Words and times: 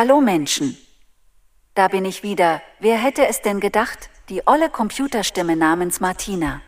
Hallo 0.00 0.20
Menschen. 0.20 0.78
Da 1.74 1.88
bin 1.88 2.04
ich 2.04 2.22
wieder. 2.22 2.62
Wer 2.78 2.98
hätte 2.98 3.26
es 3.26 3.42
denn 3.42 3.58
gedacht? 3.58 4.10
Die 4.28 4.46
olle 4.46 4.70
Computerstimme 4.70 5.56
namens 5.56 5.98
Martina. 5.98 6.60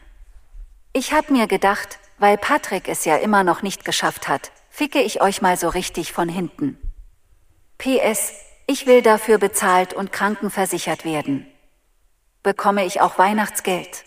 Ich 0.93 1.13
hab 1.13 1.31
mir 1.31 1.47
gedacht, 1.47 2.01
weil 2.19 2.37
Patrick 2.37 2.89
es 2.89 3.05
ja 3.05 3.15
immer 3.15 3.45
noch 3.45 3.63
nicht 3.63 3.85
geschafft 3.85 4.27
hat, 4.27 4.51
ficke 4.69 5.01
ich 5.01 5.23
euch 5.23 5.43
mal 5.43 5.57
so 5.57 5.69
richtig 5.69 6.13
von 6.13 6.29
hinten. 6.29 6.77
PS, 7.79 8.33
ich 8.67 8.89
will 8.89 9.01
dafür 9.01 9.39
bezahlt 9.39 9.95
und 9.95 10.11
krankenversichert 10.11 11.05
werden. 11.05 11.47
Bekomme 12.43 12.85
ich 12.85 13.01
auch 13.01 13.17
Weihnachtsgeld? 13.17 14.03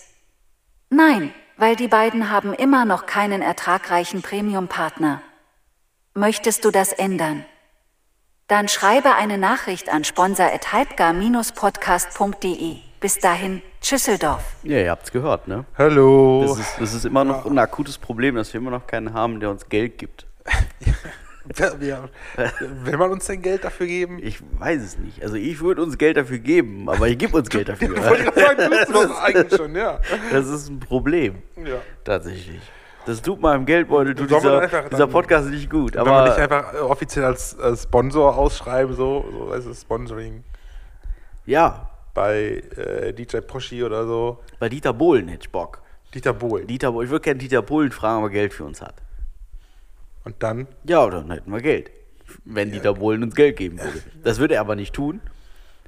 Nein, 0.89 1.33
weil 1.55 1.77
die 1.77 1.87
beiden 1.87 2.29
haben 2.29 2.53
immer 2.53 2.83
noch 2.83 3.05
keinen 3.05 3.41
ertragreichen 3.41 4.21
Premium-Partner. 4.21 5.21
Möchtest 6.13 6.65
du 6.65 6.71
das 6.71 6.91
ändern? 6.91 7.45
Dann 8.47 8.67
schreibe 8.67 9.13
eine 9.15 9.37
Nachricht 9.37 9.87
an 9.89 10.03
sponsor.halbgar-podcast.de. 10.03 12.75
Bis 12.99 13.19
dahin, 13.19 13.61
Tschüsseldorf. 13.81 14.43
Ja, 14.63 14.79
ihr 14.79 14.91
habt's 14.91 15.11
gehört, 15.11 15.47
ne? 15.47 15.63
Hallo. 15.77 16.43
Das 16.47 16.59
ist, 16.59 16.75
das 16.79 16.93
ist 16.93 17.05
immer 17.05 17.23
noch 17.23 17.45
ein 17.45 17.57
akutes 17.57 17.97
Problem, 17.97 18.35
dass 18.35 18.51
wir 18.53 18.59
immer 18.59 18.71
noch 18.71 18.85
keinen 18.85 19.13
haben, 19.13 19.39
der 19.39 19.49
uns 19.49 19.69
Geld 19.69 19.97
gibt. 19.97 20.27
Ja. 21.81 22.05
Will 22.85 22.95
man 22.95 23.11
uns 23.11 23.25
denn 23.25 23.41
Geld 23.41 23.65
dafür 23.65 23.85
geben? 23.85 24.17
Ich 24.23 24.39
weiß 24.59 24.81
es 24.81 24.97
nicht. 24.97 25.21
Also 25.21 25.35
ich 25.35 25.59
würde 25.59 25.83
uns 25.83 25.97
Geld 25.97 26.15
dafür 26.15 26.37
geben, 26.37 26.87
aber 26.87 27.09
ich 27.09 27.17
gebe 27.17 27.35
uns 27.35 27.49
Geld 27.49 27.67
dafür. 27.67 27.89
Wollte 27.97 28.23
ich 28.23 28.31
gerade 28.33 28.61
sagen, 28.69 28.85
du 28.87 28.93
das 28.93 29.11
eigentlich 29.21 29.57
schon, 29.57 29.75
ja. 29.75 29.99
Das 30.31 30.47
ist 30.47 30.69
ein 30.69 30.79
Problem. 30.79 31.39
ja. 31.57 31.81
Tatsächlich. 32.05 32.61
Das 33.05 33.21
tut 33.21 33.41
meinem 33.41 33.65
Geldbeutel, 33.65 34.15
tut 34.15 34.29
dieser, 34.31 34.61
einfach 34.61 34.89
dieser 34.89 35.07
Podcast 35.07 35.49
nicht 35.49 35.69
gut. 35.69 35.95
Wenn 35.95 36.03
man 36.05 36.13
Aber 36.13 36.29
nicht 36.29 36.37
einfach 36.39 36.73
äh, 36.73 36.77
offiziell 36.77 37.25
als 37.25 37.53
äh, 37.59 37.75
Sponsor 37.75 38.37
ausschreiben, 38.37 38.95
so, 38.95 39.25
so 39.31 39.53
es 39.53 39.81
Sponsoring 39.81 40.43
ja, 41.45 41.89
bei 42.13 42.63
äh, 42.77 43.11
DJ 43.13 43.37
Poschi 43.39 43.83
oder 43.83 44.05
so. 44.07 44.39
bei 44.59 44.69
Dieter 44.69 44.93
Bohlen 44.93 45.27
hätte 45.27 45.43
ich 45.43 45.51
Bock. 45.51 45.81
Dieter 46.13 46.33
Bohlen. 46.33 46.67
Dieter, 46.67 46.91
Bohlen- 46.91 47.05
ich 47.05 47.11
würde 47.11 47.23
gerne 47.23 47.39
Dieter 47.39 47.61
Bohlen 47.61 47.91
fragen, 47.91 48.19
ob 48.19 48.29
er 48.29 48.33
Geld 48.33 48.53
für 48.53 48.63
uns 48.63 48.81
hat. 48.81 48.95
Und 50.23 50.41
dann, 50.41 50.67
Ja, 50.85 51.05
dann 51.09 51.29
hätten 51.31 51.51
wir 51.51 51.59
Geld. 51.61 51.91
Wenn 52.45 52.71
Dieter 52.71 52.93
Bohlen 52.93 53.23
uns 53.23 53.35
Geld 53.35 53.57
geben 53.57 53.79
würde. 53.79 54.01
Das 54.23 54.39
würde 54.39 54.55
er 54.55 54.61
aber 54.61 54.75
nicht 54.77 54.93
tun. 54.93 55.19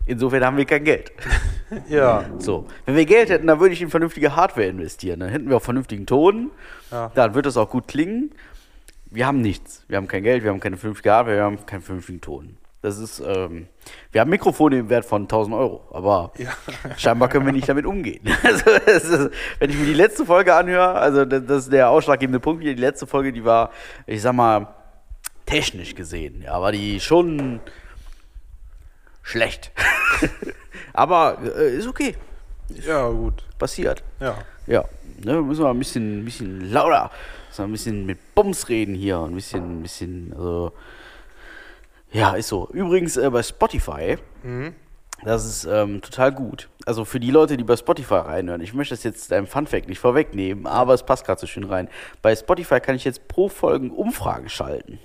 Insofern 0.05 0.45
haben 0.45 0.57
wir 0.57 0.65
kein 0.65 0.83
Geld. 0.83 1.11
ja, 1.89 2.25
So, 2.39 2.67
wenn 2.85 2.95
wir 2.95 3.05
Geld 3.05 3.29
hätten, 3.29 3.47
dann 3.47 3.59
würde 3.59 3.73
ich 3.73 3.81
in 3.81 3.89
vernünftige 3.89 4.35
Hardware 4.35 4.67
investieren. 4.67 5.19
Dann 5.19 5.29
hätten 5.29 5.49
wir 5.49 5.57
auch 5.57 5.61
vernünftigen 5.61 6.05
Ton. 6.05 6.51
Ja. 6.91 7.11
Dann 7.15 7.33
wird 7.33 7.45
das 7.47 7.57
auch 7.57 7.69
gut 7.69 7.87
klingen. 7.87 8.31
Wir 9.09 9.25
haben 9.27 9.41
nichts. 9.41 9.83
Wir 9.87 9.97
haben 9.97 10.07
kein 10.07 10.23
Geld, 10.23 10.43
wir 10.43 10.51
haben 10.51 10.59
keine 10.59 10.77
vernünftige 10.77 11.11
Hardware, 11.11 11.37
wir 11.37 11.43
haben 11.43 11.65
keinen 11.65 11.81
vernünftigen 11.81 12.21
Ton. 12.21 12.57
Das 12.81 12.99
ist, 12.99 13.19
ähm, 13.19 13.67
wir 14.11 14.21
haben 14.21 14.29
Mikrofone 14.29 14.77
im 14.77 14.89
Wert 14.89 15.05
von 15.05 15.23
1000 15.23 15.55
Euro, 15.55 15.81
aber 15.91 16.33
Ja. 16.37 16.51
scheinbar 16.97 17.29
können 17.29 17.45
wir 17.47 17.53
nicht 17.53 17.67
damit 17.67 17.85
umgehen. 17.87 18.21
Also, 18.43 18.69
ist, 18.69 19.31
wenn 19.59 19.69
ich 19.71 19.77
mir 19.77 19.85
die 19.85 19.93
letzte 19.95 20.23
Folge 20.25 20.53
anhöre, 20.53 20.93
also 20.93 21.25
das, 21.25 21.43
das 21.47 21.63
ist 21.63 21.73
der 21.73 21.89
ausschlaggebende 21.89 22.39
Punkt 22.39 22.61
hier, 22.61 22.75
die 22.75 22.81
letzte 22.81 23.07
Folge, 23.07 23.33
die 23.33 23.43
war, 23.43 23.71
ich 24.05 24.21
sag 24.21 24.33
mal, 24.33 24.67
technisch 25.47 25.95
gesehen, 25.95 26.43
ja, 26.45 26.61
war 26.61 26.71
die 26.71 26.99
schon 26.99 27.59
schlecht. 29.25 29.71
aber 30.93 31.39
äh, 31.57 31.75
ist 31.75 31.87
okay, 31.87 32.15
ja, 32.85 33.09
gut. 33.09 33.43
passiert. 33.57 34.03
Ja. 34.19 34.37
Ja, 34.67 34.85
ne, 35.23 35.41
müssen 35.41 35.63
wir 35.63 35.69
ein 35.69 35.79
bisschen, 35.79 36.21
ein 36.21 36.25
bisschen 36.25 36.71
lauter, 36.71 37.11
müssen 37.49 37.57
wir 37.57 37.65
ein 37.65 37.71
bisschen 37.71 38.05
mit 38.05 38.35
Bums 38.35 38.69
reden 38.69 38.95
hier, 38.95 39.19
ein 39.19 39.35
bisschen, 39.35 39.79
ein 39.79 39.81
bisschen, 39.81 40.33
also, 40.33 40.71
ja, 42.11 42.35
ist 42.35 42.47
so. 42.47 42.69
Übrigens 42.71 43.17
äh, 43.17 43.29
bei 43.29 43.43
Spotify, 43.43 44.17
das 45.23 45.45
ist 45.45 45.65
ähm, 45.65 46.01
total 46.01 46.31
gut. 46.31 46.69
Also 46.85 47.03
für 47.05 47.19
die 47.19 47.31
Leute, 47.31 47.57
die 47.57 47.63
bei 47.63 47.75
Spotify 47.75 48.15
reinhören, 48.15 48.61
ich 48.61 48.73
möchte 48.73 48.93
das 48.95 49.03
jetzt 49.03 49.31
deinem 49.31 49.47
Funfact 49.47 49.87
nicht 49.87 49.99
vorwegnehmen, 49.99 50.67
aber 50.67 50.93
es 50.93 51.03
passt 51.03 51.25
gerade 51.25 51.41
so 51.41 51.47
schön 51.47 51.63
rein. 51.63 51.89
Bei 52.21 52.35
Spotify 52.35 52.79
kann 52.79 52.95
ich 52.95 53.03
jetzt 53.05 53.27
pro 53.27 53.49
Folgen 53.49 53.91
Umfragen 53.91 54.49
schalten. 54.49 54.99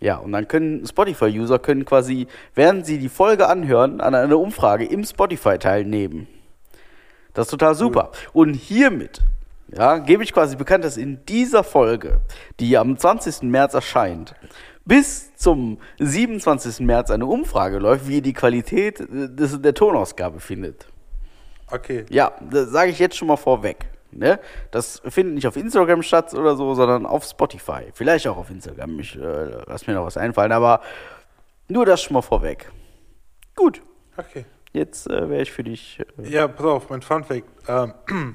Ja, 0.00 0.16
und 0.16 0.32
dann 0.32 0.48
können 0.48 0.86
Spotify-User 0.86 1.58
können 1.58 1.84
quasi, 1.84 2.26
während 2.54 2.84
sie 2.84 2.98
die 2.98 3.08
Folge 3.08 3.48
anhören, 3.48 4.00
an 4.00 4.14
einer 4.14 4.38
Umfrage 4.38 4.84
im 4.84 5.04
Spotify 5.04 5.58
teilnehmen. 5.58 6.26
Das 7.32 7.46
ist 7.46 7.50
total 7.50 7.74
super. 7.74 8.12
Und 8.32 8.54
hiermit 8.54 9.22
ja, 9.76 9.98
gebe 9.98 10.22
ich 10.22 10.32
quasi 10.32 10.56
bekannt, 10.56 10.84
dass 10.84 10.96
in 10.96 11.24
dieser 11.26 11.64
Folge, 11.64 12.20
die 12.60 12.76
am 12.76 12.96
20. 12.96 13.42
März 13.42 13.74
erscheint, 13.74 14.34
bis 14.84 15.34
zum 15.36 15.78
27. 15.98 16.80
März 16.80 17.10
eine 17.10 17.26
Umfrage 17.26 17.78
läuft, 17.78 18.06
wie 18.06 18.16
ihr 18.16 18.22
die 18.22 18.34
Qualität 18.34 19.00
äh, 19.00 19.28
des, 19.28 19.60
der 19.60 19.74
Tonausgabe 19.74 20.40
findet. 20.40 20.86
Okay. 21.70 22.04
Ja, 22.10 22.32
das 22.50 22.70
sage 22.70 22.90
ich 22.90 22.98
jetzt 22.98 23.16
schon 23.16 23.28
mal 23.28 23.36
vorweg. 23.36 23.86
Ne? 24.18 24.38
Das 24.70 25.00
findet 25.08 25.34
nicht 25.34 25.46
auf 25.46 25.56
Instagram 25.56 26.02
statt 26.02 26.32
oder 26.34 26.56
so, 26.56 26.74
sondern 26.74 27.06
auf 27.06 27.24
Spotify. 27.24 27.90
Vielleicht 27.94 28.26
auch 28.28 28.36
auf 28.36 28.50
Instagram. 28.50 28.98
Ich 29.00 29.16
äh, 29.16 29.62
lass 29.66 29.86
mir 29.86 29.94
noch 29.94 30.04
was 30.06 30.16
einfallen, 30.16 30.52
aber 30.52 30.80
nur 31.68 31.86
das 31.86 32.02
schon 32.02 32.14
mal 32.14 32.22
vorweg. 32.22 32.70
Gut, 33.56 33.82
Okay. 34.16 34.44
jetzt 34.72 35.08
äh, 35.08 35.28
wäre 35.28 35.42
ich 35.42 35.52
für 35.52 35.64
dich. 35.64 36.00
Äh, 36.18 36.28
Ja, 36.28 36.46
pass 36.48 36.66
auf, 36.66 36.90
mein 36.90 37.02
Funfact. 37.02 37.44
Ähm, 37.68 37.94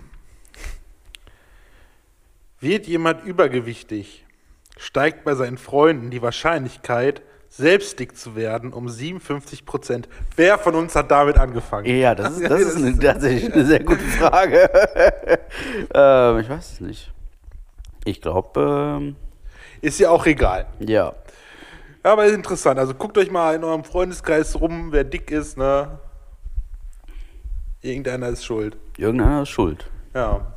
wird 2.59 2.87
jemand 2.87 3.23
übergewichtig, 3.23 4.25
steigt 4.77 5.23
bei 5.23 5.35
seinen 5.35 5.57
Freunden 5.57 6.09
die 6.11 6.21
Wahrscheinlichkeit, 6.21 7.21
selbst 7.49 7.99
dick 7.99 8.15
zu 8.15 8.35
werden, 8.35 8.73
um 8.73 8.87
57 8.87 9.65
Prozent. 9.65 10.07
Wer 10.35 10.57
von 10.57 10.75
uns 10.75 10.95
hat 10.95 11.11
damit 11.11 11.37
angefangen? 11.37 11.85
Ja, 11.85 12.15
das 12.15 12.37
ist, 12.37 12.49
das 12.49 12.61
ist 12.61 12.75
eine, 12.77 12.97
tatsächlich 12.97 13.53
eine 13.53 13.65
sehr 13.65 13.83
gute 13.83 13.99
Frage. 13.99 14.69
ähm, 15.93 16.39
ich 16.39 16.49
weiß 16.49 16.73
es 16.73 16.81
nicht. 16.81 17.11
Ich 18.05 18.21
glaube, 18.21 18.97
ähm, 18.99 19.15
Ist 19.81 19.99
ja 19.99 20.09
auch 20.09 20.25
egal. 20.25 20.67
ja. 20.79 21.13
Ja, 22.01 22.13
aber 22.13 22.25
ist 22.25 22.33
interessant. 22.33 22.79
Also 22.79 22.93
guckt 22.93 23.17
euch 23.17 23.29
mal 23.29 23.55
in 23.55 23.63
eurem 23.63 23.83
Freundeskreis 23.83 24.59
rum, 24.59 24.93
wer 24.93 25.03
dick 25.03 25.31
ist, 25.31 25.57
ne? 25.57 25.99
Irgendeiner 27.81 28.29
ist 28.29 28.45
schuld. 28.45 28.77
Irgendeiner 28.97 29.41
ist 29.41 29.49
schuld. 29.49 29.89
Ja. 30.13 30.53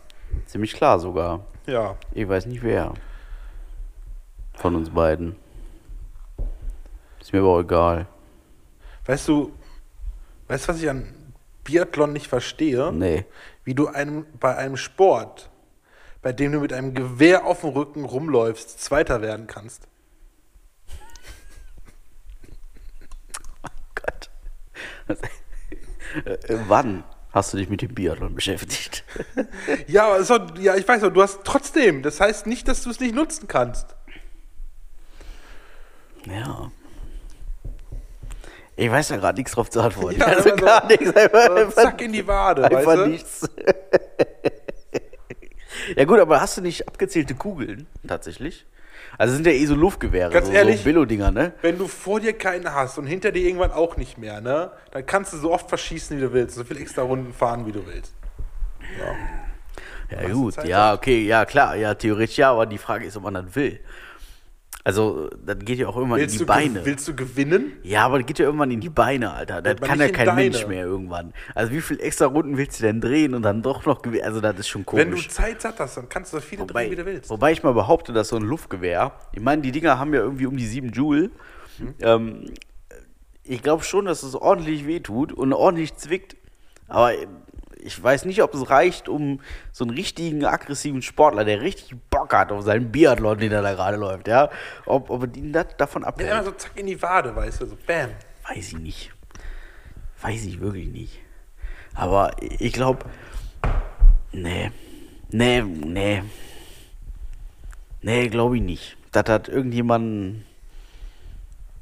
Ziemlich 0.46 0.72
klar 0.72 1.00
sogar. 1.00 1.40
Ja. 1.66 1.96
Ich 2.12 2.28
weiß 2.28 2.46
nicht 2.46 2.62
wer. 2.62 2.94
Von 4.54 4.76
uns 4.76 4.90
beiden. 4.90 5.34
Ist 7.22 7.32
mir 7.32 7.38
aber 7.38 7.48
auch 7.50 7.60
egal. 7.60 8.08
Weißt 9.06 9.28
du, 9.28 9.52
weißt 10.48 10.64
du, 10.64 10.68
was 10.72 10.82
ich 10.82 10.90
an 10.90 11.14
Biathlon 11.62 12.12
nicht 12.12 12.26
verstehe? 12.26 12.92
Nee. 12.92 13.26
Wie 13.62 13.74
du 13.74 13.86
einem, 13.86 14.26
bei 14.40 14.56
einem 14.56 14.76
Sport, 14.76 15.48
bei 16.20 16.32
dem 16.32 16.50
du 16.50 16.58
mit 16.58 16.72
einem 16.72 16.94
Gewehr 16.94 17.46
auf 17.46 17.60
dem 17.60 17.70
Rücken 17.70 18.04
rumläufst, 18.04 18.82
Zweiter 18.82 19.22
werden 19.22 19.46
kannst. 19.46 19.86
Gott. 23.94 24.28
Äh, 25.06 25.14
äh, 26.32 26.58
Wann 26.66 27.04
hast 27.30 27.52
du 27.52 27.56
dich 27.56 27.68
mit 27.68 27.82
dem 27.82 27.94
Biathlon 27.94 28.34
beschäftigt? 28.34 29.04
Ja, 29.86 30.12
aber 30.12 30.58
ja, 30.58 30.74
ich 30.74 30.88
weiß 30.88 31.02
doch, 31.02 31.12
du 31.12 31.22
hast 31.22 31.44
trotzdem. 31.44 32.02
Das 32.02 32.20
heißt 32.20 32.48
nicht, 32.48 32.66
dass 32.66 32.82
du 32.82 32.90
es 32.90 32.98
nicht 32.98 33.14
nutzen 33.14 33.46
kannst. 33.46 33.94
Ja. 36.26 36.72
Ich 38.76 38.90
weiß 38.90 39.10
ja 39.10 39.16
gerade 39.16 39.38
nichts 39.38 39.52
drauf 39.52 39.70
zu 39.70 39.80
antworten. 39.80 40.20
Ja, 40.20 40.26
also 40.26 40.50
aber 40.50 40.58
so- 40.58 40.64
gar 40.64 40.86
nichts. 40.86 41.14
Einfach, 41.14 41.70
zack 41.74 42.00
in 42.02 42.12
die 42.12 42.26
Wade, 42.26 42.64
einfach 42.64 42.86
weißt 42.86 42.98
du? 43.00 43.06
nichts. 43.06 43.40
ja 45.96 46.04
gut, 46.04 46.20
aber 46.20 46.40
hast 46.40 46.56
du 46.56 46.62
nicht 46.62 46.86
abgezählte 46.88 47.34
Kugeln 47.34 47.86
tatsächlich? 48.06 48.66
Also 49.18 49.34
sind 49.34 49.46
ja 49.46 49.52
eh 49.52 49.66
so 49.66 49.74
Luftgewehre, 49.74 50.30
Ganz 50.30 50.46
so, 50.46 50.52
ehrlich? 50.52 50.78
so 50.78 50.84
Billo-Dinger, 50.84 51.30
ne? 51.30 51.52
Wenn 51.60 51.76
du 51.76 51.86
vor 51.86 52.20
dir 52.20 52.32
keinen 52.32 52.72
hast 52.72 52.98
und 52.98 53.06
hinter 53.06 53.30
dir 53.30 53.46
irgendwann 53.46 53.72
auch 53.72 53.96
nicht 53.96 54.16
mehr, 54.16 54.40
ne? 54.40 54.70
Dann 54.90 55.04
kannst 55.04 55.34
du 55.34 55.36
so 55.36 55.52
oft 55.52 55.68
verschießen, 55.68 56.16
wie 56.16 56.20
du 56.20 56.32
willst. 56.32 56.54
So 56.56 56.64
viel 56.64 56.78
extra 56.78 57.02
Runden 57.02 57.34
fahren, 57.34 57.66
wie 57.66 57.72
du 57.72 57.86
willst. 57.86 58.14
Ja 60.10 60.28
du 60.28 60.32
gut, 60.34 60.64
ja, 60.64 60.94
okay, 60.94 61.24
ja 61.26 61.44
klar, 61.44 61.74
ja, 61.76 61.94
theoretisch 61.94 62.38
ja, 62.38 62.50
aber 62.52 62.66
die 62.66 62.78
Frage 62.78 63.06
ist, 63.06 63.16
ob 63.16 63.22
man 63.22 63.34
das 63.34 63.54
will. 63.54 63.80
Also, 64.84 65.30
das 65.46 65.58
geht 65.60 65.78
ja 65.78 65.86
auch 65.86 65.96
irgendwann 65.96 66.18
Willst 66.18 66.34
in 66.34 66.38
die 66.40 66.44
Beine. 66.44 66.84
willst 66.84 67.06
du 67.06 67.14
gewinnen? 67.14 67.72
Ja, 67.84 68.04
aber 68.04 68.18
das 68.18 68.26
geht 68.26 68.40
ja 68.40 68.46
irgendwann 68.46 68.72
in 68.72 68.80
die 68.80 68.88
Beine, 68.88 69.32
Alter. 69.32 69.62
Das 69.62 69.76
Aber 69.76 69.86
kann 69.86 70.00
ja 70.00 70.06
in 70.06 70.12
kein 70.12 70.26
deine. 70.26 70.40
Mensch 70.42 70.66
mehr 70.66 70.84
irgendwann. 70.84 71.32
Also 71.54 71.72
wie 71.72 71.80
viel 71.80 72.00
extra 72.00 72.26
Runden 72.26 72.56
willst 72.56 72.80
du 72.80 72.84
denn 72.84 73.00
drehen 73.00 73.34
und 73.34 73.42
dann 73.42 73.62
doch 73.62 73.86
noch 73.86 74.02
gewinnen? 74.02 74.24
Also 74.24 74.40
das 74.40 74.58
ist 74.58 74.66
schon 74.68 74.84
komisch. 74.84 75.04
Wenn 75.04 75.12
du 75.14 75.20
Zeit 75.28 75.62
satt 75.62 75.78
hast, 75.78 75.98
dann 75.98 76.08
kannst 76.08 76.32
du 76.32 76.38
so 76.38 76.42
viele 76.42 76.62
Wobei, 76.62 76.82
drehen, 76.86 76.90
wie 76.92 76.96
du 76.96 77.06
willst. 77.06 77.30
wobei 77.30 77.52
ich 77.52 77.62
mal 77.62 77.74
behaupte, 77.74 78.12
dass 78.12 78.28
so 78.28 78.36
ein 78.36 78.42
Luftgewehr, 78.42 79.12
ich 79.32 79.40
meine, 79.40 79.62
die 79.62 79.70
Dinger 79.70 80.00
haben 80.00 80.12
ja 80.14 80.20
irgendwie 80.20 80.46
um 80.46 80.56
die 80.56 80.66
7 80.66 80.90
Joule. 80.90 81.30
Mhm. 81.78 81.94
Ähm, 82.00 82.44
ich 83.44 83.62
glaube 83.62 83.84
schon, 83.84 84.06
dass 84.06 84.24
es 84.24 84.34
ordentlich 84.34 84.86
wehtut 84.86 85.32
und 85.32 85.52
ordentlich 85.52 85.94
zwickt. 85.94 86.36
Aber 86.88 87.12
ich 87.84 88.00
weiß 88.02 88.24
nicht, 88.24 88.42
ob 88.42 88.54
es 88.54 88.70
reicht, 88.70 89.08
um 89.08 89.40
so 89.72 89.84
einen 89.84 89.94
richtigen 89.94 90.44
aggressiven 90.44 91.02
Sportler, 91.02 91.44
der 91.44 91.60
richtig 91.60 91.96
Bock 92.32 92.40
hat 92.40 92.52
auf 92.52 92.64
seinen 92.64 92.90
Biathlon, 92.90 93.38
den 93.38 93.52
er 93.52 93.62
da 93.62 93.72
gerade 93.74 93.96
läuft, 93.96 94.26
ja. 94.28 94.50
Ob, 94.86 95.10
ob 95.10 95.36
ihn 95.36 95.52
das 95.52 95.66
davon 95.76 96.02
Ja, 96.02 96.08
abhält, 96.08 96.30
immer 96.30 96.44
so 96.44 96.52
zack 96.52 96.72
in 96.76 96.86
die 96.86 97.00
Wade, 97.00 97.34
weißt 97.36 97.60
du, 97.60 97.66
so 97.66 97.76
bam. 97.86 98.10
weiß 98.48 98.68
ich 98.68 98.78
nicht. 98.78 99.12
Weiß 100.22 100.44
ich 100.44 100.60
wirklich 100.60 100.88
nicht. 100.88 101.20
Aber 101.94 102.34
ich 102.40 102.72
glaube, 102.72 103.04
nee, 104.32 104.70
nee, 105.30 105.62
nee. 105.62 106.22
Nee, 108.00 108.28
glaube 108.28 108.56
ich 108.56 108.62
nicht. 108.62 108.96
Das 109.12 109.24
hat 109.28 109.48
irgendjemand, 109.48 110.44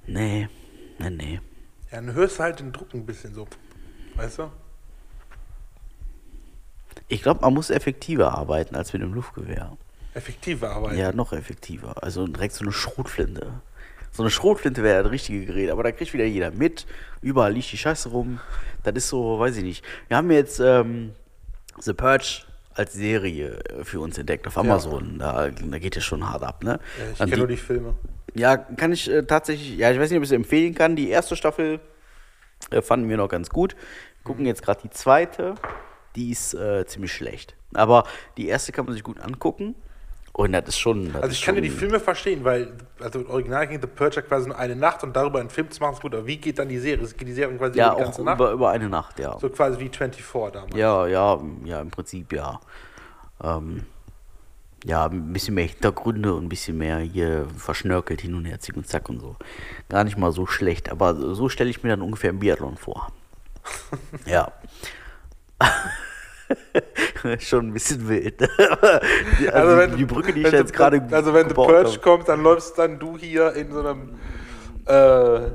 nee, 0.06 0.48
nee, 0.98 1.10
nee. 1.10 1.40
Ja, 1.90 1.96
dann 2.00 2.12
hörst 2.12 2.38
du 2.38 2.42
halt 2.42 2.60
den 2.60 2.72
Druck 2.72 2.92
ein 2.94 3.06
bisschen 3.06 3.34
so. 3.34 3.46
Weißt 4.16 4.38
du? 4.38 4.50
Ich 7.08 7.22
glaube, 7.22 7.40
man 7.40 7.54
muss 7.54 7.70
effektiver 7.70 8.32
arbeiten 8.36 8.74
als 8.74 8.92
mit 8.92 9.02
einem 9.02 9.14
Luftgewehr. 9.14 9.76
Effektive 10.14 10.68
Arbeit. 10.68 10.96
Ja, 10.96 11.12
noch 11.12 11.32
effektiver. 11.32 12.02
Also 12.02 12.26
direkt 12.26 12.54
so 12.54 12.64
eine 12.64 12.72
Schrotflinte. 12.72 13.52
So 14.12 14.22
eine 14.24 14.30
Schrotflinte 14.30 14.82
wäre 14.82 15.04
das 15.04 15.12
richtige 15.12 15.46
Gerät, 15.46 15.70
aber 15.70 15.84
da 15.84 15.92
kriegt 15.92 16.12
wieder 16.12 16.24
jeder 16.24 16.50
mit. 16.50 16.86
Überall 17.22 17.52
liegt 17.52 17.70
die 17.70 17.78
Scheiße 17.78 18.08
rum. 18.08 18.40
Das 18.82 18.94
ist 18.94 19.08
so, 19.08 19.38
weiß 19.38 19.56
ich 19.58 19.62
nicht. 19.62 19.84
Wir 20.08 20.16
haben 20.16 20.30
jetzt 20.32 20.58
ähm, 20.58 21.12
The 21.78 21.92
Purge 21.92 22.42
als 22.74 22.92
Serie 22.92 23.58
für 23.84 24.00
uns 24.00 24.18
entdeckt 24.18 24.46
auf 24.46 24.58
Amazon. 24.58 25.18
Da, 25.18 25.48
da 25.50 25.78
geht 25.78 25.96
es 25.96 26.04
schon 26.04 26.28
hart 26.28 26.42
ab, 26.42 26.64
ne? 26.64 26.80
Ja, 26.98 27.12
ich 27.12 27.18
kenne 27.18 27.36
nur 27.36 27.46
die 27.46 27.56
Filme. 27.56 27.94
ja, 28.34 28.56
kann 28.56 28.92
ich 28.92 29.08
äh, 29.10 29.22
tatsächlich, 29.22 29.76
ja, 29.76 29.90
ich 29.92 29.98
weiß 30.00 30.10
nicht, 30.10 30.18
ob 30.18 30.24
ich 30.24 30.30
es 30.30 30.34
empfehlen 30.34 30.74
kann. 30.74 30.96
Die 30.96 31.08
erste 31.08 31.36
Staffel 31.36 31.78
äh, 32.70 32.82
fanden 32.82 33.08
wir 33.08 33.16
noch 33.16 33.28
ganz 33.28 33.48
gut. 33.48 33.76
Gucken 34.24 34.44
jetzt 34.46 34.62
gerade 34.62 34.80
die 34.82 34.90
zweite. 34.90 35.54
Die 36.16 36.30
ist 36.30 36.54
äh, 36.54 36.84
ziemlich 36.86 37.12
schlecht. 37.12 37.54
Aber 37.74 38.04
die 38.36 38.48
erste 38.48 38.72
kann 38.72 38.86
man 38.86 38.94
sich 38.94 39.04
gut 39.04 39.20
angucken. 39.20 39.76
Und 40.32 40.52
das 40.52 40.68
ist 40.68 40.78
schon. 40.78 41.12
Das 41.12 41.22
Also 41.22 41.32
ich 41.32 41.42
kann 41.42 41.54
dir 41.56 41.60
die 41.60 41.70
Filme 41.70 42.00
verstehen, 42.00 42.44
weil 42.44 42.72
also 43.00 43.26
original 43.28 43.66
ging 43.66 43.80
The 43.80 43.86
Purge 43.86 44.16
ja 44.16 44.22
quasi 44.22 44.48
nur 44.48 44.58
eine 44.58 44.76
Nacht 44.76 45.02
und 45.02 45.14
darüber 45.14 45.40
einen 45.40 45.50
Film 45.50 45.70
zu 45.70 45.80
machen 45.80 45.94
ist 45.94 46.02
gut. 46.02 46.14
Aber 46.14 46.26
wie 46.26 46.36
geht 46.36 46.58
dann 46.58 46.68
die 46.68 46.78
Serie? 46.78 47.06
Geht 47.06 47.28
die 47.28 47.32
Serie 47.32 47.56
quasi 47.58 47.78
Ja, 47.78 47.88
über 47.88 47.96
die 47.96 48.00
auch 48.02 48.04
ganze 48.06 48.24
Nacht? 48.24 48.36
über, 48.36 48.52
über 48.52 48.70
eine 48.70 48.88
Nacht, 48.88 49.18
ja. 49.18 49.36
So 49.38 49.48
quasi 49.50 49.78
wie 49.78 49.88
24 49.88 50.24
damals. 50.52 50.76
Ja, 50.76 51.06
ja, 51.06 51.40
ja, 51.64 51.80
im 51.80 51.90
Prinzip 51.90 52.32
ja. 52.32 52.60
Ähm, 53.42 53.84
ja, 54.84 55.06
ein 55.06 55.32
bisschen 55.32 55.54
mehr 55.54 55.66
Hintergründe 55.66 56.32
und 56.34 56.44
ein 56.44 56.48
bisschen 56.48 56.78
mehr 56.78 56.98
hier 56.98 57.46
verschnörkelt 57.56 58.20
hin 58.20 58.34
und 58.34 58.44
her, 58.46 58.60
zick 58.60 58.76
und 58.76 58.86
zack 58.86 59.08
und 59.08 59.20
so. 59.20 59.36
Gar 59.88 60.04
nicht 60.04 60.16
mal 60.16 60.32
so 60.32 60.46
schlecht, 60.46 60.90
aber 60.90 61.14
so 61.34 61.48
stelle 61.48 61.70
ich 61.70 61.82
mir 61.82 61.90
dann 61.90 62.02
ungefähr 62.02 62.30
ein 62.30 62.38
Biathlon 62.38 62.76
vor. 62.76 63.12
ja. 64.26 64.52
Schon 67.38 67.68
ein 67.68 67.72
bisschen 67.72 68.08
wild. 68.08 68.40
die, 69.40 69.50
also 69.50 69.76
wenn- 69.76 69.96
die, 69.96 70.04
Brücke, 70.04 70.32
die 70.32 70.42
ich 70.42 70.52
jetzt 70.52 70.72
gerade. 70.72 71.06
Also 71.10 71.34
wenn 71.34 71.48
The 71.48 71.54
Purge 71.54 71.88
habe. 71.88 71.98
kommt, 71.98 72.28
dann 72.28 72.42
läufst 72.42 72.78
dann 72.78 72.98
du 72.98 73.16
hier 73.16 73.52
in 73.54 73.72
so 73.72 73.80
einem 73.80 74.18
äh, 74.86 75.50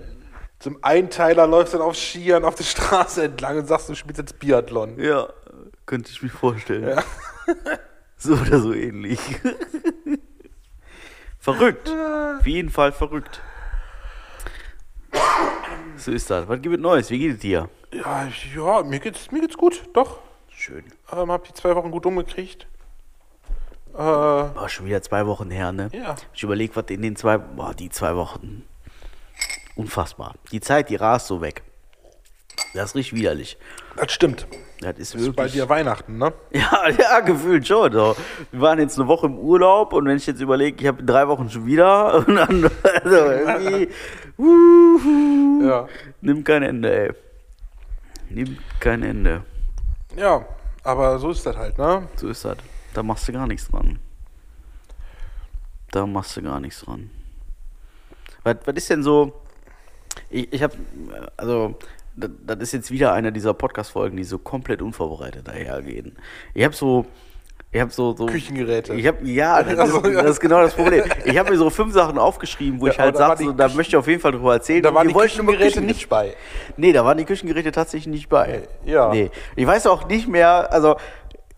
zum 0.59 0.77
Einteiler, 0.81 1.47
läufst 1.47 1.73
dann 1.73 1.81
auf 1.81 1.95
Skiern 1.95 2.45
auf 2.45 2.55
der 2.55 2.63
Straße 2.63 3.23
entlang 3.23 3.57
und 3.57 3.67
sagst, 3.67 3.89
du 3.89 3.95
spielst 3.95 4.19
jetzt 4.19 4.39
Biathlon. 4.39 4.99
Ja, 4.99 5.29
könnte 5.85 6.09
ich 6.11 6.21
mir 6.23 6.29
vorstellen. 6.29 6.99
so 8.17 8.33
oder 8.33 8.59
so 8.59 8.73
ähnlich. 8.73 9.19
verrückt. 11.39 11.89
Auf 12.39 12.47
jeden 12.47 12.69
Fall 12.69 12.91
verrückt. 12.91 13.41
So 15.97 16.11
ist 16.11 16.29
das. 16.29 16.47
Was 16.47 16.61
gibt 16.61 16.75
es 16.75 16.81
Neues? 16.81 17.09
Wie 17.09 17.19
geht 17.19 17.33
es 17.35 17.39
dir? 17.39 17.69
Ja, 17.93 18.27
ja 18.55 18.83
mir, 18.83 18.99
geht's, 18.99 19.31
mir 19.31 19.41
geht's 19.41 19.57
gut, 19.57 19.83
doch. 19.93 20.19
Schön. 20.65 20.83
Ähm, 21.15 21.31
hab 21.31 21.43
die 21.43 21.53
zwei 21.53 21.75
Wochen 21.75 21.91
gut 21.91 22.07
umgekriegt. 22.07 22.65
Äh, 23.93 23.97
War 23.99 24.67
schon 24.67 24.87
wieder 24.87 24.99
zwei 25.03 25.27
Wochen 25.27 25.51
her, 25.51 25.71
ne? 25.71 25.89
Ja. 25.93 26.15
Ich 26.33 26.41
überlege, 26.41 26.75
was 26.75 26.85
in 26.89 27.03
den 27.03 27.15
zwei. 27.15 27.37
Boah, 27.37 27.75
die 27.75 27.89
zwei 27.91 28.15
Wochen. 28.15 28.63
Unfassbar. 29.75 30.33
Die 30.51 30.61
Zeit, 30.61 30.89
die 30.89 30.95
rast 30.95 31.27
so 31.27 31.39
weg. 31.39 31.61
Das 32.73 32.85
ist 32.89 32.95
richtig 32.95 33.13
widerlich. 33.19 33.57
das 33.95 34.11
stimmt. 34.11 34.47
Das 34.79 34.97
ist 34.97 35.13
Das 35.13 35.21
ist 35.21 35.35
bei 35.35 35.47
dir 35.49 35.69
Weihnachten, 35.69 36.17
ne? 36.17 36.33
Ja, 36.51 36.89
ja, 36.89 37.19
gefühlt 37.19 37.67
schon. 37.67 37.91
So. 37.93 38.15
Wir 38.51 38.61
waren 38.61 38.79
jetzt 38.79 38.97
eine 38.97 39.07
Woche 39.07 39.27
im 39.27 39.37
Urlaub 39.37 39.93
und 39.93 40.05
wenn 40.07 40.17
ich 40.17 40.25
jetzt 40.25 40.41
überlege, 40.41 40.81
ich 40.81 40.87
habe 40.87 41.01
in 41.01 41.05
drei 41.05 41.27
Wochen 41.27 41.47
schon 41.51 41.67
wieder 41.67 42.15
und 42.27 42.35
dann 42.35 42.71
also 43.03 43.15
irgendwie 43.15 43.89
wuhu, 44.37 45.63
Ja. 45.63 45.87
nimmt 46.21 46.43
kein 46.43 46.63
Ende, 46.63 47.07
ey. 47.09 47.13
Nimmt 48.31 48.59
kein 48.79 49.03
Ende. 49.03 49.43
Ja, 50.15 50.45
aber 50.83 51.19
so 51.19 51.31
ist 51.31 51.45
das 51.45 51.55
halt, 51.57 51.77
ne? 51.77 52.07
So 52.15 52.29
ist 52.29 52.45
das. 52.45 52.57
Da 52.93 53.03
machst 53.03 53.27
du 53.27 53.33
gar 53.33 53.47
nichts 53.47 53.67
dran. 53.67 53.99
Da 55.91 56.05
machst 56.05 56.37
du 56.37 56.41
gar 56.41 56.59
nichts 56.59 56.81
dran. 56.81 57.09
Was, 58.43 58.57
was 58.65 58.75
ist 58.75 58.89
denn 58.89 59.03
so? 59.03 59.33
Ich, 60.29 60.51
ich 60.53 60.63
habe, 60.63 60.75
also, 61.35 61.75
das, 62.15 62.31
das 62.45 62.59
ist 62.59 62.71
jetzt 62.71 62.91
wieder 62.91 63.13
einer 63.13 63.31
dieser 63.31 63.53
Podcast-Folgen, 63.53 64.15
die 64.15 64.23
so 64.23 64.37
komplett 64.37 64.81
unvorbereitet 64.81 65.47
dahergehen. 65.47 66.17
Ich 66.53 66.63
habe 66.63 66.75
so, 66.75 67.05
ich 67.75 67.81
habe 67.81 67.91
so, 67.91 68.15
so 68.15 68.25
Küchengeräte. 68.25 68.93
Ich 68.93 69.05
habe, 69.05 69.17
ja, 69.27 69.61
das, 69.63 69.77
Also, 69.77 69.99
ist, 69.99 70.15
das 70.15 70.29
ist 70.31 70.39
genau 70.39 70.61
das 70.61 70.73
Problem. 70.73 71.03
Ich 71.25 71.37
habe 71.37 71.51
mir 71.51 71.57
so 71.57 71.69
fünf 71.69 71.93
Sachen 71.93 72.17
aufgeschrieben, 72.17 72.79
wo 72.79 72.87
Ja, 72.87 72.93
ich 72.93 72.99
halt 72.99 73.15
die 73.39 73.43
so, 73.43 73.51
da 73.51 73.67
möchte 73.67 73.89
ich 73.89 73.95
auf 73.97 74.07
jeden 74.07 74.21
Fall 74.21 74.31
drüber 74.31 74.53
erzählen. 74.53 74.81
Da 74.81 74.93
waren 74.93 75.09
die 75.09 75.13
Küchengeräte 75.13 75.65
Küchen- 75.81 75.85
nicht 75.85 76.07
bei. 76.07 76.35
Nee, 76.77 76.93
da 76.93 77.03
waren 77.03 77.17
die 77.17 77.25
Küchengeräte 77.25 77.73
tatsächlich 77.73 78.07
nicht 78.07 78.29
bei. 78.29 78.61
Ja. 78.85 79.09
Nee. 79.09 79.29
Ich 79.57 79.67
weiß 79.67 79.87
auch 79.87 80.07
nicht 80.07 80.29
mehr, 80.29 80.71
also 80.71 80.95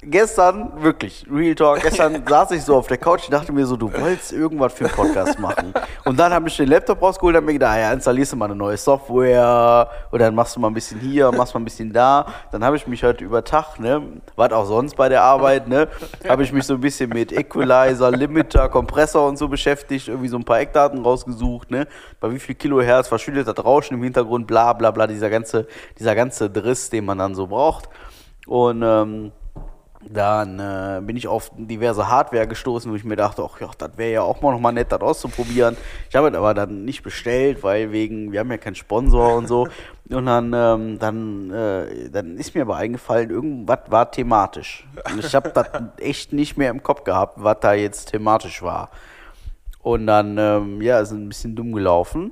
gestern, 0.02 0.72
wirklich, 0.84 1.26
Real 1.32 1.56
Talk, 1.56 1.82
gestern 1.82 2.24
saß 2.28 2.52
ich 2.52 2.64
so 2.64 2.76
auf 2.76 2.88
der 2.88 2.98
Couch 2.98 3.26
und 3.26 3.32
dachte 3.32 3.52
mir 3.52 3.66
so, 3.66 3.76
du 3.76 3.92
wolltest 3.92 4.32
irgendwas 4.32 4.74
für 4.74 4.86
einen 4.86 4.94
Podcast 4.94 5.40
machen. 5.40 5.74
Und 6.06 6.20
dann 6.20 6.32
habe 6.32 6.48
ich 6.48 6.58
den 6.58 6.70
Laptop 6.70 7.02
rausgeholt 7.02 7.34
und 7.34 7.38
habe 7.38 7.46
mir 7.48 7.54
gedacht, 7.54 7.74
ah 7.74 7.80
ja, 7.80 7.94
installierst 7.94 8.34
du 8.34 8.36
mal 8.36 8.46
eine 8.46 8.56
neue 8.56 8.78
Software 8.78 9.90
und 10.12 10.20
dann 10.20 10.36
machst 10.36 10.56
du 10.56 10.60
mal 10.60 10.68
ein 10.68 10.74
bisschen 10.74 11.00
hier, 11.00 11.32
machst 11.32 11.54
mal 11.54 11.62
ein 11.62 11.66
bisschen 11.66 11.92
da. 11.92 12.28
Dann 12.52 12.64
habe 12.64 12.76
ich 12.76 12.86
mich 12.86 13.04
heute 13.04 13.24
über 13.24 13.44
Tag, 13.44 13.80
ne, 13.80 14.04
was 14.36 14.52
auch 14.52 14.66
sonst 14.66 14.96
bei 14.96 15.10
der 15.10 15.24
Arbeit, 15.24 15.68
ne, 15.68 15.88
habe 16.28 16.44
ich 16.44 16.54
mich 16.54 16.66
so 16.66 16.76
ein 16.76 16.82
bisschen 16.82 17.10
mit 17.10 17.32
Equalizer, 17.32 18.12
Limiter, 18.12 18.70
Kompressor 18.70 19.28
und 19.28 19.38
so 19.38 19.48
beschäftigt, 19.48 20.08
irgendwie 20.08 20.30
so 20.30 20.38
ein 20.38 20.46
paar 20.46 20.60
Eckdaten 20.60 21.02
rausgesucht, 21.02 21.72
ne, 21.72 21.88
bei 22.20 22.32
wie 22.32 22.40
viel 22.40 22.56
Kilohertz 22.56 23.08
verschüttet 23.08 23.48
das 23.48 23.66
Rauschen 23.66 23.96
im 23.96 24.04
Hintergrund, 24.04 24.46
bla 24.46 24.74
bla 24.74 24.92
bla, 24.92 25.08
dieser 25.08 25.32
ganze, 25.32 25.68
dieser 25.98 26.14
ganze 26.14 26.50
Driss, 26.52 26.92
den 26.92 27.06
man 27.06 27.18
dann 27.18 27.34
so 27.34 27.48
braucht. 27.48 27.90
Und 28.46 28.82
ähm, 28.82 29.32
dann 30.02 30.60
äh, 30.60 31.02
bin 31.02 31.18
ich 31.18 31.28
auf 31.28 31.52
diverse 31.58 32.08
Hardware 32.08 32.48
gestoßen, 32.48 32.92
wo 32.92 32.96
ich 32.96 33.04
mir 33.04 33.16
dachte, 33.16 33.44
ach 33.44 33.60
ja, 33.60 33.70
das 33.78 33.98
wäre 33.98 34.12
ja 34.12 34.22
auch 34.22 34.42
mal 34.42 34.52
noch 34.52 34.60
mal 34.60 34.72
nett, 34.72 34.92
das 34.92 35.02
auszuprobieren. 35.02 35.76
Ich 36.10 36.16
habe 36.16 36.30
es 36.30 36.36
aber 36.36 36.54
dann 36.54 36.86
nicht 36.86 37.02
bestellt, 37.02 37.64
weil 37.64 37.92
wegen, 37.92 38.32
wir 38.32 38.42
haben 38.42 38.52
ja 38.52 38.58
keinen 38.58 38.76
Sponsor 38.76 39.36
und 39.36 39.48
so. 39.48 39.68
Und 40.10 40.26
dann, 40.26 40.54
ähm, 40.56 41.00
dann, 41.00 41.52
äh, 41.52 42.10
dann 42.10 42.38
ist 42.38 42.56
mir 42.56 42.62
aber 42.62 42.78
eingefallen, 42.78 43.30
irgendwas 43.30 43.80
war 43.88 44.10
thematisch. 44.10 44.88
Und 45.12 45.20
ich 45.20 45.36
habe 45.36 45.50
das 45.50 45.68
echt 45.98 46.32
nicht 46.32 46.56
mehr 46.56 46.70
im 46.70 46.82
Kopf 46.82 47.04
gehabt, 47.04 47.34
was 47.44 47.58
da 47.60 47.74
jetzt 47.74 48.12
thematisch 48.12 48.62
war. 48.62 48.90
Und 49.82 50.08
dann, 50.08 50.38
ähm, 50.38 50.82
ja, 50.82 51.02
ist 51.02 51.12
ein 51.12 51.28
bisschen 51.28 51.58
dumm 51.58 51.74
gelaufen. 51.74 52.32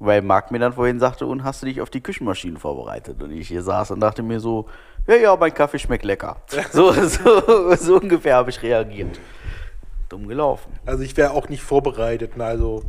Weil 0.00 0.22
Marc 0.22 0.50
mir 0.50 0.58
dann 0.58 0.72
vorhin 0.72 0.98
sagte, 0.98 1.26
und 1.26 1.44
hast 1.44 1.62
du 1.62 1.66
dich 1.66 1.80
auf 1.80 1.90
die 1.90 2.00
Küchenmaschine 2.00 2.58
vorbereitet? 2.58 3.22
Und 3.22 3.30
ich 3.30 3.46
hier 3.46 3.62
saß 3.62 3.92
und 3.92 4.00
dachte 4.00 4.24
mir 4.24 4.40
so, 4.40 4.66
ja, 5.06 5.14
ja, 5.16 5.36
mein 5.36 5.52
Kaffee 5.54 5.78
schmeckt 5.78 6.04
lecker. 6.04 6.36
So, 6.72 6.92
so, 6.92 7.74
so 7.76 7.96
ungefähr 7.96 8.36
habe 8.36 8.50
ich 8.50 8.62
reagiert. 8.62 9.18
Dumm 10.08 10.26
gelaufen. 10.28 10.72
Also 10.86 11.02
ich 11.04 11.16
wäre 11.16 11.30
auch 11.32 11.48
nicht 11.48 11.62
vorbereitet. 11.62 12.36
Ne? 12.36 12.44
Also 12.44 12.82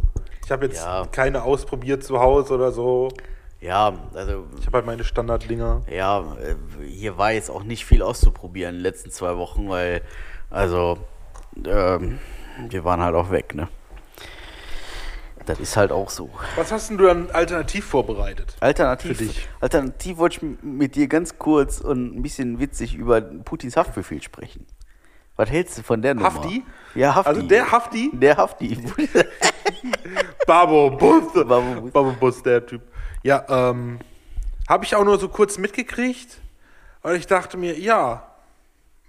ich 0.46 0.51
habe 0.51 0.65
jetzt 0.65 0.84
Ja. 0.84 1.06
keine 1.12 1.44
ausprobiert 1.44 2.03
zu 2.03 2.20
Hause 2.20 2.53
oder 2.56 2.72
so. 2.72 3.10
Ja, 3.60 3.94
also, 4.15 4.46
Ich 4.60 4.65
habe 4.65 4.77
halt 4.77 4.86
meine 4.88 5.03
Standarddinger. 5.03 5.84
ja, 5.88 6.20
äh, 6.41 6.56
hier 6.88 7.20
war 7.20 7.32
jetzt 7.32 7.51
auch 7.51 7.63
nicht 7.63 7.86
viel 7.86 8.01
auszuprobieren 8.01 8.72
in 8.72 8.77
den 8.77 8.84
letzten 8.84 9.12
zwei 9.12 9.38
Wochen, 9.38 9.70
weil, 9.70 10.01
also, 10.50 10.98
ähm, 11.68 12.18
wir 12.70 12.84
waren 12.84 13.01
halt 13.01 13.13
auch 13.13 13.30
weg, 13.30 13.53
ne? 13.53 13.68
Das 15.46 15.60
ist 15.60 15.76
halt 15.76 15.92
auch 15.92 16.10
so. 16.10 16.30
Was 16.56 16.72
hast 16.72 16.90
denn 16.90 16.98
du 16.98 17.06
dann 17.06 17.32
alternativ 17.32 17.86
vorbereitet? 17.86 18.56
Alternativ, 18.60 19.18
Für 19.18 19.24
dich. 19.26 19.48
alternativ 19.60 20.18
wollte 20.18 20.38
ich 20.38 20.64
mit 20.64 20.96
dir 20.96 21.08
ganz 21.08 21.38
kurz 21.38 21.80
und 21.82 22.16
ein 22.16 22.22
bisschen 22.22 22.60
witzig 22.60 22.96
über 22.96 23.22
Putins 23.22 23.76
Haftbefehl 23.76 24.22
sprechen. 24.22 24.66
Was 25.38 25.50
hältst 25.50 25.78
du 25.80 25.84
von 25.84 26.02
der 26.02 26.14
Nummer? 26.14 26.34
Hafti? 26.34 26.64
Ja, 26.94 27.16
Hafti. 27.16 27.30
Also 27.30 27.42
der 27.42 27.72
Hafti? 27.72 28.12
Der 28.14 28.38
Hafti. 28.38 28.78
Babo 30.46 30.92
Bus. 30.92 31.34
Babo 31.34 31.82
Bus. 31.82 31.92
Babo 31.92 32.12
Bus, 32.20 32.44
der 32.44 32.66
Typ. 32.66 32.82
Ja, 33.24 33.44
ähm, 33.50 34.00
habe 34.68 34.86
ich 34.86 34.96
auch 34.96 35.04
nur 35.04 35.20
so 35.20 35.30
kurz 35.30 35.58
mitgekriegt. 35.58 36.38
Und 37.02 37.16
ich 37.16 37.26
dachte 37.26 37.58
mir, 37.58 37.80
ja, 37.80 38.31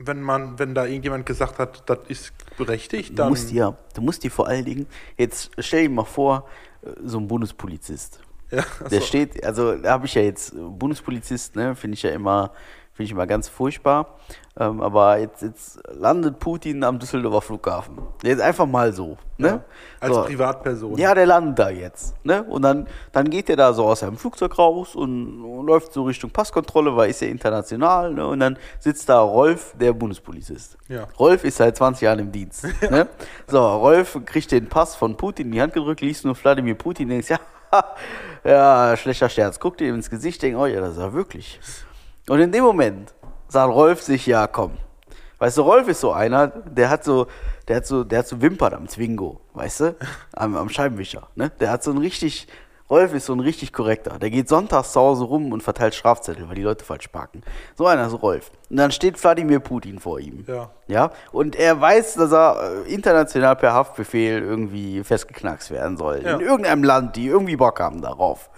wenn 0.06 0.21
man, 0.21 0.59
wenn 0.59 0.75
da 0.75 0.85
irgendjemand 0.87 1.26
gesagt 1.26 1.59
hat, 1.59 1.88
das 1.88 1.99
ist 2.09 2.32
berechtigt, 2.56 3.11
Du 3.11 3.14
dann. 3.14 3.28
musst 3.30 3.50
dir, 3.50 3.76
du 3.94 4.00
musst 4.00 4.23
dir 4.25 4.30
vor 4.30 4.47
allen 4.49 4.64
Dingen, 4.64 4.87
jetzt 5.16 5.50
stell 5.59 5.82
dir 5.85 5.90
mal 5.90 6.04
vor, 6.04 6.49
äh, 6.82 6.90
so 7.04 7.18
ein 7.18 7.28
Bundespolizist. 7.28 8.21
ja, 8.50 8.64
Der 8.90 9.00
so. 9.00 9.06
steht, 9.06 9.44
also 9.44 9.76
da 9.76 9.92
habe 9.92 10.06
ich 10.06 10.14
ja 10.14 10.23
jetzt, 10.23 10.52
äh, 10.54 10.56
Bundespolizist, 10.59 11.56
ne, 11.56 11.75
finde 11.75 11.94
ich 11.94 12.02
ja 12.02 12.11
immer, 12.11 12.52
Finde 12.94 13.06
ich 13.06 13.12
immer 13.12 13.26
ganz 13.26 13.49
furchtbar. 13.49 14.18
Ähm, 14.61 14.82
aber 14.82 15.16
jetzt, 15.18 15.40
jetzt 15.40 15.80
landet 15.94 16.38
Putin 16.38 16.84
am 16.84 16.99
Düsseldorfer 16.99 17.40
Flughafen. 17.40 17.99
Jetzt 18.22 18.42
einfach 18.42 18.66
mal 18.66 18.92
so. 18.92 19.16
Ne? 19.38 19.49
Ja, 19.49 19.64
als 19.99 20.14
so. 20.14 20.22
Privatperson. 20.25 20.99
Ja, 20.99 21.14
der 21.14 21.25
landet 21.25 21.58
da 21.58 21.70
jetzt. 21.70 22.14
Ne? 22.22 22.42
Und 22.42 22.61
dann, 22.61 22.87
dann 23.12 23.30
geht 23.30 23.49
er 23.49 23.56
da 23.56 23.72
so 23.72 23.87
aus 23.87 24.00
seinem 24.00 24.18
Flugzeug 24.18 24.58
raus 24.58 24.94
und, 24.94 25.42
und 25.42 25.66
läuft 25.66 25.94
so 25.94 26.02
Richtung 26.02 26.28
Passkontrolle, 26.30 26.94
weil 26.94 27.08
ist 27.08 27.22
ja 27.22 27.28
international. 27.28 28.12
Ne? 28.12 28.26
Und 28.26 28.40
dann 28.40 28.58
sitzt 28.78 29.08
da 29.08 29.20
Rolf, 29.20 29.75
der 29.80 29.94
Bundespolizist. 29.94 30.76
Ja. 30.88 31.08
Rolf 31.18 31.44
ist 31.44 31.56
seit 31.56 31.75
20 31.78 32.02
Jahren 32.02 32.18
im 32.18 32.32
Dienst. 32.32 32.66
Ne? 32.90 33.08
So, 33.46 33.58
Rolf 33.58 34.18
kriegt 34.26 34.50
den 34.52 34.68
Pass 34.68 34.96
von 34.96 35.16
Putin 35.16 35.46
in 35.46 35.52
die 35.52 35.62
Hand 35.62 35.72
gedrückt, 35.72 36.02
liest 36.02 36.26
nur 36.26 36.37
Wladimir 36.37 36.75
Putin, 36.75 37.08
denkst, 37.08 37.30
ja, 37.30 37.38
ja, 38.44 38.96
schlechter 38.99 39.30
Scherz. 39.30 39.58
Guckt 39.58 39.80
ihm 39.80 39.94
ins 39.94 40.11
Gesicht, 40.11 40.42
denkt, 40.42 40.58
oh 40.58 40.66
ja, 40.66 40.80
das 40.80 40.92
ist 40.92 40.99
er 40.99 41.14
wirklich. 41.14 41.58
Und 42.29 42.41
in 42.41 42.52
dem 42.52 42.64
Moment 42.64 43.14
sagt 43.49 43.73
Rolf 43.73 44.02
sich, 44.02 44.26
ja, 44.26 44.47
komm. 44.47 44.73
Weißt 45.38 45.59
du, 45.59 45.62
Rolf 45.62 45.88
ist 45.88 46.00
so 46.00 46.12
einer, 46.12 46.47
der 46.47 46.88
hat 46.88 47.02
so, 47.02 47.26
der 47.67 47.76
hat 47.76 47.87
so, 47.87 48.05
der 48.05 48.21
hat 48.21 48.29
so 48.29 48.41
Wimpern 48.41 48.75
am 48.75 48.88
Zwingo, 48.88 49.41
weißt 49.55 49.81
du? 49.81 49.97
Am, 50.35 50.57
am 50.57 50.69
Scheibenwischer, 50.69 51.29
ne? 51.35 51.50
Der 51.59 51.71
hat 51.71 51.83
so 51.83 51.91
ein 51.91 51.99
richtig, 51.99 52.47
Rolf 52.88 53.12
ist 53.12 53.26
so 53.26 53.33
ein 53.33 53.41
richtig 53.41 53.73
korrekter. 53.73 54.21
Der 54.21 54.31
geht 54.31 54.49
sonntags 54.49 54.93
zu 54.93 55.00
Hause 55.00 55.25
rum 55.25 55.52
und 55.52 55.62
verteilt 55.62 55.97
Strafzettel, 55.97 56.49
weil 56.49 56.55
die 56.55 56.62
Leute 56.62 56.85
falsch 56.85 57.09
parken. 57.09 57.43
So 57.75 57.87
einer 57.88 58.07
ist 58.07 58.23
Rolf. 58.23 58.52
Und 58.71 58.76
dann 58.76 58.93
steht 58.93 59.21
Wladimir 59.21 59.59
Putin 59.59 59.99
vor 59.99 60.21
ihm. 60.21 60.45
Ja. 60.47 60.71
Ja, 60.87 61.11
und 61.33 61.57
er 61.57 61.81
weiß, 61.81 62.14
dass 62.14 62.31
er 62.31 62.85
äh, 62.87 62.93
international 62.93 63.57
per 63.57 63.73
Haftbefehl 63.73 64.43
irgendwie 64.43 65.02
festgeknackst 65.02 65.73
werden 65.73 65.97
soll. 65.97 66.23
Ja. 66.23 66.35
In 66.35 66.41
irgendeinem 66.41 66.85
Land, 66.85 67.17
die 67.17 67.26
irgendwie 67.26 67.57
Bock 67.57 67.81
haben 67.81 68.00
darauf. 68.00 68.49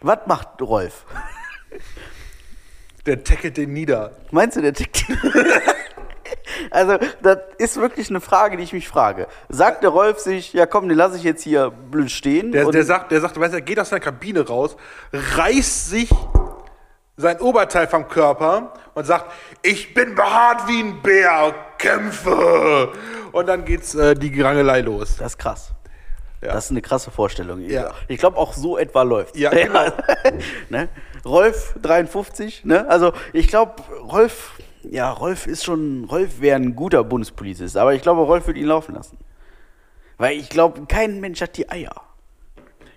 Was 0.00 0.18
macht 0.26 0.60
Rolf? 0.60 1.06
Der 3.06 3.22
tackelt 3.22 3.56
den 3.56 3.72
nieder. 3.72 4.12
Meinst 4.30 4.56
du, 4.56 4.62
der 4.62 4.72
tickt? 4.72 5.04
also, 6.70 6.98
das 7.22 7.38
ist 7.58 7.76
wirklich 7.76 8.08
eine 8.08 8.20
Frage, 8.20 8.56
die 8.56 8.62
ich 8.62 8.72
mich 8.72 8.88
frage. 8.88 9.26
Sagt 9.48 9.82
der 9.82 9.90
Rolf 9.90 10.18
sich, 10.18 10.52
ja 10.54 10.66
komm, 10.66 10.88
den 10.88 10.96
lasse 10.96 11.16
ich 11.16 11.22
jetzt 11.22 11.42
hier 11.42 11.70
blöd 11.70 12.10
stehen? 12.10 12.52
Der, 12.52 12.70
der 12.70 12.84
sagt, 12.84 13.12
der 13.12 13.20
sagt, 13.20 13.38
weißt 13.38 13.52
du, 13.52 13.58
er 13.58 13.62
geht 13.62 13.78
aus 13.78 13.90
seiner 13.90 14.00
Kabine 14.00 14.46
raus, 14.46 14.76
reißt 15.12 15.90
sich 15.90 16.10
sein 17.16 17.40
Oberteil 17.40 17.86
vom 17.86 18.08
Körper 18.08 18.72
und 18.94 19.06
sagt, 19.06 19.30
ich 19.62 19.94
bin 19.94 20.14
behaart 20.14 20.66
wie 20.66 20.80
ein 20.80 21.02
Bär, 21.02 21.54
kämpfe. 21.78 22.92
Und 23.32 23.46
dann 23.46 23.64
geht's 23.64 23.94
äh, 23.94 24.14
die 24.14 24.40
Rangelei 24.40 24.80
los. 24.80 25.16
das 25.16 25.32
ist 25.32 25.38
krass. 25.38 25.74
Ja. 26.44 26.52
Das 26.52 26.66
ist 26.66 26.70
eine 26.72 26.82
krasse 26.82 27.10
Vorstellung. 27.10 27.62
Ja. 27.62 27.92
Ich 28.06 28.18
glaube, 28.18 28.36
auch 28.36 28.52
so 28.52 28.76
etwa 28.76 29.02
läuft. 29.02 29.36
Ja, 29.36 29.50
genau. 29.50 29.86
ne? 30.68 30.88
Rolf 31.24 31.74
53, 31.80 32.66
ne? 32.66 32.88
Also 32.88 33.12
ich 33.32 33.48
glaube, 33.48 33.82
Rolf, 34.10 34.52
ja, 34.82 35.10
Rolf 35.10 35.46
ist 35.46 35.64
schon, 35.64 36.04
Rolf 36.04 36.40
wäre 36.40 36.56
ein 36.56 36.76
guter 36.76 37.02
Bundespolizist, 37.02 37.78
aber 37.78 37.94
ich 37.94 38.02
glaube, 38.02 38.22
Rolf 38.22 38.46
würde 38.46 38.60
ihn 38.60 38.66
laufen 38.66 38.94
lassen. 38.94 39.16
Weil 40.18 40.36
ich 40.36 40.50
glaube, 40.50 40.84
kein 40.86 41.20
Mensch 41.20 41.40
hat 41.40 41.56
die 41.56 41.70
Eier. 41.70 41.94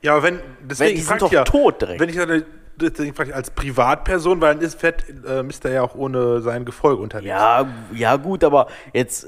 Ja, 0.01 0.13
aber 0.13 0.24
wenn, 0.24 0.39
deswegen 0.62 0.98
die 0.98 1.01
sind 1.01 1.22
doch 1.22 1.32
ja, 1.32 1.46
tot 1.46 1.82
direkt. 1.82 2.00
Wenn 2.01 2.10
ich 2.10 2.18
dann, 2.18 2.44
deswegen 2.75 3.16
frage 3.16 3.30
ich 3.30 3.36
als 3.36 3.50
Privatperson, 3.51 4.42
weil 4.42 4.56
dann 4.56 4.63
ist 4.63 4.80
fett, 4.80 5.06
äh, 5.25 5.48
ist 5.48 5.63
er 5.63 5.72
ja 5.72 5.82
auch 5.84 5.96
ohne 5.96 6.42
sein 6.42 6.66
Gefolge 6.66 7.01
unterwegs. 7.01 7.30
Ja, 7.30 7.66
ja 7.94 8.18
gut, 8.18 8.44
aber 8.44 8.68
jetzt 8.94 9.25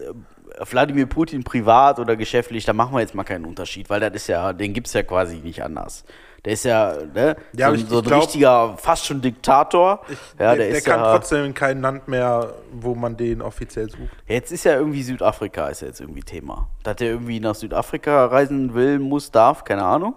Wladimir 0.70 1.06
Putin 1.06 1.44
privat 1.44 2.00
oder 2.00 2.16
geschäftlich, 2.16 2.66
da 2.66 2.74
machen 2.74 2.94
wir 2.94 3.00
jetzt 3.02 3.16
mal 3.16 3.24
keinen 3.24 3.46
Unterschied, 3.46 3.90
weil 3.90 4.00
das 4.00 4.14
ist 4.14 4.28
ja, 4.28 4.54
den 4.54 4.74
gibt's 4.74 4.94
ja 4.94 5.04
quasi 5.04 5.38
nicht 5.38 5.64
anders. 5.64 6.04
Der 6.46 6.54
ist 6.54 6.64
ja, 6.64 6.94
ne, 7.14 7.36
Ja, 7.54 7.68
so, 7.70 7.76
ich- 7.76 7.86
so 7.88 7.98
ein 7.98 8.02
ich 8.04 8.08
glaub- 8.08 8.22
richtiger, 8.22 8.78
fast 8.78 9.06
schon 9.06 9.22
Diktator. 9.22 10.02
ja, 10.40 10.56
der, 10.56 10.56
der 10.56 10.70
ist 10.70 10.86
kann 10.86 11.00
ja, 11.02 11.12
trotzdem 11.18 11.46
in 11.46 11.54
kein 11.54 11.82
Land 11.82 12.08
mehr, 12.08 12.54
wo 12.72 12.96
man 12.96 13.18
den 13.18 13.42
offiziell 13.42 13.90
sucht. 13.90 14.10
Jetzt 14.26 14.52
ist 14.52 14.64
ja 14.64 14.76
irgendwie 14.76 15.04
Südafrika 15.04 15.68
ist 15.68 15.82
ja 15.82 15.88
jetzt 15.88 16.00
irgendwie 16.00 16.22
Thema. 16.24 16.70
Dass 16.84 16.96
der 16.96 17.10
irgendwie 17.10 17.40
nach 17.42 17.56
Südafrika 17.56 18.26
reisen 18.28 18.74
will, 18.74 19.00
muss, 19.00 19.32
darf, 19.32 19.66
keine 19.66 19.84
Ahnung. 19.84 20.16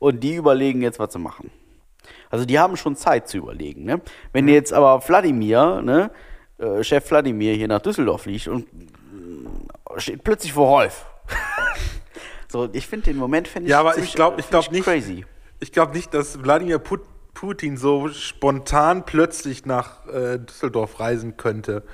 Und 0.00 0.20
die 0.24 0.34
überlegen 0.34 0.82
jetzt, 0.82 0.98
was 0.98 1.12
sie 1.12 1.18
machen. 1.20 1.50
Also 2.30 2.44
die 2.44 2.58
haben 2.58 2.76
schon 2.76 2.96
Zeit 2.96 3.28
zu 3.28 3.36
überlegen. 3.38 3.84
Ne? 3.84 4.00
Wenn 4.32 4.48
jetzt 4.48 4.72
aber 4.72 5.00
Wladimir, 5.06 5.82
ne, 5.82 6.10
äh, 6.58 6.82
Chef 6.82 7.08
Wladimir 7.10 7.54
hier 7.54 7.68
nach 7.68 7.80
Düsseldorf 7.80 8.22
fliegt 8.22 8.48
und 8.48 8.66
steht 9.98 10.24
plötzlich 10.24 10.52
vor 10.52 10.68
Rolf. 10.68 11.06
so, 12.48 12.68
ich 12.72 12.86
finde 12.86 13.06
den 13.06 13.16
Moment 13.16 13.48
finde 13.48 13.66
ich 13.66 13.70
Ja, 13.70 13.80
aber 13.80 13.92
ziemlich- 13.92 14.10
ich 14.10 14.14
glaube 14.16 14.40
ich 14.40 14.46
find 14.46 14.50
glaub 14.50 14.72
nicht, 14.72 14.84
crazy. 14.84 15.24
ich 15.60 15.72
glaube 15.72 15.92
nicht, 15.94 16.12
dass 16.14 16.42
Wladimir 16.42 16.78
Put 16.78 17.00
Putin 17.34 17.76
so 17.76 18.08
spontan 18.08 19.06
plötzlich 19.06 19.64
nach 19.64 20.06
äh, 20.08 20.38
Düsseldorf 20.38 20.98
reisen 21.00 21.36
könnte. 21.36 21.84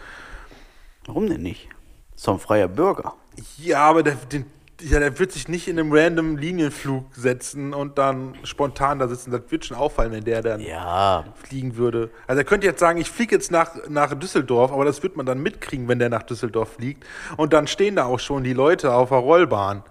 Warum 1.05 1.29
denn 1.29 1.43
nicht? 1.43 1.69
So 2.17 2.33
ein 2.33 2.39
freier 2.41 2.69
Bürger. 2.69 3.15
Ja, 3.59 3.83
aber 3.85 4.03
der, 4.03 4.15
den, 4.15 4.47
ja, 4.83 4.99
der 4.99 5.19
wird 5.19 5.33
sich 5.33 5.49
nicht 5.49 5.69
in 5.69 5.79
einem 5.79 5.93
random 5.93 6.37
Linienflug 6.37 7.07
setzen 7.15 7.73
und 7.73 7.97
dann 7.99 8.35
spontan 8.45 8.99
da 8.99 9.09
sitzen. 9.09 9.31
Das 9.31 9.43
wird 9.49 9.65
schon 9.65 9.77
auffallen, 9.77 10.13
wenn 10.13 10.25
der 10.25 10.43
dann 10.43 10.61
Ja, 10.61 11.25
fliegen 11.35 11.77
würde. 11.77 12.11
Also 12.27 12.41
er 12.41 12.45
könnte 12.45 12.67
jetzt 12.67 12.81
sagen, 12.81 13.01
ich 13.01 13.11
fliege 13.11 13.35
jetzt 13.35 13.51
nach, 13.51 13.71
nach 13.89 14.13
Düsseldorf, 14.15 14.73
aber 14.73 14.85
das 14.85 15.03
wird 15.03 15.17
man 15.17 15.25
dann 15.25 15.43
mitkriegen, 15.43 15.89
wenn 15.89 15.99
der 15.99 16.09
nach 16.11 16.25
Düsseldorf 16.25 16.75
fliegt. 16.75 17.05
Und 17.37 17.53
dann 17.53 17.67
stehen 17.67 17.97
da 17.97 18.05
auch 18.05 18.21
schon 18.21 18.45
die 18.45 18.53
Leute 18.53 18.93
auf 18.93 19.09
der 19.09 19.19
Rollbahn. 19.19 19.83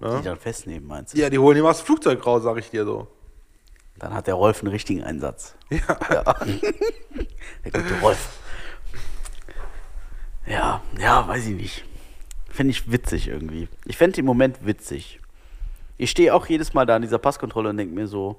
die 0.00 0.22
dann 0.24 0.38
festnehmen, 0.38 0.86
meinst 0.88 1.14
du? 1.14 1.18
Ja, 1.18 1.30
die 1.30 1.38
holen 1.38 1.56
ihm 1.56 1.66
aus 1.66 1.78
dem 1.78 1.86
Flugzeug 1.86 2.26
raus, 2.26 2.42
sag 2.42 2.56
ich 2.58 2.70
dir 2.70 2.84
so. 2.84 3.06
Dann 3.98 4.12
hat 4.12 4.26
der 4.26 4.34
Rolf 4.34 4.60
einen 4.62 4.72
richtigen 4.72 5.02
Einsatz. 5.04 5.54
Ja. 5.70 5.78
Ja. 6.12 6.22
Der 7.64 7.82
gute 7.82 8.00
Rolf. 8.02 8.28
Ja, 10.46 10.82
ja, 10.98 11.26
weiß 11.26 11.46
ich 11.46 11.54
nicht. 11.56 11.84
Finde 12.56 12.70
ich 12.70 12.90
witzig 12.90 13.28
irgendwie. 13.28 13.68
Ich 13.84 13.98
fände 13.98 14.16
den 14.16 14.24
Moment 14.24 14.64
witzig. 14.64 15.20
Ich 15.98 16.10
stehe 16.10 16.34
auch 16.34 16.46
jedes 16.46 16.72
Mal 16.72 16.86
da 16.86 16.96
an 16.96 17.02
dieser 17.02 17.18
Passkontrolle 17.18 17.68
und 17.68 17.76
denke 17.76 17.94
mir 17.94 18.06
so, 18.06 18.38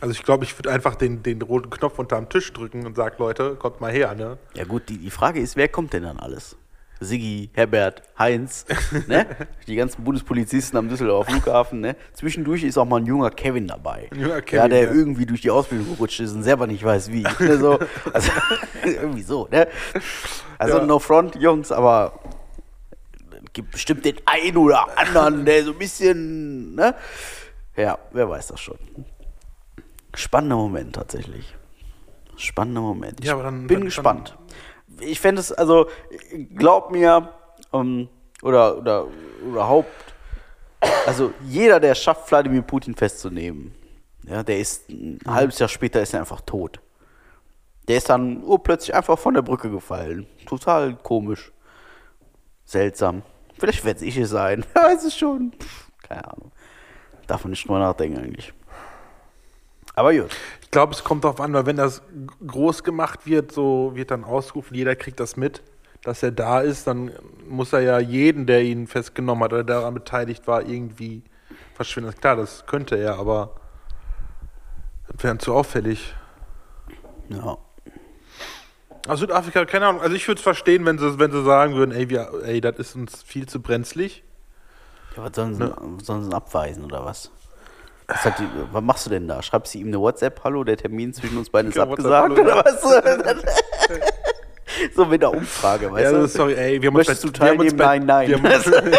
Also 0.00 0.12
ich 0.12 0.22
glaube, 0.22 0.44
ich 0.44 0.56
würde 0.56 0.70
einfach 0.70 0.94
den, 0.94 1.24
den 1.24 1.42
roten 1.42 1.68
Knopf 1.68 1.98
unterm 1.98 2.28
Tisch 2.28 2.52
drücken 2.52 2.86
und 2.86 2.94
sag, 2.94 3.18
Leute, 3.18 3.56
kommt 3.56 3.80
mal 3.80 3.90
her, 3.90 4.14
ne? 4.14 4.38
ja 4.54 4.64
gut, 4.64 4.88
die, 4.88 4.98
die 4.98 5.10
Frage 5.10 5.40
ist, 5.40 5.56
wer 5.56 5.66
kommt 5.66 5.92
denn 5.94 6.04
dann 6.04 6.20
alles? 6.20 6.56
Siggi, 7.00 7.50
Herbert, 7.54 8.02
Heinz, 8.16 8.66
ne? 9.08 9.26
Die 9.66 9.74
ganzen 9.74 10.04
Bundespolizisten 10.04 10.78
am 10.78 10.88
Düsseldorfer 10.88 11.32
Flughafen, 11.32 11.80
ne? 11.80 11.96
Zwischendurch 12.12 12.62
ist 12.62 12.78
auch 12.78 12.84
mal 12.84 13.00
ein 13.00 13.06
junger 13.06 13.30
Kevin 13.30 13.66
dabei. 13.66 14.08
Ein 14.12 14.20
junger 14.20 14.34
ja, 14.34 14.40
Kevin, 14.42 14.70
der 14.70 14.82
ja. 14.84 14.92
irgendwie 14.92 15.26
durch 15.26 15.40
die 15.40 15.50
Ausbildung 15.50 15.88
gerutscht 15.88 16.20
ist 16.20 16.32
und 16.34 16.44
selber 16.44 16.68
nicht 16.68 16.84
weiß 16.84 17.10
wie. 17.10 17.22
Ne? 17.22 17.58
So, 17.58 17.80
also, 18.12 18.30
irgendwie 18.84 19.22
so, 19.22 19.48
ne? 19.50 19.66
Also 20.58 20.78
Ja. 20.78 20.84
no 20.84 20.98
front, 21.00 21.34
Jungs, 21.36 21.72
aber 21.72 22.20
gibt 23.52 23.72
bestimmt 23.72 24.04
den 24.04 24.16
einen 24.26 24.56
oder 24.56 24.86
anderen, 24.98 25.44
der 25.44 25.64
so 25.64 25.72
ein 25.72 25.78
bisschen, 25.78 26.74
ne? 26.74 26.94
Ja, 27.76 27.98
wer 28.12 28.28
weiß 28.28 28.48
das 28.48 28.60
schon. 28.60 28.78
Spannender 30.14 30.56
Moment 30.56 30.94
tatsächlich. 30.94 31.54
Spannender 32.36 32.80
Moment. 32.80 33.24
Ja, 33.24 33.34
aber 33.34 33.44
dann- 33.44 33.66
bin 33.66 33.78
dann- 33.78 33.84
gespannt. 33.86 34.36
Ich 35.00 35.20
fände 35.20 35.40
es, 35.40 35.52
also, 35.52 35.86
glaub 36.54 36.90
mir, 36.90 37.32
ähm, 37.72 38.08
oder, 38.42 38.76
oder 38.78 39.06
überhaupt, 39.42 39.88
also 41.06 41.32
jeder, 41.46 41.80
der 41.80 41.92
es 41.92 41.98
schafft, 42.02 42.30
Wladimir 42.30 42.62
Putin 42.62 42.94
festzunehmen, 42.94 43.74
ja, 44.26 44.42
der 44.42 44.58
ist 44.58 44.88
ein 44.90 45.18
halbes 45.26 45.58
Jahr 45.58 45.68
später 45.68 46.02
ist 46.02 46.12
er 46.12 46.20
einfach 46.20 46.40
tot. 46.42 46.80
Der 47.88 47.96
ist 47.96 48.08
dann 48.10 48.42
urplötzlich 48.44 48.94
einfach 48.94 49.18
von 49.18 49.34
der 49.34 49.42
Brücke 49.42 49.70
gefallen. 49.70 50.26
Total 50.46 50.94
komisch. 50.96 51.50
Seltsam. 52.64 53.22
Vielleicht 53.60 53.84
werde 53.84 54.04
ich 54.06 54.16
es 54.16 54.30
sein. 54.30 54.64
Weiß 54.74 55.04
es 55.04 55.16
schon. 55.16 55.52
Keine 56.08 56.24
Ahnung. 56.24 56.50
Darf 57.26 57.44
man 57.44 57.50
nicht 57.50 57.64
drüber 57.64 57.78
nachdenken 57.78 58.18
eigentlich. 58.18 58.54
Aber 59.94 60.14
gut. 60.14 60.34
Ich 60.62 60.70
glaube, 60.70 60.94
es 60.94 61.04
kommt 61.04 61.24
darauf 61.24 61.40
an, 61.42 61.52
weil 61.52 61.66
wenn 61.66 61.76
das 61.76 62.00
groß 62.46 62.84
gemacht 62.84 63.26
wird, 63.26 63.52
so 63.52 63.92
wird 63.94 64.10
dann 64.10 64.24
ausgerufen, 64.24 64.74
jeder 64.74 64.96
kriegt 64.96 65.20
das 65.20 65.36
mit, 65.36 65.62
dass 66.02 66.22
er 66.22 66.30
da 66.30 66.60
ist, 66.60 66.86
dann 66.86 67.12
muss 67.46 67.74
er 67.74 67.80
ja 67.80 67.98
jeden, 67.98 68.46
der 68.46 68.62
ihn 68.62 68.86
festgenommen 68.86 69.44
hat 69.44 69.52
oder 69.52 69.64
daran 69.64 69.92
beteiligt 69.92 70.46
war, 70.46 70.66
irgendwie 70.66 71.22
verschwinden. 71.74 72.14
Klar, 72.14 72.36
das 72.36 72.64
könnte 72.66 72.96
er, 72.96 73.18
aber 73.18 73.56
das 75.08 75.22
wäre 75.22 75.36
zu 75.36 75.52
auffällig. 75.52 76.14
Ja. 77.28 77.58
Also 79.08 79.22
Südafrika, 79.22 79.64
keine 79.64 79.86
Ahnung, 79.86 80.02
also 80.02 80.14
ich 80.14 80.26
würde 80.28 80.38
es 80.38 80.42
verstehen, 80.42 80.84
wenn 80.84 80.98
sie, 80.98 81.18
wenn 81.18 81.32
sie 81.32 81.42
sagen 81.44 81.74
würden, 81.74 81.92
ey, 81.92 82.08
wir, 82.10 82.30
ey, 82.44 82.60
das 82.60 82.76
ist 82.78 82.94
uns 82.96 83.22
viel 83.22 83.46
zu 83.46 83.60
brenzlig. 83.60 84.22
ja 85.16 85.24
was 85.24 85.32
sollen 85.34 85.54
sie, 85.54 85.72
was 85.78 86.06
sollen 86.06 86.24
sie 86.30 86.36
abweisen 86.36 86.84
oder 86.84 87.04
was? 87.04 87.30
Was, 88.08 88.22
die, 88.38 88.48
was 88.72 88.82
machst 88.82 89.06
du 89.06 89.10
denn 89.10 89.26
da? 89.28 89.42
Schreibst 89.42 89.74
du 89.74 89.78
ihm 89.78 89.86
eine 89.88 90.00
WhatsApp? 90.00 90.40
Hallo, 90.44 90.64
der 90.64 90.76
Termin 90.76 91.14
zwischen 91.14 91.38
uns 91.38 91.48
beiden 91.48 91.70
ist 91.70 91.76
Ja, 91.76 91.84
abgesagt 91.84 92.38
oder 92.38 92.64
was? 92.64 92.82
so 94.96 95.04
mit 95.06 95.22
der 95.22 95.32
Umfrage, 95.32 95.90
weißt 95.92 96.04
Ja, 96.04 96.10
du? 96.10 96.16
also, 96.22 96.38
sorry, 96.38 96.54
ey, 96.54 96.82
wir 96.82 96.88
haben 96.88 96.96
uns 96.96 97.06
Möchtest 97.08 97.38
bei- 97.38 97.46
du 97.48 97.62
uns 97.62 97.72
teilnehmen? 97.72 97.76
bei- 97.76 97.98
Nein, 98.00 98.28
wir 98.28 98.38
nein. 98.38 98.52
haben 98.52 98.92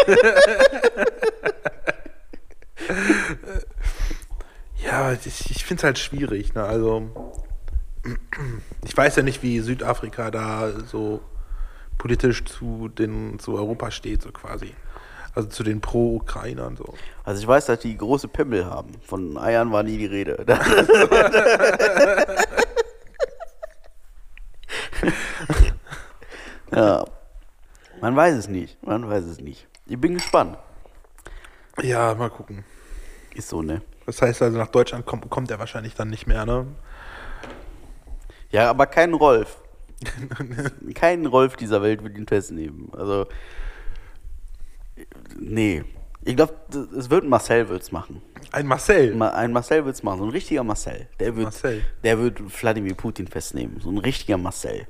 Ja, 4.84 5.12
ich, 5.12 5.50
ich 5.50 5.64
finde 5.64 5.80
es 5.80 5.84
halt 5.84 5.98
schwierig, 5.98 6.54
ne? 6.54 6.64
Also, 6.64 7.08
Ich 8.84 8.96
weiß 8.96 9.16
ja 9.16 9.22
nicht, 9.22 9.42
wie 9.42 9.60
Südafrika 9.60 10.30
da 10.30 10.70
so 10.86 11.20
politisch 11.98 12.44
zu, 12.44 12.88
den, 12.88 13.38
zu 13.38 13.54
Europa 13.54 13.90
steht, 13.90 14.22
so 14.22 14.32
quasi. 14.32 14.74
Also 15.34 15.48
zu 15.48 15.62
den 15.62 15.80
Pro-Ukrainern 15.80 16.76
so. 16.76 16.94
Also 17.24 17.40
ich 17.40 17.46
weiß, 17.46 17.66
dass 17.66 17.78
die 17.80 17.96
große 17.96 18.28
Pimmel 18.28 18.66
haben. 18.66 18.92
Von 19.06 19.38
Eiern 19.38 19.72
war 19.72 19.82
nie 19.82 19.96
die 19.96 20.06
Rede. 20.06 20.44
ja. 26.72 27.04
Man 28.00 28.16
weiß 28.16 28.34
es 28.34 28.48
nicht. 28.48 28.82
Man 28.84 29.08
weiß 29.08 29.24
es 29.24 29.40
nicht. 29.40 29.68
Ich 29.86 29.98
bin 29.98 30.14
gespannt. 30.14 30.58
Ja, 31.80 32.14
mal 32.14 32.30
gucken. 32.30 32.64
Ist 33.34 33.48
so, 33.48 33.62
ne? 33.62 33.80
Das 34.04 34.20
heißt 34.20 34.42
also, 34.42 34.58
nach 34.58 34.68
Deutschland 34.68 35.06
kommt, 35.06 35.30
kommt 35.30 35.50
er 35.50 35.58
wahrscheinlich 35.58 35.94
dann 35.94 36.10
nicht 36.10 36.26
mehr, 36.26 36.44
ne? 36.44 36.66
Ja, 38.52 38.70
aber 38.70 38.86
kein 38.86 39.12
Rolf. 39.14 39.56
kein 40.94 41.26
Rolf 41.26 41.56
dieser 41.56 41.82
Welt 41.82 42.02
wird 42.04 42.16
ihn 42.16 42.26
festnehmen. 42.26 42.90
Also, 42.96 43.26
nee. 45.38 45.84
Ich 46.24 46.36
glaube, 46.36 46.54
es 46.96 47.10
wird 47.10 47.24
Marcel 47.26 47.68
wird's 47.68 47.90
machen. 47.90 48.22
Ein 48.52 48.66
Marcel. 48.66 49.14
Ma- 49.14 49.30
Ein 49.30 49.52
Marcel 49.52 49.84
wird's 49.84 50.02
machen. 50.04 50.18
So 50.18 50.24
ein 50.24 50.30
richtiger 50.30 50.62
Marcel. 50.62 51.08
Der 51.18 51.34
wird, 51.34 51.44
Marcel. 51.46 51.82
der 52.04 52.18
wird 52.20 52.40
Wladimir 52.62 52.94
Putin 52.94 53.26
festnehmen. 53.26 53.80
So 53.80 53.90
ein 53.90 53.98
richtiger 53.98 54.38
Marcel. 54.38 54.86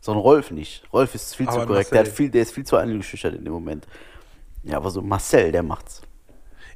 So 0.00 0.12
ein 0.12 0.18
Rolf 0.18 0.50
nicht. 0.50 0.82
Rolf 0.92 1.14
ist 1.14 1.34
viel 1.36 1.46
zu 1.46 1.52
Aber 1.52 1.66
korrekt. 1.66 1.90
Der, 1.92 2.04
viel, 2.04 2.28
der 2.28 2.42
ist 2.42 2.52
viel 2.52 2.64
zu 2.66 2.76
eingeschüchtert 2.76 3.34
in 3.34 3.44
dem 3.44 3.54
Moment. 3.54 3.86
Ja, 4.62 4.76
aber 4.76 4.90
so 4.90 5.00
Marcel, 5.00 5.52
der 5.52 5.62
macht's. 5.62 6.02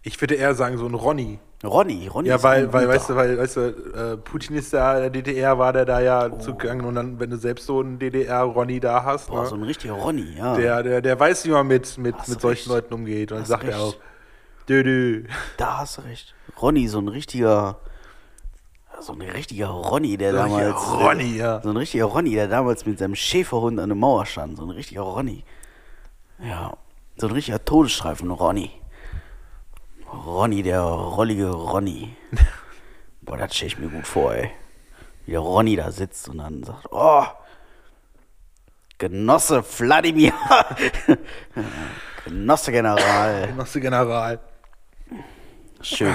Ich 0.02 0.20
würde 0.20 0.34
eher 0.36 0.54
sagen, 0.54 0.78
so 0.78 0.86
ein 0.86 0.94
Ronny. 0.94 1.38
Ronny, 1.64 2.06
Ronny 2.06 2.28
Ja, 2.28 2.40
weil, 2.42 2.72
weil 2.72 2.86
weißt 2.88 3.10
du, 3.10 3.16
weil, 3.16 3.36
weißt 3.36 3.56
du, 3.56 3.60
äh, 3.60 4.16
Putin 4.16 4.56
ist 4.56 4.72
ja 4.72 4.94
in 4.96 5.00
der 5.00 5.10
DDR, 5.10 5.58
war 5.58 5.72
der 5.72 5.84
da 5.84 5.98
ja 6.00 6.26
Oh. 6.30 6.38
zugegangen 6.38 6.86
und 6.86 6.94
dann, 6.94 7.18
wenn 7.18 7.30
du 7.30 7.36
selbst 7.36 7.66
so 7.66 7.80
einen 7.80 7.98
DDR-Ronny 7.98 8.78
da 8.78 9.02
hast, 9.04 9.28
Boah, 9.28 9.42
ne, 9.42 9.48
so 9.48 9.56
ein 9.56 9.64
richtiger 9.64 9.94
Ronny, 9.94 10.36
ja. 10.36 10.56
der, 10.56 10.82
der, 10.84 11.00
der 11.02 11.18
weiß, 11.18 11.44
wie 11.46 11.50
man 11.50 11.66
mit, 11.66 11.98
mit, 11.98 12.16
mit 12.28 12.40
solchen 12.40 12.46
recht. 12.46 12.66
Leuten 12.68 12.94
umgeht. 12.94 13.32
Und 13.32 13.38
dann 13.38 13.44
sagt 13.46 13.64
er 13.64 13.80
auch, 13.80 13.96
dö, 14.68 14.84
dö. 14.84 15.24
Da 15.56 15.78
hast 15.78 15.98
du 15.98 16.02
recht. 16.02 16.32
Ronny, 16.62 16.86
so 16.86 17.00
ein 17.00 17.08
richtiger. 17.08 17.78
So 19.00 19.12
ein 19.12 19.22
richtiger 19.22 19.68
Ronny, 19.68 20.16
der 20.16 20.32
So 20.32 20.38
damals. 20.38 20.76
Ronny, 20.92 21.36
ja. 21.38 21.60
So 21.62 21.70
ein 21.70 21.76
richtiger 21.76 22.04
Ronny, 22.06 22.34
der 22.34 22.48
damals 22.48 22.84
mit 22.86 22.98
seinem 22.98 23.14
Schäferhund 23.14 23.78
an 23.80 23.88
der 23.88 23.96
Mauer 23.96 24.26
stand. 24.26 24.56
So 24.56 24.64
ein 24.64 24.70
richtiger 24.70 25.02
Ronny. 25.02 25.44
Ja. 26.42 26.72
So 27.16 27.26
ein 27.28 27.32
richtiger 27.32 27.64
Todesstreifen, 27.64 28.30
Ronny. 28.30 28.70
Ronny, 30.12 30.62
der 30.62 30.80
rollige 30.80 31.50
Ronny. 31.50 32.16
Boah, 33.22 33.36
das 33.36 33.54
stelle 33.54 33.68
ich 33.68 33.78
mir 33.78 33.88
gut 33.88 34.06
vor, 34.06 34.34
ey. 34.34 34.50
Wie 35.26 35.32
der 35.32 35.40
Ronny 35.40 35.76
da 35.76 35.90
sitzt 35.90 36.28
und 36.28 36.38
dann 36.38 36.62
sagt, 36.64 36.86
oh, 36.90 37.24
Genosse 38.98 39.62
Wladimir. 39.78 40.32
Genosse 42.24 42.72
General. 42.72 43.46
Genosse 43.46 43.80
General. 43.80 44.40
Schön. 45.80 46.12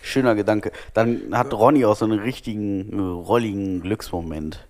Schöner 0.00 0.34
Gedanke. 0.34 0.72
Dann 0.94 1.36
hat 1.36 1.52
Ronny 1.52 1.84
auch 1.84 1.96
so 1.96 2.06
einen 2.06 2.20
richtigen, 2.20 2.98
äh, 2.98 3.02
rolligen 3.02 3.82
Glücksmoment. 3.82 4.66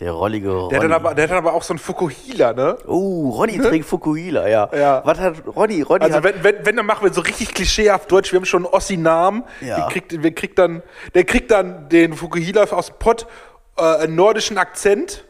Der 0.00 0.12
rollige 0.12 0.50
Ronny. 0.50 0.68
Der 0.68 0.78
hat, 0.78 0.84
dann 0.84 0.92
aber, 0.92 1.14
der 1.14 1.24
hat 1.24 1.30
dann 1.30 1.38
aber 1.38 1.54
auch 1.54 1.62
so 1.64 1.72
einen 1.72 1.80
Fukuhila, 1.80 2.52
ne? 2.52 2.78
oh, 2.86 3.30
Ronny 3.30 3.58
trägt 3.58 3.84
Fukuhila, 3.84 4.46
ja. 4.46 4.70
Ja. 4.72 5.02
Was 5.04 5.18
hat 5.18 5.34
Ronny? 5.56 5.82
Ronny 5.82 6.04
Also 6.04 6.16
hat, 6.18 6.24
wenn, 6.24 6.44
wenn, 6.44 6.54
wenn, 6.64 6.76
dann 6.76 6.86
machen 6.86 7.04
wir 7.04 7.12
so 7.12 7.20
richtig 7.20 7.52
klischeehaft 7.52 8.10
Deutsch. 8.10 8.32
Wir 8.32 8.38
haben 8.38 8.44
schon 8.44 8.64
einen 8.64 8.72
Ossi-Namen. 8.72 9.42
Ja. 9.60 9.76
Der, 9.76 9.86
kriegt, 9.88 10.22
wir 10.22 10.34
kriegt 10.34 10.58
dann, 10.58 10.82
der 11.14 11.24
kriegt 11.24 11.50
dann 11.50 11.88
den 11.88 12.14
Fukuhila 12.14 12.64
aus 12.70 12.86
dem 12.86 12.96
Pott, 13.00 13.26
äh, 13.76 13.82
einen 13.82 14.14
nordischen 14.14 14.56
Akzent. 14.56 15.24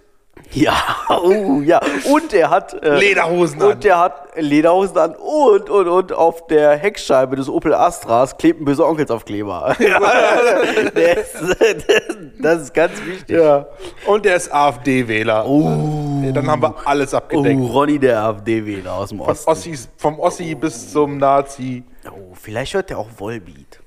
Ja, 0.52 0.74
oh, 1.22 1.60
ja. 1.62 1.80
Und 2.10 2.32
er 2.32 2.50
hat 2.50 2.72
äh, 2.82 2.98
Lederhosen 2.98 3.60
und 3.62 3.72
an. 3.72 3.80
der 3.80 3.98
hat 3.98 4.28
Lederhosen 4.36 4.96
an 4.98 5.14
und 5.16 5.68
und 5.68 5.88
und 5.88 6.12
auf 6.12 6.46
der 6.46 6.76
Heckscheibe 6.76 7.36
des 7.36 7.48
Opel 7.48 7.74
Astras 7.74 8.36
klebt 8.36 8.60
ein 8.60 8.64
böser 8.64 8.86
Onkelsaufkleber. 8.86 9.76
Ja. 9.78 9.98
Ist, 10.98 11.34
das 12.42 12.62
ist 12.62 12.74
ganz 12.74 12.92
wichtig. 13.04 13.36
Ja. 13.36 13.66
Und 14.06 14.24
der 14.24 14.36
ist 14.36 14.52
AfD-Wähler. 14.52 15.46
Oh. 15.46 16.22
Dann 16.32 16.46
haben 16.50 16.62
wir 16.62 16.74
alles 16.84 17.14
Oh, 17.14 17.18
abgedeckt. 17.18 17.60
Ronny 17.60 17.98
der 17.98 18.22
AfD-Wähler 18.22 18.94
aus 18.94 19.08
dem 19.10 19.18
Von 19.18 19.28
Osten. 19.28 19.50
Ossis, 19.50 19.88
vom 19.96 20.18
Ossi 20.20 20.54
bis 20.54 20.92
zum 20.92 21.18
Nazi. 21.18 21.82
Oh, 22.10 22.34
vielleicht 22.34 22.74
hört 22.74 22.90
er 22.90 22.98
auch 22.98 23.08
Volbeat. 23.16 23.80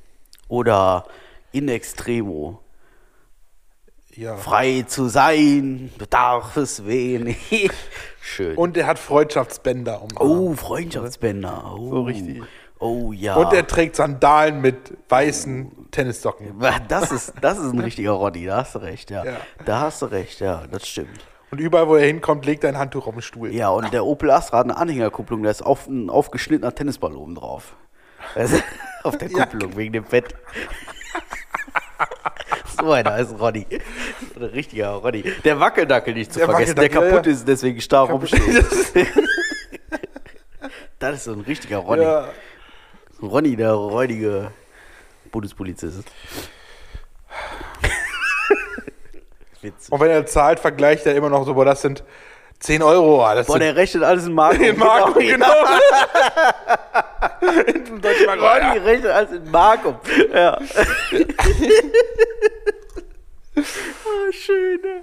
Oder 0.47 1.05
In 1.51 1.67
Extremo. 1.69 2.59
Ja. 4.15 4.35
Frei 4.35 4.83
zu 4.87 5.07
sein, 5.07 5.91
bedarf 5.97 6.57
es 6.57 6.85
wenig. 6.85 7.69
Schön. 8.21 8.57
Und 8.57 8.75
der 8.75 8.87
hat 8.87 8.99
Freundschaftsbänder 8.99 10.01
um. 10.01 10.09
oh, 10.19 10.53
Freundschaftsbänder. 10.53 11.75
Oh. 11.77 11.89
So 11.89 12.01
richtig. 12.03 12.43
Oh 12.79 13.11
ja. 13.13 13.35
Und 13.35 13.53
er 13.53 13.65
trägt 13.67 13.95
Sandalen 13.95 14.59
mit 14.59 14.97
weißen 15.07 15.91
Tennissocken. 15.91 16.59
das 16.87 17.11
ist, 17.11 17.33
das 17.39 17.59
ist 17.59 17.71
ein 17.71 17.79
richtiger 17.79 18.11
Roddy, 18.11 18.45
da 18.45 18.57
hast 18.57 18.75
du 18.75 18.79
recht, 18.79 19.11
ja. 19.11 19.23
Ja. 19.23 19.37
Da 19.65 19.81
hast 19.81 20.01
du 20.01 20.07
recht, 20.07 20.39
ja, 20.39 20.63
das 20.69 20.87
stimmt. 20.87 21.19
Und 21.51 21.59
überall, 21.59 21.87
wo 21.87 21.95
er 21.95 22.07
hinkommt, 22.07 22.45
legt 22.45 22.63
er 22.63 22.69
ein 22.69 22.77
Handtuch 22.77 23.07
auf 23.07 23.13
den 23.13 23.21
Stuhl. 23.21 23.53
Ja, 23.53 23.69
und 23.69 23.93
der 23.93 24.05
Opel 24.05 24.31
Astra 24.31 24.59
hat 24.59 24.65
eine 24.65 24.77
Anhängerkupplung, 24.77 25.43
da 25.43 25.51
ist 25.51 25.61
auf, 25.61 25.87
ein 25.87 26.09
aufgeschnittener 26.09 26.73
Tennisball 26.73 27.15
oben 27.15 27.35
drauf. 27.35 27.75
Also, 28.35 28.57
auf 29.03 29.17
der 29.17 29.29
Ja. 29.29 29.45
Kupplung, 29.45 29.75
wegen 29.77 29.93
dem 29.93 30.05
Fett. 30.05 30.33
so 32.79 32.91
einer 32.91 33.17
ist 33.17 33.39
Roddy. 33.39 33.65
Ein 34.35 34.43
richtiger 34.43 34.89
Roddy. 34.91 35.23
Der 35.43 35.59
Wackeldackel 35.59 36.13
nicht 36.13 36.31
zu 36.33 36.39
Der 36.39 36.49
vergessen, 36.49 36.75
der 36.75 36.89
kaputt 36.89 37.25
ja, 37.25 37.31
ist, 37.31 37.47
deswegen 37.47 37.81
starr 37.81 38.09
rumsteht. 38.09 38.41
das 40.99 41.15
ist 41.15 41.23
so 41.25 41.33
ein 41.33 41.41
richtiger 41.41 41.77
Roddy. 41.77 42.03
Ja. 42.03 42.29
Ronny, 43.21 43.55
der 43.55 43.73
räudige 43.73 44.51
Bundespolizist. 45.31 46.03
Witzig. 49.61 49.91
Und 49.91 49.99
wenn 49.99 50.09
er 50.09 50.25
zahlt, 50.25 50.59
vergleicht 50.59 51.05
er 51.05 51.15
immer 51.15 51.29
noch 51.29 51.45
so, 51.45 51.53
boah, 51.53 51.65
das 51.65 51.81
sind 51.81 52.03
10 52.59 52.81
Euro. 52.83 53.23
ah, 53.23 53.35
Das 53.35 53.47
Boah, 53.47 53.59
der 53.59 53.75
rechnet 53.75 54.03
alles 54.03 54.25
in 54.25 54.33
Mark. 54.33 54.59
in 54.59 54.77
Mark, 54.77 55.15
genau. 55.19 55.45
In 57.67 58.01
Deutschen 58.01 58.25
Mark, 58.25 58.39
Ronny 58.39 58.77
ja. 58.77 58.83
rechnet 58.83 59.11
alles 59.11 59.31
in 59.31 59.51
Mark 59.51 59.85
um. 59.85 59.95
Ja. 60.33 60.53
ah, 63.55 64.31
schön, 64.31 64.79
ey. 64.83 65.01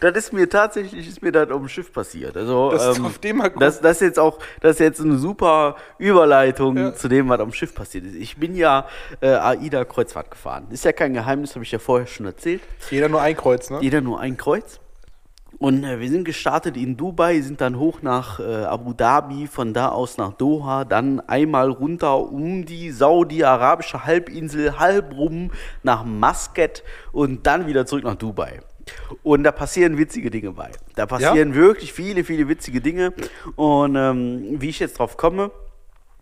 Das 0.00 0.16
ist 0.16 0.32
mir 0.32 0.48
tatsächlich, 0.48 1.06
ist 1.08 1.22
mir 1.22 1.32
das 1.32 1.50
auf 1.50 1.58
dem 1.60 1.68
Schiff 1.68 1.92
passiert. 1.92 2.36
Also, 2.36 2.70
Das 2.70 2.86
ist 2.86 2.98
ähm, 2.98 3.42
das, 3.58 3.80
das 3.80 3.96
ist 3.96 4.00
jetzt 4.02 4.18
auch, 4.18 4.38
das 4.60 4.72
ist 4.72 4.80
jetzt 4.80 5.00
eine 5.00 5.16
super 5.18 5.76
Überleitung 5.98 6.76
Ja. 6.76 6.94
zu 6.94 7.08
dem, 7.08 7.28
was 7.28 7.40
am 7.40 7.52
Schiff 7.52 7.74
passiert 7.74 8.04
ist. 8.06 8.14
Ich 8.14 8.36
bin 8.36 8.54
ja 8.54 8.86
äh, 9.20 9.28
AIDA 9.28 9.84
Kreuzfahrt 9.84 10.30
gefahren. 10.30 10.68
Ist 10.70 10.84
ja 10.84 10.92
kein 10.92 11.12
Geheimnis, 11.14 11.54
habe 11.54 11.64
ich 11.64 11.72
ja 11.72 11.78
vorher 11.78 12.06
schon 12.06 12.26
erzählt. 12.26 12.62
Jeder 12.90 13.08
nur 13.08 13.20
ein 13.20 13.36
Kreuz, 13.36 13.70
ne? 13.70 13.78
Jeder 13.80 14.00
nur 14.00 14.20
ein 14.20 14.36
Kreuz. 14.36 14.80
Und 15.58 15.84
äh, 15.84 16.00
wir 16.00 16.10
sind 16.10 16.24
gestartet 16.24 16.76
in 16.76 16.96
Dubai, 16.96 17.40
sind 17.40 17.60
dann 17.60 17.78
hoch 17.78 18.02
nach 18.02 18.40
äh, 18.40 18.64
Abu 18.64 18.92
Dhabi, 18.92 19.46
von 19.46 19.72
da 19.72 19.88
aus 19.88 20.18
nach 20.18 20.34
Doha, 20.34 20.84
dann 20.84 21.20
einmal 21.20 21.70
runter 21.70 22.18
um 22.18 22.66
die 22.66 22.90
saudi-arabische 22.90 24.04
Halbinsel 24.04 24.78
halb 24.78 25.14
rum 25.14 25.50
nach 25.82 26.04
Muscat 26.04 26.82
und 27.12 27.46
dann 27.46 27.66
wieder 27.66 27.86
zurück 27.86 28.04
nach 28.04 28.16
Dubai. 28.16 28.60
Und 29.22 29.42
da 29.44 29.52
passieren 29.52 29.98
witzige 29.98 30.30
Dinge 30.30 30.52
bei. 30.52 30.70
Da 30.94 31.06
passieren 31.06 31.54
wirklich 31.54 31.92
viele, 31.92 32.22
viele 32.22 32.48
witzige 32.48 32.80
Dinge. 32.80 33.12
Und 33.56 33.96
ähm, 33.96 34.60
wie 34.60 34.68
ich 34.68 34.78
jetzt 34.78 34.98
drauf 34.98 35.16
komme, 35.16 35.50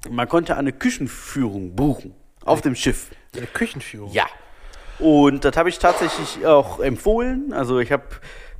man 0.09 0.29
konnte 0.29 0.57
eine 0.57 0.73
Küchenführung 0.73 1.75
buchen 1.75 2.14
auf 2.44 2.61
dem 2.61 2.75
Schiff. 2.75 3.11
Eine 3.37 3.47
Küchenführung. 3.47 4.11
Ja. 4.12 4.27
Und 4.99 5.44
das 5.44 5.57
habe 5.57 5.68
ich 5.68 5.79
tatsächlich 5.79 6.47
auch 6.47 6.79
empfohlen. 6.81 7.53
Also 7.53 7.81
ich 7.81 7.90
habe 7.90 8.05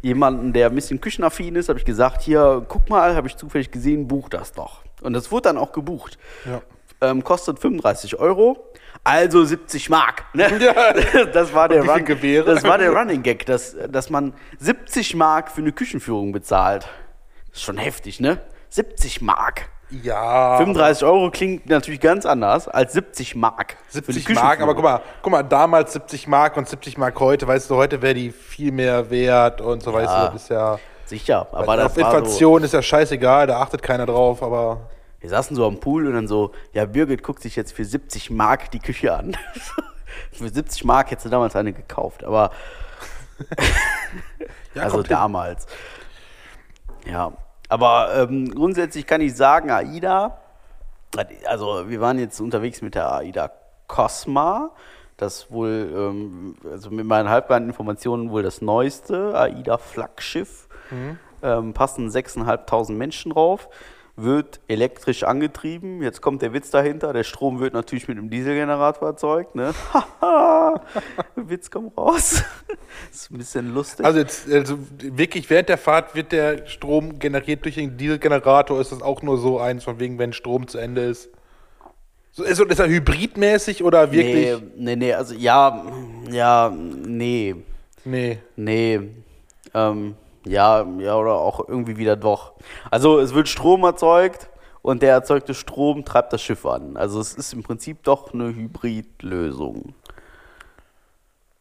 jemanden, 0.05 0.53
der 0.53 0.69
ein 0.69 0.75
bisschen 0.75 1.01
küchenaffin 1.01 1.57
ist, 1.57 1.71
habe 1.71 1.79
ich 1.79 1.85
gesagt, 1.87 2.21
hier, 2.21 2.65
guck 2.69 2.91
mal, 2.91 3.17
habe 3.17 3.27
ich 3.27 3.37
zufällig 3.37 3.71
gesehen, 3.71 4.07
buch 4.07 4.29
das 4.29 4.53
doch. 4.53 4.83
Und 5.01 5.15
das 5.15 5.33
wurde 5.33 5.49
dann 5.49 5.59
auch 5.59 5.73
gebucht. 5.73 6.19
Ja. 6.45 6.61
Ähm, 7.01 7.25
kostet 7.25 7.59
35 7.59 8.19
Euro, 8.19 8.71
also 9.03 9.45
70 9.45 9.89
Mark. 9.89 10.25
Ne? 10.35 10.51
Das 11.33 11.55
war 11.55 11.69
der 11.69 11.85
Run, 11.89 12.05
das 12.45 12.65
war 12.65 12.79
der 12.79 12.91
Running 12.91 13.23
Gag, 13.23 13.47
dass, 13.47 13.75
dass 13.91 14.11
man 14.11 14.35
70 14.59 15.17
Mark 15.17 15.51
für 15.51 15.63
eine 15.63 15.73
Küchenführung 15.73 16.33
bezahlt. 16.33 16.87
ist 17.53 17.63
schon 17.63 17.79
heftig, 17.79 18.21
ne? 18.21 18.41
70 18.69 19.23
Mark. 19.23 19.71
Ja. 19.91 20.57
35 20.59 21.05
Euro 21.05 21.31
klingt 21.31 21.67
natürlich 21.69 22.01
ganz 22.01 22.27
anders 22.27 22.69
als 22.69 22.93
70 22.95 23.37
Mark. 23.37 23.77
für 23.89 24.01
die 24.01 24.13
70 24.13 24.35
Mark, 24.37 24.61
aber 24.61 24.75
guck 24.75 24.85
mal, 24.85 25.01
guck 25.23 25.33
mal, 25.33 25.43
damals 25.43 25.93
70 25.93 26.27
Mark 26.27 26.57
und 26.57 26.69
70 26.69 26.99
Mark 26.99 27.19
heute, 27.21 27.47
weißt 27.47 27.71
du, 27.71 27.77
heute 27.77 28.03
wäre 28.03 28.15
die 28.15 28.31
viel 28.31 28.73
mehr 28.73 29.11
wert 29.11 29.61
und 29.61 29.83
so, 29.83 29.93
weißt 29.93 30.13
du, 30.13 30.19
das 30.33 30.35
ist 30.35 30.51
ja. 30.51 30.79
Sicher, 31.07 31.47
aber 31.53 31.77
das 31.77 31.87
auf 31.87 31.97
war 31.99 32.11
so, 32.13 32.17
Inflation 32.17 32.63
ist 32.63 32.73
ja 32.73 32.81
scheißegal, 32.81 33.47
da 33.47 33.61
achtet 33.61 33.83
keiner 33.83 34.07
drauf, 34.07 34.43
aber. 34.43 34.89
wir 35.21 35.29
saßen 35.29 35.55
so 35.55 35.67
am 35.67 35.79
Pool 35.79 36.07
und 36.07 36.15
dann 36.15 36.29
so, 36.29 36.53
ja, 36.73 36.87
Birgit 36.87 37.23
guckt 37.23 37.43
sich 37.43 37.57
jetzt 37.57 37.73
für 37.75 37.85
70 37.85 38.31
Mark 38.31 38.71
die 38.71 38.79
Küche 38.79 39.15
an. 39.15 39.37
für 40.33 40.49
70 40.49 40.85
Mark 40.85 41.11
hättest 41.11 41.27
du 41.27 41.31
damals 41.31 41.55
eine 41.57 41.75
gekauft, 41.75 42.25
aber 42.25 42.51
Ja, 44.75 44.83
also 44.83 44.97
kommt 44.97 45.09
hin. 45.09 45.17
damals. 45.17 45.67
Ja, 47.07 47.33
aber 47.75 48.15
ähm, 48.15 48.55
grundsätzlich 48.55 49.05
kann 49.05 49.21
ich 49.21 49.35
sagen, 49.35 49.69
AIDA, 49.69 50.39
also 51.45 51.89
wir 51.89 52.01
waren 52.01 52.21
jetzt 52.21 52.39
unterwegs 52.39 52.83
mit 52.83 52.95
der 52.95 53.13
AIDA 53.13 53.51
Cosma, 53.89 54.71
das 55.17 55.51
wohl, 55.51 55.93
ähm, 55.93 56.55
also 56.71 56.91
mit 56.93 57.05
meinen 57.05 57.29
halbgarnen 57.29 57.69
Informationen 57.69 58.31
wohl 58.31 58.45
das 58.45 58.63
neueste 58.63 59.37
AIDA-Flaggschiff. 59.37 60.69
Ähm, 61.43 61.73
passen 61.75 62.09
6.500 62.09 62.93
Menschen 62.93 63.33
drauf, 63.33 63.69
wird 64.17 64.61
elektrisch 64.69 65.25
angetrieben. 65.25 66.03
Jetzt 66.03 66.21
kommt 66.21 66.43
der 66.43 66.53
Witz 66.53 66.71
dahinter, 66.71 67.13
der 67.13 67.25
Strom 67.25 67.59
wird 67.59 67.75
natürlich 67.75 68.07
mit 68.07 68.17
einem 68.17 68.31
Dieselgenerator 68.31 69.09
erzeugt. 69.09 69.55
Ne? 69.57 69.75
Witz 71.37 71.71
kommt 71.71 71.97
raus. 71.97 72.45
ist 73.13 73.31
ein 73.31 73.39
bisschen 73.39 73.75
lustig. 73.75 74.07
Also, 74.07 74.21
jetzt, 74.21 74.51
also 74.51 74.79
wirklich 75.01 75.51
während 75.51 75.69
der 75.69 75.79
Fahrt 75.79 76.15
wird 76.15 76.31
der 76.33 76.67
Strom 76.67 77.19
generiert 77.19 77.65
durch 77.65 77.75
den 77.75 77.97
Dieselgenerator. 77.97 78.81
Ist 78.81 78.93
das 78.93 79.03
auch 79.03 79.23
nur 79.23 79.39
so 79.39 79.59
eins 79.59 79.83
von 79.83 79.99
wegen, 79.99 80.19
wenn 80.19 80.33
Strom 80.33 80.69
zu 80.69 80.79
Ende 80.79 81.03
ist? 81.03 81.29
So, 82.31 82.43
ist, 82.45 82.61
ist 82.61 82.79
er 82.81 82.89
hybridmäßig 82.89 83.85
oder 83.85 84.13
wirklich? 84.13 84.61
Nee, 84.61 84.63
nee, 84.77 84.97
nee, 84.97 85.15
also 85.15 85.35
ja, 85.35 85.85
ja, 86.31 86.69
nee, 86.71 87.55
Nee. 88.05 88.39
nee, 88.57 89.01
ähm, 89.73 90.15
ja, 90.45 90.87
ja, 90.99 91.17
oder 91.17 91.35
auch 91.35 91.69
irgendwie 91.69 91.97
wieder 91.97 92.17
doch. 92.17 92.53
Also 92.91 93.19
es 93.19 93.35
wird 93.35 93.49
Strom 93.49 93.85
erzeugt 93.85 94.49
und 94.83 95.03
der 95.03 95.13
erzeugte 95.13 95.55
Strom 95.55 96.05
treibt 96.05 96.33
das 96.33 96.43
Schiff 96.43 96.67
an. 96.67 96.97
Also 96.97 97.21
es 97.21 97.35
ist 97.35 97.53
im 97.53 97.63
Prinzip 97.63 98.03
doch 98.03 98.33
eine 98.35 98.55
Hybridlösung. 98.55 99.95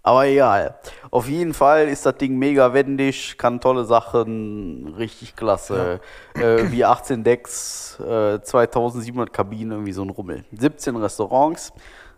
Aber 0.06 0.26
egal. 0.26 0.78
Auf 1.12 1.30
jeden 1.30 1.54
Fall 1.54 1.88
ist 1.88 2.06
das 2.06 2.18
Ding 2.18 2.38
mega 2.38 2.74
wendig, 2.74 3.38
kann 3.38 3.62
tolle 3.62 3.86
Sachen, 3.86 4.94
richtig 4.98 5.34
klasse. 5.38 6.02
Äh, 6.42 6.70
wie 6.72 6.84
18 6.84 7.24
Decks, 7.24 7.98
äh, 8.02 8.42
2700 8.42 9.32
Kabinen, 9.32 9.72
irgendwie 9.72 9.94
so 9.94 10.02
ein 10.04 10.10
Rummel. 10.10 10.44
17 10.52 10.98
Restaurants, 10.98 11.72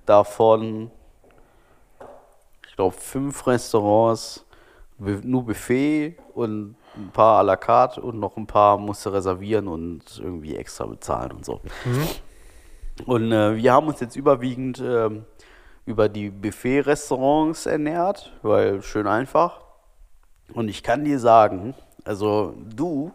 davon, 0.07 0.89
ich 2.67 2.75
glaube, 2.75 2.95
fünf 2.97 3.45
Restaurants, 3.45 4.43
bu- 4.97 5.21
nur 5.23 5.45
Buffet 5.45 6.17
und 6.35 6.75
ein 6.95 7.09
paar 7.11 7.39
à 7.39 7.43
la 7.43 7.55
carte 7.55 8.01
und 8.01 8.19
noch 8.19 8.37
ein 8.37 8.47
paar 8.47 8.77
musst 8.77 9.05
du 9.05 9.09
reservieren 9.09 9.67
und 9.67 10.01
irgendwie 10.21 10.55
extra 10.55 10.85
bezahlen 10.85 11.31
und 11.31 11.45
so. 11.45 11.61
Und 13.05 13.31
äh, 13.31 13.55
wir 13.55 13.73
haben 13.73 13.87
uns 13.87 13.99
jetzt 13.99 14.15
überwiegend 14.15 14.81
ähm, 14.85 15.25
über 15.85 16.09
die 16.09 16.29
Buffet-Restaurants 16.29 17.65
ernährt, 17.65 18.33
weil 18.41 18.81
schön 18.81 19.07
einfach. 19.07 19.61
Und 20.53 20.69
ich 20.69 20.83
kann 20.83 21.03
dir 21.03 21.19
sagen, 21.19 21.73
also 22.05 22.53
du, 22.75 23.11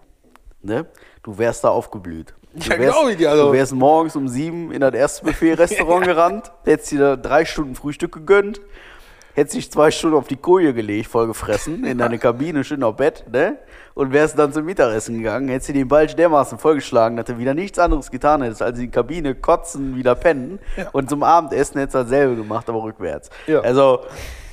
ne, 0.62 0.86
du 1.22 1.38
wärst 1.38 1.64
da 1.64 1.70
aufgeblüht. 1.70 2.34
Du 2.52 2.68
Ja, 2.68 2.78
wärst, 2.78 3.20
ich 3.20 3.28
also. 3.28 3.46
Du 3.48 3.52
wärst 3.52 3.72
morgens 3.72 4.16
um 4.16 4.28
sieben 4.28 4.72
in 4.72 4.80
das 4.80 4.92
erste 4.94 5.24
Buffet-Restaurant 5.24 6.04
gerannt, 6.06 6.52
hättest 6.64 6.92
dir 6.92 6.98
da 6.98 7.16
drei 7.16 7.44
Stunden 7.44 7.74
Frühstück 7.74 8.12
gegönnt, 8.12 8.60
hättest 9.34 9.56
dich 9.56 9.70
zwei 9.70 9.90
Stunden 9.90 10.16
auf 10.16 10.28
die 10.28 10.36
Koje 10.36 10.74
gelegt, 10.74 11.10
voll 11.10 11.26
gefressen, 11.26 11.84
in 11.84 11.98
deine 11.98 12.18
Kabine, 12.20 12.64
schön 12.64 12.82
auf 12.82 12.96
Bett, 12.96 13.24
ne? 13.30 13.58
Und 13.94 14.12
wärst 14.12 14.38
dann 14.38 14.52
zum 14.52 14.64
Mittagessen 14.64 15.18
gegangen, 15.18 15.48
hättest 15.48 15.70
dir 15.70 15.74
den 15.74 15.88
Balsch 15.88 16.14
dermaßen 16.14 16.58
vollgeschlagen, 16.58 17.16
dass 17.16 17.26
du 17.26 17.38
wieder 17.38 17.54
nichts 17.54 17.78
anderes 17.78 18.10
getan 18.10 18.42
hättest, 18.42 18.62
als 18.62 18.78
in 18.78 18.86
die 18.86 18.90
Kabine 18.90 19.34
kotzen, 19.34 19.96
wieder 19.96 20.14
pennen. 20.14 20.58
Und 20.92 21.10
zum 21.10 21.22
Abendessen 21.22 21.78
hättest 21.78 21.94
du 21.94 21.98
dasselbe 21.98 22.36
gemacht, 22.36 22.68
aber 22.68 22.82
rückwärts. 22.82 23.30
Ja. 23.46 23.60
Also, 23.60 24.00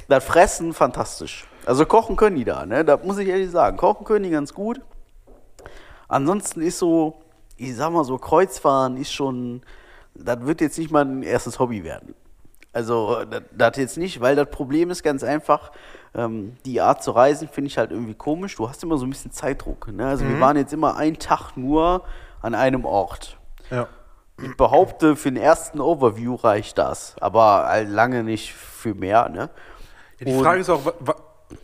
das 0.07 0.23
Fressen, 0.23 0.73
fantastisch. 0.73 1.45
Also 1.65 1.85
kochen 1.85 2.15
können 2.15 2.37
die 2.37 2.45
da, 2.45 2.65
ne? 2.65 2.85
Das 2.85 3.03
muss 3.03 3.17
ich 3.17 3.27
ehrlich 3.27 3.51
sagen. 3.51 3.75
Kochen 3.75 4.05
können 4.05 4.23
die 4.23 4.29
ganz 4.29 4.53
gut. 4.53 4.81
Ansonsten 6.07 6.61
ist 6.61 6.79
so, 6.79 7.21
ich 7.57 7.75
sag 7.75 7.91
mal 7.91 8.05
so, 8.05 8.17
Kreuzfahren 8.17 8.95
ist 8.95 9.11
schon, 9.11 9.61
das 10.15 10.45
wird 10.45 10.61
jetzt 10.61 10.77
nicht 10.77 10.91
mein 10.91 11.23
erstes 11.23 11.59
Hobby 11.59 11.83
werden. 11.83 12.15
Also, 12.73 13.23
das, 13.25 13.77
jetzt 13.77 13.97
nicht, 13.97 14.21
weil 14.21 14.35
das 14.35 14.49
Problem 14.51 14.91
ist 14.91 15.01
ganz 15.03 15.23
einfach, 15.23 15.71
ähm, 16.13 16.55
die 16.65 16.79
Art 16.81 17.01
zu 17.03 17.11
reisen 17.11 17.47
finde 17.47 17.69
ich 17.69 17.77
halt 17.77 17.91
irgendwie 17.91 18.13
komisch. 18.13 18.55
Du 18.55 18.69
hast 18.69 18.83
immer 18.83 18.97
so 18.97 19.05
ein 19.05 19.09
bisschen 19.09 19.31
Zeitdruck. 19.31 19.87
Ne? 19.91 20.05
Also, 20.05 20.25
wir 20.27 20.39
waren 20.39 20.57
jetzt 20.57 20.73
immer 20.73 20.95
einen 20.95 21.17
Tag 21.17 21.55
nur 21.57 22.03
an 22.41 22.53
einem 22.55 22.85
Ort. 22.85 23.37
Ja. 23.71 23.87
Ich 24.41 24.55
behaupte, 24.55 25.15
für 25.15 25.31
den 25.31 25.41
ersten 25.41 25.81
Overview 25.81 26.35
reicht 26.35 26.77
das, 26.77 27.15
aber 27.19 27.65
halt 27.67 27.89
lange 27.89 28.23
nicht 28.23 28.53
für 28.53 28.93
mehr. 28.93 29.29
Ne? 29.29 29.49
Ja, 30.19 30.25
die 30.25 30.33
Und- 30.33 30.43
Frage 30.43 30.61
ist 30.61 30.69
auch, 30.69 30.81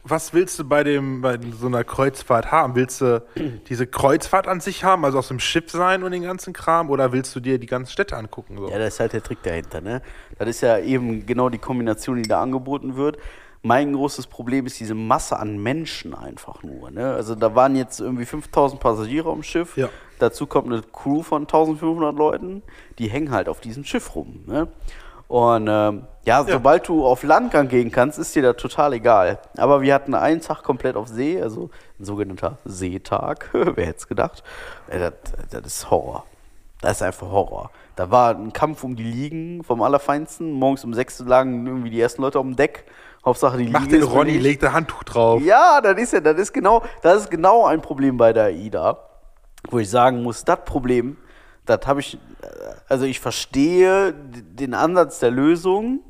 was 0.03 0.33
willst 0.33 0.57
du 0.59 0.63
bei, 0.63 0.83
dem, 0.83 1.21
bei 1.21 1.37
so 1.59 1.67
einer 1.67 1.83
Kreuzfahrt 1.83 2.51
haben? 2.51 2.75
Willst 2.75 3.01
du 3.01 3.23
diese 3.67 3.85
Kreuzfahrt 3.85 4.47
an 4.47 4.59
sich 4.59 4.83
haben, 4.83 5.03
also 5.03 5.17
aus 5.17 5.27
dem 5.27 5.39
Schiff 5.39 5.71
sein 5.71 6.03
und 6.03 6.11
den 6.11 6.23
ganzen 6.23 6.53
Kram, 6.53 6.89
oder 6.89 7.11
willst 7.11 7.35
du 7.35 7.39
dir 7.39 7.59
die 7.59 7.67
ganzen 7.67 7.91
Städte 7.91 8.15
angucken? 8.15 8.57
So? 8.57 8.69
Ja, 8.69 8.77
das 8.77 8.95
ist 8.95 8.99
halt 8.99 9.13
der 9.13 9.23
Trick 9.23 9.43
dahinter, 9.43 9.81
ne? 9.81 10.01
Das 10.37 10.47
ist 10.47 10.61
ja 10.61 10.77
eben 10.79 11.25
genau 11.25 11.49
die 11.49 11.57
Kombination, 11.57 12.21
die 12.21 12.27
da 12.27 12.41
angeboten 12.41 12.95
wird. 12.95 13.17
Mein 13.61 13.93
großes 13.93 14.27
Problem 14.27 14.65
ist 14.65 14.79
diese 14.79 14.93
Masse 14.93 15.37
an 15.39 15.57
Menschen 15.57 16.13
einfach 16.13 16.63
nur, 16.63 16.91
ne? 16.91 17.13
Also 17.13 17.35
da 17.35 17.55
waren 17.55 17.75
jetzt 17.75 17.99
irgendwie 17.99 18.25
5000 18.25 18.79
Passagiere 18.79 19.31
am 19.31 19.43
Schiff. 19.43 19.77
Ja. 19.77 19.89
Dazu 20.19 20.47
kommt 20.47 20.67
eine 20.67 20.81
Crew 20.81 21.23
von 21.23 21.43
1500 21.43 22.15
Leuten, 22.15 22.61
die 22.99 23.09
hängen 23.09 23.31
halt 23.31 23.49
auf 23.49 23.59
diesem 23.59 23.83
Schiff 23.83 24.15
rum, 24.15 24.43
ne? 24.47 24.67
Und 25.27 25.67
ähm, 25.69 26.03
ja, 26.25 26.43
sobald 26.43 26.88
du 26.88 27.05
auf 27.05 27.23
Landgang 27.23 27.67
gehen 27.67 27.91
kannst, 27.91 28.19
ist 28.19 28.36
dir 28.36 28.43
das 28.43 28.57
total 28.57 28.93
egal. 28.93 29.39
Aber 29.57 29.81
wir 29.81 29.93
hatten 29.93 30.13
einen 30.13 30.41
Tag 30.41 30.63
komplett 30.63 30.95
auf 30.95 31.07
See, 31.07 31.41
also 31.41 31.69
ein 31.99 32.05
sogenannter 32.05 32.57
Seetag. 32.65 33.49
Wer 33.53 33.86
hätte 33.86 33.97
es 33.97 34.07
gedacht? 34.07 34.43
Äh, 34.88 34.99
Das, 34.99 35.13
das 35.49 35.65
ist 35.65 35.91
Horror. 35.91 36.25
Das 36.81 36.97
ist 36.97 37.01
einfach 37.01 37.29
Horror. 37.29 37.71
Da 37.95 38.12
war 38.12 38.36
ein 38.36 38.53
Kampf 38.53 38.83
um 38.83 38.95
die 38.95 39.03
Liegen 39.03 39.63
vom 39.63 39.81
Allerfeinsten. 39.81 40.51
Morgens 40.51 40.83
um 40.83 40.93
sechs 40.93 41.19
lagen 41.19 41.65
irgendwie 41.65 41.89
die 41.89 42.01
ersten 42.01 42.21
Leute 42.21 42.39
auf 42.39 42.45
dem 42.45 42.55
Deck. 42.55 42.86
Hauptsache 43.25 43.57
die 43.57 43.69
Mach 43.69 43.81
Liege 43.81 43.93
den 43.93 44.01
ist 44.03 44.12
Ronny, 44.12 44.38
leg 44.38 44.59
da 44.59 44.73
Handtuch 44.73 45.03
drauf. 45.03 45.41
Ja, 45.41 45.79
das 45.81 45.97
ist 45.97 46.13
ja, 46.13 46.19
das 46.19 46.38
ist 46.38 46.53
genau, 46.53 46.83
das 47.01 47.21
ist 47.21 47.31
genau 47.31 47.65
ein 47.65 47.81
Problem 47.81 48.17
bei 48.17 48.33
der 48.33 48.45
AIDA, 48.45 48.97
wo 49.69 49.79
ich 49.79 49.89
sagen 49.89 50.23
muss, 50.23 50.43
das 50.43 50.59
Problem, 50.65 51.15
das 51.65 51.86
habe 51.86 52.02
ich, 52.02 52.17
also 52.88 53.06
ich 53.06 53.19
verstehe 53.19 54.13
den 54.13 54.73
Ansatz 54.73 55.19
der 55.19 55.32
Lösung, 55.32 56.02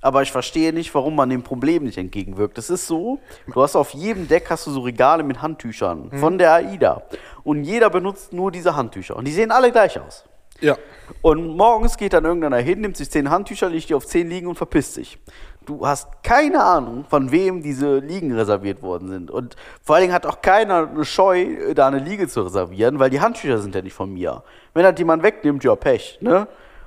aber 0.00 0.22
ich 0.22 0.30
verstehe 0.30 0.72
nicht, 0.72 0.94
warum 0.94 1.16
man 1.16 1.30
dem 1.30 1.42
Problem 1.42 1.84
nicht 1.84 1.96
entgegenwirkt. 1.96 2.58
Es 2.58 2.68
ist 2.68 2.86
so, 2.86 3.20
du 3.46 3.62
hast 3.62 3.74
auf 3.74 3.90
jedem 3.90 4.28
Deck 4.28 4.50
hast 4.50 4.66
du 4.66 4.70
so 4.70 4.80
Regale 4.80 5.22
mit 5.22 5.40
Handtüchern 5.40 6.10
von 6.18 6.38
der 6.38 6.52
AIDA 6.52 7.02
und 7.42 7.64
jeder 7.64 7.88
benutzt 7.90 8.32
nur 8.32 8.52
diese 8.52 8.76
Handtücher 8.76 9.16
und 9.16 9.24
die 9.24 9.32
sehen 9.32 9.50
alle 9.50 9.72
gleich 9.72 9.98
aus. 9.98 10.24
Ja. 10.60 10.76
Und 11.20 11.56
morgens 11.56 11.96
geht 11.96 12.12
dann 12.12 12.24
irgendeiner 12.24 12.58
hin, 12.58 12.80
nimmt 12.80 12.96
sich 12.96 13.10
zehn 13.10 13.28
Handtücher, 13.28 13.68
legt 13.68 13.88
die 13.88 13.94
auf 13.94 14.06
zehn 14.06 14.28
Liegen 14.28 14.46
und 14.46 14.56
verpisst 14.56 14.94
sich. 14.94 15.18
Du 15.66 15.86
hast 15.86 16.08
keine 16.22 16.62
Ahnung, 16.62 17.04
von 17.08 17.30
wem 17.30 17.62
diese 17.62 17.98
Liegen 17.98 18.32
reserviert 18.34 18.82
worden 18.82 19.08
sind. 19.08 19.30
Und 19.30 19.56
vor 19.82 19.96
allen 19.96 20.02
Dingen 20.02 20.14
hat 20.14 20.26
auch 20.26 20.42
keiner 20.42 20.88
eine 20.88 21.04
Scheu, 21.04 21.74
da 21.74 21.86
eine 21.86 21.98
Liege 21.98 22.28
zu 22.28 22.42
reservieren, 22.42 22.98
weil 22.98 23.10
die 23.10 23.20
Handtücher 23.20 23.58
sind 23.58 23.74
ja 23.74 23.82
nicht 23.82 23.94
von 23.94 24.12
mir. 24.12 24.42
Wenn 24.74 24.82
das 24.82 24.98
jemand 24.98 25.22
wegnimmt, 25.22 25.64
ja, 25.64 25.74
Pech, 25.74 26.18
ne? 26.20 26.46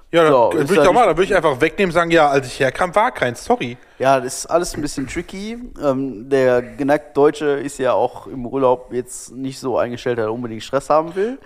Ja, 0.09 0.23
dann 0.23 0.31
So, 0.31 0.51
würde 0.53 0.73
ich 0.73 0.79
doch 0.79 0.93
mal, 0.93 1.05
dann 1.05 1.17
würde 1.17 1.25
ich 1.25 1.35
einfach 1.35 1.59
wegnehmen, 1.59 1.91
sagen, 1.91 2.11
ja, 2.11 2.29
als 2.29 2.47
ich 2.47 2.59
herkam, 2.59 2.95
war 2.95 3.11
keins, 3.11 3.43
sorry. 3.43 3.77
Ja, 3.99 4.21
das 4.21 4.39
ist 4.39 4.45
alles 4.45 4.73
ein 4.73 4.81
bisschen 4.81 5.05
tricky. 5.07 5.57
Ähm, 5.83 6.29
der 6.29 6.61
geneigte 6.61 7.13
Deutsche 7.13 7.45
ist 7.45 7.77
ja 7.77 7.91
auch 7.91 8.25
im 8.27 8.45
Urlaub 8.45 8.93
jetzt 8.93 9.33
nicht 9.33 9.59
so 9.59 9.77
eingestellt, 9.77 10.17
dass 10.17 10.25
er 10.27 10.33
unbedingt 10.33 10.63
Stress 10.63 10.89
haben 10.89 11.13
will. 11.15 11.37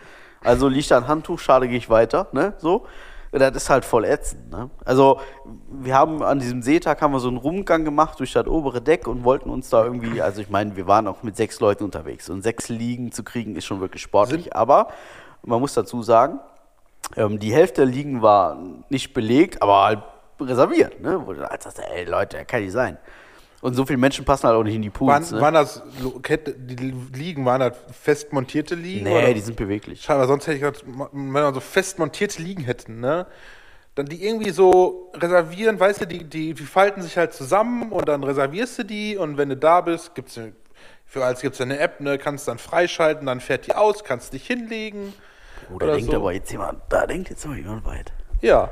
Also 0.43 0.67
liegt 0.67 0.91
da 0.91 0.97
ein 0.97 1.07
Handtuch, 1.07 1.39
schade, 1.39 1.67
gehe 1.67 1.77
ich 1.77 1.89
weiter, 1.89 2.27
ne? 2.33 2.53
So. 2.59 2.85
Das 3.31 3.55
ist 3.55 3.69
halt 3.69 3.85
voll 3.85 4.03
ätzend, 4.03 4.51
ne? 4.51 4.69
Also, 4.83 5.21
wir 5.69 5.95
haben 5.95 6.21
an 6.21 6.39
diesem 6.39 6.61
Seetag 6.61 7.01
haben 7.01 7.13
wir 7.13 7.21
so 7.21 7.29
einen 7.29 7.37
Rundgang 7.37 7.85
gemacht 7.85 8.19
durch 8.19 8.33
das 8.33 8.45
obere 8.45 8.81
Deck 8.81 9.07
und 9.07 9.23
wollten 9.23 9.49
uns 9.49 9.69
da 9.69 9.85
irgendwie, 9.85 10.21
also 10.21 10.41
ich 10.41 10.49
meine, 10.49 10.75
wir 10.75 10.85
waren 10.85 11.07
auch 11.07 11.23
mit 11.23 11.37
sechs 11.37 11.61
Leuten 11.61 11.85
unterwegs 11.85 12.29
und 12.29 12.41
sechs 12.41 12.67
Liegen 12.67 13.13
zu 13.13 13.23
kriegen 13.23 13.55
ist 13.55 13.65
schon 13.65 13.79
wirklich 13.79 14.01
sportlich, 14.01 14.53
aber 14.53 14.89
man 15.43 15.61
muss 15.61 15.73
dazu 15.73 16.03
sagen, 16.03 16.39
ähm, 17.15 17.39
die 17.39 17.53
Hälfte 17.53 17.85
der 17.85 17.91
Liegen 17.91 18.21
war 18.21 18.57
nicht 18.89 19.13
belegt, 19.13 19.61
aber 19.61 19.83
halt 19.83 20.03
reserviert. 20.39 20.99
Ne? 21.01 21.21
Wo 21.25 21.33
du 21.33 21.39
sagst, 21.39 21.79
ey 21.79 22.03
Leute, 22.03 22.43
kann 22.45 22.61
nicht 22.61 22.73
sein. 22.73 22.97
Und 23.61 23.75
so 23.75 23.85
viele 23.85 23.97
Menschen 23.97 24.25
passen 24.25 24.47
halt 24.47 24.57
auch 24.57 24.63
nicht 24.63 24.75
in 24.75 24.81
die 24.81 24.91
Waren, 24.93 25.21
Pools. 25.21 25.31
ne? 25.31 25.39
waren 25.39 25.53
das, 25.53 25.83
die 26.57 26.93
Liegen, 27.13 27.45
waren 27.45 27.59
das 27.59 27.77
fest 27.91 28.33
montierte 28.33 28.73
Liegen? 28.73 29.03
nee, 29.03 29.17
oder? 29.17 29.33
die 29.33 29.39
sind 29.39 29.55
beweglich. 29.55 30.09
Weil 30.09 30.27
sonst 30.27 30.47
hätte 30.47 30.57
ich 30.57 30.63
gedacht, 30.63 30.83
wenn 31.11 31.31
wir 31.31 31.53
so 31.53 31.59
fest 31.59 31.99
montierte 31.99 32.41
Liegen 32.41 32.63
hätten, 32.63 32.99
ne? 32.99 33.27
Dann 33.93 34.05
die 34.05 34.25
irgendwie 34.25 34.51
so 34.51 35.11
reservieren, 35.13 35.79
weißt 35.79 36.01
du, 36.01 36.05
die, 36.07 36.23
die, 36.23 36.53
die 36.53 36.63
falten 36.63 37.01
sich 37.01 37.17
halt 37.17 37.33
zusammen 37.33 37.91
und 37.91 38.07
dann 38.07 38.23
reservierst 38.23 38.79
du 38.79 38.83
die 38.83 39.17
und 39.17 39.37
wenn 39.37 39.49
du 39.49 39.57
da 39.57 39.81
bist, 39.81 40.15
gibt's 40.15 40.37
eine, 40.37 40.53
für 41.05 41.25
alles 41.25 41.41
gibt's 41.41 41.59
eine 41.59 41.77
App, 41.77 41.99
ne, 41.99 42.17
kannst 42.17 42.47
dann 42.47 42.57
freischalten, 42.57 43.25
dann 43.27 43.41
fährt 43.41 43.67
die 43.67 43.75
aus, 43.75 44.05
kannst 44.05 44.31
dich 44.31 44.47
hinlegen. 44.47 45.13
Oh, 45.69 45.77
da 45.77 45.85
oder 45.87 45.95
denkt 45.95 46.09
so. 46.09 46.15
aber 46.15 46.31
jetzt 46.31 46.51
jemand, 46.51 46.81
da 46.87 47.05
denkt 47.05 47.29
jetzt 47.29 47.45
aber 47.45 47.55
jemand 47.55 47.85
weit. 47.85 48.13
Ja. 48.39 48.71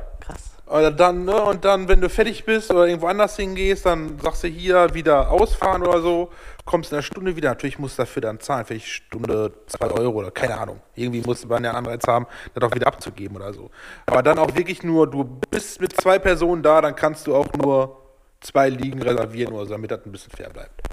Oder 0.69 0.91
dann, 0.91 1.25
ne, 1.25 1.41
und 1.41 1.65
dann, 1.65 1.87
wenn 1.87 1.99
du 1.99 2.09
fertig 2.09 2.45
bist 2.45 2.69
oder 2.69 2.85
irgendwo 2.85 3.07
anders 3.07 3.35
hingehst, 3.35 3.87
dann 3.87 4.19
sagst 4.19 4.43
du 4.43 4.47
hier 4.47 4.93
wieder 4.93 5.31
ausfahren 5.31 5.81
oder 5.81 5.99
so, 5.99 6.29
kommst 6.63 6.91
in 6.91 6.97
einer 6.97 7.01
Stunde 7.01 7.35
wieder. 7.35 7.49
Natürlich 7.49 7.79
musst 7.79 7.97
du 7.97 8.03
dafür 8.03 8.21
dann 8.21 8.39
zahlen, 8.39 8.65
vielleicht 8.65 8.85
Stunde 8.85 9.51
2 9.65 9.87
Euro 9.89 10.19
oder 10.19 10.29
keine 10.29 10.59
Ahnung. 10.59 10.79
Irgendwie 10.93 11.21
musst 11.21 11.43
du 11.43 11.47
dann 11.47 11.63
ja 11.63 11.71
einen 11.71 11.87
Anreiz 11.87 12.05
haben, 12.05 12.27
das 12.53 12.63
auch 12.63 12.75
wieder 12.75 12.85
abzugeben 12.85 13.35
oder 13.35 13.51
so. 13.51 13.71
Aber 14.05 14.21
dann 14.21 14.37
auch 14.37 14.55
wirklich 14.55 14.83
nur, 14.83 15.09
du 15.09 15.23
bist 15.49 15.81
mit 15.81 15.99
zwei 15.99 16.19
Personen 16.19 16.61
da, 16.61 16.81
dann 16.81 16.95
kannst 16.95 17.25
du 17.25 17.35
auch 17.35 17.51
nur 17.53 17.97
zwei 18.39 18.69
Liegen 18.69 19.01
reservieren 19.01 19.53
oder 19.53 19.65
so, 19.65 19.71
damit 19.71 19.89
das 19.89 20.05
ein 20.05 20.11
bisschen 20.11 20.31
fair 20.31 20.51
bleibt. 20.51 20.83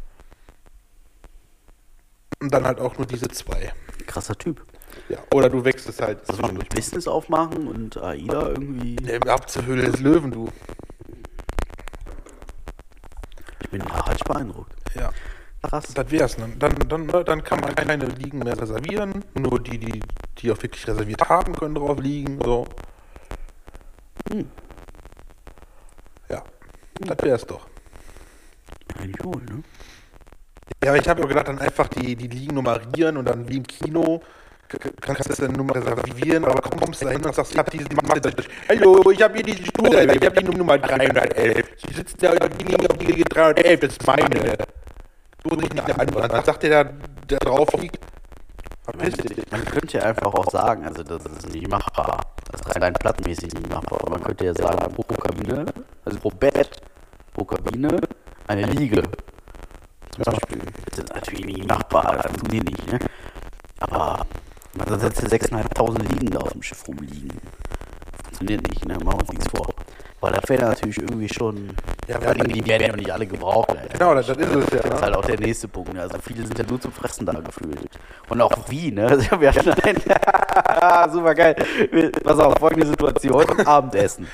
Und 2.40 2.52
dann 2.52 2.64
halt 2.64 2.80
auch 2.80 2.96
nur 2.96 3.06
diese 3.06 3.28
zwei. 3.28 3.74
Krasser 4.06 4.36
Typ. 4.36 4.64
Ja. 5.08 5.18
Oder 5.32 5.48
du 5.48 5.64
wechselst 5.64 6.00
halt 6.00 6.18
man 6.40 6.58
ein 6.58 6.68
Business 6.74 7.06
aufmachen 7.06 7.68
und 7.68 7.96
AIDA 7.96 8.48
irgendwie. 8.48 8.96
Nee, 8.96 9.18
ab 9.28 9.48
zur 9.48 9.64
Höhle 9.66 9.90
des 9.90 10.00
Löwen, 10.00 10.30
du. 10.30 10.48
Ich 13.60 13.70
bin 13.70 13.80
nachhaltig 13.80 14.24
beeindruckt. 14.24 14.72
Ja. 14.94 15.10
Krass. 15.62 15.92
Das 15.94 16.10
wär's. 16.10 16.38
Ne? 16.38 16.52
Dann, 16.58 16.74
dann, 16.88 17.08
dann 17.08 17.44
kann 17.44 17.60
man 17.60 17.74
keine 17.74 18.06
Liegen 18.06 18.40
mehr 18.40 18.60
reservieren. 18.60 19.24
Nur 19.34 19.60
die, 19.60 19.78
die, 19.78 20.00
die 20.38 20.52
auch 20.52 20.62
wirklich 20.62 20.86
reserviert 20.86 21.28
haben, 21.28 21.54
können 21.54 21.74
drauf 21.74 21.98
liegen. 21.98 22.38
So. 22.44 22.66
Ja. 26.28 26.42
Das 27.00 27.16
wär's 27.22 27.46
doch. 27.46 27.66
Eigentlich 28.98 29.24
wohl, 29.24 29.42
ne? 29.42 29.62
Ja, 30.82 30.90
aber 30.90 31.00
ich 31.00 31.08
habe 31.08 31.20
ja 31.22 31.26
gedacht, 31.26 31.48
dann 31.48 31.58
einfach 31.58 31.88
die, 31.88 32.16
die 32.16 32.28
Liegen 32.28 32.54
nummerieren 32.54 33.16
und 33.16 33.24
dann 33.24 33.48
wie 33.48 33.56
im 33.56 33.66
Kino 33.66 34.22
kannst 35.00 35.24
du 35.24 35.28
das 35.28 35.38
dann 35.38 35.52
Nummer 35.52 35.74
reservieren, 35.74 36.44
aber 36.44 36.60
kommst 36.60 37.02
du 37.02 37.06
dahin 37.06 37.24
und 37.24 37.34
sagst, 37.34 37.52
ich 37.52 37.58
habe 37.58 37.70
diese 37.70 37.88
Masse 37.94 38.20
durch. 38.20 38.48
Hallo, 38.68 39.10
ich 39.10 39.22
habe 39.22 39.34
hier 39.34 39.42
diesen 39.44 39.66
Stuhl, 39.66 39.94
ich 39.94 40.24
habe 40.24 40.42
die 40.42 40.44
Nummer 40.44 40.78
311. 40.78 41.64
Sie 41.86 41.94
sitzen 41.94 42.16
da 42.20 42.30
und 42.32 42.42
auf 42.42 42.98
die 42.98 43.24
311, 43.24 43.80
das 43.80 43.90
ist 43.92 44.06
meine. 44.06 44.56
Du 45.42 45.56
nicht 45.56 45.80
eine 45.80 46.00
andere. 46.00 46.28
Dann 46.28 46.44
sagt 46.44 46.62
der, 46.64 46.84
der 47.28 47.38
drauf 47.38 47.68
liegt, 47.78 47.98
dich. 49.04 49.50
Man 49.50 49.64
könnte 49.64 49.98
ja 49.98 50.04
einfach 50.04 50.32
auch 50.34 50.50
sagen, 50.50 50.84
also 50.84 51.02
das 51.02 51.24
ist 51.24 51.52
nicht 51.52 51.68
machbar. 51.68 52.20
Das 52.50 52.60
ist 52.60 52.80
rein 52.80 52.94
plattenmäßig 52.94 53.52
nicht 53.54 53.68
machbar. 53.68 54.00
Aber 54.00 54.10
man 54.10 54.22
könnte 54.22 54.46
ja 54.46 54.54
sagen, 54.54 54.92
pro 54.94 55.02
Kabine, 55.02 55.66
also 56.04 56.18
pro 56.18 56.30
Bett, 56.30 56.80
pro 57.34 57.44
Kabine, 57.44 58.00
eine 58.46 58.66
Liege. 58.66 59.02
Zum 60.10 60.24
Beispiel. 60.24 60.58
Das 60.90 60.98
ist 60.98 61.14
natürlich 61.14 61.44
nicht 61.44 61.68
machbar, 61.68 62.16
das 62.16 62.26
funktioniert 62.32 62.70
nicht, 62.70 62.92
ne? 62.92 62.98
Aber 63.80 64.26
man 64.76 65.00
setzt 65.00 65.22
ja 65.22 65.28
6.500 65.28 66.02
Liegen 66.12 66.30
da 66.30 66.40
auf 66.40 66.52
dem 66.52 66.62
Schiff 66.62 66.86
rumliegen. 66.86 67.30
Funktioniert 68.24 68.68
nicht, 68.68 68.84
ne? 68.86 68.94
Machen 68.94 69.06
wir 69.06 69.20
uns 69.20 69.28
nichts 69.30 69.48
vor. 69.48 69.66
Weil 70.20 70.32
das 70.32 70.48
wäre 70.48 70.64
natürlich 70.64 70.98
irgendwie 70.98 71.28
schon. 71.28 71.70
Ja, 72.08 72.20
Ja, 72.20 72.32
die 72.34 72.66
werden 72.66 72.86
ja 72.86 72.96
nicht 72.96 73.10
alle 73.10 73.26
gebraucht. 73.26 73.70
Alter. 73.70 73.88
Genau, 73.98 74.14
das, 74.14 74.26
das 74.26 74.38
ist 74.38 74.46
es 74.48 74.70
ja. 74.70 74.76
Das 74.78 74.84
ist 74.86 74.90
Ne? 74.94 75.00
halt 75.02 75.16
auch 75.16 75.24
der 75.24 75.38
nächste 75.40 75.68
Punkt. 75.68 75.92
ne? 75.92 76.00
Also 76.02 76.18
viele 76.26 76.46
sind 76.46 76.58
ja 76.58 76.64
nur 76.68 76.80
zum 76.80 76.92
Fressen 76.92 77.26
da 77.26 77.32
gefühlt. 77.32 77.78
Und 78.28 78.40
auch 78.40 78.52
wie, 78.68 78.90
ne? 78.92 79.06
Also 79.10 79.40
wir 79.40 79.54
hatten 79.54 79.70
ein, 79.70 81.10
super 81.12 81.34
geil. 81.34 81.54
Pass 82.24 82.38
auf, 82.38 82.54
folgende 82.58 82.86
Situation. 82.86 83.44
Abendessen. 83.66 84.26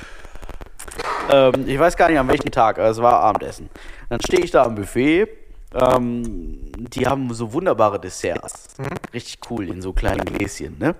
Ähm, 1.30 1.64
ich 1.66 1.78
weiß 1.78 1.96
gar 1.96 2.08
nicht 2.08 2.18
an 2.18 2.28
welchem 2.28 2.50
Tag, 2.50 2.78
aber 2.78 2.88
es 2.88 3.00
war 3.02 3.14
Abendessen. 3.14 3.68
Dann 4.08 4.20
stehe 4.20 4.42
ich 4.44 4.50
da 4.50 4.64
am 4.64 4.74
Buffet. 4.74 5.26
Ähm, 5.74 6.58
die 6.76 7.06
haben 7.06 7.32
so 7.32 7.52
wunderbare 7.52 7.98
Desserts. 7.98 8.68
Richtig 9.14 9.38
cool, 9.50 9.68
in 9.68 9.80
so 9.80 9.92
kleinen 9.92 10.24
Gläschen, 10.24 10.78
ne? 10.78 10.94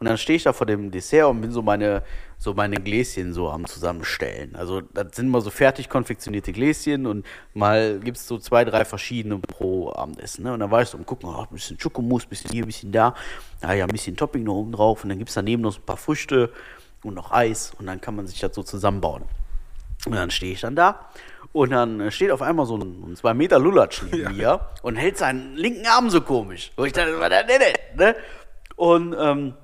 Und 0.00 0.08
dann 0.08 0.16
stehe 0.16 0.36
ich 0.36 0.44
da 0.44 0.52
vor 0.52 0.66
dem 0.66 0.90
Dessert 0.90 1.28
und 1.28 1.40
bin 1.40 1.50
so 1.50 1.60
meine, 1.60 2.02
so 2.38 2.54
meine 2.54 2.76
Gläschen 2.76 3.34
so 3.34 3.50
am 3.50 3.66
Zusammenstellen. 3.66 4.56
Also, 4.56 4.80
das 4.80 5.16
sind 5.16 5.26
immer 5.26 5.40
so 5.40 5.50
fertig 5.50 5.88
konfektionierte 5.88 6.52
Gläschen 6.52 7.06
und 7.06 7.26
mal 7.52 8.00
gibt 8.00 8.16
es 8.16 8.26
so 8.26 8.38
zwei, 8.38 8.64
drei 8.64 8.84
verschiedene 8.84 9.38
pro 9.38 9.92
Abendessen, 9.92 10.44
ne? 10.44 10.54
Und 10.54 10.60
dann 10.60 10.70
war 10.70 10.80
ich 10.80 10.88
so 10.88 10.96
am 10.96 11.04
gucken, 11.04 11.28
oh, 11.28 11.40
ein 11.42 11.48
bisschen 11.50 11.78
Schokomus, 11.78 12.24
ein 12.24 12.28
bisschen 12.30 12.50
hier, 12.50 12.64
ein 12.64 12.66
bisschen 12.66 12.92
da. 12.92 13.14
Ja, 13.62 13.74
ja, 13.74 13.84
ein 13.84 13.90
bisschen 13.90 14.16
Topping 14.16 14.44
noch 14.44 14.54
oben 14.54 14.72
drauf 14.72 15.02
und 15.02 15.10
dann 15.10 15.18
gibt 15.18 15.28
es 15.28 15.34
daneben 15.34 15.62
noch 15.62 15.72
so 15.72 15.80
ein 15.80 15.86
paar 15.86 15.98
Früchte 15.98 16.50
und 17.02 17.14
noch 17.14 17.30
Eis 17.30 17.72
und 17.78 17.86
dann 17.86 18.00
kann 18.00 18.16
man 18.16 18.26
sich 18.26 18.40
das 18.40 18.54
so 18.54 18.62
zusammenbauen. 18.62 19.24
Und 20.06 20.14
dann 20.14 20.30
stehe 20.30 20.52
ich 20.52 20.60
dann 20.60 20.76
da 20.76 21.08
und 21.54 21.70
dann 21.70 22.10
steht 22.10 22.30
auf 22.32 22.42
einmal 22.42 22.66
so 22.66 22.76
ein, 22.76 23.04
ein 23.12 23.16
zwei 23.16 23.32
Meter 23.32 23.58
Lulatsch 23.60 24.02
neben 24.12 24.36
mir 24.36 24.60
und 24.82 24.96
hält 24.96 25.16
seinen 25.16 25.54
linken 25.56 25.86
Arm 25.86 26.10
so 26.10 26.20
komisch. 26.20 26.72
Und 26.76 26.86
ich 26.86 26.92
dachte, 26.92 27.18
was 27.18 27.28
ist 27.30 27.48
das 27.48 27.58
denn? 27.58 27.96
Ne? 27.96 28.16
Und 28.76 29.16
ähm, 29.18 29.54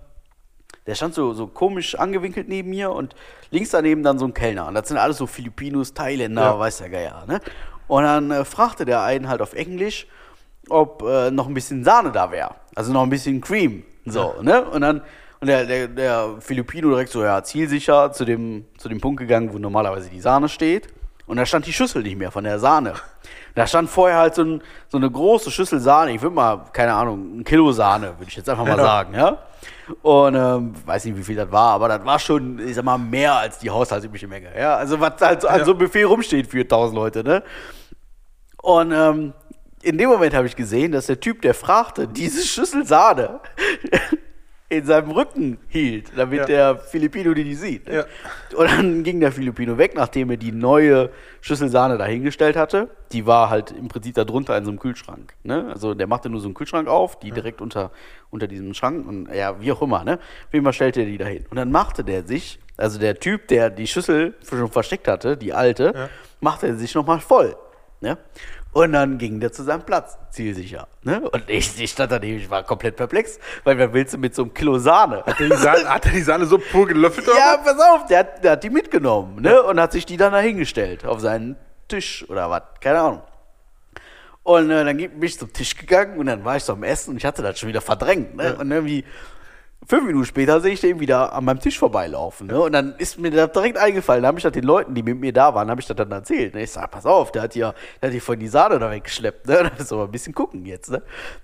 der 0.86 0.94
stand 0.94 1.14
so, 1.14 1.34
so 1.34 1.48
komisch 1.48 1.96
angewinkelt 1.96 2.48
neben 2.48 2.70
mir 2.70 2.92
und 2.92 3.14
links 3.50 3.70
daneben 3.70 4.02
dann 4.04 4.18
so 4.20 4.24
ein 4.24 4.32
Kellner. 4.34 4.68
Und 4.68 4.74
das 4.74 4.86
sind 4.88 4.98
alles 4.98 5.18
so 5.18 5.26
Filipinos, 5.26 5.92
Thailänder, 5.92 6.42
Ja. 6.42 6.58
weiß 6.60 6.78
der 6.78 6.90
Geier. 6.90 7.24
Ne? 7.26 7.40
Und 7.88 8.04
dann 8.04 8.30
äh, 8.30 8.44
fragte 8.44 8.84
der 8.84 9.02
einen 9.02 9.28
halt 9.28 9.42
auf 9.42 9.52
Englisch, 9.52 10.06
ob 10.68 11.02
äh, 11.02 11.32
noch 11.32 11.48
ein 11.48 11.54
bisschen 11.54 11.82
Sahne 11.82 12.12
da 12.12 12.30
wäre. 12.30 12.54
Also 12.76 12.92
noch 12.92 13.02
ein 13.02 13.10
bisschen 13.10 13.40
Cream. 13.40 13.82
So, 14.06 14.36
ne? 14.42 14.64
Und 14.64 14.82
dann, 14.82 15.02
und 15.40 15.48
der, 15.48 15.66
der, 15.66 15.88
der 15.88 16.36
Filipino 16.38 16.88
direkt 16.90 17.10
so, 17.10 17.24
ja, 17.24 17.42
zielsicher 17.42 18.12
zu 18.12 18.24
dem, 18.24 18.64
zu 18.78 18.88
dem 18.88 19.00
Punkt 19.00 19.18
gegangen, 19.20 19.52
wo 19.52 19.58
normalerweise 19.58 20.08
die 20.08 20.20
Sahne 20.20 20.48
steht. 20.48 20.88
Und 21.30 21.36
da 21.36 21.46
stand 21.46 21.64
die 21.64 21.72
Schüssel 21.72 22.02
nicht 22.02 22.18
mehr 22.18 22.32
von 22.32 22.42
der 22.42 22.58
Sahne. 22.58 22.94
Da 23.54 23.64
stand 23.64 23.88
vorher 23.88 24.18
halt 24.18 24.34
so, 24.34 24.42
ein, 24.42 24.62
so 24.88 24.96
eine 24.98 25.08
große 25.08 25.52
Schüssel 25.52 25.78
Sahne. 25.78 26.10
Ich 26.12 26.20
würde 26.22 26.34
mal, 26.34 26.64
keine 26.72 26.92
Ahnung, 26.92 27.38
ein 27.38 27.44
Kilo 27.44 27.70
Sahne, 27.70 28.08
würde 28.18 28.24
ich 28.28 28.34
jetzt 28.34 28.48
einfach 28.50 28.64
mal 28.64 28.72
Genau. 28.72 28.82
sagen, 28.82 29.14
ja. 29.14 29.38
Und 30.02 30.34
ähm, 30.34 30.74
weiß 30.84 31.04
nicht, 31.04 31.16
wie 31.16 31.22
viel 31.22 31.36
das 31.36 31.52
war, 31.52 31.74
aber 31.74 31.86
das 31.86 32.04
war 32.04 32.18
schon, 32.18 32.58
ich 32.58 32.74
sag 32.74 32.84
mal, 32.84 32.98
mehr 32.98 33.34
als 33.34 33.60
die 33.60 33.70
haushaltsübliche 33.70 34.26
Menge. 34.26 34.48
Ja, 34.58 34.74
also 34.74 34.98
was 35.00 35.20
halt 35.20 35.42
so 35.42 35.46
an 35.48 35.58
Ja. 35.60 35.64
so 35.64 35.70
einem 35.70 35.78
Buffet 35.78 36.02
rumsteht 36.02 36.48
für 36.48 36.62
1000 36.62 36.96
Leute, 36.96 37.22
ne? 37.22 37.44
Und 38.60 38.90
ähm, 38.90 39.32
in 39.82 39.98
dem 39.98 40.10
Moment 40.10 40.34
habe 40.34 40.48
ich 40.48 40.56
gesehen, 40.56 40.90
dass 40.90 41.06
der 41.06 41.20
Typ, 41.20 41.42
der 41.42 41.54
fragte, 41.54 42.08
diese 42.08 42.44
Schüssel 42.44 42.84
Sahne 42.84 43.38
in 44.70 44.84
seinem 44.86 45.10
Rücken 45.10 45.58
hielt, 45.68 46.12
damit 46.16 46.38
Ja. 46.38 46.46
der 46.46 46.76
Filipino 46.78 47.34
die 47.34 47.42
nicht 47.42 47.58
sieht. 47.58 47.88
Ja. 47.88 48.04
Und 48.56 48.70
dann 48.70 49.02
ging 49.02 49.18
der 49.18 49.32
Filipino 49.32 49.76
weg, 49.76 49.94
nachdem 49.96 50.30
er 50.30 50.36
die 50.36 50.52
neue 50.52 51.10
Schüssel 51.40 51.68
Sahne 51.68 51.98
dahingestellt 51.98 52.54
hatte. 52.56 52.88
Die 53.10 53.26
war 53.26 53.50
halt 53.50 53.72
im 53.72 53.88
Prinzip 53.88 54.14
da 54.14 54.24
drunter 54.24 54.56
in 54.56 54.64
so 54.64 54.70
einem 54.70 54.78
Kühlschrank. 54.78 55.34
Ne? 55.42 55.66
Also 55.70 55.94
der 55.94 56.06
machte 56.06 56.30
nur 56.30 56.40
so 56.40 56.46
einen 56.46 56.54
Kühlschrank 56.54 56.86
auf, 56.86 57.18
die 57.18 57.32
direkt 57.32 57.60
unter, 57.60 57.90
unter 58.30 58.46
diesem 58.46 58.72
Schrank 58.72 59.08
und 59.08 59.28
ja, 59.34 59.60
wie 59.60 59.72
auch 59.72 59.82
immer, 59.82 60.04
ne? 60.04 60.14
Auf 60.46 60.54
jeden 60.54 60.64
Fall 60.64 60.72
stellte 60.72 61.00
er 61.00 61.06
die 61.06 61.18
dahin. 61.18 61.44
Und 61.50 61.56
dann 61.56 61.72
machte 61.72 62.04
der 62.04 62.22
sich, 62.22 62.60
also 62.76 63.00
der 63.00 63.16
Typ, 63.18 63.48
der 63.48 63.70
die 63.70 63.88
Schüssel 63.88 64.34
schon 64.48 64.68
versteckt 64.68 65.08
hatte, 65.08 65.36
die 65.36 65.52
alte, 65.52 66.08
machte 66.40 66.68
er 66.68 66.76
sich 66.76 66.94
nochmal 66.94 67.18
voll. 67.18 67.56
Ne? 68.00 68.16
Und 68.72 68.92
dann 68.92 69.18
ging 69.18 69.40
der 69.40 69.52
zu 69.52 69.64
seinem 69.64 69.82
Platz, 69.82 70.16
zielsicher. 70.30 70.86
Ne? 71.02 71.28
Und 71.28 71.48
ich, 71.48 71.80
ich 71.80 71.90
stand 71.90 72.12
daneben, 72.12 72.38
ich 72.38 72.50
war 72.50 72.62
komplett 72.62 72.96
perplex, 72.96 73.40
weil 73.64 73.76
wer 73.78 73.92
willst 73.92 74.14
du 74.14 74.18
mit 74.18 74.34
so 74.34 74.42
einem 74.42 74.54
Kilo 74.54 74.78
Sahne? 74.78 75.24
Hat 75.24 75.40
er 75.40 75.48
die 75.48 75.56
Sahne, 75.56 75.88
hat 75.88 76.06
er 76.06 76.12
die 76.12 76.22
Sahne 76.22 76.46
so 76.46 76.58
pur 76.58 76.86
gelöffelt? 76.86 77.26
Ja, 77.26 77.56
pass 77.56 77.78
auf, 77.78 78.06
der 78.06 78.20
hat, 78.20 78.44
der 78.44 78.52
hat 78.52 78.62
die 78.62 78.70
mitgenommen, 78.70 79.42
ne? 79.42 79.60
Und 79.62 79.80
hat 79.80 79.90
sich 79.90 80.06
die 80.06 80.16
dann 80.16 80.32
dahingestellt 80.32 81.04
auf 81.04 81.20
seinen 81.20 81.56
Tisch 81.88 82.24
oder 82.28 82.48
was, 82.48 82.62
keine 82.80 83.00
Ahnung. 83.00 83.22
Und 84.44 84.70
äh, 84.70 84.84
dann 84.84 84.96
bin 84.96 85.22
ich 85.22 85.38
zum 85.38 85.52
Tisch 85.52 85.76
gegangen 85.76 86.18
und 86.18 86.26
dann 86.26 86.44
war 86.44 86.56
ich 86.56 86.62
so 86.62 86.72
am 86.72 86.84
Essen 86.84 87.10
und 87.10 87.16
ich 87.16 87.24
hatte 87.24 87.42
das 87.42 87.58
schon 87.58 87.68
wieder 87.68 87.80
verdrängt, 87.80 88.36
ne? 88.36 88.56
Und 88.56 88.70
irgendwie 88.70 89.04
fünf 89.86 90.04
Minuten 90.06 90.26
später 90.26 90.60
sehe 90.60 90.72
ich 90.72 90.80
den 90.80 91.00
wieder 91.00 91.32
an 91.32 91.44
meinem 91.44 91.60
Tisch 91.60 91.78
vorbeilaufen, 91.78 92.48
ne? 92.48 92.60
Und 92.60 92.72
dann 92.72 92.94
ist 92.98 93.18
mir 93.18 93.30
das 93.30 93.52
direkt 93.52 93.78
eingefallen, 93.78 94.22
da 94.22 94.28
habe 94.28 94.38
ich 94.38 94.42
das 94.42 94.52
den 94.52 94.64
Leuten, 94.64 94.94
die 94.94 95.02
mit 95.02 95.18
mir 95.18 95.32
da 95.32 95.54
waren, 95.54 95.70
habe 95.70 95.80
ich 95.80 95.86
das 95.86 95.96
dann 95.96 96.10
erzählt, 96.12 96.54
ne? 96.54 96.62
Ich 96.62 96.72
sag, 96.72 96.90
pass 96.90 97.06
auf, 97.06 97.32
der 97.32 97.42
hat 97.42 97.54
ja, 97.54 97.74
der 98.00 98.08
hat 98.08 98.12
hier 98.12 98.22
von 98.22 98.38
die 98.38 98.48
Sahne 98.48 98.78
da 98.78 98.90
weggeschleppt, 98.90 99.46
ne? 99.46 99.56
Da 99.70 99.70
müssen 99.78 99.98
wir 99.98 100.04
ein 100.04 100.10
bisschen 100.10 100.34
gucken 100.34 100.66
jetzt, 100.66 100.90
ne? 100.90 101.02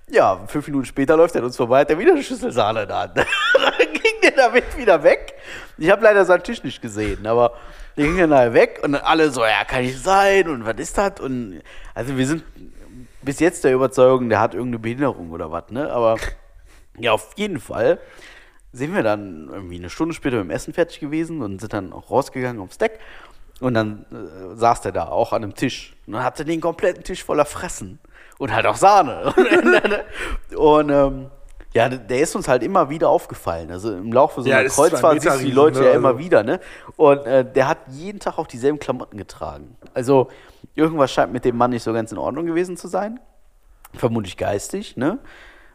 Ja, 0.09 0.39
fünf 0.47 0.67
Minuten 0.67 0.85
später 0.85 1.17
läuft 1.17 1.35
er 1.35 1.43
uns 1.43 1.57
vorbei, 1.57 1.81
hat 1.81 1.89
er 1.89 1.97
wieder 1.97 2.13
eine 2.13 2.23
Schüssel 2.23 2.51
Sahne 2.51 2.85
der 2.85 2.97
Hand. 2.97 3.17
dann 3.17 3.93
ging 3.93 4.21
der 4.21 4.31
damit 4.31 4.77
wieder 4.77 5.01
weg. 5.03 5.33
Ich 5.77 5.89
habe 5.89 6.03
leider 6.03 6.23
seinen 6.25 6.43
Tisch 6.43 6.63
nicht 6.63 6.81
gesehen, 6.81 7.25
aber 7.25 7.53
der 7.97 8.05
ging 8.05 8.17
dann 8.17 8.29
nachher 8.29 8.53
weg 8.53 8.79
und 8.83 8.91
dann 8.91 9.01
alle 9.01 9.31
so, 9.31 9.43
ja, 9.43 9.63
kann 9.65 9.81
nicht 9.81 10.01
sein 10.03 10.47
und 10.47 10.65
was 10.65 10.75
ist 10.77 10.97
das? 10.97 11.19
Und 11.19 11.61
also 11.95 12.15
wir 12.15 12.27
sind 12.27 12.43
bis 13.23 13.39
jetzt 13.39 13.63
der 13.63 13.73
Überzeugung, 13.73 14.29
der 14.29 14.39
hat 14.39 14.53
irgendeine 14.53 14.79
Behinderung 14.79 15.31
oder 15.31 15.51
was, 15.51 15.69
ne? 15.71 15.91
Aber 15.91 16.17
ja, 16.97 17.11
auf 17.11 17.31
jeden 17.35 17.59
Fall 17.59 17.99
sind 18.73 18.93
wir 18.93 19.03
dann 19.03 19.49
irgendwie 19.51 19.77
eine 19.77 19.89
Stunde 19.89 20.13
später 20.13 20.37
mit 20.37 20.45
dem 20.45 20.51
Essen 20.51 20.73
fertig 20.73 20.99
gewesen 20.99 21.41
und 21.41 21.59
sind 21.59 21.73
dann 21.73 21.93
auch 21.93 22.11
rausgegangen 22.11 22.61
aufs 22.61 22.77
Deck. 22.77 22.99
Und 23.59 23.73
dann 23.73 24.05
äh, 24.11 24.55
saß 24.55 24.81
der 24.81 24.91
da 24.91 25.07
auch 25.07 25.33
an 25.33 25.41
einem 25.43 25.55
Tisch 25.55 25.95
und 26.05 26.13
dann 26.13 26.23
hatte 26.23 26.45
den 26.45 26.61
kompletten 26.61 27.03
Tisch 27.03 27.23
voller 27.23 27.45
Fressen 27.45 27.97
und 28.37 28.53
halt 28.53 28.67
auch 28.67 28.75
Sahne. 28.75 29.33
und 30.55 30.89
ähm, 30.89 31.31
ja, 31.73 31.89
der 31.89 32.19
ist 32.19 32.35
uns 32.35 32.47
halt 32.47 32.61
immer 32.61 32.89
wieder 32.91 33.09
aufgefallen. 33.09 33.71
Also 33.71 33.93
im 33.95 34.13
Laufe 34.13 34.41
so 34.43 34.49
Ja, 34.49 34.57
einer 34.59 34.69
Kreuzfahrt 34.69 35.21
siehst 35.21 35.39
du 35.41 35.45
die 35.45 35.51
Leute 35.51 35.79
ne? 35.79 35.85
ja 35.87 35.91
immer 35.93 36.09
Also- 36.09 36.19
wieder, 36.19 36.43
ne? 36.43 36.59
Und 36.97 37.25
äh, 37.25 37.43
der 37.51 37.67
hat 37.67 37.79
jeden 37.89 38.19
Tag 38.19 38.37
auch 38.37 38.47
dieselben 38.47 38.77
Klamotten 38.77 39.17
getragen. 39.17 39.75
Also 39.95 40.29
irgendwas 40.75 41.11
scheint 41.11 41.33
mit 41.33 41.43
dem 41.43 41.57
Mann 41.57 41.71
nicht 41.71 41.83
so 41.83 41.93
ganz 41.93 42.11
in 42.11 42.17
Ordnung 42.19 42.45
gewesen 42.45 42.77
zu 42.77 42.87
sein 42.87 43.19
vermutlich 43.95 44.37
geistig, 44.37 44.97
ne? 44.97 45.17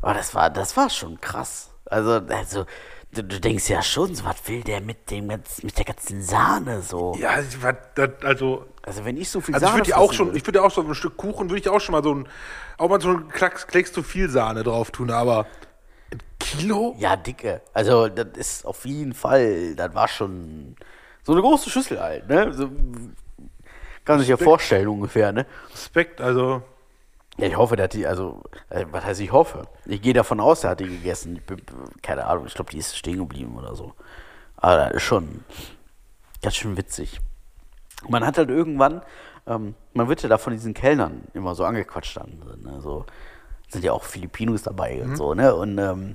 Aber 0.02 0.14
das 0.14 0.34
war, 0.34 0.50
das 0.50 0.76
war 0.76 0.90
schon 0.90 1.20
krass. 1.20 1.70
Also, 1.86 2.12
also 2.28 2.66
du, 3.12 3.22
du 3.22 3.40
denkst 3.40 3.68
ja 3.68 3.82
schon, 3.82 4.14
so, 4.14 4.24
was 4.24 4.36
will 4.48 4.62
der 4.62 4.80
mit 4.80 5.10
dem 5.10 5.28
ganzen, 5.28 5.66
mit 5.66 5.78
der 5.78 5.84
ganzen 5.84 6.22
Sahne 6.22 6.82
so? 6.82 7.14
Ja, 7.18 7.40
ich 7.40 7.56
also, 8.24 8.66
Also 8.82 9.04
wenn 9.04 9.16
ich 9.16 9.30
so 9.30 9.40
viel 9.40 9.54
also 9.54 9.66
ich 9.66 9.70
Sahne 9.70 9.80
würde 9.80 9.90
ja 9.90 9.96
auch 9.98 10.12
schon, 10.12 10.26
würde- 10.28 10.38
ich 10.38 10.46
würde 10.46 10.58
ja 10.58 10.64
auch 10.64 10.70
so 10.70 10.82
ein 10.82 10.94
Stück 10.94 11.16
Kuchen, 11.16 11.48
würde 11.50 11.60
ich 11.60 11.68
auch 11.68 11.80
schon 11.80 11.92
mal 11.92 12.02
so 12.02 12.14
ein, 12.14 12.28
auch 12.78 12.88
mal 12.88 13.00
so 13.00 13.10
ein 13.10 13.28
Klecks, 13.28 13.66
Klecks 13.66 13.92
zu 13.92 14.02
viel 14.02 14.28
Sahne 14.28 14.62
drauf 14.64 14.90
tun, 14.90 15.10
aber 15.10 15.46
ein 16.10 16.20
Kilo? 16.38 16.96
Ja, 16.98 17.16
dicke. 17.16 17.62
Also, 17.72 18.08
das 18.08 18.26
ist 18.36 18.66
auf 18.66 18.84
jeden 18.84 19.14
Fall, 19.14 19.74
das 19.76 19.94
war 19.94 20.08
schon 20.08 20.76
so 21.22 21.32
eine 21.32 21.42
große 21.42 21.70
Schüssel 21.70 22.00
halt, 22.00 22.28
ne? 22.28 22.52
So, 22.52 22.70
kann 24.04 24.18
sich 24.18 24.28
ja 24.28 24.36
vorstellen 24.36 24.88
ungefähr, 24.88 25.32
ne? 25.32 25.46
Respekt, 25.72 26.20
also, 26.20 26.62
Ja, 27.42 27.48
ich 27.48 27.56
hoffe, 27.56 27.74
dass 27.74 27.88
die, 27.88 28.06
also, 28.06 28.40
äh, 28.70 28.86
was 28.92 29.04
heißt 29.04 29.20
ich 29.20 29.32
hoffe? 29.32 29.64
Ich 29.84 30.00
gehe 30.00 30.14
davon 30.14 30.38
aus, 30.38 30.62
er 30.62 30.70
hat 30.70 30.80
die 30.80 30.86
gegessen. 30.86 31.34
Ich 31.34 31.42
bin, 31.42 31.60
keine 32.00 32.24
Ahnung, 32.28 32.46
ich 32.46 32.54
glaube, 32.54 32.70
die 32.70 32.78
ist 32.78 32.96
stehen 32.96 33.18
geblieben 33.18 33.56
oder 33.58 33.74
so. 33.74 33.94
Aber 34.58 34.76
das 34.76 34.92
ist 34.92 35.02
schon 35.02 35.42
ganz 36.40 36.54
schön 36.54 36.76
witzig. 36.76 37.20
Man 38.08 38.24
hat 38.24 38.38
halt 38.38 38.48
irgendwann, 38.48 39.02
ähm, 39.48 39.74
man 39.92 40.06
wird 40.06 40.22
ja 40.22 40.28
da 40.28 40.38
von 40.38 40.52
diesen 40.52 40.72
Kellnern 40.72 41.22
immer 41.34 41.56
so 41.56 41.64
angequatscht 41.64 42.16
dann. 42.16 42.60
Ne? 42.62 42.80
So, 42.80 43.06
sind 43.66 43.82
ja 43.82 43.90
auch 43.90 44.04
Filipinos 44.04 44.62
dabei 44.62 45.02
und 45.02 45.16
so, 45.16 45.34
ne? 45.34 45.52
Und 45.52 45.78
ähm, 45.78 46.14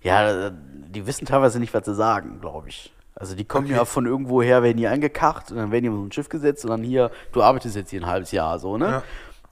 ja, 0.00 0.48
die 0.48 1.06
wissen 1.06 1.26
teilweise 1.26 1.60
nicht, 1.60 1.74
was 1.74 1.84
sie 1.84 1.94
sagen, 1.94 2.40
glaube 2.40 2.70
ich. 2.70 2.94
Also 3.14 3.36
die 3.36 3.44
kommen 3.44 3.66
ja 3.66 3.84
von 3.84 4.06
irgendwo 4.06 4.40
her, 4.40 4.62
werden 4.62 4.78
die 4.78 4.88
angekacht 4.88 5.50
und 5.50 5.58
dann 5.58 5.70
werden 5.70 5.84
die 5.84 5.90
auf 5.90 5.96
so 5.96 6.02
ein 6.02 6.12
Schiff 6.12 6.30
gesetzt 6.30 6.64
und 6.64 6.70
dann 6.70 6.82
hier, 6.82 7.10
du 7.32 7.42
arbeitest 7.42 7.76
jetzt 7.76 7.90
hier 7.90 8.00
ein 8.00 8.06
halbes 8.06 8.32
Jahr 8.32 8.58
so, 8.58 8.78
ne? 8.78 8.86
Ja. 8.86 9.02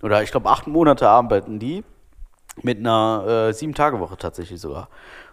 Oder 0.03 0.23
ich 0.23 0.31
glaube, 0.31 0.51
acht 0.51 0.67
Monate 0.67 1.09
arbeiten 1.09 1.59
die 1.59 1.85
mit 2.62 2.79
einer 2.79 3.49
äh, 3.49 3.53
Sieben-Tage-Woche 3.55 4.17
tatsächlich 4.19 4.61
sogar. 4.61 4.88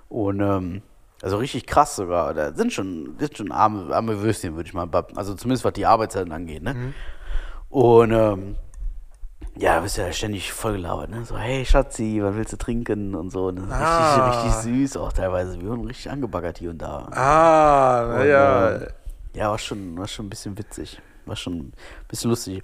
Und 0.08 0.39
ähm, 0.39 0.82
also 1.21 1.38
richtig 1.38 1.65
krass 1.65 1.95
sogar. 1.95 2.34
Da 2.34 2.53
sind 2.53 2.71
schon, 2.71 3.15
sind 3.19 3.38
schon 3.38 3.51
arme, 3.51 3.93
arme 3.93 4.21
Würstchen, 4.21 4.55
würde 4.55 4.67
ich 4.67 4.73
mal. 4.73 4.88
Also 5.15 5.34
zumindest 5.34 5.65
was 5.65 5.73
die 5.73 5.86
Arbeitszeiten 5.86 6.32
angeht, 6.32 6.63
ne? 6.63 6.93
Und 7.69 8.12
ähm, 8.12 8.55
ja, 9.58 9.75
da 9.75 9.82
bist 9.82 9.97
du 9.97 10.01
ja 10.01 10.12
ständig 10.13 10.53
vollgelabert, 10.53 11.10
ne? 11.10 11.25
So, 11.25 11.38
hey 11.38 11.65
Schatzi, 11.65 12.19
was 12.21 12.36
willst 12.36 12.53
du 12.53 12.58
trinken? 12.58 13.15
Und 13.15 13.32
so. 13.32 13.51
Ne? 13.51 13.67
Ah. 13.69 14.29
Richtig, 14.29 14.45
richtig 14.45 14.88
süß 14.88 14.97
auch 14.97 15.12
teilweise. 15.12 15.60
Wir 15.60 15.69
wurden 15.69 15.86
richtig 15.86 16.10
angebaggert 16.10 16.60
hier 16.60 16.69
und 16.69 16.77
da. 16.77 17.10
ah, 17.12 18.05
naja. 18.08 18.75
Ähm, 18.75 18.88
ja, 19.34 19.49
war 19.49 19.58
schon, 19.58 19.97
war 19.97 20.08
schon 20.08 20.27
ein 20.27 20.29
bisschen 20.29 20.58
witzig. 20.58 21.01
War 21.25 21.36
schon 21.36 21.53
ein 21.58 21.73
bisschen 22.08 22.29
lustig. 22.29 22.63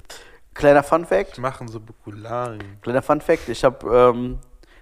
Kleiner 0.55 0.83
Fun 0.83 1.05
Fact. 1.05 1.37
machen 1.37 1.67
so 1.67 1.79
Bukularien. 1.79 2.81
Kleiner 2.81 3.01
Fun 3.01 3.21
Fact, 3.21 3.49
ich 3.49 3.63
habe, 3.63 3.85
ähm, 3.87 4.39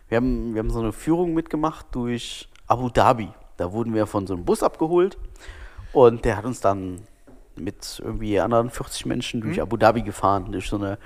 wir 0.08 0.18
haben, 0.18 0.54
wir 0.54 0.60
haben 0.60 0.70
so 0.70 0.80
eine 0.80 0.94
Führung 0.94 1.34
mitgemacht 1.34 1.88
durch 1.92 2.48
Abu 2.68 2.90
Dhabi. 2.90 3.30
Da 3.58 3.72
wurden 3.74 3.94
wir 3.94 4.06
von 4.06 4.28
so 4.28 4.36
einem 4.36 4.46
Bus 4.46 4.64
abgeholt 4.64 5.18
und 5.92 6.26
der 6.26 6.38
hat 6.38 6.46
uns 6.46 6.62
dann 6.62 7.02
mit 7.56 8.02
irgendwie 8.04 8.40
anderen 8.40 8.70
40 8.70 9.06
Menschen 9.08 9.42
durch 9.42 9.62
Abu 9.62 9.78
Dhabi 9.78 10.04
gefahren, 10.04 10.52
durch 10.52 10.70
so 10.70 10.78
eine, 10.78 10.98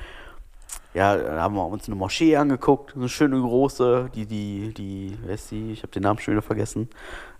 ja, 0.93 1.15
da 1.15 1.41
haben 1.41 1.55
wir 1.55 1.65
uns 1.65 1.87
eine 1.87 1.95
Moschee 1.95 2.35
angeguckt, 2.35 2.91
so 2.91 2.99
eine 2.99 3.09
schöne 3.09 3.39
große, 3.39 4.09
die, 4.15 4.25
die, 4.25 4.73
die, 4.73 5.17
wer 5.23 5.35
ist 5.35 5.51
die? 5.51 5.71
Ich 5.71 5.83
habe 5.83 5.91
den 5.91 6.03
Namen 6.03 6.19
schon 6.19 6.33
wieder 6.33 6.41
vergessen. 6.41 6.89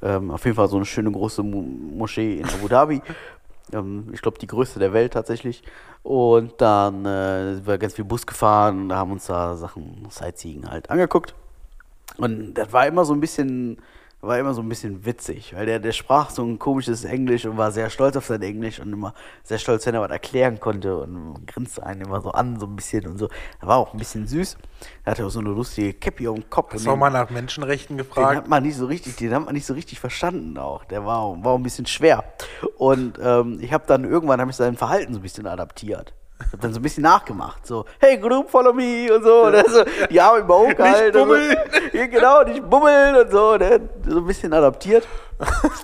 Ähm, 0.02 0.32
auf 0.32 0.46
jeden 0.46 0.56
Fall 0.56 0.68
so 0.68 0.78
eine 0.78 0.86
schöne 0.86 1.12
große 1.12 1.44
Mo 1.44 1.62
Moschee 1.62 2.40
in 2.40 2.46
Abu 2.46 2.68
Dhabi. 2.68 3.02
Ähm, 3.74 4.10
ich 4.14 4.22
glaube, 4.22 4.40
die 4.40 4.48
größte 4.48 4.80
der 4.80 4.94
Welt 4.94 5.14
tatsächlich. 5.14 5.64
Und 6.04 6.54
dann 6.62 7.06
äh, 7.06 7.56
sind 7.56 7.68
wir 7.68 7.78
ganz 7.78 7.94
viel 7.94 8.06
Bus 8.06 8.26
gefahren 8.26 8.84
und 8.84 8.94
haben 8.94 9.12
uns 9.12 9.28
da 9.28 9.56
Sachen, 9.56 10.08
Sightseeing 10.10 10.70
halt 10.70 10.90
angeguckt. 10.90 11.36
Und 12.18 12.54
das 12.56 12.72
war 12.74 12.88
immer 12.88 13.06
so 13.06 13.14
ein 13.14 13.20
bisschen, 13.20 13.78
war 14.20 14.40
immer 14.40 14.54
so 14.56 14.62
ein 14.62 14.68
bisschen 14.70 15.06
witzig, 15.06 15.54
weil 15.56 15.68
der, 15.68 15.80
der 15.80 15.92
sprach 15.92 16.32
so 16.32 16.44
ein 16.44 16.58
komisches 16.58 17.06
Englisch 17.06 17.46
und 17.46 17.56
war 17.58 17.72
sehr 17.72 17.90
stolz 17.92 18.18
auf 18.18 18.26
sein 18.26 18.42
Englisch 18.42 18.80
und 18.80 18.92
immer 18.92 19.14
sehr 19.44 19.60
stolz, 19.60 19.86
wenn 19.86 19.94
er 19.94 20.02
was 20.02 20.10
erklären 20.10 20.60
konnte 20.60 20.98
und 20.98 21.46
grinste 21.46 21.86
einen 21.86 22.02
immer 22.02 22.20
so 22.22 22.32
an, 22.32 22.60
so 22.60 22.66
ein 22.66 22.76
bisschen 22.76 23.06
und 23.08 23.20
so. 23.20 23.30
Er 23.62 23.68
war 23.68 23.78
auch 23.78 23.94
ein 23.94 24.00
bisschen 24.00 24.26
süß. 24.28 24.58
Er 25.06 25.12
hatte 25.12 25.26
auch 25.26 25.30
so 25.30 25.40
eine 25.40 25.50
lustige 25.50 25.94
Käppi 25.94 26.28
auf 26.28 26.36
dem 26.36 26.50
Kopf. 26.50 26.74
Hast 26.74 26.86
du 26.86 26.90
auch 26.90 26.94
den- 26.96 27.00
mal 27.00 27.10
nach 27.12 27.30
Menschenrechten 27.30 27.96
den 27.98 28.06
gefragt? 28.06 28.36
hat 28.38 28.48
man 28.48 28.64
nicht 28.64 28.76
so 28.76 28.88
richtig, 28.88 29.16
den 29.18 29.34
hat 29.34 29.46
man 29.46 29.54
nicht 29.54 29.68
so 29.68 29.76
richtig 29.76 30.00
verstanden 30.00 30.58
auch. 30.58 30.84
Der 30.86 31.06
war, 31.06 31.44
war 31.44 31.52
auch 31.54 31.58
ein 31.58 31.64
bisschen 31.64 31.86
schwer. 31.86 32.24
Und 32.78 33.20
ähm, 33.22 33.60
ich 33.62 33.72
habe 33.72 33.84
dann 33.88 34.04
irgendwann 34.04 34.42
habe 34.42 34.50
ich 34.50 34.58
sein 34.58 34.76
Verhalten 34.76 35.14
so 35.14 35.20
ein 35.20 35.24
bisschen 35.24 35.46
adaptiert. 35.48 36.14
Ich 36.40 36.54
habe 36.54 36.62
dann 36.62 36.72
so 36.74 36.80
ein 36.80 36.84
bisschen 36.84 37.04
nachgemacht, 37.04 37.66
so 37.66 37.86
hey 38.00 38.18
Group, 38.18 38.50
follow 38.50 38.72
me 38.72 39.12
und 39.14 39.24
so, 39.24 39.46
und 39.48 39.70
so 39.70 39.84
die 40.10 40.22
Arme 40.22 40.40
im 40.40 40.48
Bauch 40.48 40.74
gehalten. 40.76 41.18
und 41.18 41.28
bummeln. 41.28 41.58
So. 41.92 41.98
Ja, 41.98 42.06
genau, 42.08 42.44
nicht 42.44 42.70
bummeln 42.70 43.16
und 43.16 43.32
so, 43.32 43.58
ne? 43.58 43.82
so 44.08 44.18
ein 44.18 44.26
bisschen 44.26 44.54
adaptiert. 44.54 45.08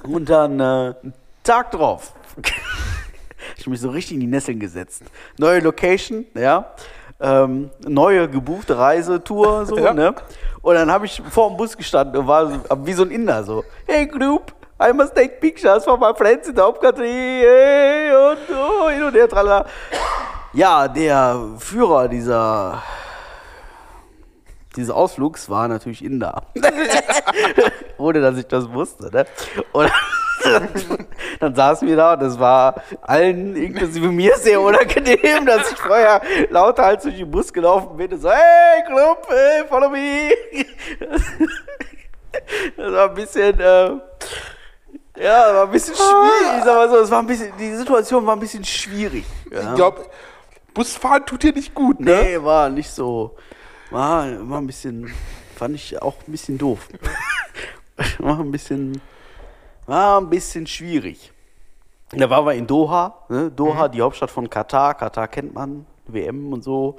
Und 0.07 0.29
dann 0.29 0.59
äh, 0.59 0.63
einen 0.63 1.13
Tag 1.43 1.71
drauf. 1.71 2.13
ich 3.57 3.61
hab 3.65 3.67
mich 3.67 3.81
so 3.81 3.89
richtig 3.89 4.13
in 4.15 4.19
die 4.21 4.27
Nesseln 4.27 4.59
gesetzt. 4.59 5.03
Neue 5.37 5.59
Location, 5.59 6.25
ja. 6.35 6.71
Ähm, 7.19 7.69
neue 7.87 8.29
gebuchte 8.29 8.77
Reisetour, 8.77 9.65
so, 9.65 9.77
Ja. 9.77 9.93
ne? 9.93 10.13
Und 10.61 10.75
dann 10.75 10.91
habe 10.91 11.05
ich 11.05 11.21
vor 11.29 11.49
dem 11.49 11.57
Bus 11.57 11.75
gestanden 11.75 12.21
und 12.21 12.27
war 12.27 12.49
wie 12.85 12.93
so 12.93 13.03
ein 13.03 13.11
Inder, 13.11 13.43
so, 13.43 13.63
hey 13.85 14.05
Group, 14.07 14.53
I 14.81 14.91
must 14.93 15.13
take 15.15 15.39
pictures 15.39 15.83
for 15.83 15.97
my 15.97 16.13
friends 16.15 16.47
in 16.47 16.55
the 16.55 16.61
country, 16.61 17.41
hey, 17.43 18.11
und, 18.13 18.37
oh, 18.55 18.89
hin 18.89 19.03
und 19.03 19.13
her, 19.13 19.27
tralala. 19.27 19.65
Ja, 20.53 20.87
der 20.87 21.55
Führer 21.57 22.07
dieser, 22.07 22.83
dieses 24.75 24.91
Ausflugs 24.91 25.49
war 25.49 25.67
natürlich 25.67 26.03
Inder. 26.03 26.43
Ohne, 27.97 28.21
dass 28.21 28.37
ich 28.37 28.45
das 28.45 28.71
wusste, 28.71 29.09
ne? 29.11 29.25
Und 29.71 29.91
dann 31.39 31.55
saßen 31.55 31.87
wir 31.87 31.95
da 31.95 32.13
und 32.13 32.21
es 32.21 32.37
war 32.37 32.75
allen, 33.01 33.55
inklusive 33.55 34.11
mir, 34.11 34.37
sehr 34.37 34.61
unangenehm, 34.61 35.45
dass 35.45 35.71
ich 35.71 35.77
vorher 35.79 36.21
lauter 36.49 36.83
als 36.83 37.01
durch 37.01 37.17
den 37.17 37.31
Bus 37.31 37.51
gelaufen 37.51 37.97
bin 37.97 38.13
und 38.13 38.21
so, 38.21 38.29
hey, 38.29 38.83
Club, 38.85 39.25
hey, 39.27 39.63
follow 39.67 39.89
me. 39.89 40.29
Das 42.77 42.91
war 42.91 43.09
ein 43.09 43.15
bisschen, 43.15 43.59
äh, 43.59 43.89
ja, 45.17 45.55
war 45.55 45.63
ein 45.63 45.71
bisschen 45.71 45.95
schwierig, 45.95 46.57
ich 46.59 46.63
sag 46.63 46.75
mal 46.75 46.89
so, 46.89 46.97
es 46.97 47.09
war 47.09 47.19
ein 47.19 47.27
bisschen, 47.27 47.51
die 47.57 47.75
Situation 47.75 48.25
war 48.25 48.35
ein 48.35 48.39
bisschen 48.39 48.63
schwierig. 48.63 49.25
Ja. 49.51 49.69
Ich 49.69 49.75
glaube, 49.75 50.05
Busfahren 50.73 51.25
tut 51.25 51.43
dir 51.43 51.53
nicht 51.53 51.73
gut, 51.73 51.99
ne? 51.99 52.21
Nee, 52.23 52.43
war 52.43 52.69
nicht 52.69 52.89
so. 52.89 53.36
War, 53.91 54.25
war 54.49 54.59
ein 54.59 54.67
bisschen, 54.67 55.13
fand 55.55 55.75
ich 55.75 56.01
auch 56.01 56.15
ein 56.27 56.31
bisschen 56.31 56.57
doof. 56.57 56.88
war 58.19 58.39
ein 58.39 58.51
bisschen, 58.51 59.01
war 59.86 60.19
ein 60.19 60.29
bisschen 60.29 60.65
schwierig. 60.65 61.31
Da 62.12 62.29
waren 62.29 62.45
wir 62.45 62.53
in 62.53 62.67
Doha, 62.67 63.25
ne? 63.29 63.51
Doha, 63.51 63.88
die 63.88 64.01
Hauptstadt 64.01 64.31
von 64.31 64.49
Katar. 64.49 64.95
Katar 64.95 65.27
kennt 65.27 65.53
man, 65.53 65.86
WM 66.07 66.53
und 66.53 66.63
so. 66.63 66.97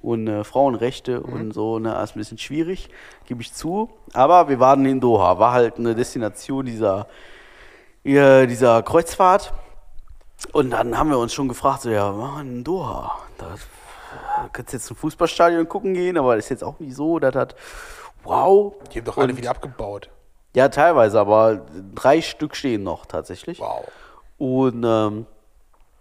Und 0.00 0.26
äh, 0.26 0.42
Frauenrechte 0.42 1.20
und 1.20 1.52
so, 1.52 1.78
ne, 1.78 1.94
ist 2.02 2.16
ein 2.16 2.18
bisschen 2.18 2.38
schwierig, 2.38 2.90
gebe 3.26 3.40
ich 3.40 3.54
zu. 3.54 3.88
Aber 4.12 4.48
wir 4.48 4.58
waren 4.58 4.84
in 4.84 5.00
Doha, 5.00 5.38
war 5.38 5.52
halt 5.52 5.78
eine 5.78 5.94
Destination 5.94 6.66
dieser, 6.66 7.06
dieser 8.04 8.82
Kreuzfahrt. 8.82 9.54
Und 10.50 10.70
dann 10.70 10.98
haben 10.98 11.10
wir 11.10 11.18
uns 11.18 11.32
schon 11.32 11.48
gefragt, 11.48 11.82
so, 11.82 11.90
ja, 11.90 12.10
Mann, 12.10 12.64
Doha, 12.64 13.18
da 13.38 13.54
kannst 14.52 14.72
jetzt 14.72 14.86
zum 14.86 14.96
Fußballstadion 14.96 15.68
gucken 15.68 15.94
gehen, 15.94 16.18
aber 16.18 16.36
das 16.36 16.46
ist 16.46 16.50
jetzt 16.50 16.64
auch 16.64 16.78
nicht 16.80 16.94
so, 16.96 17.18
das, 17.18 17.54
wow. 18.24 18.74
Die 18.92 18.98
haben 18.98 19.04
doch 19.04 19.18
alle 19.18 19.36
wieder 19.36 19.50
abgebaut. 19.50 20.10
Ja, 20.54 20.68
teilweise, 20.68 21.18
aber 21.18 21.62
drei 21.94 22.20
Stück 22.20 22.56
stehen 22.56 22.82
noch 22.82 23.06
tatsächlich. 23.06 23.60
Wow. 23.60 23.86
Und 24.36 24.84
ähm, 24.84 25.26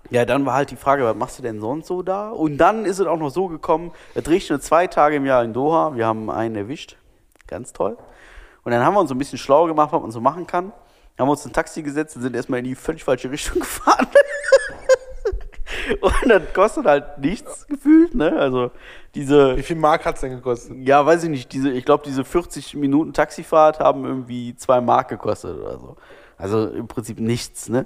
ja, 0.09 0.25
dann 0.25 0.45
war 0.45 0.55
halt 0.55 0.71
die 0.71 0.75
Frage, 0.75 1.05
was 1.05 1.15
machst 1.15 1.39
du 1.39 1.43
denn 1.43 1.61
sonst 1.61 1.87
so 1.87 2.01
da? 2.01 2.31
Und 2.31 2.57
dann 2.57 2.85
ist 2.85 2.99
es 2.99 3.07
auch 3.07 3.17
noch 3.17 3.29
so 3.29 3.47
gekommen, 3.47 3.91
es 4.13 4.27
regnet 4.27 4.63
zwei 4.63 4.87
Tage 4.87 5.17
im 5.17 5.25
Jahr 5.25 5.43
in 5.43 5.53
Doha, 5.53 5.95
wir 5.95 6.05
haben 6.05 6.29
einen 6.29 6.55
erwischt, 6.55 6.97
ganz 7.47 7.71
toll. 7.71 7.97
Und 8.63 8.71
dann 8.71 8.83
haben 8.83 8.93
wir 8.93 8.99
uns 8.99 9.09
so 9.09 9.15
ein 9.15 9.17
bisschen 9.17 9.37
schlau 9.39 9.65
gemacht, 9.67 9.93
was 9.93 10.01
man 10.01 10.11
so 10.11 10.19
machen 10.19 10.47
kann. 10.47 10.73
Haben 11.21 11.29
uns 11.29 11.45
ein 11.45 11.53
Taxi 11.53 11.83
gesetzt 11.83 12.15
und 12.15 12.23
sind 12.23 12.35
erstmal 12.35 12.59
in 12.59 12.65
die 12.65 12.75
völlig 12.75 13.03
falsche 13.03 13.29
Richtung 13.29 13.59
gefahren. 13.59 14.07
und 16.01 16.13
das 16.29 16.41
kostet 16.53 16.85
halt 16.85 17.19
nichts 17.19 17.67
gefühlt, 17.67 18.15
ne? 18.15 18.37
Also 18.37 18.71
diese, 19.15 19.55
Wie 19.55 19.63
viel 19.63 19.75
Mark 19.75 20.05
hat 20.05 20.15
es 20.15 20.21
denn 20.21 20.31
gekostet? 20.31 20.75
ja, 20.79 21.05
weiß 21.05 21.23
ich 21.23 21.29
nicht, 21.29 21.53
diese, 21.53 21.69
ich 21.71 21.85
glaube, 21.85 22.03
diese 22.05 22.23
40 22.23 22.75
Minuten 22.75 23.13
Taxifahrt 23.13 23.79
haben 23.79 24.03
irgendwie 24.05 24.55
zwei 24.55 24.81
Mark 24.81 25.09
gekostet 25.09 25.57
oder 25.57 25.77
so. 25.77 25.95
Also 26.37 26.67
im 26.69 26.87
Prinzip 26.87 27.19
nichts, 27.19 27.69
ne? 27.69 27.85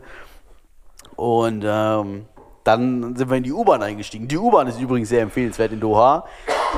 Und 1.18 1.64
ähm, 1.68 2.26
dann 2.66 3.16
sind 3.16 3.30
wir 3.30 3.38
in 3.38 3.44
die 3.44 3.54
U-Bahn 3.54 3.82
eingestiegen. 3.82 4.28
Die 4.28 4.38
U-Bahn 4.38 4.68
ist 4.68 4.80
übrigens 4.82 5.08
sehr 5.10 5.22
empfehlenswert 5.22 5.72
in 5.72 5.80
Doha, 5.80 6.26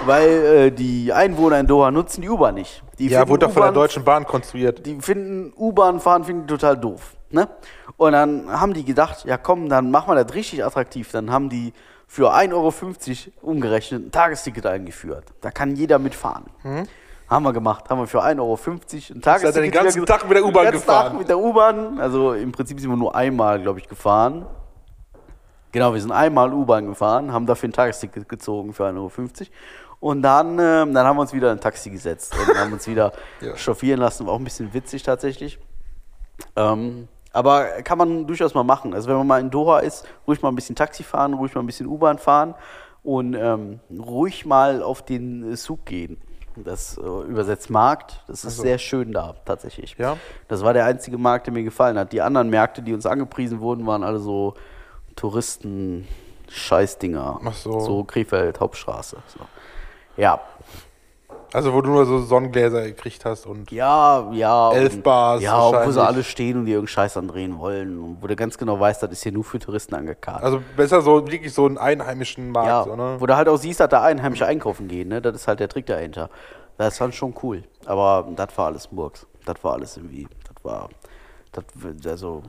weil 0.05 0.27
äh, 0.29 0.71
die 0.71 1.11
Einwohner 1.13 1.59
in 1.59 1.65
Doha 1.65 1.89
nutzen 1.91 2.21
die 2.21 2.29
U-Bahn 2.29 2.55
nicht. 2.55 2.83
Die 2.99 3.07
Ja, 3.07 3.27
wurde 3.27 3.47
doch 3.47 3.53
von 3.53 3.63
der 3.63 3.71
Deutschen 3.71 4.03
Bahn 4.03 4.25
konstruiert. 4.25 4.85
die 4.85 4.99
finden 5.01 5.53
U-Bahn 5.57 5.99
fahren 5.99 6.23
finden 6.25 6.45
die 6.45 6.53
total 6.53 6.77
doof. 6.77 7.15
Ne? 7.29 7.47
Und 7.97 8.11
dann 8.11 8.49
haben 8.49 8.73
die 8.73 8.85
gedacht, 8.85 9.25
ja 9.25 9.37
komm, 9.37 9.69
dann 9.69 9.89
machen 9.91 10.13
wir 10.13 10.23
das 10.23 10.33
richtig 10.35 10.63
attraktiv. 10.63 11.11
Dann 11.11 11.31
haben 11.31 11.49
die 11.49 11.73
für 12.05 12.33
1,50 12.33 12.53
Euro 12.53 12.71
umgerechnet 13.41 14.05
ein 14.07 14.11
Tagesticket 14.11 14.65
eingeführt. 14.65 15.25
Da 15.41 15.51
kann 15.51 15.75
jeder 15.75 15.99
mitfahren. 15.99 16.45
Haben 17.29 17.43
wir 17.43 17.51
gemacht. 17.51 17.89
Haben 17.89 17.99
wir 17.99 18.07
für 18.07 18.23
1,50 18.23 18.39
Euro 18.39 18.53
ein 18.53 18.79
Seid 18.87 18.93
ihr 19.09 19.13
den 19.15 19.21
Tagesticket 19.21 19.73
ganzen 19.73 20.01
wieder- 20.01 20.05
Tag 20.17 20.27
mit 20.27 20.37
der 20.37 20.45
U-Bahn 20.45 20.63
ganzen 20.65 20.85
Tag 20.87 21.03
gefahren? 21.05 21.17
mit 21.17 21.27
der 21.29 21.37
U-Bahn. 21.39 21.99
Also 21.99 22.33
im 22.33 22.51
Prinzip 22.53 22.79
sind 22.79 22.89
wir 22.89 22.95
nur 22.97 23.13
einmal, 23.15 23.61
glaube 23.61 23.79
ich, 23.79 23.89
gefahren. 23.89 24.45
Genau, 25.71 25.93
wir 25.93 26.01
sind 26.01 26.11
einmal 26.11 26.53
U-Bahn 26.53 26.87
gefahren, 26.87 27.31
haben 27.33 27.45
dafür 27.45 27.69
ein 27.69 27.73
Tagesticket 27.73 28.27
gezogen 28.29 28.73
für 28.73 28.85
1,50 28.85 28.95
Euro. 28.97 29.11
Und 29.99 30.21
dann, 30.21 30.59
ähm, 30.59 30.93
dann 30.93 31.05
haben 31.07 31.17
wir 31.17 31.21
uns 31.21 31.33
wieder 31.33 31.51
in 31.51 31.57
ein 31.57 31.61
Taxi 31.61 31.89
gesetzt 31.89 32.35
und 32.37 32.57
haben 32.57 32.71
uns 32.73 32.87
wieder 32.87 33.11
Ja. 33.41 33.55
chauffieren 33.55 33.99
lassen. 33.99 34.25
War 34.27 34.33
auch 34.33 34.39
ein 34.39 34.43
bisschen 34.43 34.73
witzig 34.73 35.03
tatsächlich. 35.03 35.59
Ähm, 36.55 37.07
aber 37.33 37.65
kann 37.83 37.97
man 37.97 38.27
durchaus 38.27 38.53
mal 38.53 38.63
machen. 38.63 38.93
Also 38.93 39.09
wenn 39.09 39.17
man 39.17 39.27
mal 39.27 39.41
in 39.41 39.49
Doha 39.49 39.79
ist, 39.79 40.05
ruhig 40.27 40.41
mal 40.41 40.49
ein 40.49 40.55
bisschen 40.55 40.75
Taxi 40.75 41.03
fahren, 41.03 41.33
ruhig 41.33 41.53
mal 41.55 41.61
ein 41.61 41.67
bisschen 41.67 41.87
U-Bahn 41.87 42.19
fahren 42.19 42.53
und 43.03 43.33
ähm, 43.35 43.79
ruhig 43.91 44.45
mal 44.45 44.81
auf 44.83 45.03
den 45.03 45.55
Zug 45.57 45.85
gehen. 45.85 46.17
Das 46.55 46.97
äh, 46.97 47.01
übersetzt 47.01 47.69
Markt, 47.69 48.23
das 48.27 48.43
ist 48.43 48.57
so. 48.57 48.63
sehr 48.63 48.79
schön 48.79 49.11
da 49.13 49.35
tatsächlich. 49.45 49.95
Ja? 49.99 50.17
Das 50.47 50.63
war 50.63 50.73
der 50.73 50.85
einzige 50.85 51.17
Markt, 51.17 51.45
der 51.47 51.53
mir 51.53 51.63
gefallen 51.63 51.97
hat. 51.99 52.11
Die 52.11 52.21
anderen 52.21 52.49
Märkte, 52.49 52.81
die 52.81 52.93
uns 52.93 53.05
angepriesen 53.05 53.59
wurden, 53.59 53.85
waren 53.85 54.03
alle 54.03 54.17
so 54.19 54.55
Touristen 55.17 56.07
Scheißdinger. 56.49 57.41
Ach 57.43 57.53
so. 57.53 57.79
So 57.81 58.03
Krefeld 58.05 58.61
Hauptstraße. 58.61 59.17
So. 59.27 59.39
Ja, 60.15 60.39
Also 61.53 61.73
wo 61.73 61.81
du 61.81 61.89
nur 61.89 62.05
so 62.05 62.19
Sonnengläser 62.19 62.83
gekriegt 62.83 63.23
hast 63.25 63.45
und 63.45 63.71
Ja, 63.71 64.29
ja. 64.31 64.71
Elf 64.73 64.95
und- 64.95 65.03
Bars 65.03 65.41
Ja, 65.41 65.85
wo 65.85 65.91
sie 65.91 66.01
alle 66.01 66.23
stehen 66.23 66.57
und 66.57 66.65
die 66.65 66.71
irgendeinen 66.73 66.87
Scheiß 66.93 67.17
andrehen 67.17 67.57
wollen. 67.59 67.99
Und 67.99 68.17
wo 68.21 68.27
du 68.27 68.35
ganz 68.35 68.57
genau 68.57 68.79
weißt, 68.79 69.03
das 69.03 69.11
ist 69.11 69.23
hier 69.23 69.31
nur 69.31 69.43
für 69.43 69.59
Touristen 69.59 69.95
angekarrt. 69.95 70.43
also 70.43 70.61
besser 70.75 71.01
so 71.01 71.25
wirklich 71.27 71.53
so 71.53 71.65
einen 71.65 71.77
einheimischen 71.77 72.51
Markt, 72.51 72.67
ja, 72.67 72.83
so, 72.83 72.95
ne? 72.95 73.15
wo 73.19 73.25
du 73.25 73.35
halt 73.35 73.47
auch 73.49 73.57
siehst, 73.57 73.79
dass 73.79 73.89
da 73.89 74.03
Einheimische 74.03 74.45
einkaufen 74.45 74.87
gehen. 74.87 75.09
Ne? 75.09 75.21
Das 75.21 75.35
ist 75.35 75.47
halt 75.47 75.59
der 75.59 75.69
Trick 75.69 75.85
dahinter. 75.85 76.29
Das 76.77 76.93
ist 76.93 77.01
dann 77.01 77.11
schon 77.11 77.33
cool. 77.43 77.63
Aber 77.85 78.27
das 78.35 78.55
war 78.57 78.67
alles 78.67 78.91
Murks. 78.91 79.25
Das 79.45 79.63
war 79.63 79.73
alles 79.73 79.97
irgendwie. 79.97 80.27
Das 80.53 80.63
war. 80.63 80.89
Das, 81.53 81.63
also. 82.11 82.43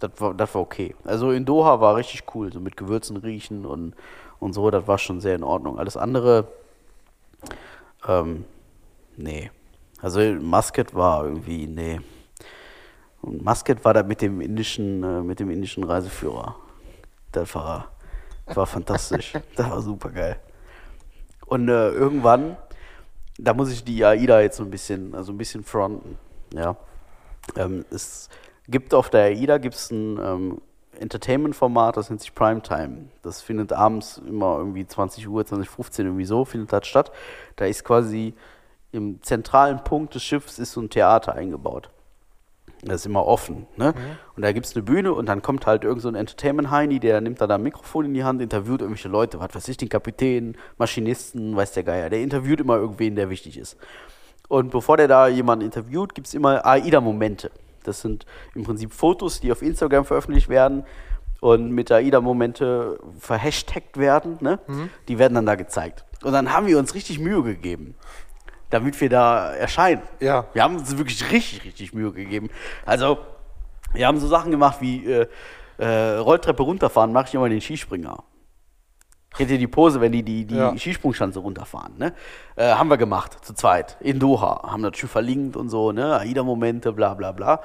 Das 0.00 0.12
war, 0.18 0.34
das 0.34 0.54
war 0.54 0.62
okay. 0.62 0.94
Also 1.04 1.30
in 1.30 1.44
Doha 1.44 1.80
war 1.80 1.96
richtig 1.96 2.22
cool. 2.34 2.52
So 2.52 2.60
mit 2.60 2.76
Gewürzen 2.76 3.16
riechen 3.16 3.66
und, 3.66 3.94
und 4.38 4.52
so. 4.52 4.70
Das 4.70 4.86
war 4.86 4.98
schon 4.98 5.20
sehr 5.20 5.34
in 5.34 5.42
Ordnung. 5.42 5.78
Alles 5.78 5.96
andere. 5.96 6.48
Ähm, 8.06 8.44
nee. 9.16 9.50
Also 10.00 10.20
Muscat 10.20 10.94
war 10.94 11.24
irgendwie. 11.24 11.66
Nee. 11.66 12.00
Und 13.20 13.44
Muscat 13.44 13.84
war 13.84 13.94
da 13.94 14.02
mit 14.02 14.22
dem 14.22 14.40
indischen, 14.40 15.02
äh, 15.02 15.22
mit 15.22 15.40
dem 15.40 15.50
indischen 15.50 15.84
Reiseführer. 15.84 16.54
Das 17.32 17.54
war, 17.54 17.90
das 18.46 18.56
war 18.56 18.66
fantastisch. 18.66 19.32
das 19.56 19.70
war 19.70 19.82
super 19.82 20.10
geil. 20.10 20.38
Und 21.46 21.68
äh, 21.68 21.90
irgendwann, 21.90 22.56
da 23.38 23.54
muss 23.54 23.72
ich 23.72 23.82
die 23.82 24.04
AIDA 24.04 24.40
jetzt 24.40 24.58
so 24.58 24.62
ein 24.62 24.70
bisschen, 24.70 25.14
also 25.14 25.32
ein 25.32 25.38
bisschen 25.38 25.64
fronten. 25.64 26.18
Ja. 26.54 26.76
Ähm, 27.56 27.84
es 27.90 28.28
gibt 28.68 28.94
auf 28.94 29.10
der 29.10 29.22
AIDA 29.22 29.58
gibt's 29.58 29.90
ein 29.90 30.18
ähm, 30.22 30.60
Entertainment-Format, 30.98 31.96
das 31.96 32.10
nennt 32.10 32.20
sich 32.20 32.34
Primetime. 32.34 33.08
Das 33.22 33.40
findet 33.40 33.72
abends 33.72 34.18
immer 34.18 34.58
irgendwie 34.58 34.86
20 34.86 35.28
Uhr, 35.28 35.44
2015 35.44 36.06
irgendwie 36.06 36.24
so, 36.24 36.44
findet 36.44 36.72
das 36.72 36.86
statt. 36.86 37.12
Da 37.56 37.66
ist 37.66 37.84
quasi 37.84 38.34
im 38.92 39.22
zentralen 39.22 39.84
Punkt 39.84 40.14
des 40.14 40.22
Schiffs 40.22 40.58
ist 40.58 40.72
so 40.72 40.80
ein 40.80 40.90
Theater 40.90 41.34
eingebaut. 41.34 41.90
Das 42.82 42.96
ist 43.00 43.06
immer 43.06 43.26
offen. 43.26 43.66
Ne? 43.76 43.92
Und 44.36 44.42
da 44.42 44.52
gibt 44.52 44.66
es 44.66 44.76
eine 44.76 44.84
Bühne 44.84 45.12
und 45.12 45.26
dann 45.26 45.42
kommt 45.42 45.66
halt 45.66 45.82
irgend 45.82 46.00
so 46.00 46.08
ein 46.08 46.14
Entertainment-Heini, 46.14 47.00
der 47.00 47.20
nimmt 47.20 47.40
da 47.40 47.46
ein 47.46 47.62
Mikrofon 47.62 48.04
in 48.04 48.14
die 48.14 48.22
Hand, 48.22 48.40
interviewt 48.40 48.80
irgendwelche 48.82 49.08
Leute, 49.08 49.40
was 49.40 49.54
weiß 49.54 49.68
ich, 49.68 49.76
den 49.76 49.88
Kapitän, 49.88 50.56
Maschinisten, 50.78 51.56
weiß 51.56 51.72
der 51.72 51.82
Geier. 51.82 52.08
Der 52.08 52.20
interviewt 52.20 52.60
immer 52.60 52.76
irgendwen, 52.76 53.16
der 53.16 53.30
wichtig 53.30 53.58
ist. 53.58 53.76
Und 54.48 54.70
bevor 54.70 54.96
der 54.96 55.08
da 55.08 55.26
jemanden 55.26 55.64
interviewt, 55.64 56.14
gibt 56.14 56.28
es 56.28 56.34
immer 56.34 56.64
AIDA-Momente. 56.64 57.50
Das 57.88 58.00
sind 58.00 58.26
im 58.54 58.64
Prinzip 58.64 58.92
Fotos, 58.92 59.40
die 59.40 59.50
auf 59.50 59.62
Instagram 59.62 60.04
veröffentlicht 60.04 60.48
werden 60.48 60.84
und 61.40 61.70
mit 61.70 61.90
AIDA-Momente 61.90 62.98
verhashtagt 63.18 63.96
werden. 63.96 64.38
Ne? 64.40 64.58
Die 65.08 65.18
werden 65.18 65.34
dann 65.34 65.46
da 65.46 65.54
gezeigt. 65.54 66.04
Und 66.22 66.32
dann 66.32 66.52
haben 66.52 66.66
wir 66.66 66.78
uns 66.78 66.94
richtig 66.94 67.18
Mühe 67.18 67.42
gegeben, 67.42 67.94
damit 68.70 69.00
wir 69.00 69.08
da 69.08 69.52
erscheinen. 69.54 70.02
Ja. 70.20 70.46
Wir 70.52 70.62
haben 70.62 70.76
uns 70.76 70.96
wirklich 70.96 71.30
richtig, 71.30 71.64
richtig 71.64 71.94
Mühe 71.94 72.12
gegeben. 72.12 72.50
Also, 72.84 73.18
wir 73.94 74.06
haben 74.06 74.18
so 74.18 74.26
Sachen 74.26 74.50
gemacht 74.50 74.78
wie 74.80 75.06
äh, 75.06 75.26
äh, 75.78 76.16
Rolltreppe 76.16 76.62
runterfahren, 76.62 77.12
mache 77.12 77.28
ich 77.28 77.34
immer 77.34 77.48
den 77.48 77.60
Skispringer. 77.60 78.24
Kennt 79.36 79.50
ihr 79.50 79.58
die 79.58 79.66
Pose, 79.66 80.00
wenn 80.00 80.12
die 80.12 80.22
die, 80.22 80.44
die 80.46 80.56
Ja. 80.56 80.76
Skisprungschanze 80.76 81.38
runterfahren? 81.38 81.98
Ne? 81.98 82.14
Äh, 82.56 82.72
haben 82.72 82.88
wir 82.88 82.96
gemacht, 82.96 83.44
zu 83.44 83.52
zweit, 83.54 83.96
in 84.00 84.18
Doha. 84.18 84.70
Haben 84.70 84.82
das 84.82 84.96
schön 84.96 85.08
verlinkt 85.08 85.56
und 85.56 85.68
so, 85.68 85.92
ne? 85.92 86.18
AIDA-Momente, 86.18 86.92
bla 86.92 87.14
bla 87.14 87.32
bla. 87.32 87.60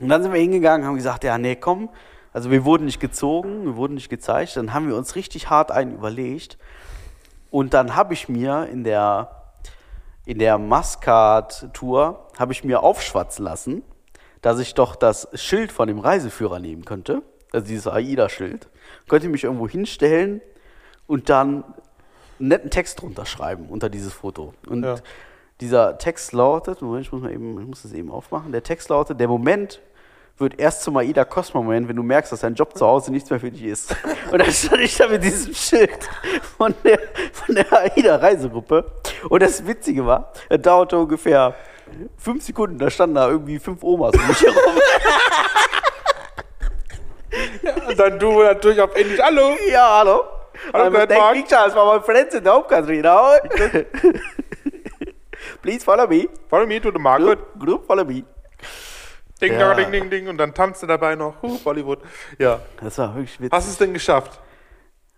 Und 0.00 0.08
dann 0.08 0.22
sind 0.22 0.32
wir 0.32 0.40
hingegangen, 0.40 0.86
haben 0.86 0.96
gesagt, 0.96 1.24
ja, 1.24 1.38
nee, 1.38 1.56
komm. 1.56 1.88
Also 2.32 2.50
wir 2.50 2.64
wurden 2.64 2.84
nicht 2.84 3.00
gezogen, 3.00 3.64
wir 3.64 3.76
wurden 3.76 3.94
nicht 3.94 4.08
gezeigt. 4.08 4.56
Dann 4.56 4.72
haben 4.72 4.88
wir 4.88 4.96
uns 4.96 5.14
richtig 5.16 5.50
hart 5.50 5.70
einen 5.70 5.94
überlegt. 5.94 6.58
Und 7.50 7.74
dann 7.74 7.96
habe 7.96 8.14
ich 8.14 8.28
mir 8.28 8.66
in 8.70 8.84
der, 8.84 9.30
in 10.26 10.38
der 10.38 10.58
Muscat-Tour, 10.58 12.28
habe 12.38 12.52
ich 12.52 12.64
mir 12.64 12.82
aufschwatzen 12.82 13.44
lassen, 13.44 13.82
dass 14.42 14.58
ich 14.58 14.74
doch 14.74 14.94
das 14.96 15.28
Schild 15.34 15.72
von 15.72 15.88
dem 15.88 15.98
Reiseführer 15.98 16.60
nehmen 16.60 16.84
könnte. 16.84 17.22
Also 17.52 17.66
dieses 17.66 17.86
AIDA-Schild. 17.86 18.68
Könnte 19.08 19.28
mich 19.28 19.44
irgendwo 19.44 19.68
hinstellen 19.68 20.40
und 21.06 21.28
dann 21.28 21.64
einen 22.38 22.48
netten 22.48 22.70
Text 22.70 23.00
drunter 23.00 23.26
schreiben 23.26 23.66
unter 23.68 23.88
dieses 23.88 24.12
Foto. 24.12 24.54
Und 24.66 24.84
Ja. 24.84 24.96
dieser 25.60 25.98
Text 25.98 26.32
lautet, 26.32 26.80
Moment, 26.82 27.06
ich 27.06 27.12
muss, 27.12 27.22
mal 27.22 27.32
eben, 27.32 27.60
ich 27.60 27.66
muss 27.66 27.82
das 27.82 27.92
eben 27.92 28.10
aufmachen. 28.10 28.52
Der 28.52 28.62
Text 28.62 28.88
lautet, 28.88 29.18
der 29.20 29.28
Moment 29.28 29.80
wird 30.38 30.58
erst 30.58 30.82
zum 30.84 30.96
Aida 30.96 31.26
Cosmo-Moment, 31.26 31.86
wenn 31.88 31.96
du 31.96 32.02
merkst, 32.02 32.32
dass 32.32 32.40
dein 32.40 32.54
Job 32.54 32.74
zu 32.74 32.86
Hause 32.86 33.12
nichts 33.12 33.28
mehr 33.28 33.38
für 33.40 33.50
dich 33.50 33.64
ist. 33.64 33.94
Und 34.32 34.38
dann 34.38 34.50
stand 34.50 34.80
ich 34.80 34.96
da 34.96 35.06
mit 35.08 35.22
diesem 35.22 35.52
Schild 35.52 36.08
von 36.56 36.74
der, 36.82 36.98
von 37.32 37.54
der 37.56 37.70
AIDA-Reisegruppe. 37.70 38.90
Und 39.28 39.42
das 39.42 39.66
Witzige 39.66 40.06
war, 40.06 40.32
es 40.48 40.62
dauerte 40.62 40.96
ungefähr 40.98 41.54
fünf 42.16 42.42
Sekunden, 42.42 42.78
da 42.78 42.88
standen 42.88 43.16
da 43.16 43.28
irgendwie 43.28 43.58
fünf 43.58 43.82
Omas 43.82 44.14
um 44.14 44.26
mich 44.28 44.40
herum. 44.40 44.56
Und 47.88 47.98
dann 47.98 48.18
du 48.18 48.42
natürlich 48.42 48.80
auf 48.80 48.94
Englisch, 48.94 49.20
hallo. 49.20 49.56
ja, 49.70 49.98
hallo. 49.98 50.24
Hallo, 50.72 50.84
I'm 50.84 50.90
Guten 51.00 51.08
Tag. 51.08 51.32
pictures 51.34 51.72
for 51.72 51.94
my 51.96 52.02
friends 52.04 52.34
in 52.34 52.44
the 52.44 52.50
home 52.50 52.64
country, 52.68 52.96
you 52.96 53.02
know? 53.02 53.34
Please 55.62 55.84
follow 55.84 56.06
me. 56.06 56.28
Follow 56.48 56.66
me 56.66 56.80
to 56.80 56.90
the 56.90 56.98
market. 56.98 57.26
Group, 57.26 57.58
group 57.58 57.86
follow 57.86 58.04
me. 58.04 58.24
Ding, 59.40 59.52
Ja. 59.54 59.72
ding, 59.74 59.90
ding, 59.90 60.10
ding. 60.10 60.28
Und 60.28 60.36
dann 60.38 60.52
tanzt 60.52 60.82
du 60.82 60.86
dabei 60.86 61.14
noch. 61.14 61.40
Huh, 61.42 61.58
Bollywood. 61.64 62.00
Ja. 62.38 62.60
Das 62.80 62.98
war 62.98 63.14
wirklich 63.14 63.38
witzig. 63.40 63.52
Hast 63.52 63.68
du 63.68 63.72
es 63.72 63.78
denn 63.78 63.94
geschafft? 63.94 64.38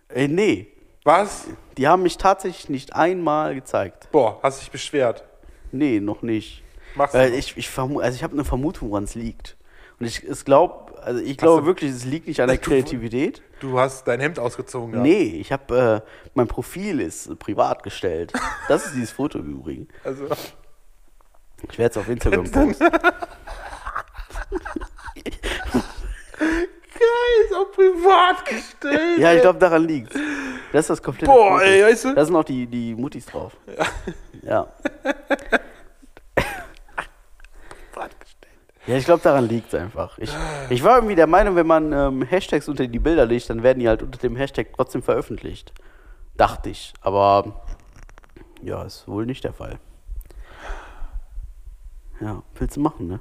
Ey, 0.09 0.27
nee, 0.27 0.67
Was? 1.03 1.47
die 1.77 1.87
haben 1.87 2.03
mich 2.03 2.17
tatsächlich 2.17 2.69
nicht 2.69 2.95
einmal 2.95 3.55
gezeigt. 3.55 4.09
Boah, 4.11 4.39
hast 4.43 4.61
dich 4.61 4.71
beschwert. 4.71 5.23
Nee, 5.71 5.99
noch 5.99 6.21
nicht. 6.21 6.63
Machst 6.95 7.15
Weil 7.15 7.31
du. 7.31 7.37
ich, 7.37 7.57
ich, 7.57 7.69
vermu 7.69 7.99
also 7.99 8.15
ich 8.15 8.23
habe 8.23 8.33
eine 8.33 8.45
Vermutung, 8.45 8.91
woran 8.91 9.05
es 9.05 9.15
liegt. 9.15 9.57
Und 9.99 10.05
ich 10.07 10.23
es 10.23 10.43
glaub, 10.45 10.99
also 11.03 11.19
ich 11.21 11.37
glaube 11.37 11.61
du- 11.61 11.67
wirklich, 11.67 11.91
es 11.91 12.05
liegt 12.05 12.27
nicht 12.27 12.39
an 12.41 12.47
der 12.47 12.57
Du- 12.59 12.63
Kreativität. 12.69 13.41
Du 13.59 13.79
hast 13.79 14.07
dein 14.07 14.19
Hemd 14.19 14.39
ausgezogen. 14.39 14.91
gehabt. 14.91 15.07
Nee, 15.07 15.37
ich 15.39 15.51
habe, 15.51 16.03
äh, 16.05 16.09
mein 16.33 16.47
Profil 16.47 16.99
ist 16.99 17.37
privat 17.39 17.81
gestellt. 17.83 18.33
Das 18.67 18.85
ist 18.85 18.95
dieses 18.95 19.11
Foto 19.11 19.39
im 19.39 19.49
Übrigen. 19.59 19.87
Also, 20.03 20.27
Ich 21.69 21.77
werde 21.79 21.91
es 21.91 21.97
auf 21.97 22.09
Instagram 22.09 22.43
posten. 22.51 22.75
geil, 25.99 27.45
ist 27.45 27.55
auch 27.55 27.71
privat 27.71 28.45
gestellt. 28.45 29.19
Ja, 29.19 29.33
ich 29.33 29.41
glaube, 29.41 29.59
daran 29.59 29.87
liegt 29.87 30.13
Das 30.71 30.81
ist 30.81 30.89
das 30.89 31.01
komplette 31.01 31.31
Boah, 31.31 31.59
Foto. 31.59 31.63
ey, 31.63 31.83
weißt 31.83 32.05
du? 32.05 32.13
Da 32.15 32.25
sind 32.25 32.35
auch 32.35 32.43
die, 32.43 32.65
die 32.67 32.95
Muttis 32.95 33.25
drauf. 33.25 33.55
Ja. 33.77 33.85
Ja, 34.43 34.67
ich 38.87 39.05
glaube, 39.05 39.23
daran 39.23 39.47
liegt 39.47 39.73
es 39.73 39.79
einfach. 39.79 40.17
Ich, 40.17 40.31
ich 40.69 40.83
war 40.83 40.95
irgendwie 40.95 41.15
der 41.15 41.27
Meinung, 41.27 41.55
wenn 41.55 41.67
man 41.67 41.93
ähm, 41.93 42.21
Hashtags 42.23 42.67
unter 42.67 42.85
die 42.87 42.99
Bilder 42.99 43.25
legt, 43.25 43.49
dann 43.49 43.63
werden 43.63 43.79
die 43.79 43.87
halt 43.87 44.03
unter 44.03 44.19
dem 44.19 44.35
Hashtag 44.35 44.67
trotzdem 44.75 45.01
veröffentlicht. 45.01 45.73
Dachte 46.35 46.69
ich. 46.69 46.93
Aber 47.01 47.63
ja, 48.61 48.83
ist 48.83 49.07
wohl 49.07 49.25
nicht 49.25 49.43
der 49.43 49.53
Fall. 49.53 49.79
Ja, 52.19 52.43
willst 52.55 52.77
du 52.77 52.81
machen, 52.81 53.07
ne? 53.07 53.19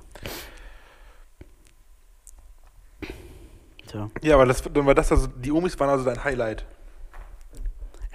Tja. 3.87 4.11
Ja, 4.23 4.35
aber 4.35 4.47
das, 4.47 4.63
dann 4.63 4.87
war 4.87 4.95
das 4.95 5.13
also, 5.13 5.27
die 5.27 5.53
Omis 5.53 5.79
waren 5.79 5.91
also 5.91 6.05
dein 6.05 6.23
Highlight. 6.23 6.65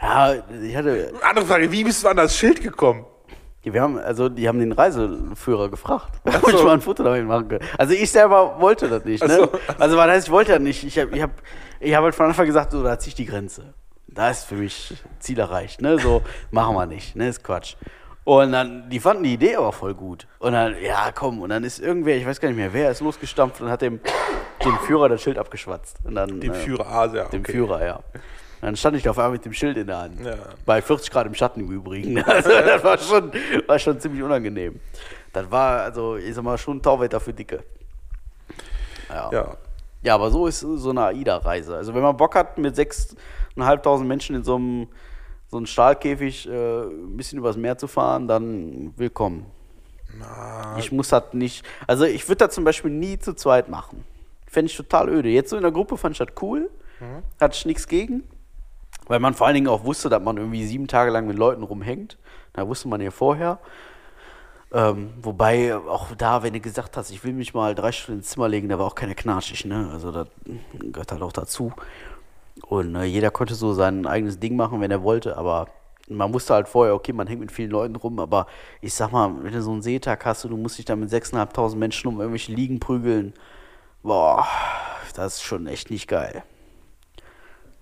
Ja, 0.02 0.34
ich 0.34 0.76
hatte. 0.76 1.14
Andere 1.22 1.46
Frage, 1.46 1.72
wie 1.72 1.84
bist 1.84 2.04
du 2.04 2.08
an 2.08 2.18
das 2.18 2.36
Schild 2.38 2.62
gekommen? 2.62 3.06
Wir 3.64 3.82
haben, 3.82 3.98
also 3.98 4.30
die 4.30 4.48
haben 4.48 4.60
den 4.60 4.72
Reiseführer 4.72 5.70
gefragt, 5.70 6.22
Ach 6.24 6.42
ob 6.42 6.50
ich 6.50 6.58
so. 6.58 6.64
mal 6.64 6.74
ein 6.74 6.82
Foto 6.82 7.04
damit 7.04 7.26
machen 7.26 7.50
kann. 7.50 7.60
Also 7.78 7.94
ich 7.94 8.10
selber 8.10 8.62
wollte 8.62 8.88
das 8.88 9.04
nicht. 9.04 9.26
Ne? 9.28 9.36
so. 9.36 9.52
Also 9.78 9.98
was 9.98 10.08
heißt, 10.08 10.28
ich 10.28 10.32
wollte 10.32 10.54
das 10.54 10.62
nicht. 10.62 10.84
Ich 10.86 10.98
habe 10.98 11.16
ich 11.16 11.22
hab, 11.22 11.32
ich 11.80 11.94
hab 11.94 12.04
halt 12.04 12.16
von 12.16 12.28
Anfang 12.28 12.46
gesagt, 12.46 12.72
so, 12.72 12.82
da 12.82 12.98
ziehe 12.98 13.10
ich 13.10 13.16
die 13.16 13.26
Grenze. 13.26 13.74
Da 14.08 14.30
ist 14.30 14.46
für 14.46 14.56
mich 14.56 14.96
Ziel 15.20 15.38
erreicht. 15.40 15.82
Ne? 15.82 16.00
So, 16.00 16.22
machen 16.52 16.76
wir 16.76 16.86
nicht. 16.86 17.16
Ne? 17.16 17.28
Ist 17.28 17.44
Quatsch. 17.44 17.76
Und 18.24 18.52
dann, 18.52 18.90
die 18.90 19.00
fanden 19.00 19.24
die 19.24 19.34
Idee 19.34 19.56
aber 19.56 19.72
voll 19.72 19.94
gut. 19.94 20.28
Und 20.40 20.52
dann, 20.52 20.76
ja, 20.82 21.12
komm, 21.14 21.42
und 21.42 21.50
dann 21.50 21.64
ist 21.64 21.80
irgendwer, 21.80 22.18
ich 22.18 22.26
weiß 22.26 22.42
gar 22.42 22.50
nicht 22.50 22.58
mehr, 22.58 22.74
wer 22.74 22.92
ist 22.92 23.00
losgestampft 23.00 23.62
und 23.62 23.70
hat 23.70 23.82
dem, 23.82 24.02
dem 24.66 24.78
Führer 24.80 25.08
das 25.08 25.22
Schild 25.22 25.38
abgeschwatzt. 25.38 26.00
Und 26.04 26.16
dann, 26.16 26.42
Dem 26.42 26.52
äh, 26.52 26.56
Führer 26.56 26.88
Asia. 26.88 27.24
Dem 27.30 27.40
okay. 27.40 27.54
Führer, 27.54 27.86
ja. 27.86 28.00
Dann 28.62 28.76
stand 28.76 28.98
ich 28.98 29.04
da 29.04 29.12
auf 29.12 29.20
einmal 29.20 29.34
mit 29.34 29.46
dem 29.46 29.54
Schild 29.54 29.78
in 29.78 29.88
der 29.88 29.98
Hand. 30.00 30.20
Ja. 30.26 30.36
Bei 30.66 30.82
40 30.82 31.12
Grad 31.12 31.28
im 31.28 31.36
Schatten 31.36 31.60
im 31.62 31.72
Übrigen. 31.72 32.22
Also, 32.24 32.50
das 32.66 32.84
war 32.84 32.98
schon, 32.98 33.32
war 33.68 33.80
schon 33.80 34.00
ziemlich 34.00 34.24
unangenehm. 34.24 34.80
Das 35.34 35.50
war, 35.52 35.82
also, 35.82 36.16
ich 36.16 36.34
sag 36.34 36.44
mal, 36.44 36.58
schon 36.58 36.82
Tauwetter 36.82 37.20
für 37.20 37.34
Dicke. 37.34 37.64
Ja. 39.10 39.32
Ja. 39.32 39.58
Ja, 40.04 40.16
aber 40.16 40.32
so 40.32 40.48
ist 40.48 40.60
so 40.62 40.90
eine 40.90 41.06
AIDA-Reise. 41.06 41.76
Also 41.76 41.94
wenn 41.94 42.02
man 42.02 42.16
Bock 42.16 42.36
hat, 42.36 42.58
mit 42.58 42.76
6.500 42.76 44.04
Menschen 44.04 44.36
in 44.36 44.44
so 44.44 44.56
einem, 44.56 44.88
so 45.50 45.58
einem 45.58 45.66
Stahlkäfig 45.66 46.48
äh, 46.48 46.84
ein 46.84 47.18
bisschen 47.18 47.40
übers 47.40 47.58
Meer 47.58 47.78
zu 47.78 47.88
fahren, 47.88 48.28
dann 48.28 48.94
willkommen. 48.96 49.46
Ich 50.78 50.92
muss 50.92 51.10
das 51.10 51.34
nicht. 51.34 51.66
Also 51.88 52.06
ich 52.06 52.28
würde 52.28 52.46
das 52.46 52.56
zum 52.56 52.64
Beispiel 52.64 52.92
nie 52.92 53.20
zu 53.20 53.34
zweit 53.34 53.70
machen. 53.70 54.04
Fände 54.48 54.72
ich 54.72 54.78
total 54.78 55.10
öde. 55.10 55.30
Jetzt 55.30 55.50
so 55.50 55.58
in 55.58 55.64
der 55.64 55.72
Gruppe 55.72 55.98
fand 55.98 56.14
ich 56.14 56.20
das 56.20 56.42
cool. 56.42 56.70
Hatte 57.40 57.56
ich 57.56 57.66
nichts 57.66 57.88
gegen. 57.88 58.24
Weil 59.08 59.20
man 59.20 59.34
vor 59.34 59.48
allen 59.48 59.56
Dingen 59.56 59.68
auch 59.68 59.84
wusste, 59.84 60.10
dass 60.10 60.22
man 60.22 60.38
irgendwie 60.38 60.66
sieben 60.66 60.88
Tage 60.88 61.12
lang 61.12 61.28
mit 61.28 61.38
Leuten 61.38 61.64
rumhängt. 61.64 62.18
Da 62.54 62.68
wusste 62.68 62.88
man 62.88 63.02
ja 63.02 63.12
vorher. 63.12 63.60
Ähm, 64.74 65.14
wobei 65.22 65.76
auch 65.76 66.14
da, 66.16 66.44
wenn 66.44 66.54
du 66.54 66.60
gesagt 66.60 66.98
hast, 66.98 67.10
ich 67.10 67.24
will 67.24 67.32
mich 67.34 67.54
mal 67.54 67.74
drei 67.74 67.94
Stunden 67.94 68.20
ins 68.20 68.30
Zimmer 68.30 68.50
legen, 68.50 68.68
da 68.68 68.78
war 68.78 68.86
auch 68.86 68.96
keine 68.96 69.16
knatschig, 69.16 69.64
ne? 69.64 69.90
Also 69.94 70.12
das 70.12 70.28
gehört 70.74 71.12
halt 71.14 71.22
auch 71.22 71.32
dazu. 71.32 71.72
Und 72.68 72.96
äh, 72.96 73.04
jeder 73.04 73.32
konnte 73.32 73.56
so 73.56 73.74
sein 73.74 74.06
eigenes 74.06 74.40
Ding 74.40 74.58
machen, 74.58 74.82
wenn 74.82 74.92
er 74.92 75.04
wollte, 75.04 75.38
aber 75.38 75.68
man 76.10 76.34
wusste 76.34 76.54
halt 76.54 76.68
vorher, 76.68 76.96
okay, 76.96 77.14
man 77.14 77.28
hängt 77.28 77.42
mit 77.42 77.52
vielen 77.52 77.72
Leuten 77.72 77.96
rum, 77.96 78.20
aber 78.20 78.48
ich 78.82 78.94
sag 78.94 79.12
mal, 79.12 79.32
wenn 79.44 79.54
du 79.54 79.62
so 79.62 79.72
einen 79.72 79.82
Seetag 79.82 80.26
hast 80.26 80.46
und 80.46 80.52
du 80.52 80.58
musst 80.58 80.78
dich 80.78 80.86
da 80.86 80.96
mit 80.96 81.10
6.500 81.10 81.76
Menschen 81.76 82.08
um 82.08 82.20
irgendwelche 82.20 82.54
Liegen 82.54 82.80
prügeln, 82.80 83.34
boah, 84.04 84.48
das 85.16 85.36
ist 85.36 85.44
schon 85.44 85.68
echt 85.68 85.92
nicht 85.92 86.08
geil. 86.08 86.44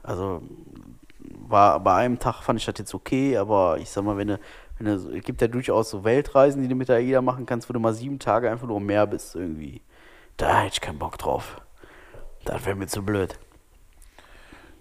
Also 0.04 0.42
war 1.48 1.80
bei 1.80 1.96
einem 1.96 2.20
Tag 2.20 2.42
fand 2.44 2.60
ich 2.60 2.66
das 2.66 2.76
jetzt 2.78 2.94
okay, 2.94 3.38
aber 3.38 3.78
ich 3.80 3.90
sag 3.90 4.04
mal, 4.04 4.18
wenn 4.18 4.28
du, 4.30 4.40
wenn 4.78 4.88
du, 4.88 5.18
es 5.18 5.24
gibt 5.24 5.42
ja 5.42 5.48
durchaus 5.48 5.90
so 5.90 6.04
Weltreisen, 6.04 6.62
die 6.62 6.68
du 6.68 6.76
mit 6.76 6.90
der 6.90 6.98
AIDA 6.98 7.22
machen 7.22 7.46
kannst, 7.46 7.70
wo 7.70 7.74
du 7.74 7.80
mal 7.80 7.94
sieben 7.94 8.20
Tage 8.20 8.50
einfach 8.50 8.68
nur 8.68 8.78
im 8.78 8.86
Meer 8.86 9.08
bist 9.08 9.36
irgendwie. 9.36 9.82
Da 10.38 10.60
hätte 10.62 10.74
ich 10.74 10.82
keinen 10.82 11.00
Bock 11.00 11.18
drauf. 11.18 11.62
Das 12.44 12.66
wäre 12.66 12.76
mir 12.76 12.88
zu 12.88 13.04
blöd. 13.04 13.38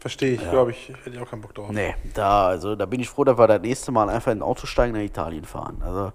Verstehe 0.00 0.34
ich, 0.34 0.50
glaube 0.50 0.72
ich. 0.72 0.88
Hätte 0.88 1.16
ich 1.16 1.18
auch 1.18 1.30
keinen 1.30 1.40
Bock 1.40 1.54
drauf. 1.54 1.70
Nee, 1.70 1.94
da, 2.12 2.48
also 2.48 2.76
da 2.76 2.84
bin 2.84 3.00
ich 3.00 3.08
froh, 3.08 3.24
dass 3.24 3.38
wir 3.38 3.46
das 3.46 3.62
nächste 3.62 3.90
Mal 3.90 4.10
einfach 4.10 4.32
in 4.32 4.38
ein 4.38 4.42
Auto 4.42 4.66
steigen 4.66 4.92
nach 4.92 5.00
Italien 5.00 5.44
fahren. 5.44 5.80
Also 5.82 6.12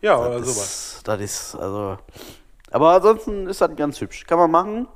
Ja, 0.00 0.18
oder 0.18 0.38
das 0.38 0.46
sowas. 0.54 0.94
ist, 0.96 1.08
das 1.08 1.20
ist, 1.20 1.54
also. 1.56 1.98
Aber 2.70 2.92
ansonsten 2.94 3.48
ist 3.48 3.60
das 3.60 3.74
ganz 3.74 4.00
hübsch. 4.00 4.26
Kann 4.26 4.38
man 4.38 4.50
machen. 4.50 4.88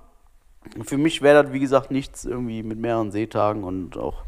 Für 0.85 0.99
mich 0.99 1.23
wäre 1.23 1.43
das, 1.43 1.53
wie 1.53 1.59
gesagt, 1.59 1.91
nichts 1.91 2.25
irgendwie 2.25 2.63
mit 2.63 2.79
mehreren 2.79 3.11
Seetagen 3.11 3.65
und 3.65 3.97
auch. 3.97 4.23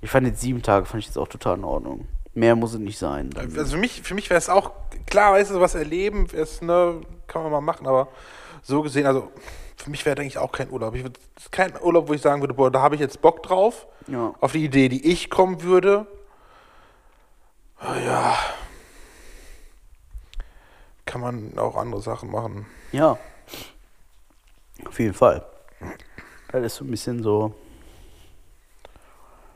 Ich 0.00 0.10
fand 0.10 0.26
jetzt 0.26 0.40
sieben 0.40 0.62
Tage, 0.62 0.86
fand 0.86 1.00
ich 1.00 1.06
jetzt 1.06 1.18
auch 1.18 1.28
total 1.28 1.56
in 1.58 1.64
Ordnung. 1.64 2.06
Mehr 2.34 2.54
muss 2.54 2.74
es 2.74 2.78
nicht 2.78 2.98
sein. 2.98 3.30
Also 3.36 3.72
für 3.76 3.80
mich, 3.80 4.02
für 4.02 4.14
mich 4.14 4.30
wäre 4.30 4.38
es 4.38 4.48
auch, 4.48 4.72
klar, 5.06 5.32
weißt 5.32 5.50
du, 5.50 5.60
was 5.60 5.74
erleben, 5.74 6.26
ist, 6.26 6.62
ne, 6.62 7.00
kann 7.26 7.42
man 7.42 7.50
mal 7.50 7.60
machen, 7.60 7.86
aber 7.86 8.08
so 8.62 8.82
gesehen, 8.82 9.06
also 9.06 9.30
für 9.76 9.90
mich 9.90 10.04
wäre 10.06 10.20
eigentlich 10.20 10.38
auch 10.38 10.52
kein 10.52 10.70
Urlaub. 10.70 10.94
Ich 10.94 11.02
würd, 11.02 11.18
das 11.34 11.44
ist 11.44 11.52
kein 11.52 11.72
Urlaub, 11.80 12.08
wo 12.08 12.12
ich 12.12 12.20
sagen 12.20 12.40
würde, 12.42 12.54
boah, 12.54 12.70
da 12.70 12.80
habe 12.80 12.94
ich 12.94 13.00
jetzt 13.00 13.20
Bock 13.22 13.42
drauf. 13.42 13.86
Ja. 14.06 14.34
Auf 14.40 14.52
die 14.52 14.64
Idee, 14.64 14.88
die 14.88 15.10
ich 15.10 15.30
kommen 15.30 15.62
würde. 15.62 16.06
Ja. 17.80 18.36
Kann 21.06 21.20
man 21.20 21.58
auch 21.58 21.76
andere 21.76 22.02
Sachen 22.02 22.30
machen. 22.30 22.66
Ja. 22.92 23.18
Auf 24.86 24.98
jeden 24.98 25.14
Fall. 25.14 25.44
Das 26.52 26.62
ist 26.64 26.76
so 26.76 26.84
ein 26.84 26.90
bisschen 26.90 27.22
so. 27.22 27.54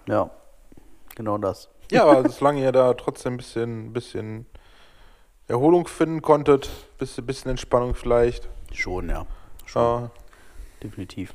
Ja. 0.06 0.30
Genau 1.14 1.38
das. 1.38 1.68
Ja, 1.90 2.04
aber 2.04 2.28
solange 2.28 2.60
ihr 2.62 2.72
da 2.72 2.94
trotzdem 2.94 3.34
ein 3.34 3.36
bisschen, 3.36 3.92
bisschen 3.92 4.46
Erholung 5.48 5.86
finden 5.86 6.22
konntet, 6.22 6.70
bisschen, 6.98 7.26
bisschen 7.26 7.50
Entspannung 7.50 7.94
vielleicht. 7.94 8.48
Schon, 8.72 9.10
ja. 9.10 9.26
Schon, 9.66 9.82
Ja. 9.82 10.10
definitiv. 10.82 11.34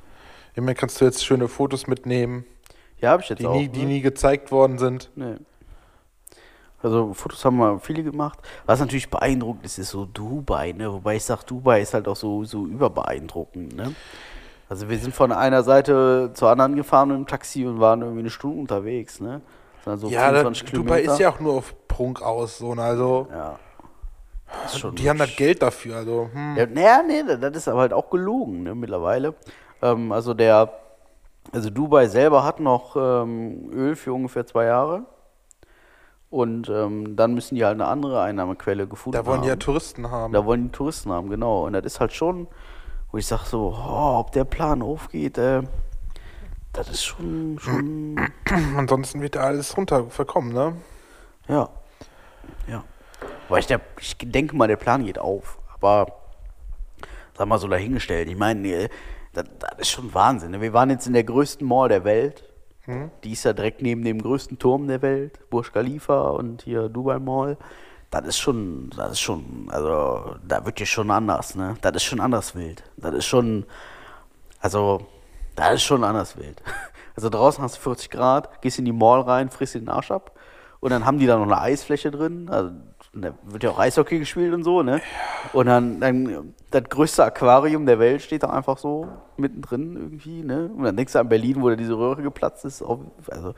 Immerhin 0.55 0.75
kannst 0.77 0.99
du 0.99 1.05
jetzt 1.05 1.23
schöne 1.23 1.47
Fotos 1.47 1.85
mitnehmen, 1.85 2.45
Ja, 2.99 3.11
habe 3.11 3.21
ich 3.21 3.29
jetzt 3.29 3.39
die, 3.39 3.45
auch. 3.45 3.53
nie, 3.53 3.67
die 3.67 3.81
ne? 3.81 3.85
nie 3.85 4.01
gezeigt 4.01 4.51
worden 4.51 4.79
sind. 4.79 5.11
Nee. 5.15 5.35
Also 6.81 7.13
Fotos 7.13 7.43
haben 7.45 7.57
wir 7.57 7.79
viele 7.79 8.03
gemacht. 8.03 8.39
Was 8.65 8.79
natürlich 8.79 9.09
beeindruckend 9.09 9.65
ist, 9.65 9.77
ist 9.77 9.89
so 9.89 10.05
Dubai, 10.05 10.71
ne? 10.73 10.91
Wobei 10.91 11.15
ich 11.17 11.23
sage, 11.23 11.43
Dubai 11.45 11.81
ist 11.81 11.93
halt 11.93 12.07
auch 12.07 12.15
so, 12.15 12.43
so 12.43 12.65
überbeeindruckend, 12.65 13.75
ne? 13.75 13.93
Also 14.69 14.89
wir 14.89 14.97
sind 14.97 15.15
von 15.15 15.31
einer 15.31 15.63
Seite 15.63 16.31
zur 16.33 16.49
anderen 16.49 16.75
gefahren 16.75 17.09
mit 17.09 17.17
dem 17.17 17.27
Taxi 17.27 17.65
und 17.65 17.79
waren 17.79 18.01
irgendwie 18.01 18.19
eine 18.21 18.29
Stunde 18.29 18.59
unterwegs, 18.59 19.21
ne? 19.21 19.41
Das 19.77 19.87
waren 19.87 19.99
so 19.99 20.07
Ja, 20.09 20.31
da, 20.31 20.39
25 20.39 20.71
Dubai 20.71 21.01
ist 21.01 21.19
ja 21.19 21.29
auch 21.29 21.39
nur 21.39 21.53
auf 21.53 21.73
Prunk 21.87 22.21
aus, 22.21 22.57
so, 22.57 22.75
ne, 22.75 22.83
also 22.83 23.27
Ja. 23.31 23.59
Die 24.93 25.09
haben 25.09 25.19
das. 25.19 25.35
Geld 25.35 25.61
dafür, 25.61 25.97
also 25.97 26.29
hm. 26.31 26.55
Ja, 26.55 26.65
naja, 26.65 27.01
nee, 27.05 27.23
das 27.23 27.55
ist 27.55 27.67
aber 27.67 27.81
halt 27.81 27.93
auch 27.93 28.09
gelogen, 28.09 28.63
ne, 28.63 28.75
mittlerweile. 28.75 29.35
Ähm, 29.81 30.11
also 30.11 30.33
der, 30.33 30.71
also 31.51 31.69
Dubai 31.69 32.07
selber 32.07 32.43
hat 32.43 32.59
noch 32.59 32.95
ähm, 32.95 33.69
Öl 33.73 33.95
für 33.95 34.13
ungefähr 34.13 34.45
zwei 34.45 34.65
Jahre. 34.65 35.03
Und 36.29 36.69
ähm, 36.69 37.15
dann 37.15 37.33
müssen 37.33 37.55
die 37.55 37.63
halt 37.63 37.75
eine 37.75 37.87
andere 37.87 38.21
Einnahmequelle 38.21 38.85
gefunden 38.87 39.17
da 39.17 39.25
wollen 39.25 39.37
haben. 39.37 39.43
die 39.43 39.49
ja 39.49 39.55
Touristen 39.55 40.11
haben. 40.11 40.33
Da 40.33 40.45
wollen 40.45 40.63
die 40.65 40.71
Touristen 40.71 41.11
haben, 41.11 41.29
genau. 41.29 41.65
Und 41.65 41.73
das 41.73 41.85
ist 41.85 41.99
halt 42.01 42.11
schon, 42.11 42.47
wo 43.11 43.17
ich 43.17 43.25
sage 43.25 43.43
so, 43.45 43.73
oh, 43.75 44.19
ob 44.19 44.31
der 44.31 44.45
Plan 44.45 44.81
aufgeht, 44.81 45.37
äh, 45.37 45.63
das 46.73 46.89
ist 46.89 47.03
schon, 47.03 47.57
schon, 47.59 48.19
Ansonsten 48.77 49.21
wird 49.21 49.35
da 49.35 49.41
alles 49.41 49.75
runter 49.77 50.09
verkommen, 50.09 50.53
ne? 50.53 50.75
ja. 51.47 51.69
Ja. 52.67 52.83
Weil 53.49 53.59
ich, 53.59 53.67
der, 53.67 53.81
ich 53.99 54.17
denke 54.17 54.55
mal, 54.55 54.67
der 54.67 54.75
Plan 54.75 55.05
geht 55.05 55.19
auf. 55.19 55.57
Aber, 55.73 56.07
sag 57.37 57.47
mal 57.47 57.57
so 57.57 57.67
dahingestellt, 57.67 58.27
ich 58.29 58.37
meine, 58.37 58.67
äh, 58.67 58.89
das, 59.33 59.45
das 59.59 59.79
ist 59.79 59.89
schon 59.89 60.13
Wahnsinn. 60.13 60.51
ne? 60.51 60.61
Wir 60.61 60.73
waren 60.73 60.89
jetzt 60.89 61.07
in 61.07 61.13
der 61.13 61.23
größten 61.23 61.67
Mall 61.67 61.89
der 61.89 62.03
Welt. 62.03 62.43
Die 63.25 63.33
ist 63.33 63.43
ja 63.43 63.51
direkt 63.51 63.81
neben 63.81 64.05
dem 64.05 64.21
größten 64.21 64.59
Turm 64.59 64.87
der 64.87 65.01
Welt, 65.01 65.49
Burj 65.49 65.71
Khalifa 65.73 66.29
und 66.29 66.61
hier 66.61 66.87
Dubai 66.87 67.19
Mall. 67.19 67.57
Das 68.09 68.25
ist 68.25 68.37
schon, 68.39 68.89
das 68.95 69.13
ist 69.13 69.19
schon, 69.19 69.67
also 69.69 70.35
da 70.47 70.65
wird 70.65 70.79
dir 70.79 70.85
schon 70.85 71.11
anders, 71.11 71.55
ne? 71.55 71.75
Das 71.81 71.93
ist 71.95 72.03
schon 72.03 72.21
anders 72.21 72.55
wild. 72.55 72.83
Das 72.95 73.13
ist 73.13 73.25
schon, 73.25 73.65
also, 74.61 75.05
das 75.55 75.75
ist 75.75 75.83
schon 75.83 76.03
anders 76.03 76.37
wild. 76.37 76.61
Also 77.15 77.29
draußen 77.29 77.63
hast 77.63 77.77
du 77.77 77.81
40 77.81 78.11
Grad, 78.11 78.61
gehst 78.61 78.77
in 78.77 78.85
die 78.85 78.91
Mall 78.91 79.21
rein, 79.21 79.49
frisst 79.49 79.73
den 79.73 79.89
Arsch 79.89 80.11
ab 80.11 80.37
und 80.79 80.91
dann 80.91 81.05
haben 81.05 81.17
die 81.17 81.25
da 81.25 81.37
noch 81.37 81.45
eine 81.45 81.59
Eisfläche 81.59 82.11
drin. 82.11 82.49
Also, 82.49 82.71
da 83.13 83.33
wird 83.43 83.63
ja 83.63 83.71
auch 83.71 83.79
Eishockey 83.79 84.19
gespielt 84.19 84.53
und 84.53 84.63
so, 84.63 84.83
ne? 84.83 85.01
Und 85.53 85.65
dann, 85.65 85.99
dann 85.99 86.53
das 86.69 86.83
größte 86.83 87.23
Aquarium 87.23 87.85
der 87.87 87.97
Welt 87.97 88.21
steht 88.21 88.43
da 88.43 88.51
einfach 88.51 88.77
so 88.77 89.07
mittendrin 89.37 89.95
irgendwie, 89.95 90.43
ne? 90.43 90.69
Und 90.75 90.83
dann 90.83 90.95
denkst 90.95 91.13
du 91.13 91.19
an 91.19 91.29
Berlin, 91.29 91.61
wo 91.61 91.69
da 91.69 91.75
diese 91.75 91.97
Röhre 91.97 92.21
geplatzt 92.21 92.65
ist. 92.65 92.83
Also, 92.83 93.55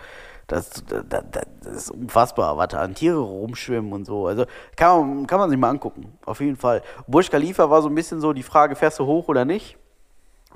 das, 0.49 0.83
das, 0.87 1.23
das, 1.61 1.75
ist 1.75 1.91
unfassbar, 1.91 2.57
was 2.57 2.67
da 2.69 2.81
an 2.81 2.95
Tiere 2.95 3.19
rumschwimmen 3.19 3.93
und 3.93 4.05
so. 4.05 4.27
Also, 4.27 4.45
kann 4.75 4.99
man, 5.17 5.27
kann 5.27 5.39
man 5.39 5.49
sich 5.49 5.57
mal 5.57 5.69
angucken, 5.69 6.17
auf 6.25 6.41
jeden 6.41 6.57
Fall. 6.57 6.81
Burj 7.07 7.29
Khalifa 7.29 7.69
war 7.69 7.81
so 7.81 7.87
ein 7.87 7.95
bisschen 7.95 8.19
so 8.19 8.33
die 8.33 8.43
Frage, 8.43 8.75
fährst 8.75 8.99
du 8.99 9.05
hoch 9.05 9.27
oder 9.27 9.45
nicht? 9.45 9.77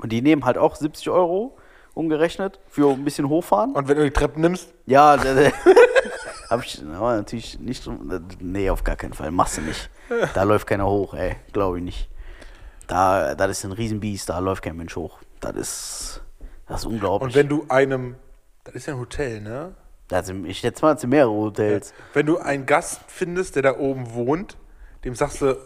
Und 0.01 0.11
die 0.11 0.21
nehmen 0.21 0.43
halt 0.45 0.57
auch 0.57 0.75
70 0.75 1.09
Euro 1.09 1.55
umgerechnet 1.93 2.59
für 2.67 2.91
ein 2.91 3.03
bisschen 3.05 3.29
hochfahren. 3.29 3.73
Und 3.73 3.87
wenn 3.87 3.97
du 3.97 4.03
die 4.03 4.11
Treppen 4.11 4.41
nimmst, 4.41 4.73
Ja, 4.87 5.15
da- 5.17 5.33
da- 5.35 5.51
hab 6.49 6.63
ich 6.63 6.83
aber 6.83 7.15
natürlich 7.17 7.59
nicht. 7.59 7.87
Nee, 8.39 8.69
auf 8.69 8.83
gar 8.83 8.95
keinen 8.95 9.13
Fall. 9.13 9.31
Machst 9.31 9.57
du 9.57 9.61
nicht. 9.61 9.89
Da 10.33 10.43
läuft 10.43 10.67
keiner 10.67 10.85
hoch, 10.87 11.13
ey. 11.13 11.35
Glaube 11.51 11.77
ich 11.77 11.83
nicht. 11.83 12.09
Da, 12.87 13.33
das 13.35 13.51
ist 13.51 13.63
ein 13.65 13.71
Riesenbiest, 13.71 14.29
da 14.29 14.39
läuft 14.39 14.63
kein 14.63 14.75
Mensch 14.75 14.95
hoch. 14.95 15.19
Das 15.39 15.55
ist. 15.55 16.21
Das 16.67 16.81
ist 16.81 16.85
unglaublich. 16.85 17.27
und 17.29 17.35
wenn 17.35 17.47
du 17.49 17.65
einem, 17.69 18.15
das 18.63 18.75
ist 18.75 18.85
ja 18.87 18.93
ein 18.93 18.99
Hotel, 18.99 19.41
ne? 19.41 19.73
Da 20.13 20.21
sind, 20.21 20.45
ich 20.45 20.59
schätze 20.59 20.85
mal, 20.85 20.97
sind 20.97 21.09
mehrere 21.09 21.31
Hotels. 21.31 21.93
Wenn 22.13 22.27
du 22.27 22.37
einen 22.37 22.67
Gast 22.67 23.01
findest, 23.07 23.55
der 23.55 23.63
da 23.63 23.77
oben 23.77 24.13
wohnt, 24.13 24.57
dem 25.03 25.15
sagst 25.15 25.41
du, 25.41 25.57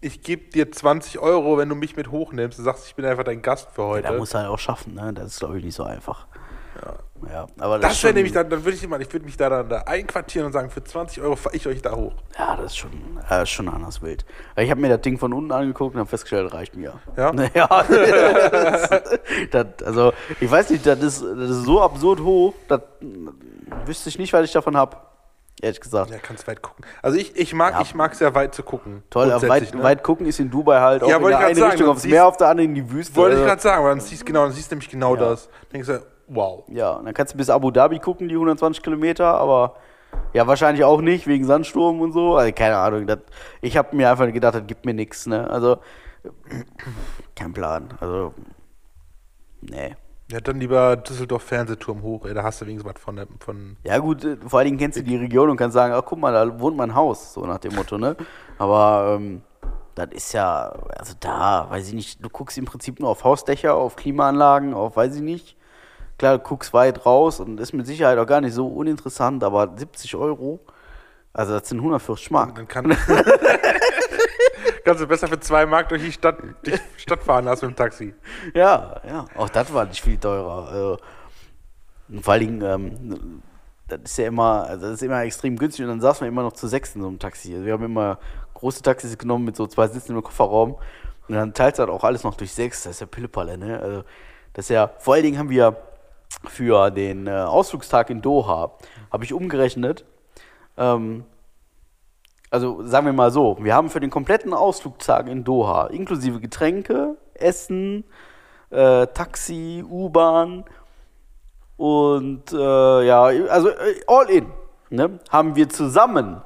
ich 0.00 0.22
gebe 0.22 0.50
dir 0.50 0.72
20 0.72 1.18
Euro, 1.18 1.58
wenn 1.58 1.68
du 1.68 1.74
mich 1.74 1.94
mit 1.94 2.10
hochnimmst. 2.10 2.58
Du 2.58 2.62
sagst, 2.62 2.86
ich 2.86 2.94
bin 2.94 3.04
einfach 3.04 3.22
dein 3.22 3.42
Gast 3.42 3.68
für 3.72 3.84
heute. 3.84 4.08
Da 4.08 4.14
muss 4.14 4.32
er 4.32 4.40
halt 4.40 4.48
auch 4.48 4.58
schaffen, 4.58 4.94
ne? 4.94 5.12
Das 5.12 5.26
ist, 5.26 5.38
glaube 5.40 5.58
ich, 5.58 5.64
nicht 5.64 5.74
so 5.74 5.84
einfach. 5.84 6.26
Ja, 7.32 7.46
aber 7.60 7.78
das, 7.78 7.92
das 7.92 8.02
wäre 8.04 8.14
nämlich 8.14 8.32
dann, 8.32 8.50
dann 8.50 8.64
würde 8.64 8.76
ich 8.76 8.82
immer, 8.82 8.98
ich 8.98 9.12
würde 9.12 9.24
mich 9.24 9.36
da 9.36 9.48
dann 9.48 9.68
da 9.68 9.78
einquartieren 9.82 10.46
und 10.46 10.52
sagen, 10.52 10.70
für 10.70 10.82
20 10.82 11.22
Euro 11.22 11.36
fahre 11.36 11.54
ich 11.54 11.66
euch 11.68 11.80
da 11.80 11.92
hoch. 11.94 12.14
Ja, 12.36 12.56
das 12.56 12.72
ist 12.72 12.76
schon, 12.78 12.90
äh, 13.30 13.46
schon 13.46 13.68
anders 13.68 14.02
wild. 14.02 14.24
Ich 14.56 14.70
habe 14.70 14.80
mir 14.80 14.88
das 14.88 15.00
Ding 15.02 15.18
von 15.18 15.32
unten 15.32 15.52
angeguckt 15.52 15.94
und 15.94 16.00
habe 16.00 16.10
festgestellt, 16.10 16.52
reicht 16.52 16.74
mir. 16.76 16.94
Ja? 17.16 17.32
Ja. 17.54 17.68
das, 18.50 18.90
das, 19.50 19.66
also, 19.84 20.12
ich 20.40 20.50
weiß 20.50 20.70
nicht, 20.70 20.84
das 20.84 20.98
ist, 21.00 21.22
das 21.22 21.50
ist 21.50 21.64
so 21.64 21.80
absurd 21.80 22.20
hoch, 22.20 22.54
das 22.68 22.80
wüsste 23.86 24.08
ich 24.08 24.18
nicht, 24.18 24.32
was 24.32 24.44
ich 24.44 24.52
davon 24.52 24.76
habe. 24.76 24.96
Ehrlich 25.60 25.80
gesagt. 25.80 26.10
Ja, 26.10 26.16
kannst 26.18 26.48
weit 26.48 26.60
gucken. 26.60 26.84
Also 27.02 27.18
ich, 27.18 27.36
ich 27.36 27.54
mag 27.54 27.74
Ja. 27.74 27.80
ich 27.82 27.94
mag 27.94 28.16
sehr 28.16 28.34
weit 28.34 28.52
zu 28.52 28.64
gucken. 28.64 29.04
Toll, 29.10 29.30
aber 29.30 29.48
weit, 29.48 29.72
ne? 29.72 29.82
weit 29.82 30.02
gucken 30.02 30.26
ist 30.26 30.40
in 30.40 30.50
Dubai 30.50 30.80
halt 30.80 31.04
auch 31.04 31.08
Ja, 31.08 31.18
in 31.18 31.22
wollte 31.22 31.38
der 31.38 31.46
einen 31.46 31.56
sagen, 31.56 31.70
Richtung 31.70 31.88
aufs 31.90 32.04
Meer, 32.04 32.26
auf 32.26 32.36
der 32.36 32.48
anderen 32.48 32.70
in 32.70 32.74
die 32.74 32.90
Wüste. 32.90 33.14
Wollte 33.14 33.36
ich 33.38 33.44
gerade 33.44 33.60
sagen, 33.62 33.78
aber 33.80 33.90
dann 33.90 34.00
siehst 34.00 34.26
genau, 34.26 34.42
dann 34.44 34.52
siehst 34.52 34.72
du 34.72 34.74
nämlich 34.74 34.90
genau 34.90 35.14
Ja. 35.14 35.20
das. 35.20 35.48
Denkst 35.72 35.86
du, 35.86 36.02
wow. 36.34 36.64
Ja, 36.68 37.00
dann 37.02 37.14
kannst 37.14 37.34
du 37.34 37.38
bis 37.38 37.50
Abu 37.50 37.70
Dhabi 37.70 37.98
gucken, 37.98 38.28
die 38.28 38.34
120 38.34 38.82
Kilometer, 38.82 39.26
aber 39.26 39.76
ja, 40.32 40.46
wahrscheinlich 40.46 40.84
auch 40.84 41.00
nicht, 41.00 41.26
wegen 41.26 41.44
Sandsturm 41.44 42.00
und 42.00 42.12
so. 42.12 42.36
Also, 42.36 42.52
keine 42.52 42.76
Ahnung. 42.76 43.06
Das, 43.06 43.18
ich 43.60 43.76
habe 43.76 43.94
mir 43.96 44.10
einfach 44.10 44.30
gedacht, 44.32 44.54
das 44.54 44.66
gibt 44.66 44.84
mir 44.84 44.94
nichts, 44.94 45.26
ne? 45.26 45.48
Also, 45.48 45.78
kein 47.34 47.52
Plan. 47.52 47.88
Also, 48.00 48.34
nee. 49.60 49.94
Ja, 50.30 50.40
dann 50.40 50.60
lieber 50.60 50.96
Düsseldorf 50.96 51.42
Fernsehturm 51.42 52.02
hoch, 52.02 52.24
ey, 52.24 52.32
da 52.32 52.42
hast 52.42 52.62
du 52.62 52.66
wenigstens 52.66 52.94
was 52.94 53.02
von 53.02 53.26
von. 53.40 53.76
Ja, 53.84 53.98
gut, 53.98 54.24
äh, 54.24 54.38
vor 54.46 54.60
allen 54.60 54.66
Dingen 54.66 54.78
kennst 54.78 54.96
du 54.96 55.02
die 55.02 55.16
Region 55.16 55.50
und 55.50 55.58
kannst 55.58 55.74
sagen, 55.74 55.92
ach, 55.92 56.04
guck 56.06 56.18
mal, 56.18 56.32
da 56.32 56.58
wohnt 56.58 56.76
mein 56.76 56.94
Haus, 56.94 57.34
so 57.34 57.44
nach 57.44 57.58
dem 57.58 57.74
Motto, 57.74 57.98
ne? 57.98 58.16
Aber, 58.56 59.16
ähm, 59.18 59.42
das 59.94 60.08
ist 60.12 60.32
ja, 60.32 60.72
also 60.96 61.14
da, 61.20 61.66
weiß 61.68 61.88
ich 61.88 61.94
nicht, 61.94 62.24
du 62.24 62.30
guckst 62.30 62.56
im 62.56 62.64
Prinzip 62.64 62.98
nur 62.98 63.10
auf 63.10 63.24
Hausdächer, 63.24 63.74
auf 63.74 63.96
Klimaanlagen, 63.96 64.72
auf, 64.72 64.96
weiß 64.96 65.16
ich 65.16 65.22
nicht. 65.22 65.56
Klar, 66.18 66.38
du 66.38 66.44
guckst 66.44 66.72
weit 66.72 67.04
raus 67.04 67.40
und 67.40 67.58
ist 67.58 67.72
mit 67.72 67.86
Sicherheit 67.86 68.18
auch 68.18 68.26
gar 68.26 68.40
nicht 68.40 68.54
so 68.54 68.66
uninteressant, 68.68 69.42
aber 69.42 69.72
70 69.76 70.14
Euro, 70.14 70.60
also 71.32 71.58
das 71.58 71.68
sind 71.68 71.78
140 71.78 72.30
Mark. 72.30 72.54
Dann 72.54 72.68
kann, 72.68 72.84
kannst 74.84 75.02
du 75.02 75.06
besser 75.06 75.28
für 75.28 75.40
zwei 75.40 75.66
Mark 75.66 75.88
durch 75.88 76.02
die 76.02 76.12
Stadt, 76.12 76.38
die 76.66 76.74
Stadt 76.96 77.22
fahren 77.22 77.48
als 77.48 77.62
mit 77.62 77.72
dem 77.72 77.76
Taxi. 77.76 78.14
Ja, 78.54 79.00
ja, 79.06 79.24
auch 79.36 79.48
das 79.48 79.72
war 79.72 79.86
nicht 79.86 80.02
viel 80.02 80.18
teurer. 80.18 80.68
Also, 80.68 80.98
vor 82.20 82.34
allen 82.34 82.60
Dingen, 82.60 82.62
ähm, 82.62 83.42
das 83.88 84.00
ist 84.04 84.18
ja 84.18 84.26
immer, 84.26 84.66
also 84.66 84.86
das 84.86 84.94
ist 84.94 85.02
immer 85.02 85.22
extrem 85.22 85.56
günstig 85.56 85.84
und 85.84 85.90
dann 85.90 86.00
saß 86.00 86.20
man 86.20 86.28
immer 86.28 86.42
noch 86.42 86.52
zu 86.52 86.66
sechs 86.68 86.94
in 86.94 87.02
so 87.02 87.08
einem 87.08 87.18
Taxi. 87.18 87.52
Also 87.54 87.64
wir 87.64 87.72
haben 87.72 87.84
immer 87.84 88.18
große 88.54 88.82
Taxis 88.82 89.16
genommen 89.18 89.44
mit 89.44 89.56
so 89.56 89.66
zwei 89.66 89.88
Sitzen 89.88 90.14
im 90.14 90.22
Kofferraum 90.22 90.76
und 91.28 91.34
dann 91.34 91.54
teilst 91.54 91.78
du 91.78 91.82
halt 91.82 91.90
auch 91.90 92.04
alles 92.04 92.24
noch 92.24 92.34
durch 92.34 92.52
sechs. 92.52 92.82
Das 92.84 92.94
ist 92.94 93.00
ja 93.00 93.06
Pillepalle, 93.06 93.58
ne? 93.58 93.80
Also 93.80 94.04
das 94.52 94.66
ist 94.66 94.70
ja, 94.70 94.90
vor 94.98 95.14
allen 95.14 95.22
Dingen 95.22 95.38
haben 95.38 95.50
wir 95.50 95.76
für 96.48 96.90
den 96.90 97.26
äh, 97.26 97.30
Ausflugstag 97.30 98.10
in 98.10 98.22
Doha, 98.22 98.72
habe 99.10 99.24
ich 99.24 99.32
umgerechnet, 99.32 100.04
ähm, 100.76 101.24
also 102.50 102.86
sagen 102.86 103.06
wir 103.06 103.12
mal 103.12 103.30
so, 103.30 103.56
wir 103.60 103.74
haben 103.74 103.88
für 103.88 104.00
den 104.00 104.10
kompletten 104.10 104.52
Ausflugstag 104.52 105.28
in 105.28 105.42
Doha, 105.42 105.86
inklusive 105.86 106.38
Getränke, 106.38 107.16
Essen, 107.34 108.04
äh, 108.70 109.06
Taxi, 109.06 109.82
U-Bahn 109.88 110.64
und 111.78 112.52
äh, 112.52 113.06
ja, 113.06 113.22
also 113.22 113.68
äh, 113.70 114.00
all 114.06 114.28
in, 114.28 114.46
ne, 114.90 115.18
haben 115.30 115.56
wir 115.56 115.68
zusammen, 115.68 116.42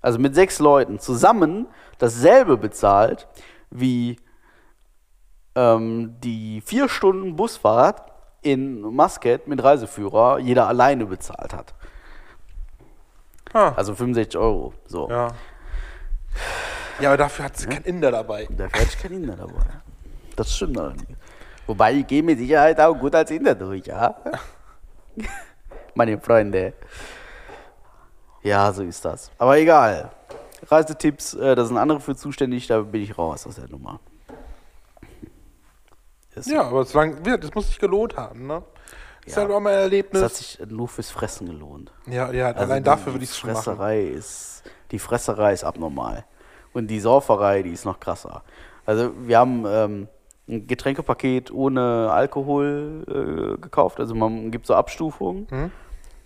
also 0.00 0.18
mit 0.18 0.34
sechs 0.34 0.60
Leuten 0.60 1.00
zusammen 1.00 1.66
dasselbe 1.98 2.56
bezahlt 2.56 3.26
wie 3.70 4.18
ähm, 5.56 6.14
die 6.20 6.60
vier 6.60 6.88
Stunden 6.88 7.34
Busfahrt 7.34 8.15
in 8.52 8.80
Muscat 8.80 9.46
mit 9.48 9.62
Reiseführer 9.62 10.38
jeder 10.38 10.68
alleine 10.68 11.06
bezahlt 11.06 11.52
hat. 11.54 11.74
Ah, 13.52 13.72
Also 13.76 13.94
65 13.94 14.36
Euro. 14.38 14.72
So. 14.86 15.08
ja. 15.10 15.28
Ja, 17.00 17.10
aber 17.10 17.16
dafür 17.18 17.46
hat 17.46 17.56
sie 17.56 17.66
kein 17.66 17.82
Inder 17.82 18.10
dabei. 18.10 18.46
Dafür 18.50 18.80
hatte 18.80 18.88
ich 18.90 18.98
keinen 19.02 19.22
Inder 19.22 19.36
dabei. 19.36 19.64
Das 20.34 20.54
stimmt 20.54 20.78
allerdings. 20.78 21.18
Wobei 21.66 21.92
ich 21.94 22.06
gehe 22.06 22.22
mit 22.22 22.38
Sicherheit 22.38 22.80
auch 22.80 22.94
gut 22.94 23.14
als 23.14 23.30
Inder 23.30 23.54
durch, 23.54 23.86
ja? 23.86 24.14
Meine 25.94 26.18
Freunde. 26.20 26.72
Ja, 28.42 28.72
so 28.72 28.82
ist 28.82 29.04
das. 29.04 29.30
Aber 29.38 29.58
egal. 29.58 30.10
Reisetipps, 30.68 31.34
äh, 31.34 31.54
da 31.54 31.64
sind 31.64 31.76
andere 31.76 32.00
für 32.00 32.14
zuständig, 32.16 32.66
da 32.66 32.80
bin 32.80 33.02
ich 33.02 33.16
raus 33.18 33.46
aus 33.46 33.56
der 33.56 33.68
Nummer. 33.68 34.00
Ist- 36.36 36.48
Ja, 36.50 36.62
aber 36.62 36.84
solange, 36.84 37.16
gesagt, 37.20 37.44
das 37.44 37.54
muss 37.54 37.66
sich 37.68 37.78
gelohnt 37.78 38.16
haben, 38.16 38.46
ne? 38.46 38.62
Ist 39.24 39.36
Ja. 39.36 39.42
halt 39.42 39.50
auch 39.52 39.58
mal 39.60 39.70
ein 39.70 39.74
Das 39.76 39.82
Erlebnis. 39.84 40.22
hat 40.22 40.32
sich 40.34 40.58
nur 40.68 40.86
fürs 40.86 41.10
Fressen 41.10 41.46
gelohnt. 41.48 41.90
ja, 42.06 42.30
ja, 42.32 42.48
Also 42.52 42.60
allein 42.60 42.84
dafür 42.84 43.12
würde 43.14 43.24
ich 43.24 43.30
es 43.30 43.38
schon 43.38 43.52
machen. 43.52 43.78
Ist, 43.90 44.62
die 44.92 44.98
Fresserei 45.00 45.52
ist 45.52 45.64
abnormal. 45.64 46.24
Und 46.72 46.86
die 46.88 47.00
Sauferei, 47.00 47.62
die 47.62 47.70
ist 47.72 47.84
noch 47.84 47.98
krasser. 47.98 48.42
Also 48.84 49.10
wir 49.22 49.38
haben 49.38 49.64
ähm, 49.66 50.08
ein 50.48 50.66
Getränkepaket 50.68 51.50
ohne 51.50 52.10
Alkohol 52.12 53.04
äh, 53.56 53.60
gekauft. 53.60 53.98
Also 53.98 54.14
man 54.14 54.52
gibt 54.52 54.66
so 54.66 54.74
Abstufungen. 54.74 55.48
Mhm. 55.50 55.70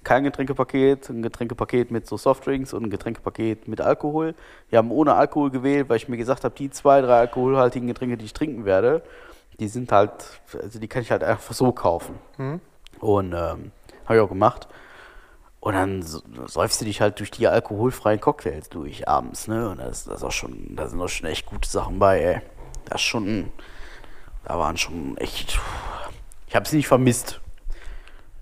Kein 0.05 0.25
Getränkepaket, 0.25 1.09
ein 1.09 1.23
Getränkepaket 1.23 1.91
mit 1.91 2.07
so 2.07 2.17
Softdrinks 2.19 2.73
und 2.75 2.85
ein 2.85 2.91
Getränkepaket 2.91 3.69
mit 3.69 3.81
Alkohol. 3.81 4.35
Wir 4.69 4.79
haben 4.79 4.91
ohne 4.91 5.15
Alkohol 5.15 5.51
gewählt, 5.51 5.89
weil 5.89 5.97
ich 5.97 6.09
mir 6.09 6.17
gesagt 6.19 6.45
habe, 6.45 6.55
die 6.55 6.69
zwei, 6.71 7.01
drei 7.01 7.21
alkoholhaltigen 7.21 7.87
Getränke, 7.87 8.17
die 8.17 8.25
ich 8.27 8.33
trinken 8.33 8.65
werde, 8.65 9.03
die 9.61 9.69
sind 9.69 9.93
halt, 9.93 10.13
also 10.61 10.79
die 10.81 10.89
kann 10.89 11.03
ich 11.03 11.11
halt 11.13 11.23
einfach 11.23 11.55
so 11.55 11.71
kaufen. 11.73 12.19
Und 12.99 13.33
ähm, 13.33 13.71
habe 14.07 14.17
ich 14.17 14.21
auch 14.21 14.29
gemacht. 14.29 14.67
Und 15.61 15.75
dann 15.75 16.03
säufst 16.03 16.81
du 16.81 16.87
dich 16.87 17.01
halt 17.03 17.19
durch 17.21 17.31
die 17.31 17.47
alkoholfreien 17.47 18.19
Cocktails 18.21 18.71
durch 18.71 19.07
abends, 19.07 19.47
ne? 19.47 19.69
Und 19.69 19.79
das, 19.79 20.05
das 20.05 20.17
ist 20.17 20.25
auch 20.25 20.33
schon, 20.33 20.75
da 20.75 20.87
sind 20.89 21.01
auch 21.01 21.09
schon 21.09 21.29
echt 21.29 21.45
gute 21.47 21.69
Sachen 21.69 21.99
bei, 21.99 22.21
ey. 22.21 22.41
Das 22.87 22.97
ist 23.03 23.07
schon, 23.07 23.53
da 24.45 24.59
waren 24.59 24.79
schon 24.79 25.19
echt, 25.19 25.61
ich 26.49 26.57
habe 26.57 26.65
es 26.65 26.73
nicht 26.73 26.89
vermisst. 26.89 27.41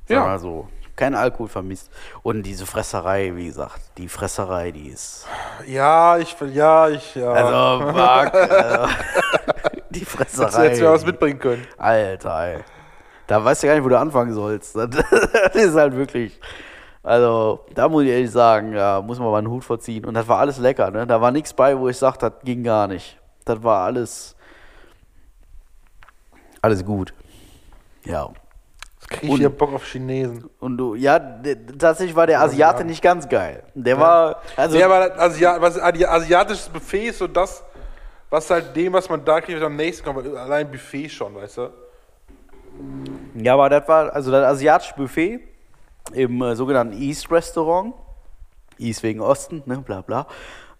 Sag 0.06 0.14
Ja. 0.14 0.24
mal 0.24 0.38
so. 0.38 0.68
Keinen 0.94 1.14
Alkohol 1.16 1.48
vermisst. 1.48 1.90
Und 2.22 2.42
diese 2.44 2.66
Fresserei, 2.66 3.34
wie 3.36 3.46
gesagt, 3.46 3.80
die 3.98 4.08
Fresserei, 4.08 4.70
die 4.72 4.88
ist. 4.88 5.26
Ja, 5.66 6.18
ich 6.18 6.40
will, 6.40 6.52
ja, 6.54 6.88
ich, 6.88 7.14
ja. 7.14 7.30
Also, 7.32 7.84
also, 7.98 8.94
die 9.90 10.00
Hättest 10.00 10.38
du 10.38 10.42
Fresserei. 10.42 10.66
jetzt 10.68 10.80
mir 10.80 10.90
was 10.90 11.04
mitbringen 11.06 11.38
können. 11.38 11.66
Alter, 11.76 12.40
ey. 12.46 12.58
Da 13.26 13.44
weißt 13.44 13.62
du 13.62 13.66
gar 13.66 13.74
nicht, 13.74 13.84
wo 13.84 13.88
du 13.88 13.98
anfangen 13.98 14.32
sollst. 14.32 14.74
Das, 14.76 14.88
das 15.52 15.54
ist 15.54 15.74
halt 15.74 15.94
wirklich. 15.96 16.40
Also, 17.02 17.64
da 17.74 17.88
muss 17.88 18.02
ich 18.04 18.10
ehrlich 18.10 18.30
sagen, 18.30 18.72
ja, 18.74 19.00
muss 19.00 19.18
man 19.18 19.30
mal 19.30 19.38
einen 19.38 19.48
Hut 19.50 19.64
vorziehen. 19.64 20.04
Und 20.04 20.14
das 20.14 20.26
war 20.28 20.38
alles 20.40 20.58
lecker, 20.58 20.90
ne? 20.90 21.06
Da 21.06 21.20
war 21.20 21.30
nichts 21.30 21.52
bei, 21.52 21.78
wo 21.78 21.88
ich 21.88 21.96
sage, 21.96 22.18
das 22.18 22.32
ging 22.44 22.62
gar 22.64 22.86
nicht. 22.86 23.18
Das 23.44 23.62
war 23.62 23.84
alles. 23.84 24.34
Alles 26.60 26.84
gut. 26.84 27.14
Ja. 28.04 28.28
Jetzt 29.00 29.10
krieg 29.10 29.22
ich 29.24 29.30
Und- 29.30 29.38
wieder 29.38 29.50
Bock 29.50 29.72
auf 29.74 29.84
Chinesen. 29.84 30.50
Und 30.58 30.76
du, 30.76 30.94
ja, 30.94 31.18
tatsächlich 31.78 32.16
war 32.16 32.26
der 32.26 32.40
Asiate 32.40 32.84
nicht 32.84 33.00
ganz 33.02 33.28
geil. 33.28 33.62
Der 33.74 33.98
war. 33.98 34.42
Also, 34.56 34.76
ja, 34.76 34.86
aber 34.86 35.08
das 35.08 35.18
Asia 35.18 35.60
was, 35.60 35.78
Asi- 35.78 36.04
asiatisches 36.04 36.68
Buffet 36.68 37.06
ist 37.08 37.18
so 37.18 37.26
das, 37.26 37.62
was 38.30 38.50
halt 38.50 38.74
dem, 38.76 38.92
was 38.92 39.08
man 39.08 39.24
da 39.24 39.40
kriegt, 39.40 39.62
am 39.62 39.76
nächsten 39.76 40.04
kommt. 40.04 40.26
Allein 40.36 40.70
Buffet 40.70 41.08
schon, 41.08 41.34
weißt 41.34 41.58
du? 41.58 41.70
Ja, 43.34 43.54
aber 43.54 43.68
das 43.68 43.88
war 43.88 44.12
also 44.12 44.30
das 44.30 44.44
asiatische 44.44 44.94
Buffet 44.94 45.40
im 46.12 46.42
äh, 46.42 46.54
sogenannten 46.54 47.00
East 47.00 47.30
Restaurant. 47.30 47.94
East 48.78 49.02
wegen 49.02 49.20
Osten, 49.20 49.62
ne, 49.66 49.78
bla 49.78 50.02
bla. 50.02 50.26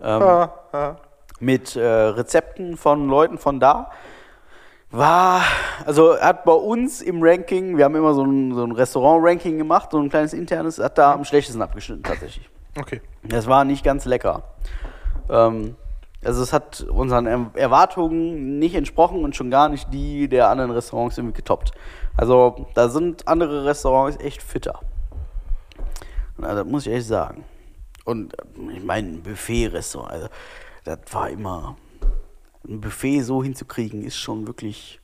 Ähm, 0.01 0.23
Ah, 0.23 0.55
ah. 0.73 0.97
Mit 1.41 1.77
äh, 1.77 1.85
Rezepten 1.85 2.77
von 2.77 3.09
Leuten 3.09 3.39
von 3.39 3.61
da. 3.61 3.91
War, 4.91 5.43
also 5.85 6.19
hat 6.19 6.45
bei 6.45 6.53
uns 6.53 7.03
im 7.03 7.23
Ranking, 7.23 7.77
wir 7.77 7.85
haben 7.85 7.95
immer 7.95 8.15
so 8.15 8.25
ein, 8.25 8.55
so 8.55 8.65
ein 8.65 8.73
Restaurant-Ranking 8.73 9.59
gemacht, 9.59 9.91
so 9.93 9.99
ein 9.99 10.09
kleines 10.09 10.33
internes, 10.33 10.79
hat 10.79 10.97
da 10.97 11.13
am 11.13 11.25
schlechtesten 11.25 11.61
abgeschnitten 11.61 12.03
tatsächlich. 12.05 12.49
Okay. 12.79 13.03
Das 13.23 13.47
war 13.47 13.65
nicht 13.65 13.85
ganz 13.85 14.07
lecker. 14.07 14.45
Ähm, 15.29 15.77
also 16.25 16.43
es 16.43 16.53
hat 16.53 16.81
unseren 16.83 17.27
Er- 17.27 17.51
Erwartungen 17.55 18.59
nicht 18.59 18.75
entsprochen 18.75 19.25
und 19.25 19.37
schon 19.37 19.51
gar 19.51 19.69
nicht 19.69 19.93
die 19.93 20.29
der 20.29 20.49
anderen 20.49 20.71
Restaurants 20.73 21.17
irgendwie 21.19 21.37
getoppt. 21.37 21.73
Also 22.17 22.67
da 22.75 22.89
sind 22.89 23.29
andere 23.29 23.65
Restaurants 23.65 24.19
echt 24.19 24.43
fitter. 24.43 24.81
Na, 26.37 26.55
das 26.55 26.67
muss 26.67 26.87
ich 26.87 26.93
echt 26.93 27.07
sagen. 27.07 27.45
Und 28.05 28.35
äh, 28.39 28.77
ich 28.77 28.83
meine, 28.83 29.09
ein 29.09 29.23
Buffet-Restaurant, 29.23 30.11
also 30.13 30.29
das 30.85 30.99
war 31.13 31.31
immer, 31.31 31.77
ein 32.67 32.81
Buffet 32.81 33.21
so 33.23 33.43
hinzukriegen, 33.43 34.03
ist 34.03 34.17
schon 34.17 34.47
wirklich, 34.47 35.01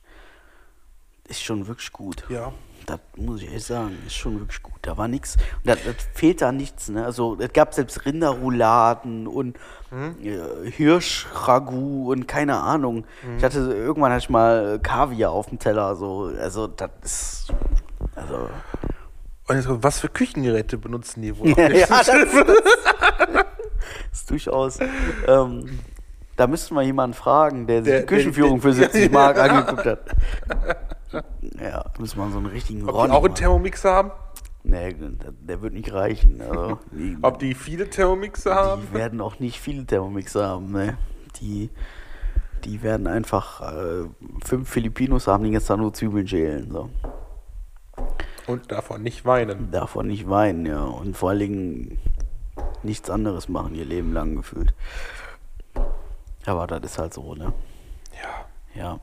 ist 1.27 1.43
schon 1.43 1.67
wirklich 1.67 1.91
gut. 1.91 2.23
Ja. 2.29 2.51
Das 2.85 2.99
muss 3.15 3.41
ich 3.41 3.51
echt 3.53 3.65
sagen, 3.65 3.97
ist 4.05 4.15
schon 4.15 4.39
wirklich 4.39 4.61
gut. 4.61 4.75
Da 4.83 4.95
war 4.97 5.07
nichts. 5.07 5.35
Und 5.37 5.67
das, 5.67 5.79
das 5.83 5.95
fehlt 6.13 6.41
da 6.41 6.51
nichts. 6.51 6.89
Ne? 6.89 7.03
Also 7.03 7.35
es 7.39 7.51
gab 7.51 7.73
selbst 7.73 8.05
Rinderrouladen 8.05 9.25
und 9.27 9.57
äh, 10.21 10.69
Hirschragout 10.69 12.11
und 12.11 12.27
keine 12.27 12.57
Ahnung. 12.57 13.05
Ich 13.37 13.43
hatte 13.43 13.59
irgendwann 13.73 14.11
hatte 14.11 14.23
ich 14.23 14.29
mal 14.29 14.79
Kaviar 14.83 15.31
auf 15.31 15.47
dem 15.47 15.57
Teller. 15.57 15.95
So. 15.95 16.31
Also 16.39 16.67
das 16.67 16.89
ist. 17.03 17.53
Also. 18.15 18.49
Und 19.47 19.55
jetzt, 19.55 19.67
was 19.69 19.99
für 19.99 20.09
Küchengeräte 20.09 20.77
benutzen 20.77 21.21
die 21.21 21.35
wohl? 21.37 21.49
ja, 21.57 21.67
das, 21.87 22.05
das 22.07 22.25
ist 24.11 24.29
durchaus. 24.29 24.79
Ähm, 25.27 25.79
da 26.35 26.47
müssten 26.47 26.75
wir 26.75 26.81
jemanden 26.81 27.13
fragen, 27.15 27.65
der 27.67 27.83
sich 27.83 27.91
Der- 27.91 27.99
die 28.01 28.05
Küchenführung 28.07 28.59
der- 28.59 28.61
für 28.61 28.73
70 28.91 29.11
Mark 29.11 29.37
angeguckt 29.39 29.85
hat. 29.85 29.99
Ja, 31.61 31.85
müssen 31.99 32.17
wir 32.17 32.31
so 32.31 32.37
einen 32.37 32.47
richtigen 32.47 32.87
Ob 32.87 32.95
Ron 32.95 33.09
die 33.09 33.11
auch 33.11 33.15
einen 33.17 33.23
machen. 33.23 33.35
Thermomix 33.35 33.83
haben? 33.83 34.11
Nee, 34.63 34.95
der, 35.47 35.61
wird 35.61 35.73
nicht 35.73 35.93
reichen. 35.93 36.41
Also, 36.41 36.79
die, 36.91 37.17
Ob 37.21 37.37
die 37.37 37.53
viele 37.53 37.87
Thermomixe 37.87 38.53
haben? 38.53 38.81
die 38.81 38.93
werden 38.97 39.21
auch 39.21 39.39
nicht 39.39 39.59
viele 39.61 39.85
Thermomixer 39.85 40.47
haben, 40.47 40.71
ne? 40.71 40.97
Die, 41.39 41.69
die 42.63 42.81
werden 42.81 43.05
einfach 43.05 43.61
äh, 43.61 44.05
fünf 44.43 44.67
Filipinos 44.67 45.27
haben, 45.27 45.43
die 45.43 45.51
jetzt 45.51 45.69
da 45.69 45.77
nur 45.77 45.93
Zwiebeln 45.93 46.27
schälen. 46.27 46.71
So. 46.71 46.89
Und 48.47 48.71
davon 48.71 49.03
nicht 49.03 49.23
weinen. 49.25 49.69
Davon 49.69 50.07
nicht 50.07 50.27
weinen, 50.27 50.65
ja. 50.65 50.83
Und 50.83 51.15
vor 51.15 51.29
allen 51.29 51.39
Dingen 51.39 51.97
nichts 52.81 53.11
anderes 53.11 53.49
machen 53.49 53.75
ihr 53.75 53.85
Leben 53.85 54.13
lang 54.13 54.35
gefühlt. 54.35 54.73
Aber 56.47 56.65
das 56.65 56.83
ist 56.83 56.97
halt 56.97 57.13
so, 57.13 57.35
ne? 57.35 57.53
Ja. 58.73 58.81
Ja. 58.81 58.99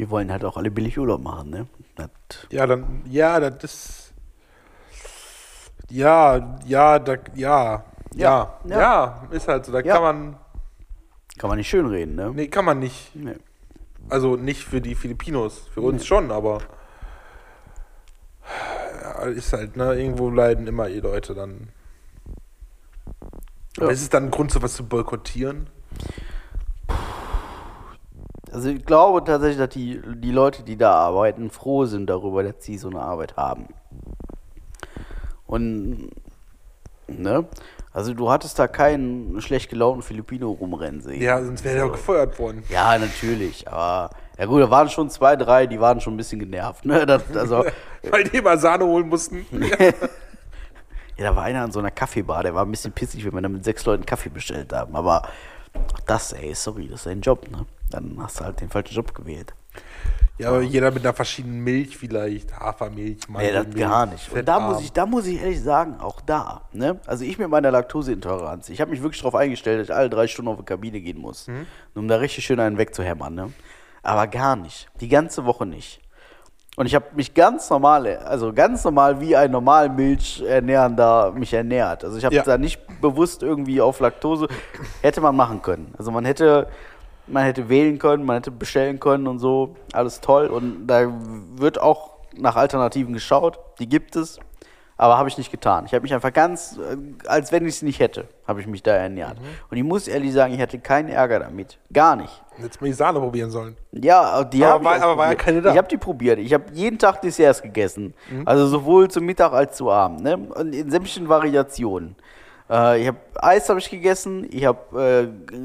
Wir 0.00 0.08
wollen 0.08 0.32
halt 0.32 0.46
auch 0.46 0.56
alle 0.56 0.70
billig 0.70 0.98
Urlaub 0.98 1.20
machen, 1.20 1.50
ne? 1.50 1.66
Das, 1.94 2.08
Ja, 2.48 2.66
dann, 2.66 3.02
ja, 3.04 3.38
das 3.38 3.62
ist. 3.64 4.14
Ja, 5.90 6.58
ja, 6.64 6.98
da, 6.98 7.16
ja, 7.34 7.84
ja, 8.14 8.58
Ja. 8.64 8.80
ja, 8.80 9.22
ist 9.30 9.46
halt 9.46 9.66
so. 9.66 9.72
Da 9.72 9.80
Ja. 9.80 9.92
kann 9.96 10.02
man, 10.02 10.36
kann 11.36 11.48
man 11.50 11.58
nicht 11.58 11.68
schönreden, 11.68 12.14
ne? 12.14 12.32
nee, 12.34 12.48
kann 12.48 12.64
man 12.64 12.78
nicht. 12.78 13.14
Nee. 13.14 13.36
Also 14.08 14.36
nicht 14.36 14.64
für 14.64 14.80
die 14.80 14.94
Filipinos, 14.94 15.68
für 15.74 15.82
uns 15.82 16.06
schon, 16.06 16.30
aber 16.30 16.60
ja, 19.02 19.24
ist 19.24 19.52
halt, 19.52 19.76
ne, 19.76 19.92
irgendwo 19.96 20.30
leiden 20.30 20.66
immer 20.66 20.88
die 20.88 21.00
Leute 21.00 21.34
dann. 21.34 21.68
Aber 23.76 23.86
Ja. 23.88 23.92
ist 23.92 24.00
es 24.00 24.08
dann 24.08 24.24
ein 24.24 24.30
Grund, 24.30 24.50
sowas 24.50 24.72
zu 24.72 24.86
boykottieren? 24.88 25.68
Also 28.52 28.70
ich 28.70 28.84
glaube 28.84 29.22
tatsächlich, 29.24 29.58
dass 29.58 29.68
die, 29.68 30.00
die 30.16 30.32
Leute, 30.32 30.62
die 30.62 30.76
da 30.76 30.92
arbeiten, 30.92 31.50
froh 31.50 31.84
sind 31.84 32.08
darüber, 32.08 32.42
dass 32.42 32.56
sie 32.58 32.78
so 32.78 32.88
eine 32.88 33.00
Arbeit 33.00 33.36
haben. 33.36 33.68
Und, 35.46 36.10
ne? 37.06 37.46
Also 37.92 38.14
du 38.14 38.30
hattest 38.30 38.58
da 38.58 38.68
keinen 38.68 39.40
schlecht 39.40 39.68
gelaunten 39.68 40.02
Filipino 40.02 40.50
rumrennen 40.50 41.00
sehen. 41.00 41.20
Ja, 41.20 41.42
sonst 41.42 41.64
wäre 41.64 41.78
er 41.78 41.86
auch 41.86 41.92
gefeuert 41.92 42.38
worden. 42.38 42.62
Ja, 42.68 42.96
natürlich, 42.98 43.66
aber 43.68 44.10
ja 44.38 44.46
gut, 44.46 44.62
da 44.62 44.70
waren 44.70 44.88
schon 44.88 45.10
zwei, 45.10 45.34
drei, 45.34 45.66
die 45.66 45.80
waren 45.80 46.00
schon 46.00 46.14
ein 46.14 46.16
bisschen 46.16 46.38
genervt. 46.38 46.84
Ne? 46.84 47.04
Das, 47.04 47.22
also, 47.36 47.64
Weil 48.10 48.24
die 48.24 48.38
immer 48.38 48.56
Sahne 48.58 48.84
holen 48.84 49.08
mussten. 49.08 49.44
ja, 49.60 49.92
da 51.18 51.36
war 51.36 51.42
einer 51.44 51.62
an 51.62 51.72
so 51.72 51.80
einer 51.80 51.90
Kaffeebar, 51.90 52.44
der 52.44 52.54
war 52.54 52.64
ein 52.64 52.70
bisschen 52.70 52.92
pissig, 52.92 53.24
wenn 53.24 53.34
wir 53.34 53.42
da 53.42 53.48
mit 53.48 53.64
sechs 53.64 53.84
Leuten 53.84 54.06
Kaffee 54.06 54.30
bestellt 54.30 54.72
haben. 54.72 54.94
Aber 54.94 55.22
auch 55.74 56.00
das, 56.06 56.32
ey, 56.32 56.54
sorry, 56.54 56.86
das 56.88 57.00
ist 57.00 57.06
dein 57.06 57.20
Job, 57.20 57.50
ne? 57.50 57.66
Dann 57.90 58.16
hast 58.20 58.40
du 58.40 58.44
halt 58.44 58.60
den 58.60 58.68
falschen 58.70 58.94
Job 58.94 59.14
gewählt. 59.14 59.54
Ja, 60.38 60.48
aber 60.48 60.62
jeder 60.62 60.90
mit 60.90 61.04
einer 61.04 61.12
verschiedenen 61.14 61.60
Milch 61.60 61.96
vielleicht. 61.98 62.58
Hafermilch, 62.58 63.28
Nee, 63.28 63.52
das 63.52 63.64
Mandelmilch, 63.64 63.76
gar 63.78 64.06
nicht. 64.06 64.32
Und 64.32 64.48
da 64.48 64.58
muss, 64.58 64.80
ich, 64.80 64.92
da 64.92 65.04
muss 65.06 65.26
ich 65.26 65.40
ehrlich 65.40 65.62
sagen, 65.62 66.00
auch 66.00 66.20
da. 66.22 66.62
Ne? 66.72 66.98
Also 67.06 67.24
ich 67.24 67.38
mit 67.38 67.48
meiner 67.50 67.70
Laktoseintoleranz, 67.70 68.68
ich 68.70 68.80
habe 68.80 68.90
mich 68.90 69.02
wirklich 69.02 69.20
darauf 69.20 69.34
eingestellt, 69.34 69.80
dass 69.80 69.88
ich 69.88 69.94
alle 69.94 70.08
drei 70.08 70.26
Stunden 70.26 70.50
auf 70.50 70.58
die 70.58 70.64
Kabine 70.64 71.00
gehen 71.00 71.18
muss, 71.18 71.46
Mhm. 71.46 71.66
um 71.94 72.08
da 72.08 72.16
richtig 72.16 72.44
schön 72.46 72.58
einen 72.58 72.78
wegzuhämmern. 72.78 73.34
Ne? 73.34 73.52
Aber 74.02 74.26
gar 74.28 74.56
nicht. 74.56 74.88
Die 75.00 75.08
ganze 75.08 75.44
Woche 75.44 75.66
nicht. 75.66 76.00
Und 76.76 76.86
ich 76.86 76.94
habe 76.94 77.04
mich 77.14 77.34
ganz 77.34 77.68
normal, 77.68 78.06
also 78.18 78.52
ganz 78.54 78.82
normal 78.84 79.20
wie 79.20 79.36
ein 79.36 79.50
normal 79.50 79.90
Milchernährender 79.90 81.32
mich 81.32 81.52
ernährt. 81.52 82.04
Also 82.04 82.16
ich 82.16 82.24
habe 82.24 82.34
Ja. 82.34 82.42
da 82.42 82.56
nicht 82.56 82.80
bewusst 83.00 83.42
irgendwie 83.42 83.80
auf 83.80 84.00
Laktose, 84.00 84.48
hätte 85.02 85.20
man 85.20 85.36
machen 85.36 85.60
können. 85.62 85.92
Also 85.98 86.10
man 86.10 86.24
hätte, 86.24 86.68
man 87.30 87.44
hätte 87.44 87.68
wählen 87.68 87.98
können, 87.98 88.24
man 88.24 88.36
hätte 88.36 88.50
bestellen 88.50 89.00
können 89.00 89.26
und 89.26 89.38
so, 89.38 89.76
alles 89.92 90.20
toll. 90.20 90.46
Und 90.46 90.86
da 90.86 91.12
wird 91.56 91.80
auch 91.80 92.10
nach 92.36 92.56
Alternativen 92.56 93.12
geschaut, 93.12 93.58
die 93.78 93.88
gibt 93.88 94.16
es, 94.16 94.38
aber 94.96 95.16
habe 95.16 95.30
ich 95.30 95.38
nicht 95.38 95.50
getan. 95.50 95.86
Ich 95.86 95.94
habe 95.94 96.02
mich 96.02 96.12
einfach 96.12 96.32
ganz, 96.32 96.78
äh, 96.78 96.96
als 97.26 97.52
wenn 97.52 97.64
ich 97.66 97.76
es 97.76 97.82
nicht 97.82 98.00
hätte, 98.00 98.28
habe 98.46 98.60
ich 98.60 98.66
mich 98.66 98.82
da 98.82 98.92
ernährt. 98.92 99.38
Und 99.70 99.76
ich 99.76 99.82
muss 99.82 100.06
ehrlich 100.06 100.32
sagen, 100.32 100.52
ich 100.52 100.60
hatte 100.60 100.78
keinen 100.78 101.08
Ärger 101.08 101.38
damit. 101.40 101.78
Gar 101.90 102.16
nicht. 102.16 102.42
Jetzt 102.58 102.82
mal 102.82 102.88
die 102.88 102.92
Sahne 102.92 103.18
probieren 103.18 103.50
sollen. 103.50 103.76
Ja, 103.92 104.44
die 104.44 104.62
Aber 104.62 104.90
habe 104.90 104.98
ich 104.98 105.02
aber 105.02 105.16
war 105.16 105.28
ja 105.28 105.34
keine 105.36 105.62
da. 105.62 105.70
Mhm. 105.70 105.74
Ich 105.74 105.78
habe 105.78 105.88
die 105.88 105.96
probiert. 105.96 106.38
Ich 106.38 106.52
habe 106.52 106.64
jeden 106.74 106.98
Tag 106.98 107.22
Desserts 107.22 107.62
gegessen. 107.62 108.12
Also 108.44 108.66
sowohl 108.66 109.08
zum 109.08 109.24
Mittag 109.24 109.54
als 109.54 109.78
zu 109.78 109.90
Abend. 109.90 110.22
Ne? 110.22 110.36
Und 110.36 110.74
in 110.74 110.90
sämtlichen 110.90 111.30
Variationen. 111.30 112.16
Äh, 112.68 113.00
ich 113.00 113.08
habe 113.08 113.18
Eis 113.36 113.70
habe 113.70 113.78
ich 113.78 113.88
gegessen. 113.88 114.46
Ich 114.50 114.66
habe 114.66 115.32
äh, 115.50 115.58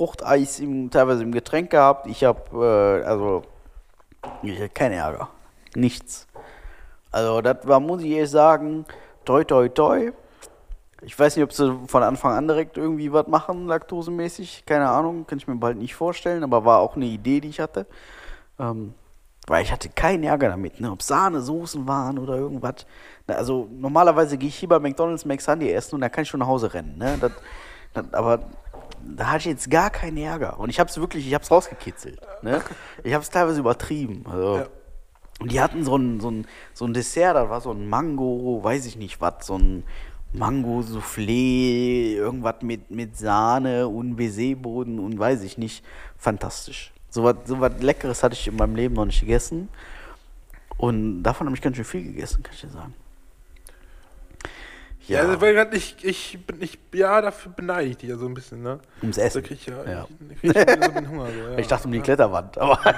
Fruchteis 0.00 0.60
im, 0.60 0.90
teilweise 0.90 1.22
im 1.22 1.30
Getränk 1.30 1.68
gehabt. 1.68 2.06
Ich 2.06 2.24
habe 2.24 3.02
äh, 3.04 3.06
also 3.06 3.42
ich 4.42 4.56
hatte 4.56 4.70
keinen 4.70 4.92
Ärger. 4.92 5.28
Nichts. 5.74 6.26
Also 7.10 7.42
das 7.42 7.58
war, 7.64 7.80
muss 7.80 8.00
ich 8.00 8.08
ehrlich 8.08 8.30
sagen, 8.30 8.86
toi 9.26 9.44
toi 9.44 9.68
toi. 9.68 10.12
Ich 11.02 11.18
weiß 11.18 11.36
nicht, 11.36 11.44
ob 11.44 11.52
sie 11.52 11.78
von 11.86 12.02
Anfang 12.02 12.32
an 12.32 12.48
direkt 12.48 12.78
irgendwie 12.78 13.12
was 13.12 13.26
machen, 13.26 13.66
laktosemäßig. 13.66 14.64
Keine 14.64 14.88
Ahnung, 14.88 15.26
kann 15.26 15.36
ich 15.36 15.46
mir 15.46 15.56
bald 15.56 15.76
nicht 15.76 15.94
vorstellen, 15.94 16.44
aber 16.44 16.64
war 16.64 16.78
auch 16.78 16.96
eine 16.96 17.04
Idee, 17.04 17.42
die 17.42 17.50
ich 17.50 17.60
hatte. 17.60 17.84
Ähm, 18.58 18.94
weil 19.48 19.64
ich 19.64 19.70
hatte 19.70 19.90
keinen 19.90 20.24
Ärger 20.24 20.48
damit, 20.48 20.80
ne? 20.80 20.92
ob 20.92 21.02
Sahnesoßen 21.02 21.86
waren 21.86 22.18
oder 22.18 22.36
irgendwas. 22.36 22.86
Also 23.26 23.68
normalerweise 23.70 24.38
gehe 24.38 24.48
ich 24.48 24.56
hier 24.56 24.68
bei 24.70 24.78
McDonalds 24.78 25.26
McSunday 25.26 25.72
essen 25.72 25.96
und 25.96 26.00
da 26.00 26.08
kann 26.08 26.22
ich 26.22 26.30
schon 26.30 26.40
nach 26.40 26.46
Hause 26.46 26.72
rennen. 26.72 26.96
Ne? 26.96 27.18
Das, 27.20 27.32
das, 27.92 28.14
aber 28.14 28.40
da 29.04 29.28
hatte 29.28 29.38
ich 29.38 29.44
jetzt 29.46 29.70
gar 29.70 29.90
keinen 29.90 30.16
Ärger. 30.16 30.58
Und 30.58 30.70
ich 30.70 30.80
habe 30.80 30.90
es 30.90 30.98
wirklich, 30.98 31.26
ich 31.26 31.34
habe 31.34 31.44
es 31.44 31.50
rausgekitzelt. 31.50 32.20
Ne? 32.42 32.62
Ich 33.04 33.14
habe 33.14 33.22
es 33.22 33.30
teilweise 33.30 33.60
übertrieben. 33.60 34.24
Also, 34.28 34.56
Ja. 34.56 34.66
Und 35.40 35.52
die 35.52 35.60
hatten 35.60 35.84
so 35.84 35.96
ein, 35.96 36.20
so, 36.20 36.30
ein, 36.30 36.46
so 36.74 36.84
ein 36.84 36.92
Dessert, 36.92 37.34
das 37.34 37.48
war 37.48 37.62
so 37.62 37.70
ein 37.70 37.88
Mango, 37.88 38.60
weiß 38.62 38.84
ich 38.84 38.96
nicht 38.96 39.22
was, 39.22 39.46
so 39.46 39.56
ein 39.56 39.84
Mango-Soufflé, 40.34 42.14
irgendwas 42.14 42.56
mit, 42.62 42.90
mit 42.90 43.16
Sahne 43.16 43.88
und 43.88 44.16
Baiser-Boden 44.16 44.98
und 44.98 45.18
weiß 45.18 45.42
ich 45.42 45.56
nicht. 45.56 45.84
Fantastisch. 46.18 46.92
So 47.08 47.24
was 47.24 47.36
so 47.46 47.58
was 47.60 47.80
Leckeres 47.80 48.22
hatte 48.22 48.34
ich 48.34 48.46
in 48.46 48.56
meinem 48.56 48.76
Leben 48.76 48.94
noch 48.94 49.06
nicht 49.06 49.20
gegessen. 49.20 49.70
Und 50.76 51.22
davon 51.22 51.46
habe 51.46 51.56
ich 51.56 51.62
ganz 51.62 51.76
schön 51.76 51.84
viel 51.84 52.04
gegessen, 52.04 52.42
kann 52.42 52.54
ich 52.54 52.60
dir 52.60 52.68
sagen. 52.68 52.94
Ja, 55.08 55.20
also, 55.22 55.40
weil 55.40 55.54
grad 55.54 55.74
ich, 55.74 55.96
ich 56.02 56.38
bin, 56.46 56.62
ich, 56.62 56.78
ja, 56.92 57.20
dafür 57.20 57.52
beneide 57.56 57.88
ich 57.88 57.96
dich 57.96 58.10
ja 58.10 58.16
so 58.16 58.26
ein 58.26 58.34
bisschen, 58.34 58.62
ne? 58.62 58.78
ums 59.02 59.16
Da 59.16 59.22
Essen. 59.22 59.42
krieg 59.42 59.58
ich 59.58 59.66
ja, 59.66 59.84
Ja. 59.84 60.06
Ich, 60.40 60.40
krieg 60.52 60.56
ich 60.56 60.84
so 61.02 61.08
Hunger. 61.08 61.26
So, 61.26 61.32
ja. 61.52 61.58
Ich 61.58 61.66
dachte 61.66 61.86
um 61.86 61.92
die 61.92 62.00
Kletterwand, 62.00 62.58
aber 62.58 62.78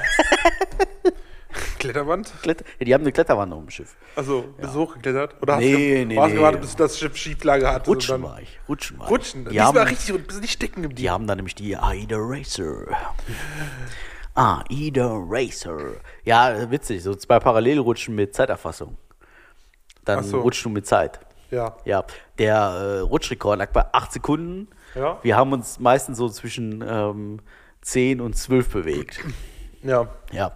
Kletterwand? 1.78 2.32
Kletter 2.42 2.64
ja, 2.78 2.84
die 2.86 2.94
haben 2.94 3.00
eine 3.02 3.12
Kletterwand 3.12 3.52
auf 3.52 3.60
dem 3.60 3.70
Schiff. 3.70 3.94
Also, 4.16 4.42
bist 4.58 4.74
du 4.74 4.78
hochgeklettert? 4.80 5.36
Oder 5.42 5.54
hast 5.54 5.60
Nee, 5.60 5.72
du, 6.02 6.06
nee, 6.06 6.18
nee. 6.20 6.32
gewartet, 6.34 6.60
bis 6.60 6.76
das 6.76 6.98
Schiff 6.98 7.16
Schieflage 7.16 7.68
hatte? 7.70 7.90
Rutschen 7.90 8.22
dann- 8.22 8.30
war 8.30 8.40
ich. 8.40 8.58
Rutschen 8.68 8.98
war 8.98 9.08
Rutschen? 9.08 9.42
ich. 9.42 9.48
Die 9.48 9.52
Diesmal 9.54 9.74
haben, 9.82 9.88
richtig 9.88 10.14
und 10.14 10.26
bist 10.26 10.40
nicht 10.40 10.52
stecken 10.52 10.82
Die 10.82 10.88
geblieben. 10.88 11.10
haben 11.10 11.26
da 11.26 11.34
nämlich 11.34 11.54
die 11.54 11.76
AIDA 11.76 12.16
Racer. 12.18 12.86
AIDA 14.34 15.10
Racer. 15.28 15.76
Ja, 16.24 16.70
witzig, 16.70 17.02
so 17.02 17.14
zwei 17.14 17.38
Parallelrutschen 17.38 18.14
mit 18.14 18.34
Zeiterfassung. 18.34 18.96
Dann 20.04 20.24
so. 20.24 20.40
rutschst 20.40 20.64
du 20.64 20.70
mit 20.70 20.86
Zeit. 20.86 21.20
Ja. 21.52 21.76
Ja, 21.84 22.04
der 22.38 22.54
äh, 22.56 22.98
Rutschrekord 23.00 23.58
lag 23.58 23.70
bei 23.70 23.84
8 23.92 24.12
Sekunden. 24.12 24.68
Ja. 24.94 25.18
Wir 25.22 25.36
haben 25.36 25.52
uns 25.52 25.78
meistens 25.78 26.18
so 26.18 26.28
zwischen 26.28 26.82
ähm, 26.86 27.40
10 27.82 28.20
und 28.20 28.34
12 28.34 28.70
bewegt. 28.70 29.20
Ja. 29.82 30.08
Ja. 30.32 30.52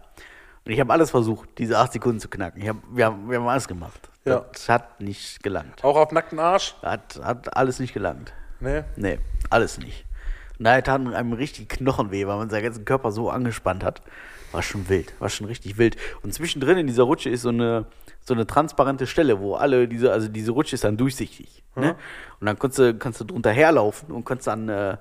Und 0.64 0.72
ich 0.72 0.80
habe 0.80 0.92
alles 0.92 1.11
versucht, 1.11 1.51
diese 1.59 1.78
8 1.78 1.92
Sekunden 1.94 2.20
zu 2.20 2.28
knacken. 2.28 2.66
Hab, 2.66 2.76
wir, 2.90 3.07
haben, 3.07 3.28
wir 3.30 3.38
haben 3.38 3.47
alles 3.47 3.68
gemacht. 3.68 4.09
Ja. 4.24 4.44
Das 4.53 4.68
hat 4.68 5.01
nicht 5.01 5.42
gelangt. 5.42 5.84
Auch 5.84 5.97
auf 5.97 6.12
nackten 6.12 6.38
Arsch? 6.38 6.74
Hat, 6.82 7.20
hat 7.22 7.57
alles 7.57 7.78
nicht 7.78 7.92
gelangt. 7.92 8.32
Nee. 8.59 8.82
Nee, 8.97 9.18
alles 9.51 9.78
nicht. 9.78 10.05
Und 10.59 10.64
daher 10.64 10.82
tat 10.82 11.01
einem 11.01 11.32
richtig 11.34 11.68
Knochenweh, 11.68 12.26
weil 12.26 12.36
man 12.36 12.51
seinen 12.51 12.64
ganzen 12.64 12.84
Körper 12.84 13.12
so 13.12 13.30
angespannt 13.30 13.84
hat. 13.84 14.01
War 14.53 14.62
schon 14.62 14.88
wild, 14.88 15.12
war 15.20 15.28
schon 15.28 15.47
richtig 15.47 15.76
wild. 15.76 15.97
Und 16.22 16.32
zwischendrin 16.32 16.78
in 16.78 16.86
dieser 16.86 17.03
Rutsche 17.03 17.28
ist 17.28 17.42
so 17.42 17.51
eine, 17.51 17.86
so 18.26 18.34
eine 18.34 18.46
transparente 18.46 19.06
Stelle, 19.06 19.40
wo 19.40 19.54
alle 19.54 19.86
diese, 19.86 20.12
also 20.12 20.28
diese 20.28 20.50
Rutsche 20.50 20.74
ist 20.74 20.84
dann 20.84 20.96
durchsichtig. 20.96 21.62
Ne? 21.76 21.94
Und 22.40 22.46
dann 22.46 22.58
kannst 22.58 22.78
du, 22.78 22.94
kannst 22.94 23.20
du 23.20 23.24
drunter 23.24 23.52
herlaufen 23.52 24.10
und 24.10 24.24
kannst 24.24 24.46
dann, 24.46 24.68
äh, 24.68 24.96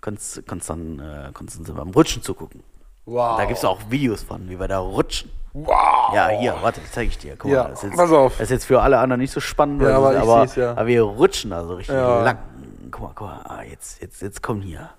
kannst, 0.00 0.44
kannst 0.46 0.70
dann, 0.70 0.98
äh, 0.98 1.30
kannst 1.32 1.58
dann 1.68 1.76
beim 1.76 1.90
Rutschen 1.90 2.22
zugucken. 2.22 2.62
Wow. 3.06 3.36
Da 3.38 3.44
gibt 3.44 3.58
es 3.58 3.64
auch 3.64 3.78
Videos 3.90 4.22
von, 4.22 4.48
wie 4.48 4.58
wir 4.58 4.66
da 4.66 4.78
rutschen. 4.78 5.30
Wow. 5.52 6.12
Ja, 6.14 6.28
hier, 6.28 6.56
warte, 6.62 6.80
das 6.80 6.90
zeige 6.92 7.10
ich 7.10 7.18
dir. 7.18 7.36
Guck 7.36 7.50
Ja, 7.50 7.64
mal, 7.64 7.68
das 7.70 7.84
ist 7.84 7.90
jetzt, 7.90 7.96
pass 7.98 8.10
auf. 8.10 8.32
Das 8.32 8.40
ist 8.44 8.50
jetzt 8.50 8.64
für 8.64 8.82
alle 8.82 8.98
anderen 8.98 9.20
nicht 9.20 9.30
so 9.30 9.40
spannend, 9.40 9.82
Ja, 9.82 9.96
aber 9.96 10.14
ich 10.14 10.20
aber, 10.20 10.46
ja. 10.56 10.70
aber 10.72 10.86
wir 10.86 11.02
rutschen 11.02 11.50
da 11.50 11.64
so 11.64 11.74
richtig 11.74 11.94
lang. 11.94 12.38
Guck 12.90 13.02
mal, 13.02 13.12
guck 13.14 13.26
mal, 13.28 13.40
ah, 13.44 13.62
jetzt, 13.62 14.00
jetzt, 14.02 14.20
jetzt 14.22 14.42
komm 14.42 14.62
hier. 14.62 14.90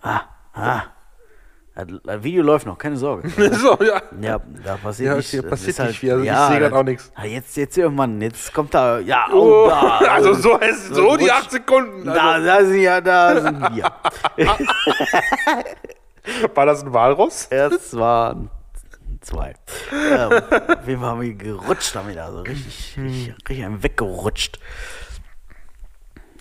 Ah, 0.00 0.22
ah. 0.54 0.82
Das, 1.84 2.22
Video 2.24 2.42
läuft 2.42 2.66
noch, 2.66 2.76
keine 2.76 2.96
Sorge. 2.96 3.28
so, 3.52 3.78
ja. 3.82 4.02
Ja, 4.20 4.40
da 4.64 4.76
passiert 4.76 5.10
Ja, 5.12 5.16
nicht. 5.16 5.28
okay, 5.28 5.42
das 5.42 5.50
passiert 5.50 5.78
halt- 5.78 5.88
nicht 5.90 5.98
viel, 6.00 6.10
also 6.10 6.22
ich 6.22 6.26
ja, 6.26 6.48
sehe 6.48 6.58
grad 6.58 6.72
das- 6.72 6.78
auch 6.78 6.82
nix. 6.82 7.12
Ah, 7.14 7.24
jetzt, 7.24 7.56
jetzt 7.56 7.78
irgendwann, 7.78 8.20
jetzt 8.20 8.52
kommt 8.52 8.74
da, 8.74 8.98
ja, 8.98 9.26
oh, 9.32 9.64
Oh, 9.66 9.68
da. 9.68 9.98
also 10.14 10.34
so 10.34 10.58
heißt 10.60 10.94
so, 10.94 11.16
die 11.16 11.30
8 11.30 11.50
Sekunden. 11.52 12.04
Da, 12.04 12.32
Also, 12.32 12.46
da 12.46 12.64
sind 12.64 12.80
ja, 12.80 13.00
da 13.00 13.40
sind 13.40 13.60
wir. 13.76 13.92
war 16.54 16.66
das 16.66 16.82
ein 16.82 16.92
Walross? 16.92 17.46
Es 17.50 17.94
war 17.96 18.32
ein 18.34 18.50
zwei. 19.20 19.54
ähm, 19.92 20.32
auf 20.32 20.86
jeden 20.88 21.00
Fall 21.00 21.10
haben 21.10 21.20
wir 21.20 21.34
gerutscht 21.34 21.94
damit, 21.94 22.18
also 22.18 22.40
richtig, 22.42 22.96
richtig, 22.98 23.34
richtig 23.48 23.64
einen 23.64 23.82
weggerutscht. 23.82 24.58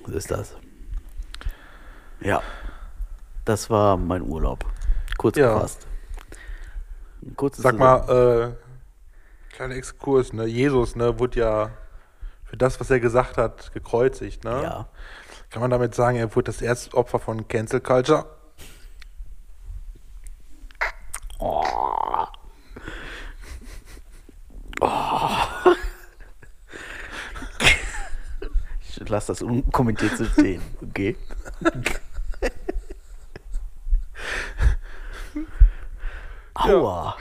So 0.05 0.13
ist 0.13 0.31
das. 0.31 0.55
Ja. 2.21 2.41
Das 3.45 3.69
war 3.69 3.97
mein 3.97 4.21
Urlaub. 4.21 4.65
Kurz 5.17 5.37
Ja. 5.37 5.53
gefasst. 5.53 5.87
Kurzes 7.35 7.63
Sag 7.63 7.77
mal, 7.77 8.55
äh, 9.51 9.53
kleiner 9.55 9.75
Exkurs, 9.75 10.33
ne? 10.33 10.45
Jesus, 10.45 10.95
ne, 10.95 11.19
wurde 11.19 11.39
ja 11.39 11.71
für 12.45 12.57
das, 12.57 12.79
was 12.79 12.89
er 12.89 12.99
gesagt 12.99 13.37
hat, 13.37 13.73
gekreuzigt, 13.73 14.43
ne? 14.43 14.61
Ja. 14.63 14.87
Kann 15.49 15.61
man 15.61 15.71
damit 15.71 15.95
sagen, 15.95 16.17
er 16.17 16.33
wurde 16.35 16.45
das 16.51 16.61
erste 16.61 16.95
Opfer 16.95 17.19
von 17.19 17.47
Cancel 17.47 17.81
Culture? 17.81 18.25
Ich 28.89 29.09
lasse 29.09 29.27
das 29.27 29.41
unkommentiert 29.41 30.17
so 30.17 30.25
stehen. 30.25 30.61
Okay. 30.81 31.15
Aua. 36.57 37.15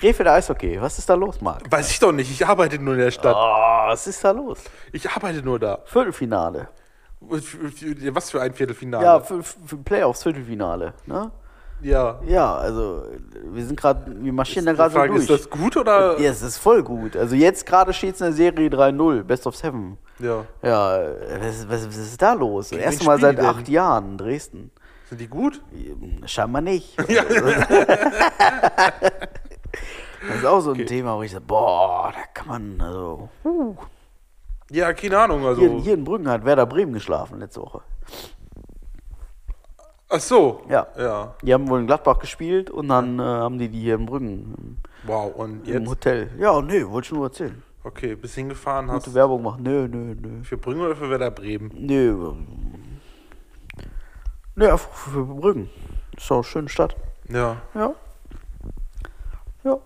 Krefeld 0.00 0.28
Eishockey, 0.28 0.80
was 0.80 0.98
ist 0.98 1.08
da 1.08 1.14
los, 1.14 1.40
Marc? 1.40 1.70
Weiß 1.70 1.90
ich 1.90 1.98
doch 1.98 2.12
nicht, 2.12 2.30
ich 2.30 2.46
arbeite 2.46 2.78
nur 2.78 2.94
in 2.94 3.00
der 3.00 3.10
Stadt. 3.10 3.34
Oh, 3.36 3.88
was 3.88 4.06
ist 4.06 4.22
da 4.22 4.32
los? 4.32 4.58
Ich 4.92 5.08
arbeite 5.08 5.42
nur 5.42 5.58
da. 5.58 5.78
Viertelfinale. 5.86 6.68
Was 7.20 8.30
für 8.30 8.42
ein 8.42 8.52
Viertelfinale? 8.52 9.04
Ja, 9.04 9.20
für, 9.20 9.42
für 9.42 9.76
Playoffs, 9.78 10.22
Viertelfinale. 10.22 10.92
Ne? 11.06 11.30
ja. 11.80 12.20
Ja, 12.26 12.54
also 12.56 13.04
wir 13.52 13.64
sind 13.64 13.80
gerade, 13.80 14.04
wir 14.22 14.32
marschieren 14.32 14.66
da 14.66 14.72
Die 14.72 14.76
gerade 14.76 14.94
so 14.94 15.06
durch. 15.06 15.20
ist 15.20 15.30
das 15.30 15.50
gut 15.50 15.76
oder? 15.76 16.18
ja, 16.20 16.30
es 16.30 16.42
ist 16.42 16.58
voll 16.58 16.82
gut. 16.82 17.16
Also 17.16 17.34
jetzt 17.34 17.64
gerade 17.64 17.92
steht 17.94 18.14
es 18.16 18.20
in 18.20 18.26
der 18.26 18.34
Serie 18.34 18.68
3-0, 18.68 19.22
Best 19.22 19.46
of 19.46 19.56
Seven. 19.56 19.96
Ja. 20.18 20.44
Ja, 20.62 20.98
was, 21.40 21.68
was, 21.68 21.86
was 21.88 21.96
ist 21.96 22.20
da 22.20 22.34
los? 22.34 22.72
Erstmal 22.72 23.18
seit 23.18 23.40
acht? 23.40 23.68
Jahren 23.68 24.12
in 24.12 24.18
Dresden. 24.18 24.70
Sind 25.08 25.20
die 25.20 25.28
gut? 25.28 25.60
Scheinbar 26.26 26.62
nicht. 26.62 26.96
das 26.98 27.08
ist 30.36 30.46
auch 30.46 30.60
so 30.60 30.72
ein 30.72 30.86
Thema, 30.86 31.16
wo 31.16 31.22
ich 31.22 31.32
sage, 31.32 31.44
boah, 31.46 32.12
da 32.12 32.22
kann 32.32 32.48
man, 32.48 32.80
also, 32.80 33.28
huh. 33.42 33.76
Ja, 34.70 34.92
keine 34.92 35.18
Ahnung. 35.18 35.44
Also. 35.46 35.60
hier, 35.60 35.80
hier 35.80 35.94
in 35.94 36.04
Brüggen 36.04 36.28
hat 36.28 36.44
Werder 36.44 36.66
Bremen 36.66 36.94
geschlafen 36.94 37.38
letzte 37.38 37.60
Woche. 37.60 37.82
Ach 40.08 40.20
so. 40.20 40.62
Ja. 40.68 40.86
Ja. 40.96 41.34
Die 41.42 41.52
haben 41.52 41.68
wohl 41.68 41.80
in 41.80 41.86
Gladbach 41.86 42.18
gespielt 42.18 42.70
und 42.70 42.88
dann 42.88 43.18
äh, 43.18 43.22
haben 43.22 43.58
die 43.58 43.68
die 43.68 43.80
hier 43.80 43.96
in 43.96 44.06
Brüggen 44.06 44.78
Wow. 45.04 45.34
Und 45.34 45.68
im, 45.68 45.74
im 45.74 45.82
jetzt? 45.82 45.90
Hotel. 45.90 46.30
Ja, 46.38 46.60
nee, 46.62 46.86
wollte 46.86 47.06
ich 47.06 47.12
nur 47.12 47.26
erzählen. 47.26 47.62
Okay, 47.82 48.14
bis 48.14 48.34
hingefahren 48.34 48.90
hast 48.90 49.04
Gute 49.04 49.14
Werbung 49.14 49.42
machen. 49.42 49.62
Nö, 49.62 49.86
nö, 49.86 50.14
nö. 50.18 50.42
für 50.42 50.56
Brünn 50.56 50.80
oder 50.80 50.96
für 50.96 51.10
Werder 51.10 51.30
Bremen? 51.30 51.70
Nö. 51.74 52.32
Nö, 54.56 54.70
einfach 54.70 54.90
für 54.90 55.24
Brüggen. 55.24 55.68
Ist 56.16 56.30
auch 56.30 56.36
eine 56.36 56.44
schöne 56.44 56.68
Stadt. 56.68 56.96
Ja. 57.28 57.60
Ja. 57.74 57.94
Ja. 59.64 59.78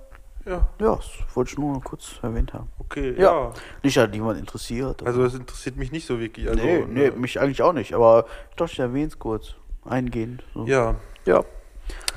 Ja. 0.44 0.68
Ja, 0.80 0.96
das 0.96 1.06
wollte 1.34 1.52
ich 1.52 1.58
nur 1.58 1.80
kurz 1.82 2.18
erwähnt 2.22 2.52
haben. 2.52 2.68
Okay. 2.78 3.12
Ja. 3.16 3.22
Ja. 3.44 3.52
Nicht 3.82 3.96
hat 3.98 4.14
jemand 4.14 4.38
interessiert. 4.38 5.06
Also 5.06 5.22
das 5.22 5.34
interessiert 5.34 5.76
mich 5.76 5.92
nicht 5.92 6.06
so 6.06 6.18
wirklich. 6.20 6.48
Also, 6.48 6.62
nee, 6.62 6.84
nee, 6.86 7.06
äh, 7.06 7.10
mich 7.12 7.40
eigentlich 7.40 7.62
auch 7.62 7.72
nicht. 7.72 7.94
Aber 7.94 8.26
ich 8.50 8.56
dachte, 8.56 8.72
ich 8.72 8.78
erwähne 8.78 9.06
es 9.08 9.18
kurz. 9.18 9.54
Eingehend. 9.84 10.42
So. 10.54 10.66
Ja. 10.66 10.96
Ja, 11.24 11.44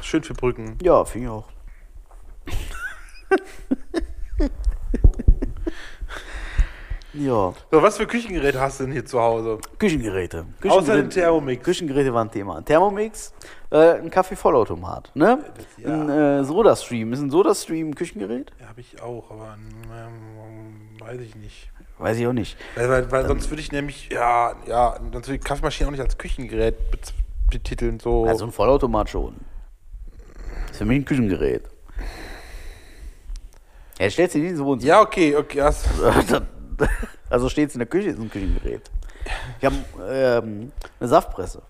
Schön 0.02 0.24
für 0.24 0.34
Brücken. 0.34 0.78
ja 0.82 1.04
finde 1.06 1.28
ich 1.28 1.32
auch. 1.32 1.48
ja, 7.14 7.54
So, 7.72 7.82
was 7.82 7.98
für 7.98 8.08
Küchengeräte 8.08 8.60
hast 8.60 8.80
du 8.80 8.86
denn 8.86 8.94
hier 8.94 9.06
zu 9.06 9.20
Hause? 9.20 9.58
Küchengeräte. 9.78 10.46
Außer 10.68 10.96
den 10.96 11.08
Küchengeräte- 11.08 11.10
Thermomix. 11.10 11.64
Küchengeräte 11.64 12.14
waren 12.14 12.32
Thema. 12.32 12.62
Thermomix, 12.64 13.34
äh, 13.72 13.96
ein 14.00 14.10
Kaffee-Vollautomat. 14.10 15.12
Ne? 15.16 15.40
Ja. 15.78 15.90
Ein 15.94 16.10
äh, 16.10 16.44
Soda-Stream. 16.44 17.12
Ist 17.14 17.20
ein 17.22 17.30
Soda-Stream 17.30 17.90
ein 17.90 17.96
Küchengerät? 17.96 18.52
Ja, 18.60 18.70
habe 18.70 18.82
ich 18.82 19.02
auch, 19.02 19.30
aber 19.32 19.56
ähm, 19.94 21.00
weiß 21.00 21.20
ich 21.22 21.36
nicht. 21.36 21.70
Weiß 21.98 22.18
ich 22.18 22.26
auch 22.26 22.34
nicht. 22.34 22.58
Weil, 22.76 22.90
weil, 22.90 23.12
weil 23.12 23.28
sonst 23.28 23.50
würde 23.50 23.62
ich 23.62 23.72
nämlich, 23.72 24.10
ja, 24.12 24.54
ja, 24.66 24.96
sonst 25.12 25.28
würde 25.28 25.36
ich 25.36 25.44
Kaffeemaschine 25.44 25.88
auch 25.88 25.92
nicht 25.92 26.02
als 26.02 26.18
Küchengerät 26.18 26.76
bet- 26.92 27.14
betiteln. 27.52 28.00
So. 28.00 28.26
Also 28.26 28.46
ein 28.46 28.52
Vollautomat 28.52 29.10
schon. 29.10 29.36
ist 30.72 30.78
für 30.78 30.86
mich 30.86 30.98
ein 31.00 31.06
Küchengerät. 31.06 31.64
Ja, 34.00 34.10
stellst 34.10 34.34
du 34.36 34.40
dir 34.40 34.50
ins 34.50 34.60
Wohnzimmer. 34.60 34.90
ja, 34.94 35.02
okay, 35.02 35.36
okay. 35.36 35.58
Das, 35.60 35.84
Also 37.30 37.48
steht 37.48 37.70
es 37.70 37.76
in 37.76 37.80
der 37.80 37.88
Küche, 37.88 38.10
ist 38.10 38.20
ein 38.20 38.30
Küchengerät. 38.30 38.90
Wir 39.62 39.70
haben 39.70 39.86
ähm, 40.10 40.72
eine 41.00 41.08
Saftpresse. 41.10 41.62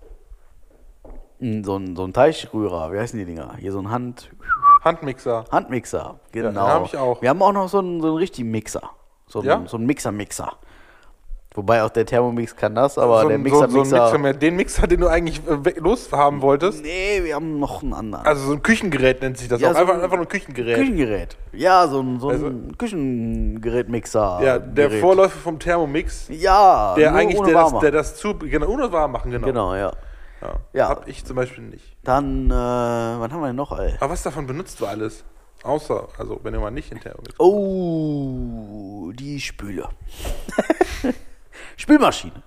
Mm, 1.38 1.62
So 1.62 1.76
ein, 1.76 1.94
so 1.96 2.04
ein 2.04 2.12
Teichrührer, 2.12 2.92
wie 2.92 2.98
heißen 2.98 3.18
die 3.18 3.24
Dinger? 3.24 3.54
Hier 3.58 3.70
so 3.72 3.78
ein 3.80 3.90
Hand, 3.90 4.30
Handmixer. 4.84 5.44
Handmixer, 5.52 6.18
genau. 6.32 6.50
den 6.50 6.58
hab 6.58 6.84
ich 6.86 6.96
auch. 6.96 7.22
Wir 7.22 7.28
haben 7.30 7.42
auch 7.42 7.52
noch 7.52 7.68
so 7.68 7.78
einen, 7.78 8.00
so 8.00 8.08
einen 8.08 8.16
richtigen 8.16 8.50
Mixer. 8.50 8.90
So 9.28 9.38
einen, 9.40 9.48
Ja? 9.48 9.62
so 9.66 9.76
einen 9.76 9.86
Mixer-Mixer. 9.86 10.52
Wobei 11.54 11.82
auch 11.82 11.90
der 11.90 12.06
Thermomix 12.06 12.56
kann 12.56 12.74
das, 12.74 12.96
aber 12.96 13.22
so, 13.22 13.28
der 13.28 13.36
ein- 13.36 13.42
Mixer-Mixer. 13.42 13.84
so, 13.84 13.84
so 13.84 13.96
ein 13.96 14.02
Mixer 14.02 14.18
mehr. 14.18 14.32
Den 14.32 14.56
Mixer, 14.56 14.86
den 14.86 15.00
du 15.00 15.08
eigentlich 15.08 15.42
äh, 15.46 15.78
loshaben 15.78 16.40
wolltest. 16.40 16.82
nee, 16.82 17.22
wir 17.24 17.34
haben 17.34 17.58
noch 17.60 17.82
einen 17.82 17.92
anderen. 17.92 18.24
Also 18.24 18.46
so 18.46 18.52
ein 18.54 18.62
Küchengerät 18.62 19.20
nennt 19.20 19.36
sich 19.36 19.48
das 19.48 19.60
Ja, 19.60 19.68
auch. 19.70 19.74
so 19.74 19.80
Einfach, 19.80 19.94
ein 19.94 20.00
einfach 20.00 20.16
nur 20.16 20.24
ein 20.24 20.28
Küchengerät. 20.30 20.76
Küchengerät. 20.76 21.36
Ja, 21.52 21.86
so 21.88 22.00
ein, 22.00 22.18
so 22.20 22.28
ein 22.30 22.34
Also- 22.34 22.50
Küchengerät-Mixer. 22.78 24.40
ja, 24.42 24.58
der 24.58 24.88
Gerät. 24.88 25.00
Vorläufer 25.02 25.38
vom 25.38 25.58
Thermomix. 25.58 26.26
Ja, 26.30 26.94
Der 26.96 27.14
eigentlich, 27.14 27.40
der 27.42 27.52
das, 27.54 27.78
der 27.80 27.90
das 27.90 28.16
zu, 28.16 28.34
genau, 28.38 28.68
ohne 28.68 28.90
warm 28.90 29.12
machen, 29.12 29.30
genau. 29.30 29.46
Genau, 29.46 29.74
ja. 29.74 29.92
Ja. 30.40 30.54
Ja. 30.72 30.88
Hab 30.88 31.06
ich 31.06 31.24
zum 31.24 31.36
Beispiel 31.36 31.64
nicht. 31.64 31.84
Dann, 32.02 32.46
äh, 32.50 32.52
wann 32.54 33.30
haben 33.32 33.40
wir 33.40 33.46
denn 33.48 33.56
noch, 33.56 33.78
ey? 33.78 33.92
Aber 34.00 34.12
was 34.14 34.22
davon 34.22 34.46
benutzt 34.46 34.80
du 34.80 34.86
alles? 34.86 35.22
Außer, 35.62 36.08
also 36.18 36.40
wenn 36.42 36.52
du 36.54 36.58
mal 36.60 36.72
nicht 36.72 36.90
in 36.90 36.98
Thermomix. 36.98 37.38
Oh, 37.38 39.12
die 39.14 39.38
Spüle. 39.38 39.88
Spülmaschine. 41.76 42.42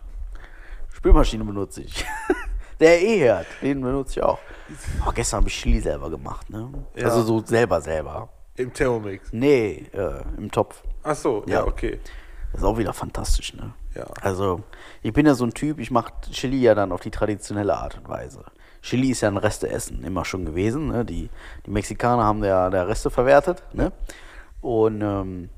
Spülmaschine 0.93 1.43
benutze 1.43 1.81
ich. 1.81 2.05
Der 2.79 3.01
E-Herd, 3.01 3.47
den 3.61 3.81
benutze 3.81 4.19
ich 4.19 4.23
auch. 4.23 4.39
Oh, 5.07 5.11
gestern 5.13 5.37
habe 5.39 5.47
ich 5.49 5.55
Chili 5.55 5.79
selber 5.79 6.09
gemacht, 6.09 6.49
ne? 6.49 6.69
Ja. 6.95 7.05
Also 7.05 7.21
so 7.23 7.41
selber, 7.45 7.79
selber. 7.79 8.29
Im 8.55 8.73
Thermomix. 8.73 9.29
Nee, 9.31 9.85
äh, 9.93 10.21
im 10.37 10.51
Topf. 10.51 10.83
Ach 11.03 11.15
so, 11.15 11.43
ja, 11.47 11.59
Ja. 11.59 11.65
okay. 11.67 11.99
Das 12.51 12.61
ist 12.61 12.67
auch 12.67 12.77
wieder 12.77 12.93
fantastisch, 12.93 13.53
ne? 13.53 13.73
Ja. 13.95 14.05
Also, 14.21 14.63
ich 15.01 15.11
bin 15.13 15.25
ja 15.25 15.35
so 15.35 15.45
ein 15.45 15.53
Typ, 15.53 15.79
ich 15.79 15.91
mache 15.91 16.11
Chili 16.31 16.57
ja 16.61 16.73
dann 16.75 16.91
auf 16.91 17.01
die 17.01 17.11
traditionelle 17.11 17.75
Art 17.77 17.97
und 17.97 18.07
Weise. 18.09 18.43
Chili 18.81 19.09
ist 19.11 19.21
ja 19.21 19.29
ein 19.29 19.37
Resteessen, 19.37 20.03
immer 20.03 20.25
schon 20.25 20.45
gewesen. 20.45 20.87
Ne? 20.87 21.03
Die, 21.05 21.29
die 21.65 21.69
Mexikaner 21.71 22.23
haben 22.23 22.43
ja 22.43 22.69
der 22.69 22.87
Reste 22.87 23.09
verwertet. 23.09 23.63
Ne? 23.73 23.91
Und 24.61 25.01
ähm, 25.01 25.49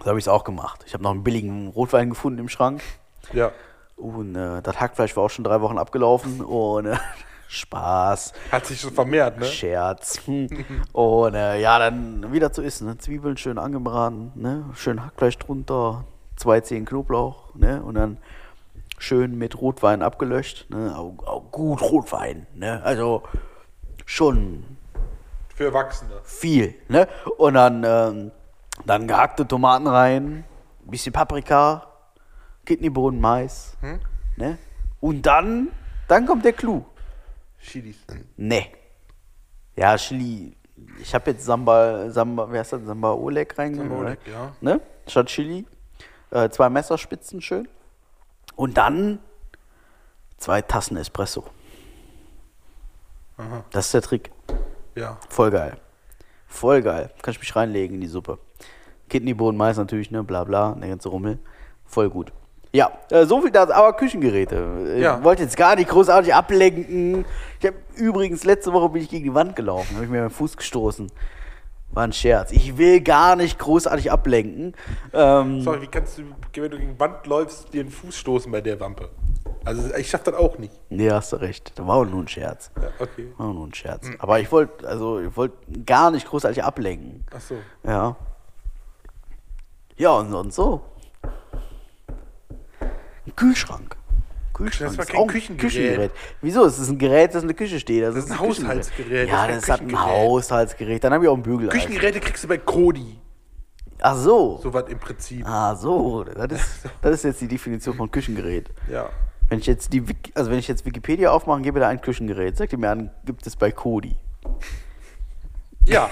so 0.00 0.06
habe 0.06 0.18
ich 0.18 0.24
es 0.24 0.28
auch 0.28 0.44
gemacht. 0.44 0.84
Ich 0.86 0.94
habe 0.94 1.02
noch 1.02 1.10
einen 1.10 1.24
billigen 1.24 1.68
Rotwein 1.68 2.10
gefunden 2.10 2.38
im 2.38 2.48
Schrank. 2.48 2.82
Ja. 3.32 3.52
Und 3.96 4.36
äh, 4.36 4.62
das 4.62 4.78
Hackfleisch 4.78 5.16
war 5.16 5.24
auch 5.24 5.30
schon 5.30 5.44
drei 5.44 5.60
Wochen 5.60 5.78
abgelaufen. 5.78 6.42
Und 6.42 6.86
äh, 6.86 6.96
Spaß, 7.48 8.32
Hat 8.50 8.66
sich 8.66 8.80
schon 8.80 8.92
vermehrt, 8.92 9.38
ne? 9.38 9.44
Scherz. 9.46 10.20
Hm. 10.26 10.48
Und 10.92 11.34
äh, 11.34 11.60
ja, 11.60 11.78
dann 11.78 12.32
wieder 12.32 12.52
zu 12.52 12.62
essen. 12.62 12.88
Ne? 12.88 12.98
Zwiebeln 12.98 13.36
schön 13.36 13.58
angebraten, 13.58 14.32
ne? 14.34 14.64
schön 14.74 15.04
Hackfleisch 15.04 15.38
drunter, 15.38 16.04
zwei 16.34 16.60
Zehen 16.60 16.84
Knoblauch 16.84 17.54
ne? 17.54 17.82
und 17.82 17.94
dann 17.94 18.18
schön 18.98 19.38
mit 19.38 19.60
Rotwein 19.60 20.02
abgelöscht. 20.02 20.68
Ne? 20.70 20.94
Auch, 20.96 21.26
auch 21.26 21.52
gut 21.52 21.82
Rotwein. 21.82 22.46
Ne? 22.54 22.82
Also 22.82 23.22
schon 24.04 24.64
Für 25.54 25.66
Erwachsene. 25.66 26.10
viel. 26.24 26.74
Ne? 26.88 27.06
Und 27.38 27.54
dann, 27.54 27.84
ähm, 27.86 28.32
dann 28.86 29.08
gehackte 29.08 29.46
Tomaten 29.46 29.86
rein, 29.86 30.44
bisschen 30.84 31.12
Paprika, 31.12 31.88
Kidneybohnen, 32.64 33.20
Mais. 33.20 33.76
Hm? 33.80 34.00
Ne? 34.36 34.58
Und 35.00 35.22
dann, 35.26 35.68
dann 36.08 36.24
kommt 36.26 36.44
der 36.44 36.52
Clou. 36.52 36.84
Chilis. 37.60 37.96
Nee. 38.36 38.72
Ja, 39.74 39.96
Chili. 39.96 40.56
Ich 41.00 41.14
habe 41.14 41.32
jetzt 41.32 41.44
Samba, 41.44 42.10
Samba, 42.10 42.50
wie 42.52 42.58
heißt 42.58 42.74
das? 42.74 42.82
Samba 42.82 43.12
Oleg 43.12 43.58
reingemacht. 43.58 43.88
Samba 43.88 44.04
Oleg, 44.06 44.18
ja. 44.26 44.52
Ne? 44.60 44.80
Statt 45.06 45.26
Chili. 45.26 45.66
Äh, 46.30 46.48
zwei 46.50 46.68
Messerspitzen 46.68 47.40
schön. 47.40 47.68
Und 48.54 48.76
dann 48.76 49.18
zwei 50.36 50.62
Tassen 50.62 50.96
Espresso. 50.96 51.44
Aha. 53.36 53.64
Das 53.70 53.86
ist 53.86 53.94
der 53.94 54.02
Trick. 54.02 54.30
Ja. 54.94 55.18
Voll 55.28 55.50
geil. 55.50 55.78
Voll 56.46 56.82
geil. 56.82 57.10
Kann 57.22 57.32
ich 57.32 57.40
mich 57.40 57.54
reinlegen 57.54 57.96
in 57.96 58.00
die 58.00 58.06
Suppe. 58.06 58.38
Kidneybohnen, 59.08 59.56
Mais 59.56 59.76
natürlich, 59.76 60.10
ne? 60.10 60.22
Bla 60.24 60.44
bla, 60.44 60.72
der 60.80 60.88
ganze 60.88 61.08
Rummel. 61.08 61.38
Voll 61.84 62.10
gut. 62.10 62.32
Ja, 62.72 62.90
äh, 63.10 63.24
so 63.24 63.40
viel 63.40 63.50
dazu, 63.52 63.72
aber 63.72 63.92
Küchengeräte. 63.94 64.94
Ich 64.96 65.02
Ja. 65.02 65.22
wollte 65.24 65.42
jetzt 65.42 65.56
gar 65.56 65.76
nicht 65.76 65.88
großartig 65.88 66.34
ablenken. 66.34 67.24
Ich 67.60 67.66
habe 67.66 67.76
übrigens, 67.94 68.44
letzte 68.44 68.72
Woche 68.72 68.88
bin 68.90 69.02
ich 69.02 69.08
gegen 69.08 69.24
die 69.24 69.34
Wand 69.34 69.56
gelaufen, 69.56 69.94
habe 69.94 70.04
ich 70.04 70.10
mir 70.10 70.18
meinen 70.20 70.30
Fuß 70.30 70.56
gestoßen. 70.56 71.10
War 71.92 72.02
ein 72.02 72.12
Scherz. 72.12 72.50
Ich 72.50 72.76
will 72.76 73.00
gar 73.00 73.36
nicht 73.36 73.58
großartig 73.58 74.10
ablenken. 74.10 74.74
Ähm, 75.14 75.62
Sorry, 75.62 75.82
wie 75.82 75.86
kannst 75.86 76.18
du, 76.18 76.22
wenn 76.60 76.70
du 76.70 76.78
gegen 76.78 76.92
die 76.94 77.00
Wand 77.00 77.26
läufst, 77.26 77.72
dir 77.72 77.84
den 77.84 77.92
Fuß 77.92 78.14
stoßen 78.16 78.50
bei 78.52 78.60
der 78.60 78.78
Wampe? 78.80 79.08
Also 79.64 79.94
ich 79.94 80.10
schaff 80.10 80.24
das 80.24 80.34
auch 80.34 80.58
nicht. 80.58 80.72
nee, 80.90 81.10
hast 81.10 81.32
du 81.32 81.36
recht. 81.36 81.72
Das 81.78 81.86
war 81.86 81.94
auch 81.96 82.04
nur 82.04 82.22
ein 82.22 82.28
Scherz. 82.28 82.70
Ja, 82.80 82.88
okay. 82.98 83.32
War 83.38 83.52
nur 83.54 83.66
ein 83.68 83.72
Scherz. 83.74 84.10
Aber 84.18 84.38
ich 84.40 84.50
wollte, 84.52 84.86
also 84.86 85.20
ich 85.20 85.34
wollte 85.36 85.56
gar 85.86 86.10
nicht 86.10 86.26
großartig 86.28 86.62
ablenken. 86.62 87.24
Ach 87.34 87.40
so. 87.40 87.54
Ja. 87.84 88.16
Ja, 89.96 90.10
und 90.12 90.30
sonst 90.30 90.54
so. 90.56 90.82
Ein 92.80 93.34
Kühlschrank. 93.34 93.96
Kühlschrank 94.52 94.90
Das 94.90 94.98
war 94.98 95.04
ist 95.04 95.10
kein 95.10 95.20
auch 95.20 95.24
ein 95.24 95.56
Küchengerät. 95.58 96.10
Wieso? 96.40 96.64
Es 96.64 96.78
ist 96.78 96.88
ein 96.88 96.98
Gerät, 96.98 97.34
das 97.34 97.42
in 97.42 97.48
der 97.48 97.56
Küche 97.56 97.78
steht. 97.80 98.02
Das, 98.04 98.14
ist 98.14 98.30
ein 98.30 98.38
Küchengerät. 98.38 98.78
Haushaltsgerät, 98.78 99.28
Ja, 99.28 99.46
das 99.46 99.56
das 99.56 99.64
ist 99.64 99.70
halt 99.70 99.80
ein 99.82 99.88
Küchengerät. 99.88 100.16
Haushaltsgerät. 100.16 101.04
Dann 101.04 101.12
habe 101.12 101.24
ich 101.24 101.28
auch 101.28 101.34
einen 101.34 101.42
Bügel. 101.42 101.68
Küchengeräte 101.68 102.20
kriegst 102.20 102.44
du 102.44 102.48
bei 102.48 102.58
Kodi. 102.58 103.18
Ach 104.00 104.16
so. 104.16 104.60
So 104.62 104.72
was 104.72 104.88
im 104.88 104.98
Prinzip. 104.98 105.46
Ah, 105.46 105.74
so. 105.74 106.24
Das 106.24 106.52
ist, 106.52 106.84
das 107.02 107.14
ist 107.16 107.24
jetzt 107.24 107.40
die 107.40 107.48
Definition 107.48 107.94
von 107.96 108.10
Küchengerät. 108.10 108.70
Ja. 108.90 109.08
Wenn 109.48 109.58
ich 109.60 109.66
jetzt 109.66 109.92
die 109.92 110.04
also 110.34 110.50
wenn 110.50 110.58
ich 110.58 110.68
jetzt 110.68 110.84
Wikipedia 110.84 111.30
aufmache 111.30 111.60
gebe 111.62 111.78
da 111.80 111.88
ein 111.88 112.00
Küchengerät, 112.00 112.56
sagt 112.56 112.72
ihr 112.72 112.78
mir 112.78 112.90
an, 112.90 113.10
gibt 113.24 113.46
es 113.46 113.56
bei 113.56 113.70
Kodi. 113.70 114.16
Ja, 115.84 116.10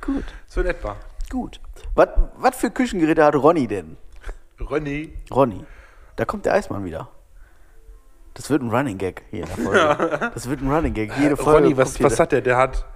Gut. 0.00 0.24
so 0.46 0.60
in 0.60 0.66
etwa. 0.66 0.96
Gut. 1.30 1.58
Was, 1.94 2.08
was 2.36 2.56
für 2.56 2.70
Küchengeräte 2.70 3.24
hat 3.24 3.34
Ronny 3.34 3.66
denn? 3.66 3.96
René. 4.58 5.10
Ronny, 5.30 5.64
da 6.16 6.24
kommt 6.24 6.44
der 6.44 6.54
Eismann 6.54 6.84
wieder. 6.84 7.08
Das 8.34 8.48
wird 8.48 8.62
ein 8.62 8.70
Running 8.70 8.96
Gag 8.98 9.22
hier 9.30 9.40
in 9.42 9.46
der 9.48 9.56
Folge. 9.56 10.30
Das 10.34 10.48
wird 10.48 10.62
ein 10.62 10.70
Running 10.70 10.94
Gag. 10.94 11.12
Jede 11.18 11.36
Folge. 11.36 11.64
Ronny, 11.64 11.76
was, 11.76 12.00
was 12.02 12.20
hat 12.20 12.32
der? 12.32 12.40
Der 12.42 12.56
hat. 12.56 12.86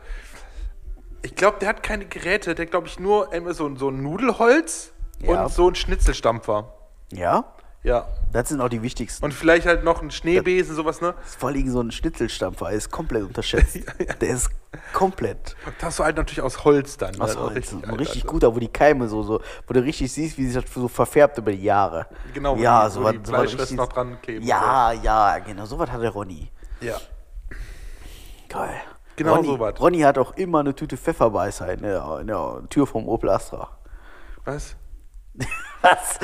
Ich 1.22 1.34
glaube, 1.34 1.58
der 1.58 1.68
hat 1.70 1.82
keine 1.82 2.04
Geräte. 2.06 2.54
Der 2.54 2.66
glaube 2.66 2.86
ich 2.86 3.00
nur 3.00 3.30
so, 3.50 3.66
ein- 3.66 3.76
so 3.76 3.88
ein 3.88 4.02
Nudelholz 4.02 4.92
Ja. 5.20 5.42
und 5.44 5.52
so 5.52 5.68
ein 5.68 5.74
Schnitzelstampfer. 5.74 6.72
Ja, 7.12 7.44
Ja. 7.84 8.06
das 8.32 8.48
sind 8.48 8.60
auch 8.60 8.68
die 8.70 8.82
wichtigsten. 8.82 9.24
Und 9.24 9.32
vielleicht 9.32 9.66
halt 9.66 9.84
noch 9.84 10.02
ein 10.02 10.10
Schneebesen, 10.10 10.74
sowas, 10.74 11.00
ne? 11.00 11.14
Das 11.20 11.30
ist 11.32 11.38
vor 11.38 11.50
allem 11.50 11.70
so 11.70 11.80
ein 11.80 11.90
Schnitzelstampfer, 11.92 12.72
ist 12.72 12.90
komplett 12.90 13.22
unterschätzt. 13.24 13.78
Der 14.20 14.28
ist 14.30 14.50
komplett 14.92 15.54
Das 15.78 15.84
hast 15.88 15.98
du 16.00 16.04
halt 16.04 16.16
natürlich 16.16 16.40
aus 16.40 16.64
Holz 16.64 16.96
dann. 16.96 17.20
aus 17.20 17.34
ne? 17.34 17.40
Holz. 17.42 17.56
Richtig, 17.56 17.84
Ein 17.88 17.94
richtig 17.94 18.22
Alter. 18.22 18.32
guter, 18.32 18.54
wo 18.54 18.58
die 18.58 18.68
Keime 18.68 19.06
so, 19.06 19.22
so, 19.22 19.40
wo 19.68 19.74
du 19.74 19.80
richtig 19.82 20.10
siehst, 20.12 20.36
wie 20.38 20.46
sich 20.48 20.60
das 20.64 20.72
so 20.74 20.88
verfärbt 20.88 21.38
über 21.38 21.52
die 21.52 21.62
Jahre. 21.62 22.06
Genau, 22.32 22.56
ja, 22.56 22.86
die- 22.88 22.94
so 22.94 23.00
wo 23.00 23.04
was, 23.04 23.12
die 23.12 23.20
so 23.52 23.58
was 23.58 23.70
noch 23.72 23.88
dran 23.88 24.16
kleben 24.20 24.44
Ja, 24.46 24.92
ja, 24.92 25.38
genau, 25.38 25.64
so 25.66 25.78
was 25.78 25.90
hat 25.90 26.02
der 26.02 26.10
Ronny. 26.10 26.50
Ja. 26.80 26.96
Geil. 28.48 28.80
Genau 29.16 29.34
Ronny, 29.36 29.46
so 29.46 29.60
was. 29.60 29.78
Ronny 29.80 30.00
hat 30.00 30.18
auch 30.18 30.34
immer 30.36 30.60
eine 30.60 30.74
Tüte 30.74 30.96
Pfefferbeißer 30.96 31.72
in 31.74 31.82
der, 31.82 32.18
in 32.20 32.26
der 32.28 32.62
Tür 32.70 32.86
vom 32.86 33.06
Opel 33.08 33.30
Astra. 33.30 33.68
Was? 34.44 34.74
Was? 35.82 36.18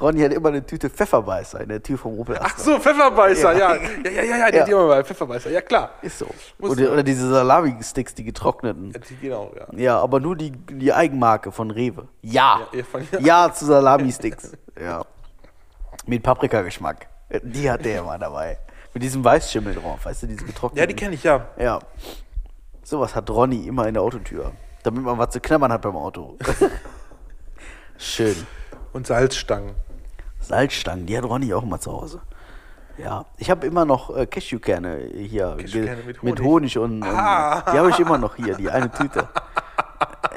Ronny 0.00 0.20
hat 0.20 0.32
immer 0.32 0.48
eine 0.48 0.64
Tüte 0.64 0.88
Pfefferbeißer 0.88 1.60
in 1.60 1.68
der 1.68 1.82
Tür 1.82 1.98
vom 1.98 2.18
Opel 2.18 2.38
Astra. 2.38 2.52
Ach 2.54 2.58
so, 2.58 2.78
Pfefferbeißer, 2.78 3.52
Ja. 3.56 3.74
ja. 3.74 3.82
Ja, 4.04 4.10
ja, 4.10 4.22
ja, 4.22 4.36
ja, 4.38 4.50
die 4.50 4.56
Ja. 4.56 4.62
hat 4.62 4.68
immer 4.70 4.86
mal 4.86 5.04
Pfefferbeißer, 5.04 5.50
ja 5.50 5.60
klar. 5.60 5.90
Ist 6.00 6.18
so. 6.18 6.26
Muss 6.58 6.70
Oder, 6.70 6.92
oder 6.92 7.02
diese 7.02 7.28
Salami-Sticks, 7.28 8.14
die 8.14 8.24
getrockneten. 8.24 8.92
Ja, 8.92 9.00
die- 9.00 9.16
Genau, 9.16 9.52
ja. 9.58 9.66
Ja, 9.78 9.98
aber 10.00 10.20
nur 10.20 10.36
die, 10.36 10.52
die 10.52 10.92
Eigenmarke 10.92 11.52
von 11.52 11.70
Rewe. 11.70 12.08
Ja. 12.22 12.60
Ja, 12.72 12.78
ja, 12.78 12.84
von- 12.84 13.06
Ja 13.20 13.52
zu 13.52 13.66
Salami-Sticks. 13.66 14.52
Ja. 14.80 15.04
Mit 16.06 16.22
Paprikageschmack. 16.22 17.08
Die 17.42 17.70
hat 17.70 17.84
der 17.84 18.00
immer 18.00 18.18
dabei. 18.18 18.58
Mit 18.94 19.02
diesem 19.02 19.22
Weißschimmel 19.24 19.74
drauf, 19.74 20.04
weißt 20.04 20.22
du, 20.22 20.26
diese 20.28 20.44
getrockneten. 20.44 20.78
Ja, 20.80 20.86
die 20.86 20.94
kenne 20.94 21.14
ich 21.14 21.22
ja. 21.24 21.46
Ja. 21.58 21.78
Sowas 22.84 23.14
hat 23.14 23.28
Ronny 23.30 23.66
immer 23.66 23.86
in 23.86 23.94
der 23.94 24.02
Autotür. 24.02 24.52
Damit 24.82 25.02
man 25.04 25.16
was 25.18 25.30
zu 25.30 25.40
knabbern 25.40 25.72
hat 25.72 25.82
beim 25.82 25.96
Auto. 25.96 26.36
Schön. 28.02 28.34
Und 28.92 29.06
Salzstangen. 29.06 29.74
Salzstangen, 30.40 31.06
die 31.06 31.16
hat 31.16 31.24
Ronny 31.24 31.54
auch 31.54 31.62
immer 31.62 31.78
zu 31.78 31.92
Hause. 31.92 32.20
Ja, 32.98 33.24
ich 33.38 33.48
habe 33.50 33.66
immer 33.66 33.84
noch 33.84 34.14
äh, 34.14 34.26
Cashewkerne 34.26 34.98
hier 35.14 35.56
Cashewkerne 35.58 36.02
mit 36.06 36.22
mit 36.22 36.40
Honig. 36.40 36.76
Honig 36.76 36.78
und, 36.78 37.02
und 37.02 37.08
Ah. 37.08 37.62
die 37.72 37.78
habe 37.78 37.90
ich 37.90 37.98
immer 38.00 38.18
noch 38.18 38.34
hier, 38.36 38.54
die 38.56 38.68
eine 38.68 38.90
Tüte. 38.90 39.28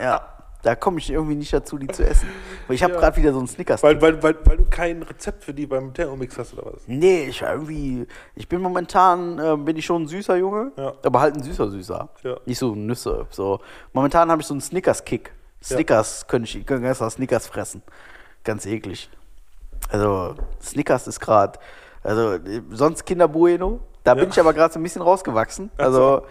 Ja, 0.02 0.22
da 0.62 0.76
komme 0.76 1.00
ich 1.00 1.10
irgendwie 1.12 1.36
nicht 1.36 1.52
dazu, 1.52 1.78
die 1.78 1.88
zu 1.88 2.06
essen. 2.08 2.30
Ich 2.70 2.82
habe 2.82 2.94
Ja. 2.94 3.00
gerade 3.00 3.18
wieder 3.18 3.34
so 3.34 3.40
einen 3.40 3.48
Snickers. 3.48 3.84
Weil, 3.84 4.02
weil, 4.02 4.22
weil, 4.24 4.36
weil 4.46 4.58
du 4.58 4.66
kein 4.70 5.04
Rezept 5.04 5.44
für 5.44 5.54
die 5.54 5.66
beim 5.66 5.94
Thermomix 5.94 6.38
hast 6.38 6.54
oder 6.54 6.74
was? 6.74 6.82
nee, 6.88 7.26
ich 7.26 7.42
irgendwie, 7.42 8.08
ich 8.36 8.48
bin 8.48 8.62
momentan, 8.62 9.38
äh, 9.40 9.58
bin 9.58 9.76
ich 9.76 9.86
schon 9.86 10.04
ein 10.04 10.08
süßer 10.08 10.38
Junge, 10.38 10.72
Ja. 10.78 10.94
aber 11.04 11.20
halt 11.20 11.36
ein 11.36 11.44
süßer 11.44 11.70
Süßer. 11.72 12.10
Ja. 12.24 12.38
Nicht 12.46 12.60
so 12.60 12.74
Nüsse. 12.74 13.26
So. 13.32 13.60
Momentan 13.92 14.32
habe 14.32 14.42
ich 14.42 14.48
so 14.48 14.54
einen 14.54 14.62
Snickers-Kick. 14.62 15.32
Snickers 15.66 16.26
ich, 16.44 16.56
ich 16.58 16.66
könnte 16.66 16.88
besser 16.88 17.10
Snickers 17.10 17.48
fressen. 17.48 17.82
Ganz 18.44 18.66
eklig. 18.66 19.10
Also, 19.90 20.36
Snickers 20.62 21.08
ist 21.08 21.20
gerade, 21.20 21.60
also 22.04 22.38
sonst 22.72 23.06
Kinder 23.06 23.28
Bueno. 23.28 23.80
Da 24.04 24.14
bin 24.14 24.30
ich 24.30 24.40
aber 24.40 24.54
gerade 24.54 24.72
so 24.72 24.80
ein 24.80 24.84
bisschen 24.84 25.02
rausgewachsen. 25.02 25.72
Also, 25.78 26.28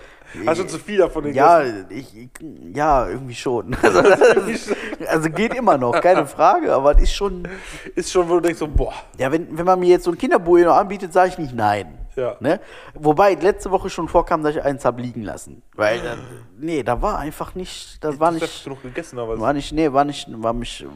Hast 0.47 0.61
du 0.61 0.66
zu 0.66 0.78
viel 0.78 0.99
davon 0.99 1.32
ja, 1.32 1.61
gegessen? 1.61 1.87
ich, 1.91 2.16
ich, 2.16 2.30
ja, 2.74 3.09
irgendwie 3.09 3.35
schon. 3.35 3.76
Also, 3.82 4.01
also 5.09 5.30
geht 5.30 5.55
immer 5.55 5.76
noch, 5.76 6.01
keine 6.01 6.26
Frage, 6.26 6.72
aber 6.72 6.97
es 6.97 7.03
ist 7.03 7.14
schon. 7.14 7.49
Ist 7.95 8.12
schon, 8.12 8.28
wo 8.28 8.35
du 8.35 8.41
denkst 8.41 8.59
so, 8.59 8.68
boah. 8.68 8.95
Ja, 9.18 9.30
wenn, 9.30 9.57
wenn 9.57 9.66
man 9.66 9.78
mir 9.80 9.89
jetzt 9.89 10.05
so 10.05 10.12
ein 10.12 10.18
Kinderbueno 10.18 10.72
anbietet, 10.72 11.12
sage 11.12 11.30
ich 11.30 11.39
nicht 11.39 11.55
nein. 11.55 12.03
Ja. 12.16 12.36
Ne? 12.40 12.60
Wobei 12.94 13.34
letzte 13.34 13.70
Woche 13.70 13.90
schon 13.90 14.08
vorkam, 14.08 14.42
dass 14.42 14.54
ich 14.54 14.62
eins 14.62 14.84
habe 14.84 15.02
liegen 15.02 15.22
lassen. 15.22 15.62
Weil, 15.74 15.98
äh, 15.98 16.16
nee, 16.58 16.82
da 16.82 17.00
war 17.02 17.18
einfach 17.18 17.54
nicht, 17.54 18.02
das 18.02 18.20
war 18.20 18.30
Du 18.30 18.36
hast 18.36 18.42
nicht, 18.42 18.64
genug 18.64 18.82
gegessen, 18.82 19.18
aber 19.18 19.38
war 19.38 19.52
nicht, 19.52 19.72
nee, 19.72 19.92
war 19.92 20.04
nicht, 20.04 20.28
war 20.30 20.52
mich, 20.52 20.86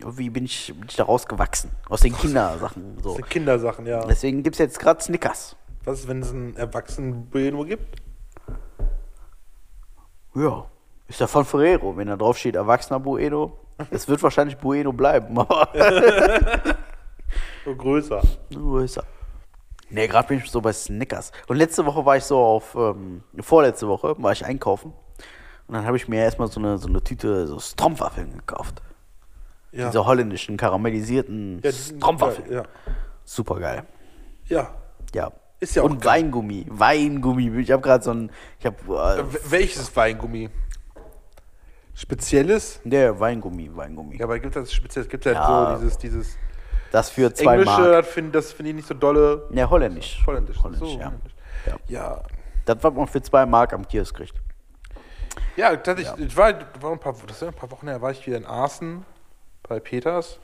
irgendwie 0.00 0.30
bin 0.30 0.44
ich, 0.44 0.72
bin 0.74 0.86
ich 0.88 0.96
da 0.96 1.04
rausgewachsen. 1.04 1.70
Aus 1.88 2.00
den 2.00 2.16
Kindersachen, 2.16 2.98
so. 3.02 3.14
sind 3.14 3.28
Kindersachen, 3.28 3.86
ja. 3.86 4.04
Deswegen 4.06 4.42
gibt 4.42 4.54
es 4.54 4.58
jetzt 4.60 4.78
gerade 4.78 5.02
Snickers. 5.02 5.56
Was 5.84 6.00
ist, 6.00 6.08
wenn 6.08 6.22
es 6.22 6.30
einen 6.30 6.56
erwachsenen 6.56 7.26
Bueno 7.26 7.64
gibt? 7.64 8.00
Ja. 10.34 10.66
Ist 11.08 11.20
ja 11.20 11.26
von 11.26 11.44
Ferrero, 11.44 11.96
wenn 11.96 12.08
da 12.08 12.16
drauf 12.16 12.36
steht 12.36 12.54
Erwachsener 12.54 13.00
Bueno. 13.00 13.52
Es 13.90 14.08
wird 14.08 14.22
wahrscheinlich 14.22 14.58
Bueno 14.58 14.92
bleiben, 14.92 15.38
aber 15.38 15.68
So 17.64 17.74
größer. 17.74 18.22
größer. 18.50 19.04
Nee, 19.90 20.06
gerade 20.06 20.28
bin 20.28 20.38
ich 20.38 20.50
so 20.50 20.60
bei 20.60 20.72
Snickers. 20.72 21.32
Und 21.46 21.56
letzte 21.56 21.86
Woche 21.86 22.04
war 22.04 22.16
ich 22.16 22.24
so 22.24 22.38
auf, 22.38 22.74
ähm, 22.74 23.22
vorletzte 23.40 23.88
Woche 23.88 24.14
war 24.18 24.32
ich 24.32 24.44
einkaufen. 24.44 24.92
Und 25.66 25.74
dann 25.74 25.86
habe 25.86 25.96
ich 25.96 26.08
mir 26.08 26.20
erstmal 26.22 26.48
so 26.48 26.60
eine, 26.60 26.78
so 26.78 26.88
eine 26.88 27.02
Tüte 27.02 27.46
so 27.46 27.58
Strompwaffeln 27.58 28.32
gekauft. 28.38 28.82
Ja. 29.72 29.86
Diese 29.86 30.04
holländischen, 30.06 30.56
karamellisierten 30.56 31.60
ja, 31.62 31.72
Strompwaffeln. 31.72 32.48
geil, 32.48 32.62
Super 33.24 33.60
geil. 33.60 33.84
Ja. 34.46 34.56
ja. 34.58 34.74
Ja. 35.14 35.32
Ist 35.60 35.74
ja 35.74 35.82
auch 35.82 35.86
Und 35.86 36.00
geil. 36.00 36.22
Weingummi. 36.22 36.66
Weingummi. 36.68 37.58
Ich 37.60 37.70
habe 37.72 37.82
gerade 37.82 38.04
so 38.04 38.12
ein. 38.12 38.30
Ich 38.60 38.66
habe. 38.66 38.76
Äh, 38.86 39.24
W- 39.34 39.38
Welches 39.50 39.94
Weingummi? 39.96 40.50
Spezielles? 41.94 42.80
der 42.84 43.18
Weingummi, 43.18 43.70
Weingummi. 43.74 44.16
Ja, 44.18 44.24
aber 44.26 44.38
gibt 44.38 44.54
es 44.54 44.72
Spezielles? 44.72 45.08
Gibt 45.08 45.26
es 45.26 45.34
halt 45.34 45.44
Ja. 45.44 45.74
so 45.76 45.82
dieses, 45.82 45.98
dieses 45.98 46.36
Das 46.90 47.10
für 47.10 47.32
zwei 47.34 47.54
Englische, 47.54 47.80
Mark. 47.80 47.92
das 47.92 48.12
finde 48.12 48.42
find 48.42 48.68
ich 48.68 48.74
nicht 48.74 48.88
so 48.88 48.94
dolle. 48.94 49.46
Ja, 49.50 49.68
holländisch. 49.68 50.22
Holländisch. 50.26 50.56
Holländisch, 50.62 50.88
so, 50.88 50.98
ja. 50.98 51.06
holländisch. 51.06 51.34
Ja. 51.66 51.76
Ja. 51.88 52.22
Das, 52.64 52.78
was 52.80 52.94
man 52.94 53.06
für 53.06 53.22
zwei 53.22 53.44
Mark 53.46 53.72
am 53.72 53.86
Kiosk 53.86 54.16
kriegt. 54.16 54.34
Ja, 55.56 55.76
tatsächlich, 55.76 56.26
Ich 56.26 56.36
war, 56.36 56.54
war 56.80 56.92
ein 56.92 57.00
paar, 57.00 57.14
das 57.26 57.42
ein 57.42 57.52
paar 57.52 57.70
Wochen 57.70 57.88
her, 57.88 58.00
war 58.00 58.10
ich 58.10 58.26
wieder 58.26 58.36
in 58.36 58.46
Aachen 58.46 59.04
bei 59.62 59.80
Peters. 59.80 60.38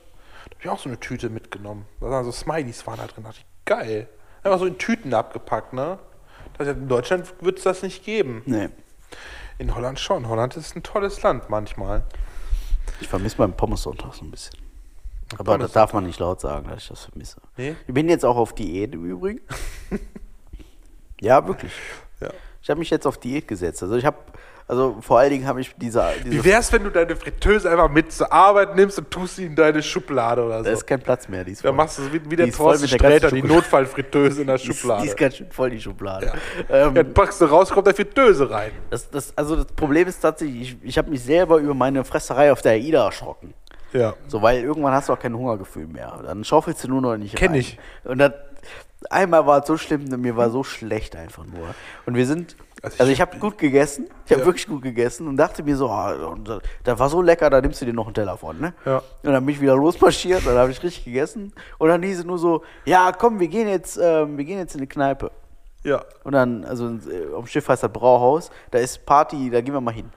Da 0.44 0.50
habe 0.50 0.60
ich 0.60 0.68
auch 0.68 0.78
so 0.78 0.88
eine 0.88 1.00
Tüte 1.00 1.30
mitgenommen. 1.30 1.86
Da 2.00 2.10
waren 2.10 2.24
so 2.24 2.32
Smileys 2.32 2.86
waren 2.86 2.98
da 2.98 3.06
drin. 3.06 3.24
Da 3.24 3.30
dachte 3.30 3.40
ich, 3.40 3.46
geil. 3.64 4.08
Einfach 4.42 4.58
so 4.58 4.66
in 4.66 4.76
Tüten 4.78 5.14
abgepackt, 5.14 5.72
ne? 5.72 5.98
In 6.58 6.88
Deutschland 6.88 7.32
wird 7.40 7.58
es 7.58 7.64
das 7.64 7.82
nicht 7.82 8.04
geben. 8.04 8.42
Nee. 8.44 8.68
In 9.58 9.74
Holland 9.74 9.98
schon. 9.98 10.28
Holland 10.28 10.56
ist 10.56 10.76
ein 10.76 10.82
tolles 10.82 11.22
Land 11.22 11.48
manchmal. 11.48 12.04
Ich 13.00 13.08
vermisse 13.08 13.38
meinen 13.38 13.54
Pommes-Sonntag 13.54 14.14
so 14.14 14.24
ein 14.24 14.30
bisschen. 14.30 14.63
Aber 15.38 15.58
das 15.58 15.72
darf 15.72 15.92
man 15.92 16.04
nicht 16.04 16.18
laut 16.20 16.40
sagen, 16.40 16.68
dass 16.68 16.82
ich 16.82 16.88
das 16.88 17.04
vermisse. 17.06 17.40
Nee? 17.56 17.74
Ich 17.86 17.94
bin 17.94 18.08
jetzt 18.08 18.24
auch 18.24 18.36
auf 18.36 18.54
Diät 18.54 18.94
im 18.94 19.04
Übrigen. 19.04 19.40
ja, 21.20 21.46
wirklich. 21.46 21.72
Ja. 22.20 22.28
Ich 22.62 22.70
habe 22.70 22.78
mich 22.78 22.90
jetzt 22.90 23.06
auf 23.06 23.18
Diät 23.18 23.46
gesetzt. 23.48 23.82
Also 23.82 23.96
ich 23.96 24.04
habe, 24.04 24.16
also 24.66 24.96
vor 25.00 25.18
allen 25.18 25.30
Dingen 25.30 25.46
habe 25.46 25.60
ich 25.60 25.74
diese, 25.76 26.02
Wie 26.22 26.30
diese 26.30 26.44
wär's, 26.44 26.72
wenn 26.72 26.84
du 26.84 26.90
deine 26.90 27.14
Fritteuse 27.16 27.70
einfach 27.70 27.90
mit 27.90 28.10
zur 28.12 28.32
Arbeit 28.32 28.74
nimmst 28.76 28.98
und 28.98 29.10
tust 29.10 29.36
sie 29.36 29.46
in 29.46 29.54
deine 29.56 29.82
Schublade 29.82 30.42
oder 30.44 30.58
da 30.58 30.64
so? 30.64 30.70
ist 30.70 30.86
kein 30.86 31.00
Platz 31.00 31.28
mehr. 31.28 31.44
Die 31.44 31.52
ist 31.52 31.64
Da 31.64 31.68
voll. 31.68 31.76
machst 31.76 31.98
du 31.98 32.06
wie, 32.12 32.24
wie 32.24 32.28
Die 32.30 32.36
der 32.36 32.52
Thorsten 32.52 32.88
der 32.88 32.96
Sträter, 32.96 33.30
die. 33.30 33.42
Notfallfritteuse 33.42 34.40
in 34.42 34.46
der 34.46 34.56
Die 34.56 34.68
ist, 34.70 34.78
Schublade. 34.78 35.02
die 35.02 35.08
ist 35.08 35.16
ganz 35.16 35.36
schön 35.36 35.50
voll, 35.50 35.70
die 35.70 35.80
Schublade. 35.80 36.32
ja. 36.70 36.86
Ähm, 36.86 36.94
dann 36.94 37.12
packst 37.12 37.40
du 37.40 37.44
raus, 37.46 37.70
kommt 37.70 37.86
da 37.86 37.92
Fritteuse 37.92 38.48
rein. 38.50 38.70
das, 38.90 39.10
das, 39.10 39.36
also 39.36 39.56
das 39.56 39.66
Problem 39.66 40.08
ist 40.08 40.20
tatsächlich, 40.20 40.62
ich, 40.82 40.88
ich 40.88 40.98
habe 40.98 41.10
mich 41.10 41.22
selber 41.22 41.58
über 41.58 41.74
meine 41.74 42.04
Fresserei 42.04 42.50
auf 42.52 42.62
der 42.62 42.72
AIDA 42.72 43.04
erschrocken. 43.06 43.52
Ja. 43.94 44.14
So, 44.28 44.42
weil 44.42 44.62
irgendwann 44.62 44.92
hast 44.92 45.08
du 45.08 45.12
auch 45.12 45.18
kein 45.18 45.34
Hungergefühl 45.36 45.86
mehr. 45.86 46.20
Dann 46.24 46.44
schaufelst 46.44 46.84
du 46.84 46.88
nur 46.88 47.00
noch 47.00 47.16
nicht 47.16 47.36
Kenn 47.36 47.52
rein. 47.52 47.60
ich. 47.60 47.78
Und 48.04 48.18
dann, 48.18 48.34
einmal 49.08 49.46
war 49.46 49.60
es 49.60 49.66
so 49.66 49.76
schlimm, 49.76 50.04
mir 50.20 50.36
war 50.36 50.50
so 50.50 50.64
schlecht 50.64 51.14
einfach 51.16 51.44
nur. 51.46 51.74
Und 52.06 52.14
wir 52.16 52.26
sind, 52.26 52.56
Also 52.82 52.96
also 52.98 53.12
ich- 53.12 53.18
ich, 53.18 53.20
habe 53.22 53.38
gut 53.38 53.56
gegessen, 53.56 54.08
ich 54.26 54.32
habe 54.32 54.40
Ja. 54.42 54.46
wirklich 54.46 54.66
gut 54.66 54.82
gegessen 54.82 55.28
und 55.28 55.36
dachte 55.36 55.62
mir 55.62 55.76
so, 55.76 55.88
ah, 55.88 56.12
und 56.26 56.48
da- 56.48 56.58
da 56.82 56.98
war 56.98 57.08
so 57.08 57.22
lecker, 57.22 57.48
da 57.50 57.60
nimmst 57.60 57.80
du 57.80 57.86
dir 57.86 57.92
noch 57.94 58.06
einen 58.06 58.14
Teller 58.14 58.36
von, 58.36 58.60
ne? 58.60 58.74
Ja. 58.84 58.98
Und 59.22 59.32
dann 59.32 59.46
bin 59.46 59.54
ich 59.54 59.60
wieder 59.60 59.76
losmarschiert, 59.76 60.44
dann 60.46 60.56
habe 60.58 60.70
ich 60.70 60.82
richtig 60.82 61.04
gegessen. 61.04 61.52
Und 61.78 61.88
dann 61.88 62.02
hieß 62.02 62.18
es 62.18 62.24
nur 62.24 62.38
so, 62.38 62.62
ja, 62.84 63.12
komm, 63.12 63.38
wir 63.40 63.48
gehen 63.48 63.68
jetzt, 63.68 63.96
ähm, 64.02 64.36
wir 64.36 64.44
gehen 64.44 64.58
jetzt 64.58 64.74
in 64.74 64.80
eine 64.80 64.86
Kneipe. 64.88 65.30
Ja. 65.84 66.02
Und 66.24 66.32
dann, 66.32 66.64
also 66.64 66.88
äh, 66.88 67.34
am 67.36 67.46
Schiff 67.46 67.68
heißt 67.68 67.82
das 67.84 67.92
Brauhaus, 67.92 68.50
da 68.70 68.78
ist 68.78 69.04
Party, 69.06 69.50
da 69.50 69.60
gehen 69.60 69.72
wir 69.74 69.80
mal 69.80 69.94
hin. 69.94 70.10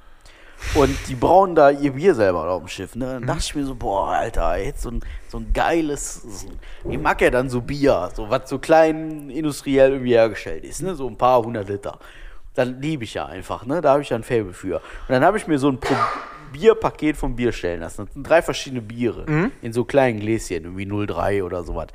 Und 0.75 0.95
die 1.07 1.15
brauen 1.15 1.55
da 1.55 1.69
ihr 1.69 1.93
Bier 1.93 2.15
selber 2.15 2.49
auf 2.49 2.63
dem 2.63 2.67
Schiff. 2.67 2.95
Ne? 2.95 3.05
Dann 3.05 3.27
dachte 3.27 3.41
ich 3.41 3.55
mir 3.55 3.65
so, 3.65 3.75
boah, 3.75 4.09
Alter, 4.09 4.57
jetzt 4.57 4.81
so 4.81 4.89
ein, 4.89 5.01
so 5.27 5.37
ein 5.37 5.53
geiles, 5.53 6.21
so 6.23 6.47
ein, 6.47 6.91
ich 6.91 6.99
mag 6.99 7.21
ja 7.21 7.29
dann 7.29 7.49
so 7.49 7.61
Bier, 7.61 8.09
so 8.13 8.29
was 8.29 8.49
so 8.49 8.59
klein 8.59 9.29
industriell 9.29 9.91
irgendwie 9.91 10.13
hergestellt 10.13 10.63
ist, 10.63 10.81
ne? 10.81 10.95
so 10.95 11.07
ein 11.07 11.17
paar 11.17 11.43
hundert 11.43 11.69
Liter. 11.69 11.99
Dann 12.55 12.81
liebe 12.81 13.03
ich 13.03 13.13
ja 13.13 13.25
einfach, 13.27 13.65
ne? 13.65 13.81
da 13.81 13.91
habe 13.91 14.01
ich 14.01 14.09
ja 14.09 14.17
ein 14.17 14.23
Faible 14.23 14.53
für. 14.53 14.77
Und 14.77 15.09
dann 15.09 15.23
habe 15.23 15.37
ich 15.37 15.47
mir 15.47 15.59
so 15.59 15.69
ein 15.69 15.79
Pro 15.79 15.95
Bierpaket 16.53 17.17
vom 17.17 17.35
Bier 17.35 17.51
stellen 17.51 17.81
lassen. 17.81 18.05
Das 18.05 18.13
sind 18.13 18.23
drei 18.27 18.41
verschiedene 18.41 18.81
Biere 18.81 19.25
in 19.61 19.73
so 19.73 19.83
kleinen 19.83 20.19
Gläschen, 20.19 20.63
irgendwie 20.63 20.85
03 21.13 21.43
oder 21.43 21.63
sowas. 21.63 21.87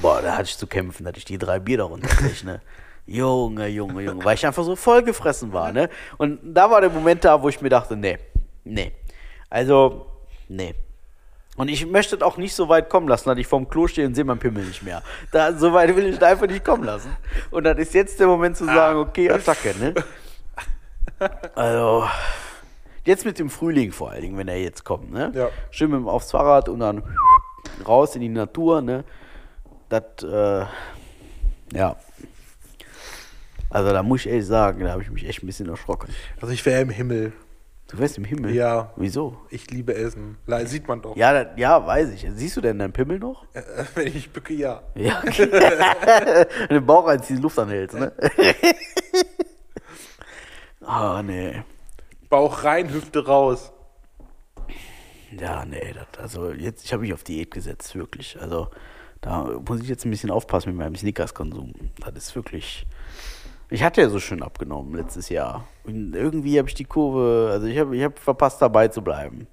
Boah, 0.00 0.22
da 0.22 0.32
hatte 0.32 0.44
ich 0.44 0.56
zu 0.56 0.66
kämpfen, 0.66 1.04
dass 1.04 1.16
ich 1.16 1.24
die 1.24 1.38
drei 1.38 1.58
Bier 1.58 1.78
darunter 1.78 2.08
kriege, 2.08 2.46
ne? 2.46 2.60
Junge, 3.08 3.68
Junge, 3.68 4.02
Junge, 4.02 4.22
weil 4.22 4.34
ich 4.34 4.46
einfach 4.46 4.64
so 4.64 4.76
voll 4.76 5.02
gefressen 5.02 5.50
war, 5.54 5.72
ne? 5.72 5.88
Und 6.18 6.40
da 6.44 6.70
war 6.70 6.82
der 6.82 6.90
Moment 6.90 7.24
da, 7.24 7.42
wo 7.42 7.48
ich 7.48 7.60
mir 7.62 7.70
dachte, 7.70 7.96
nee, 7.96 8.18
nee. 8.64 8.92
Also, 9.48 10.06
nee. 10.46 10.74
Und 11.56 11.68
ich 11.68 11.86
möchte 11.86 12.18
das 12.18 12.28
auch 12.28 12.36
nicht 12.36 12.54
so 12.54 12.68
weit 12.68 12.90
kommen 12.90 13.08
lassen, 13.08 13.30
dass 13.30 13.38
ich 13.38 13.46
vorm 13.46 13.66
Klo 13.68 13.86
stehe 13.86 14.06
und 14.06 14.14
sehe 14.14 14.24
meinen 14.24 14.38
Pimmel 14.38 14.62
nicht 14.64 14.82
mehr. 14.82 15.02
Da, 15.32 15.54
so 15.54 15.72
weit 15.72 15.96
will 15.96 16.04
ich 16.06 16.18
da 16.18 16.26
einfach 16.26 16.46
nicht 16.46 16.62
kommen 16.62 16.84
lassen. 16.84 17.16
Und 17.50 17.64
dann 17.64 17.78
ist 17.78 17.94
jetzt 17.94 18.20
der 18.20 18.26
Moment 18.26 18.58
zu 18.58 18.66
sagen, 18.66 18.98
okay, 18.98 19.30
Attacke, 19.30 19.74
ne? 19.80 19.94
Also, 21.54 22.04
jetzt 23.04 23.24
mit 23.24 23.38
dem 23.38 23.48
Frühling 23.48 23.90
vor 23.90 24.10
allen 24.10 24.20
Dingen, 24.20 24.36
wenn 24.36 24.48
er 24.48 24.60
jetzt 24.60 24.84
kommt, 24.84 25.10
ne? 25.10 25.32
Ja. 25.34 25.48
Schön 25.70 25.90
mit 25.90 25.98
dem 25.98 26.08
aufs 26.08 26.30
Fahrrad 26.30 26.68
und 26.68 26.80
dann 26.80 27.02
raus 27.88 28.14
in 28.14 28.20
die 28.20 28.28
Natur, 28.28 28.82
ne? 28.82 29.02
Das, 29.88 30.22
äh, 30.22 30.66
ja. 31.72 31.96
Also 33.70 33.92
da 33.92 34.02
muss 34.02 34.20
ich 34.20 34.28
ehrlich 34.28 34.46
sagen, 34.46 34.84
da 34.84 34.92
habe 34.92 35.02
ich 35.02 35.10
mich 35.10 35.26
echt 35.28 35.42
ein 35.42 35.46
bisschen 35.46 35.68
erschrocken. 35.68 36.08
Also 36.40 36.52
ich 36.52 36.64
wäre 36.64 36.80
im 36.82 36.90
Himmel. 36.90 37.32
Du 37.90 37.98
wärst 37.98 38.18
im 38.18 38.24
Himmel? 38.24 38.54
Ja. 38.54 38.92
Wieso? 38.96 39.38
Ich 39.48 39.70
liebe 39.70 39.94
Essen. 39.94 40.36
Le- 40.46 40.66
Sieht 40.66 40.86
man 40.88 41.00
doch. 41.00 41.16
Ja, 41.16 41.32
das, 41.44 41.58
ja, 41.58 41.86
weiß 41.86 42.10
ich. 42.10 42.26
Siehst 42.34 42.56
du 42.56 42.60
denn 42.60 42.78
deinen 42.78 42.92
Pimmel 42.92 43.18
noch? 43.18 43.44
Äh, 43.54 43.62
Wenn 43.94 44.08
ich 44.08 44.30
bücke, 44.30 44.52
ja. 44.52 44.82
Ja. 44.94 45.22
Okay. 45.26 45.48
den 46.70 46.84
Bauch 46.84 47.06
einziehen, 47.06 47.36
die 47.36 47.42
Luft 47.42 47.58
anhältst, 47.58 47.96
ne? 47.98 48.12
Ah, 50.80 51.22
nee. 51.22 51.62
Bauch 52.28 52.64
rein, 52.64 52.92
Hüfte 52.92 53.26
raus. 53.26 53.72
Ja, 55.38 55.64
nee, 55.66 55.92
das, 55.94 56.18
also 56.22 56.52
jetzt, 56.52 56.84
ich 56.84 56.92
habe 56.92 57.02
mich 57.02 57.12
auf 57.12 57.24
Diät 57.24 57.50
gesetzt, 57.50 57.94
wirklich. 57.94 58.38
Also 58.40 58.68
da 59.20 59.44
muss 59.68 59.80
ich 59.82 59.88
jetzt 59.88 60.04
ein 60.06 60.10
bisschen 60.10 60.30
aufpassen 60.30 60.70
mit 60.70 60.78
meinem 60.78 60.96
Snickers-Konsum. 60.96 61.74
Das 62.00 62.14
ist 62.16 62.34
wirklich. 62.36 62.86
Ich 63.70 63.82
hatte 63.82 64.00
ja 64.00 64.08
so 64.08 64.18
schön 64.18 64.42
abgenommen 64.42 64.94
letztes 64.94 65.28
Jahr. 65.28 65.64
Und 65.84 66.14
irgendwie 66.14 66.58
habe 66.58 66.68
ich 66.68 66.74
die 66.74 66.84
Kurve, 66.84 67.50
also 67.52 67.66
ich 67.66 67.78
habe 67.78 67.96
ich 67.96 68.02
hab 68.02 68.18
verpasst, 68.18 68.62
dabei 68.62 68.88
zu 68.88 69.02
bleiben. 69.02 69.46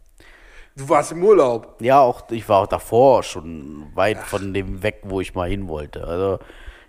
Du 0.78 0.88
warst 0.88 1.12
im 1.12 1.24
Urlaub. 1.24 1.76
Ja, 1.82 2.02
auch 2.02 2.24
ich 2.32 2.48
war 2.48 2.64
auch 2.64 2.68
davor 2.68 3.24
schon 3.24 3.88
weit 3.94 4.18
von 4.20 4.54
dem 4.54 4.84
weg, 4.84 5.02
wo 5.04 5.20
ich 5.22 5.36
mal 5.36 5.50
hin 5.50 5.68
wollte. 5.68 6.06
Also 6.06 6.40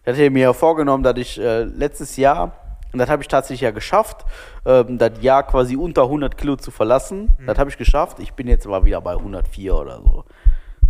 ich 0.02 0.12
hatte 0.12 0.30
mir 0.30 0.42
ja 0.42 0.52
vorgenommen, 0.52 1.02
dass 1.02 1.16
ich 1.18 1.38
äh, 1.40 1.64
letztes 1.64 2.16
Jahr, 2.16 2.52
und 2.92 3.00
das 3.00 3.08
habe 3.08 3.22
ich 3.22 3.28
tatsächlich 3.28 3.62
ja 3.62 3.72
geschafft, 3.72 4.24
ähm, 4.64 4.98
das 4.98 5.20
Jahr 5.20 5.44
quasi 5.44 5.76
unter 5.76 6.02
100 6.04 6.36
Kilo 6.36 6.56
zu 6.56 6.70
verlassen. 6.70 7.34
Das 7.44 7.58
habe 7.58 7.70
ich 7.70 7.76
geschafft. 7.76 8.20
Ich 8.20 8.34
bin 8.34 8.46
jetzt 8.46 8.66
aber 8.66 8.84
wieder 8.84 9.00
bei 9.00 9.12
104 9.12 9.74
oder 9.74 10.00
so. 10.00 10.24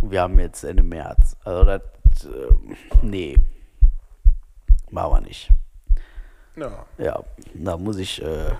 Und 0.01 0.11
wir 0.11 0.21
haben 0.21 0.37
jetzt 0.39 0.63
Ende 0.63 0.83
März. 0.83 1.35
Also 1.43 1.63
das, 1.63 1.81
äh, 2.25 2.53
nee, 3.01 3.37
machen 4.91 5.13
wir 5.13 5.21
nicht. 5.21 5.51
Ja. 6.57 6.85
Ja, 6.97 7.23
da 7.53 7.77
muss 7.77 7.97
ich. 7.97 8.21
Äh, 8.21 8.53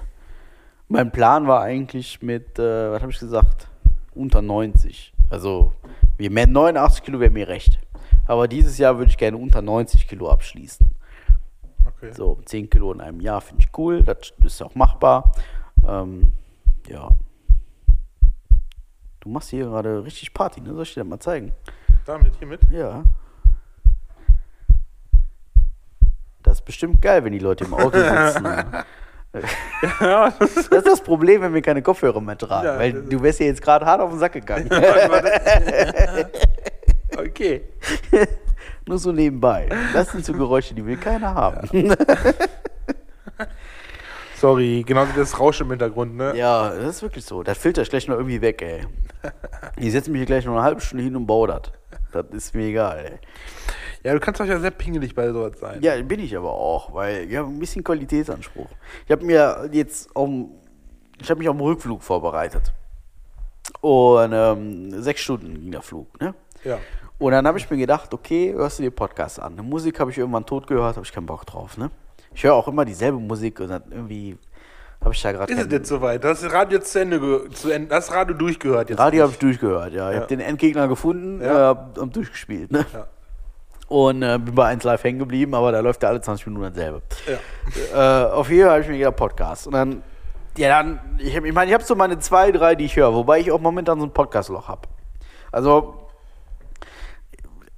mein 0.88 1.12
Plan 1.12 1.48
war 1.48 1.62
eigentlich 1.62 2.22
mit, 2.22 2.60
äh, 2.60 2.92
was 2.92 3.02
habe 3.02 3.12
ich 3.12 3.20
gesagt? 3.20 3.68
Unter 4.14 4.42
90. 4.42 5.14
Also, 5.30 5.74
je 6.18 6.30
mehr 6.30 6.48
89 6.48 7.04
Kilo 7.04 7.20
wäre 7.20 7.32
mir 7.32 7.48
recht. 7.48 7.80
Aber 8.26 8.48
dieses 8.48 8.78
Jahr 8.78 8.98
würde 8.98 9.10
ich 9.10 9.18
gerne 9.18 9.38
unter 9.38 9.62
90 9.62 10.08
Kilo 10.08 10.30
abschließen. 10.30 10.88
Okay. 11.86 12.12
So, 12.14 12.40
10 12.46 12.70
Kilo 12.70 12.94
in 12.94 13.02
einem 13.02 13.20
Jahr 13.20 13.42
finde 13.42 13.64
ich 13.64 13.78
cool. 13.78 14.04
Das 14.04 14.32
ist 14.44 14.62
auch 14.62 14.76
machbar. 14.76 15.34
Ähm, 15.86 16.32
ja. 16.88 17.10
Du 19.20 19.30
machst 19.30 19.50
hier 19.50 19.66
gerade 19.66 20.04
richtig 20.04 20.34
Party, 20.34 20.62
ne? 20.62 20.74
Soll 20.74 20.84
ich 20.84 20.94
dir 20.94 21.02
das 21.02 21.10
mal 21.10 21.20
zeigen? 21.20 21.52
Damit 22.06 22.36
hier 22.38 22.48
mit? 22.48 22.62
Ja. 22.72 23.04
Das 26.48 26.60
ist 26.60 26.66
bestimmt 26.66 27.02
geil, 27.02 27.26
wenn 27.26 27.34
die 27.34 27.40
Leute 27.40 27.66
im 27.66 27.74
Auto 27.74 27.98
sitzen. 27.98 28.46
Ja, 30.00 30.34
Das 30.40 30.56
ist 30.56 30.88
das 30.88 31.02
Problem, 31.02 31.42
wenn 31.42 31.54
wir 31.54 31.62
keine 31.62 31.82
Kopfhörer 31.82 32.22
mehr 32.22 32.38
tragen. 32.38 32.66
Ja, 32.66 32.80
weil 32.80 32.94
du 32.94 33.22
wärst 33.22 33.42
ja 33.42 33.48
jetzt 33.48 33.62
gerade 33.62 33.86
hart 33.86 34.00
auf 34.00 34.12
den 34.12 34.20
Sack 34.20 34.32
gegangen. 34.32 34.70
okay. 37.18 37.64
Nur 38.88 38.98
so 38.98 39.12
nebenbei. 39.12 39.68
Das 39.94 40.12
sind 40.12 40.24
so 40.24 40.32
Geräusche, 40.32 40.74
die 40.74 40.86
will 40.86 40.96
keiner 40.96 41.36
haben. 41.36 41.68
Sorry, 44.38 44.86
genauso 44.88 45.12
das 45.18 45.38
Rauschen 45.38 45.66
im 45.66 45.72
Hintergrund, 45.72 46.16
ne? 46.16 46.34
Ja, 46.38 46.70
das 46.70 46.96
ist 46.96 47.02
wirklich 47.02 47.26
so. 47.26 47.44
Das 47.44 47.58
filter 47.58 47.82
ich 47.82 47.90
gleich 47.90 48.08
noch 48.08 48.16
irgendwie 48.16 48.40
weg, 48.40 48.62
ey. 48.62 48.86
Ich 49.76 49.92
setze 49.92 50.10
mich 50.12 50.20
hier 50.20 50.28
gleich 50.28 50.46
noch 50.46 50.54
eine 50.54 50.64
halbe 50.64 50.80
Stunde 50.80 51.04
hin 51.04 51.18
und 51.18 51.28
baue 51.28 51.50
das. 51.50 51.74
Das 52.14 52.26
ist 52.32 52.56
mir 52.56 52.68
egal, 52.68 53.00
ey. 53.04 53.20
Ja, 54.04 54.14
du 54.14 54.20
kannst 54.20 54.40
doch 54.40 54.46
ja 54.46 54.60
sehr 54.60 54.72
pingelig 54.72 55.14
bei 55.16 55.30
sowas 55.32 55.60
sein. 55.60 55.82
Ja, 55.82 56.02
bin 56.02 56.20
ich 56.20 56.36
aber 56.38 56.52
auch, 56.52 56.94
weil 56.94 57.30
ich 57.30 57.36
habe 57.36 57.48
ein 57.50 57.60
bisschen 57.60 57.84
Qualitätsanspruch. 57.84 58.70
Ich 59.06 59.12
habe 59.12 59.26
mir 59.26 59.70
jetzt 59.72 60.16
dem, 60.16 60.52
ich 61.20 61.30
habe 61.30 61.40
mich 61.40 61.50
auf 61.50 61.56
dem 61.58 61.62
Rückflug 61.62 62.02
vorbereitet. 62.04 62.72
Und 63.82 64.32
ähm, 64.34 65.02
sechs 65.02 65.22
Stunden 65.22 65.54
ging 65.56 65.72
der 65.72 65.82
Flug, 65.82 66.20
ne? 66.22 66.34
Ja. 66.64 66.78
Und 67.20 67.32
dann 67.32 67.46
habe 67.48 67.58
ich 67.58 67.70
mir 67.70 67.78
gedacht, 67.78 68.14
okay, 68.14 68.54
hörst 68.54 68.80
du 68.80 68.84
dir 68.84 68.92
Podcast 68.92 69.40
an. 69.40 69.54
Eine 69.54 69.64
Musik 69.64 70.00
habe 70.00 70.12
ich 70.12 70.18
irgendwann 70.18 70.46
tot 70.46 70.68
gehört, 70.68 70.96
habe 70.96 71.06
ich 71.06 71.12
keinen 71.12 71.26
Bock 71.26 71.46
drauf, 71.46 71.78
ne? 71.78 71.90
Ich 72.34 72.44
höre 72.44 72.54
auch 72.54 72.68
immer 72.68 72.86
dieselbe 72.86 73.18
Musik 73.20 73.60
und 73.60 73.70
dann 73.70 73.84
irgendwie 73.90 74.38
habe 75.04 75.14
ich 75.14 75.22
da 75.22 75.32
gerade 75.32 75.52
Ist 75.52 75.60
es 75.66 75.72
jetzt 75.72 75.90
soweit? 75.90 76.24
Das 76.24 76.44
Radio 76.52 76.80
zu 76.80 77.00
Ende, 77.00 77.50
zu 77.52 77.70
Ende 77.72 77.88
das 77.90 78.12
Radio 78.12 78.36
durchgehört 78.36 78.90
jetzt. 78.90 79.00
Radio 79.00 79.24
habe 79.24 79.32
ich 79.34 79.40
durchgehört, 79.40 79.94
ja. 79.94 80.10
Ich 80.10 80.16
Ja. 80.16 80.22
habe 80.22 80.28
den 80.28 80.40
Endgegner 80.40 80.88
gefunden 80.88 81.42
Ja. 81.42 81.72
äh, 81.96 82.00
und 82.00 82.16
durchgespielt, 82.16 82.72
ne? 82.72 82.86
Ja. 82.94 83.08
Und 83.88 84.22
äh, 84.22 84.38
bin 84.38 84.54
bei 84.54 84.66
1 84.66 84.84
Live 84.84 85.04
hängen 85.04 85.20
geblieben, 85.20 85.56
aber 85.56 85.72
da 85.72 85.80
läuft 85.80 86.04
ja 86.04 86.10
alle 86.10 86.20
20 86.20 86.48
Minuten 86.48 86.74
dasselbe. 86.74 87.02
Ja. 87.94 88.28
Äh, 88.28 88.32
auf 88.32 88.50
jeden 88.50 88.64
Fall 88.64 88.72
habe 88.72 88.82
ich 88.82 88.88
mir 88.90 88.98
gedacht, 88.98 89.16
Podcast. 89.16 89.68
Und 89.68 89.74
dann, 89.74 90.04
ja, 90.58 90.70
dann, 90.70 91.00
ich, 91.20 91.36
ich 91.36 91.54
meine, 91.54 91.70
ich 91.70 91.74
habe 91.74 91.84
so 91.84 91.96
meine 91.96 92.20
zwei, 92.20 92.52
drei, 92.52 92.76
die 92.76 92.86
ich 92.86 92.96
höre, 92.98 93.14
wobei 93.14 93.40
ich 93.40 93.52
auch 93.52 93.62
momentan 93.62 94.00
so 94.00 94.06
ein 94.06 94.12
Podcast-Loch 94.12 94.68
habe. 94.68 94.82
Also, 95.52 96.08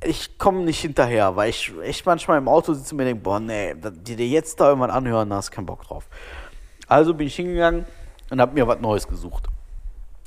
ich 0.03 0.37
komme 0.37 0.61
nicht 0.61 0.79
hinterher, 0.79 1.35
weil 1.35 1.49
ich 1.49 1.73
echt 1.83 2.05
manchmal 2.05 2.37
im 2.37 2.47
Auto 2.47 2.73
sitze 2.73 2.93
und 2.93 2.97
mir 2.97 3.05
denke, 3.05 3.21
boah, 3.21 3.39
nee, 3.39 3.75
die 3.75 4.15
dir 4.15 4.27
jetzt 4.27 4.59
da 4.59 4.69
irgendwann 4.69 4.91
anhören, 4.91 5.29
da 5.29 5.37
hast 5.37 5.49
du 5.49 5.55
keinen 5.55 5.65
Bock 5.65 5.83
drauf. 5.83 6.07
Also 6.87 7.13
bin 7.13 7.27
ich 7.27 7.35
hingegangen 7.35 7.85
und 8.29 8.41
habe 8.41 8.53
mir 8.53 8.67
was 8.67 8.79
Neues 8.79 9.07
gesucht. 9.07 9.47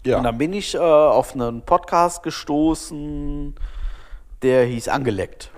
Ja. 0.04 0.18
Und 0.18 0.24
dann 0.24 0.38
bin 0.38 0.52
ich 0.52 0.74
äh, 0.74 0.78
auf 0.78 1.34
einen 1.34 1.62
Podcast 1.62 2.22
gestoßen, 2.22 3.54
der 4.42 4.64
hieß 4.66 4.88
Angeleckt. 4.88 5.50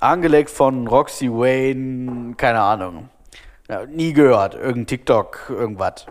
Angeleckt 0.00 0.48
von 0.48 0.86
Roxy 0.88 1.28
Wayne, 1.28 2.34
keine 2.38 2.60
Ahnung. 2.60 3.10
Ja, 3.68 3.84
nie 3.84 4.14
gehört, 4.14 4.54
irgendein 4.54 4.86
TikTok, 4.86 5.50
irgendwas. 5.50 6.06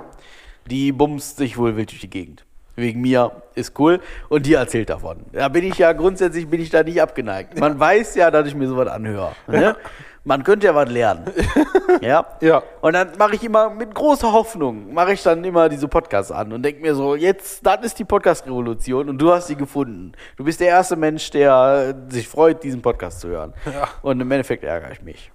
Die 0.70 0.92
bumst 0.92 1.38
sich 1.38 1.58
wohl 1.58 1.76
wild 1.76 1.90
durch 1.90 2.02
die 2.02 2.10
Gegend. 2.10 2.46
Wegen 2.76 3.02
mir 3.02 3.32
ist 3.56 3.80
cool 3.80 4.00
und 4.30 4.46
die 4.46 4.54
erzählt 4.54 4.92
davon. 4.92 5.26
Da 5.34 5.50
bin 5.50 5.64
ich 5.66 5.80
ja 5.80 5.94
grundsätzlich 5.94 6.48
bin 6.48 6.62
ich 6.62 6.70
da 6.70 6.84
nicht 6.84 7.02
abgeneigt. 7.02 7.60
Man 7.60 7.80
weiß 7.80 8.14
ja, 8.14 8.30
dass 8.30 8.48
ich 8.48 8.54
mir 8.54 8.68
sowas 8.68 8.88
anhöre. 8.90 9.32
Ne? 9.48 9.76
Man 10.30 10.44
könnte 10.44 10.68
ja 10.68 10.76
was 10.76 10.88
lernen. 10.88 11.26
ja? 12.02 12.24
Ja. 12.40 12.62
Und 12.82 12.94
dann 12.94 13.18
mache 13.18 13.34
ich 13.34 13.44
immer 13.44 13.72
mit 13.72 13.96
großer 13.96 14.32
Hoffnung, 14.32 14.94
mache 14.94 15.14
ich 15.14 15.24
dann 15.24 15.44
immer 15.44 15.70
diese 15.70 15.88
Podcasts 15.88 16.32
an 16.32 16.54
und 16.54 16.62
denke 16.62 16.84
mir 16.84 16.94
so, 16.94 17.16
jetzt, 17.16 17.66
das 17.66 17.84
ist 17.84 17.98
die 17.98 18.06
Podcast-Revolution 18.06 19.10
und 19.10 19.18
du 19.18 19.34
hast 19.34 19.48
sie 19.48 19.56
gefunden. 19.56 20.12
Du 20.38 20.44
bist 20.44 20.60
der 20.60 20.68
erste 20.68 20.96
Mensch, 20.98 21.32
der 21.32 21.96
sich 22.10 22.28
freut, 22.28 22.64
diesen 22.64 22.84
Podcast 22.84 23.22
zu 23.22 23.30
hören. 23.30 23.56
Ja. 23.66 23.88
Und 24.04 24.22
im 24.22 24.30
Endeffekt 24.30 24.64
ärgere 24.64 24.92
ich 24.92 25.02
mich. 25.02 25.32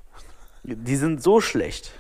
Die 0.62 0.94
sind 0.94 1.20
so 1.20 1.40
schlecht. 1.40 1.90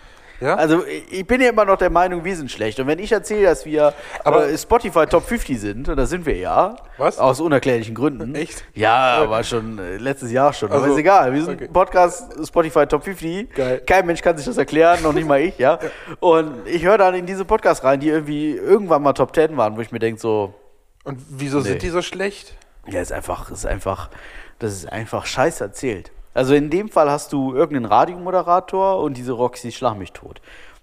Ja? 0.40 0.56
Also 0.56 0.84
ich 1.10 1.26
bin 1.26 1.40
ja 1.40 1.48
immer 1.50 1.64
noch 1.64 1.76
der 1.76 1.90
Meinung, 1.90 2.24
wir 2.24 2.36
sind 2.36 2.50
schlecht. 2.50 2.78
Und 2.80 2.86
wenn 2.86 2.98
ich 2.98 3.12
erzähle, 3.12 3.44
dass 3.46 3.64
wir 3.64 3.94
Aber- 4.24 4.48
äh, 4.48 4.58
Spotify 4.58 5.06
Top 5.06 5.24
50 5.26 5.58
sind, 5.60 5.88
und 5.88 5.96
das 5.96 6.10
sind 6.10 6.26
wir 6.26 6.36
ja, 6.36 6.76
Was? 6.98 7.18
aus 7.18 7.40
unerklärlichen 7.40 7.94
Gründen. 7.94 8.34
Echt? 8.36 8.64
Ja, 8.74 9.18
aber 9.22 9.42
schon 9.44 9.78
äh, 9.78 9.96
letztes 9.96 10.32
Jahr 10.32 10.52
schon. 10.52 10.70
aber 10.70 10.82
Also, 10.82 10.94
ist 10.94 10.98
egal. 11.00 11.32
Wir 11.32 11.44
sind 11.44 11.54
okay. 11.62 11.68
Podcast 11.72 12.32
Spotify 12.46 12.86
Top 12.86 13.04
50. 13.04 13.54
Geil. 13.54 13.82
Kein 13.86 14.06
Mensch 14.06 14.20
kann 14.22 14.36
sich 14.36 14.46
das 14.46 14.56
erklären, 14.56 15.02
noch 15.02 15.12
nicht 15.12 15.26
mal 15.26 15.40
ich, 15.40 15.56
ja. 15.58 15.78
Und 16.20 16.66
ich 16.66 16.84
höre 16.84 16.98
dann 16.98 17.14
in 17.14 17.26
diese 17.26 17.44
Podcasts 17.44 17.84
rein, 17.84 18.00
die 18.00 18.08
irgendwie 18.08 18.52
irgendwann 18.56 19.02
mal 19.02 19.12
Top 19.12 19.34
10 19.34 19.56
waren, 19.56 19.76
wo 19.76 19.80
ich 19.80 19.92
mir 19.92 19.98
denke 20.00 20.20
so, 20.20 20.52
Und 21.04 21.20
wieso 21.30 21.58
Nee. 21.58 21.64
sind 21.64 21.82
die 21.82 21.90
so 21.90 22.02
schlecht? 22.02 22.54
ja, 22.86 23.00
ist 23.00 23.12
einfach, 23.12 23.50
ist 23.50 23.64
einfach, 23.66 24.10
das 24.58 24.72
ist 24.74 24.92
einfach 24.92 25.24
scheiß 25.26 25.60
erzählt. 25.62 26.10
Also 26.34 26.54
in 26.54 26.68
dem 26.68 26.88
Fall 26.88 27.10
hast 27.10 27.32
du 27.32 27.54
irgendeinen 27.54 27.86
Radiomoderator 27.86 29.00
und 29.00 29.16
diese 29.16 29.32
Roxy 29.32 29.72
schlag 29.72 29.96
mich 29.96 30.12
tot. 30.12 30.40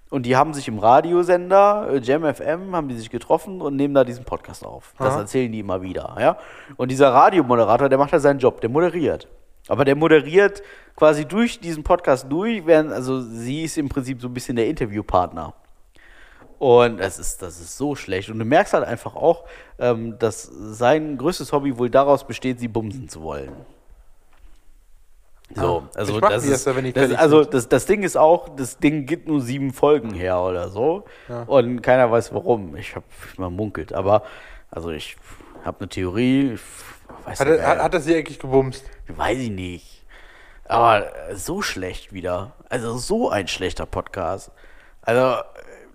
Und 0.10 0.26
die 0.26 0.36
haben 0.36 0.54
sich 0.54 0.68
im 0.68 0.80
Radiosender, 0.80 1.88
äh, 1.92 2.00
Jam 2.00 2.24
FM, 2.24 2.76
haben 2.76 2.90
die 2.90 2.98
sich 2.98 3.10
getroffen 3.10 3.62
und 3.62 3.76
nehmen 3.76 3.94
da 3.94 4.04
diesen 4.04 4.26
Podcast 4.26 4.66
auf. 4.66 4.94
Das 4.98 5.14
Aha. 5.14 5.22
erzählen 5.22 5.52
die 5.52 5.60
immer 5.60 5.82
wieder, 5.82 6.16
ja. 6.20 6.38
Und 6.76 6.92
dieser 6.92 7.14
Radiomoderator, 7.14 7.88
der 7.88 7.98
macht 7.98 8.12
ja 8.12 8.20
seinen 8.20 8.40
Job, 8.40 8.60
der 8.60 8.70
moderiert. 8.70 9.28
Aber 9.68 9.86
der 9.86 9.96
moderiert 9.96 10.64
quasi 10.98 11.26
durch 11.26 11.60
diesen 11.60 11.84
Podcast 11.84 12.26
durch, 12.30 12.66
während, 12.66 12.92
also 12.92 13.22
sie 13.22 13.64
ist 13.64 13.78
im 13.78 13.88
Prinzip 13.88 14.22
so 14.22 14.28
ein 14.28 14.34
bisschen 14.34 14.56
der 14.56 14.68
Interviewpartner. 14.68 15.54
Und 16.60 17.00
das 17.00 17.18
ist, 17.18 17.42
das 17.42 17.60
ist 17.60 17.78
so 17.78 17.96
schlecht. 17.96 18.30
Und 18.30 18.38
du 18.38 18.46
merkst 18.46 18.74
halt 18.74 18.84
einfach 18.84 19.16
auch, 19.16 19.46
ähm, 19.80 20.20
dass 20.20 20.44
sein 20.44 21.18
größtes 21.18 21.54
Hobby 21.54 21.78
wohl 21.78 21.90
daraus 21.90 22.28
besteht, 22.28 22.60
sie 22.60 22.68
bumsen 22.68 23.08
zu 23.08 23.22
wollen. 23.24 23.52
So, 25.56 25.84
also 25.96 26.16
ich 26.16 26.22
das 26.22 26.46
ist, 26.46 26.66
wenn 26.76 26.84
die 26.86 26.94
das, 26.94 27.12
also 27.14 27.44
das, 27.44 27.68
das 27.70 27.86
Ding 27.86 28.04
ist 28.04 28.16
auch, 28.18 28.50
das 28.56 28.78
Ding 28.78 29.06
gibt 29.06 29.28
nur 29.28 29.42
sieben 29.42 29.74
Folgen 29.74 30.14
her 30.14 30.40
oder 30.40 30.70
so. 30.70 31.04
Und 31.48 31.82
keiner 31.82 32.10
weiß 32.12 32.34
warum. 32.34 32.76
Ich 32.76 32.96
habe 32.96 33.06
mal 33.38 33.50
munkelt. 33.50 33.94
Aber 33.94 34.24
also 34.70 34.90
ich 34.92 35.18
habe 35.66 35.78
eine 35.82 35.90
Theorie. 35.90 36.54
Ich 36.54 36.62
weiß, 37.28 37.40
Hat, 37.40 37.48
nicht, 37.48 37.60
er, 37.60 37.68
hat, 37.68 37.80
hat 37.80 37.94
er 37.94 38.00
sie 38.02 38.16
eigentlich 38.16 38.40
gebumst? 38.40 38.86
weiß 39.08 39.38
ich 39.38 39.52
nicht. 39.52 40.06
Aber 40.66 41.06
äh, 41.30 41.36
so 41.36 41.62
schlecht 41.62 42.14
wieder. 42.14 42.54
Also 42.70 42.98
so 42.98 43.30
ein 43.30 43.48
schlechter 43.48 43.86
Podcast. 43.86 44.52
Also 45.02 45.40
äh, 45.42 45.44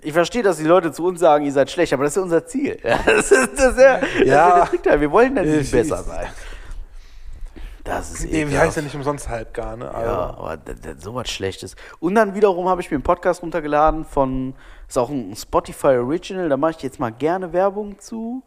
ich 0.02 0.12
verstehe, 0.12 0.42
dass 0.42 0.58
die 0.58 0.64
Leute 0.64 0.92
zu 0.92 1.06
uns 1.06 1.18
sagen, 1.20 1.46
ihr 1.46 1.52
seid 1.52 1.70
schlecht, 1.70 1.92
aber 1.94 2.04
das 2.04 2.12
ist 2.12 2.16
ja 2.16 2.22
unser 2.22 2.46
Ziel. 2.46 2.78
Das 3.06 3.30
ist, 3.32 3.52
das 3.58 3.72
ist 3.72 3.78
ja, 3.80 3.98
das 3.98 4.08
ist 4.10 4.18
ja 4.18 4.24
Ja. 4.26 4.56
der 4.56 4.64
Trick 4.66 4.82
da. 4.82 5.00
Wir 5.00 5.10
wollen 5.10 5.34
dann 5.34 5.46
nicht 5.46 5.62
Ich- 5.62 5.70
besser 5.70 6.02
sein. 6.02 6.26
Das 7.86 8.10
ist 8.10 8.30
Nee, 8.30 8.48
wie 8.48 8.58
heißt 8.58 8.76
ja 8.76 8.82
nicht 8.82 8.96
umsonst 8.96 9.28
halt 9.28 9.54
gar, 9.54 9.76
ne? 9.76 9.88
Also, 9.92 10.10
Ja, 10.10 10.36
aber 10.36 10.58
sowas 10.98 11.30
Schlechtes. 11.30 11.76
Und 12.00 12.16
dann 12.16 12.34
wiederum 12.34 12.68
habe 12.68 12.80
ich 12.80 12.90
mir 12.90 12.96
einen 12.96 13.04
Podcast 13.04 13.42
runtergeladen 13.42 14.04
von, 14.04 14.54
ist 14.88 14.98
auch 14.98 15.08
ein 15.08 15.36
Spotify 15.36 15.98
Original, 15.98 16.48
da 16.48 16.56
mache 16.56 16.72
ich 16.72 16.82
jetzt 16.82 16.98
mal 16.98 17.10
gerne 17.10 17.52
Werbung 17.52 17.98
zu. 17.98 18.42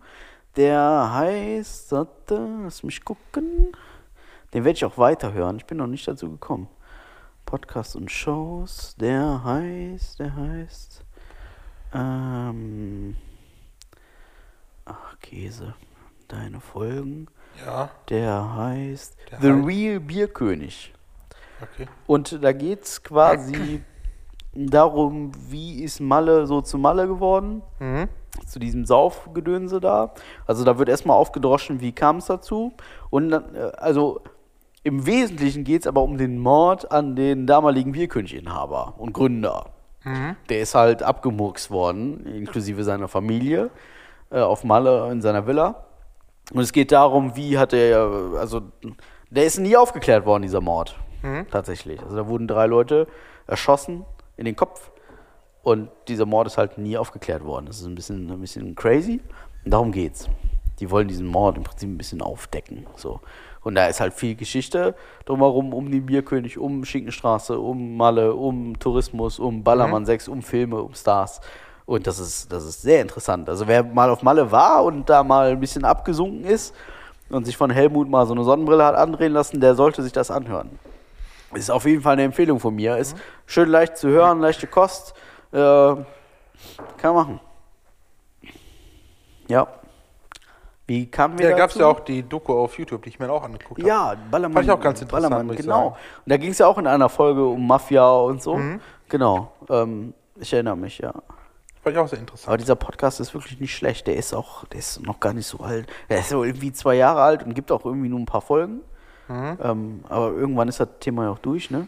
Der 0.57 1.11
heißt, 1.13 1.95
lass 2.29 2.83
mich 2.83 3.05
gucken. 3.05 3.71
Den 4.53 4.65
werde 4.65 4.75
ich 4.75 4.85
auch 4.85 4.97
weiterhören. 4.97 5.57
Ich 5.57 5.65
bin 5.65 5.77
noch 5.77 5.87
nicht 5.87 6.07
dazu 6.07 6.29
gekommen. 6.29 6.67
Podcast 7.45 7.95
und 7.95 8.11
Shows, 8.11 8.95
der 8.99 9.43
heißt, 9.43 10.19
der 10.19 10.35
heißt, 10.35 11.03
ähm, 11.93 13.15
ach 14.85 15.17
Käse, 15.21 15.73
deine 16.27 16.59
Folgen. 16.59 17.27
Ja, 17.65 17.89
Der 18.09 18.55
heißt 18.55 19.17
Der 19.31 19.41
The 19.41 19.47
heißt- 19.51 19.65
Real 19.67 19.99
Bierkönig. 19.99 20.93
okay. 21.61 21.87
Und 22.07 22.43
da 22.43 22.51
geht 22.53 22.83
es 22.83 23.03
quasi 23.03 23.81
darum, 24.53 25.31
wie 25.49 25.83
ist 25.83 25.99
Malle 25.99 26.47
so 26.47 26.61
zu 26.61 26.77
Malle 26.77 27.07
geworden, 27.07 27.61
Mhm. 27.79 28.07
zu 28.45 28.59
diesem 28.59 28.85
Saufgedönse 28.85 29.79
da. 29.79 30.13
Also 30.47 30.63
da 30.63 30.77
wird 30.77 30.89
erstmal 30.89 31.17
aufgedroschen, 31.17 31.81
wie 31.81 31.91
kam 31.91 32.17
es 32.17 32.25
dazu. 32.25 32.73
Und 33.09 33.29
dann, 33.29 33.55
äh, 33.55 33.71
also 33.77 34.21
im 34.83 35.05
Wesentlichen 35.05 35.63
geht 35.65 35.81
es 35.81 35.87
aber 35.87 36.01
um 36.01 36.17
den 36.17 36.39
Mord 36.39 36.91
an 36.91 37.15
den 37.15 37.45
damaligen 37.47 37.91
Bierköniginhaber 37.91 38.93
und 38.97 39.13
Gründer. 39.13 39.65
Der 40.49 40.61
ist 40.61 40.73
halt 40.75 41.03
abgemurkst 41.03 41.69
worden, 41.69 42.25
inklusive 42.25 42.83
seiner 42.85 43.09
Familie, 43.09 43.69
äh, 44.31 44.39
auf 44.39 44.63
Malle 44.63 45.11
in 45.11 45.21
seiner 45.21 45.45
Villa. 45.45 45.83
Und 46.53 46.61
es 46.61 46.71
geht 46.71 46.91
darum, 46.91 47.35
wie 47.35 47.57
hat 47.57 47.73
er, 47.73 48.09
also 48.39 48.61
der 49.29 49.45
ist 49.45 49.59
nie 49.59 49.77
aufgeklärt 49.77 50.25
worden, 50.25 50.43
dieser 50.43 50.61
Mord. 50.61 50.95
Tatsächlich. 51.51 52.01
Also 52.01 52.15
da 52.15 52.27
wurden 52.27 52.47
drei 52.47 52.65
Leute 52.65 53.07
erschossen 53.45 54.05
in 54.37 54.45
den 54.45 54.55
Kopf 54.55 54.91
und 55.63 55.89
dieser 56.07 56.25
Mord 56.25 56.47
ist 56.47 56.57
halt 56.57 56.77
nie 56.77 56.97
aufgeklärt 56.97 57.43
worden. 57.43 57.65
Das 57.65 57.79
ist 57.79 57.85
ein 57.85 57.95
bisschen, 57.95 58.31
ein 58.31 58.39
bisschen 58.39 58.75
crazy. 58.75 59.21
Und 59.65 59.73
darum 59.73 59.91
geht's. 59.91 60.29
Die 60.79 60.89
wollen 60.89 61.09
diesen 61.09 61.27
Mord 61.27 61.57
im 61.57 61.63
Prinzip 61.63 61.89
ein 61.89 61.97
bisschen 61.97 62.21
aufdecken. 62.21 62.87
So. 62.95 63.19
Und 63.61 63.75
da 63.75 63.87
ist 63.87 63.99
halt 63.99 64.13
viel 64.13 64.35
Geschichte 64.35 64.95
drumherum, 65.25 65.73
um 65.73 65.91
den 65.91 66.05
Bierkönig, 66.05 66.57
um 66.57 66.85
Schinkenstraße, 66.85 67.59
um 67.59 67.97
Malle, 67.97 68.33
um 68.33 68.79
Tourismus, 68.79 69.39
um 69.39 69.63
Ballermann 69.63 70.05
6, 70.05 70.29
um 70.29 70.41
Filme, 70.41 70.81
um 70.81 70.93
Stars. 70.93 71.41
Und 71.89 72.05
das 72.05 72.19
ist, 72.19 72.53
das 72.53 72.65
ist 72.65 72.83
sehr 72.83 73.01
interessant. 73.01 73.49
Also 73.49 73.67
wer 73.67 73.83
mal 73.83 74.11
auf 74.11 74.21
Malle 74.21 74.51
war 74.51 74.83
und 74.83 75.09
da 75.09 75.23
mal 75.23 75.49
ein 75.49 75.59
bisschen 75.59 75.83
abgesunken 75.83 76.45
ist 76.45 76.75
und 77.31 77.45
sich 77.45 77.57
von 77.57 77.71
Helmut 77.71 78.07
mal 78.07 78.27
so 78.27 78.33
eine 78.35 78.43
Sonnenbrille 78.43 78.85
hat 78.85 78.93
andrehen 78.93 79.33
lassen, 79.33 79.59
der 79.59 79.73
sollte 79.73 80.03
sich 80.03 80.11
das 80.11 80.29
anhören. 80.29 80.77
Ist 81.55 81.71
auf 81.71 81.85
jeden 81.85 82.03
Fall 82.03 82.13
eine 82.13 82.25
Empfehlung 82.25 82.59
von 82.59 82.75
mir. 82.75 82.97
Ist 82.97 83.17
schön 83.47 83.69
leicht 83.69 83.97
zu 83.97 84.07
hören, 84.07 84.39
leichte 84.39 84.67
Kost. 84.67 85.15
Äh, 85.51 85.57
kann 85.57 86.05
man 87.01 87.15
machen. 87.15 87.39
Ja. 89.47 89.67
Wie 90.85 91.09
kamen 91.09 91.39
wir 91.39 91.45
Ja, 91.45 91.51
da 91.53 91.57
gab 91.57 91.71
es 91.71 91.75
ja 91.75 91.87
auch 91.87 92.01
die 92.01 92.21
Doku 92.21 92.53
auf 92.53 92.77
YouTube, 92.77 93.01
die 93.01 93.09
ich 93.09 93.17
mir 93.17 93.31
auch 93.31 93.41
angeguckt 93.41 93.79
habe. 93.79 93.89
Ja, 93.89 94.15
Ballermann. 94.29 94.53
Fand 94.53 94.65
ich 94.67 94.71
auch 94.71 94.79
ganz 94.79 95.01
interessant, 95.01 95.31
Ballermann, 95.31 95.55
genau. 95.55 95.73
sagen. 95.73 95.87
Und 95.87 96.29
da 96.29 96.37
ging 96.37 96.51
es 96.51 96.59
ja 96.59 96.67
auch 96.67 96.77
in 96.77 96.85
einer 96.85 97.09
Folge 97.09 97.43
um 97.43 97.65
Mafia 97.65 98.07
und 98.11 98.43
so. 98.43 98.57
Mhm. 98.57 98.79
Genau. 99.07 99.53
Ähm, 99.67 100.13
ich 100.39 100.53
erinnere 100.53 100.77
mich, 100.77 100.99
ja. 100.99 101.15
Fand 101.81 101.95
ich 101.95 101.99
auch 102.01 102.07
sehr 102.07 102.17
Aber 102.19 102.27
interessant. 102.27 102.61
dieser 102.61 102.75
Podcast 102.75 103.19
ist 103.19 103.33
wirklich 103.33 103.59
nicht 103.59 103.73
schlecht. 103.75 104.07
Der 104.07 104.15
ist 104.15 104.33
auch, 104.33 104.65
der 104.65 104.79
ist 104.79 105.01
noch 105.01 105.19
gar 105.19 105.33
nicht 105.33 105.47
so 105.47 105.59
alt. 105.59 105.87
Der 106.09 106.19
ist 106.19 106.29
so 106.29 106.43
irgendwie 106.43 106.73
zwei 106.73 106.95
Jahre 106.95 107.21
alt 107.21 107.43
und 107.43 107.53
gibt 107.53 107.71
auch 107.71 107.85
irgendwie 107.85 108.09
nur 108.09 108.19
ein 108.19 108.25
paar 108.25 108.41
Folgen. 108.41 108.81
Mhm. 109.29 109.57
Ähm, 109.61 110.03
aber 110.09 110.31
irgendwann 110.31 110.67
ist 110.67 110.79
das 110.79 110.89
Thema 110.99 111.23
ja 111.23 111.29
auch 111.29 111.39
durch, 111.39 111.71
ne? 111.71 111.87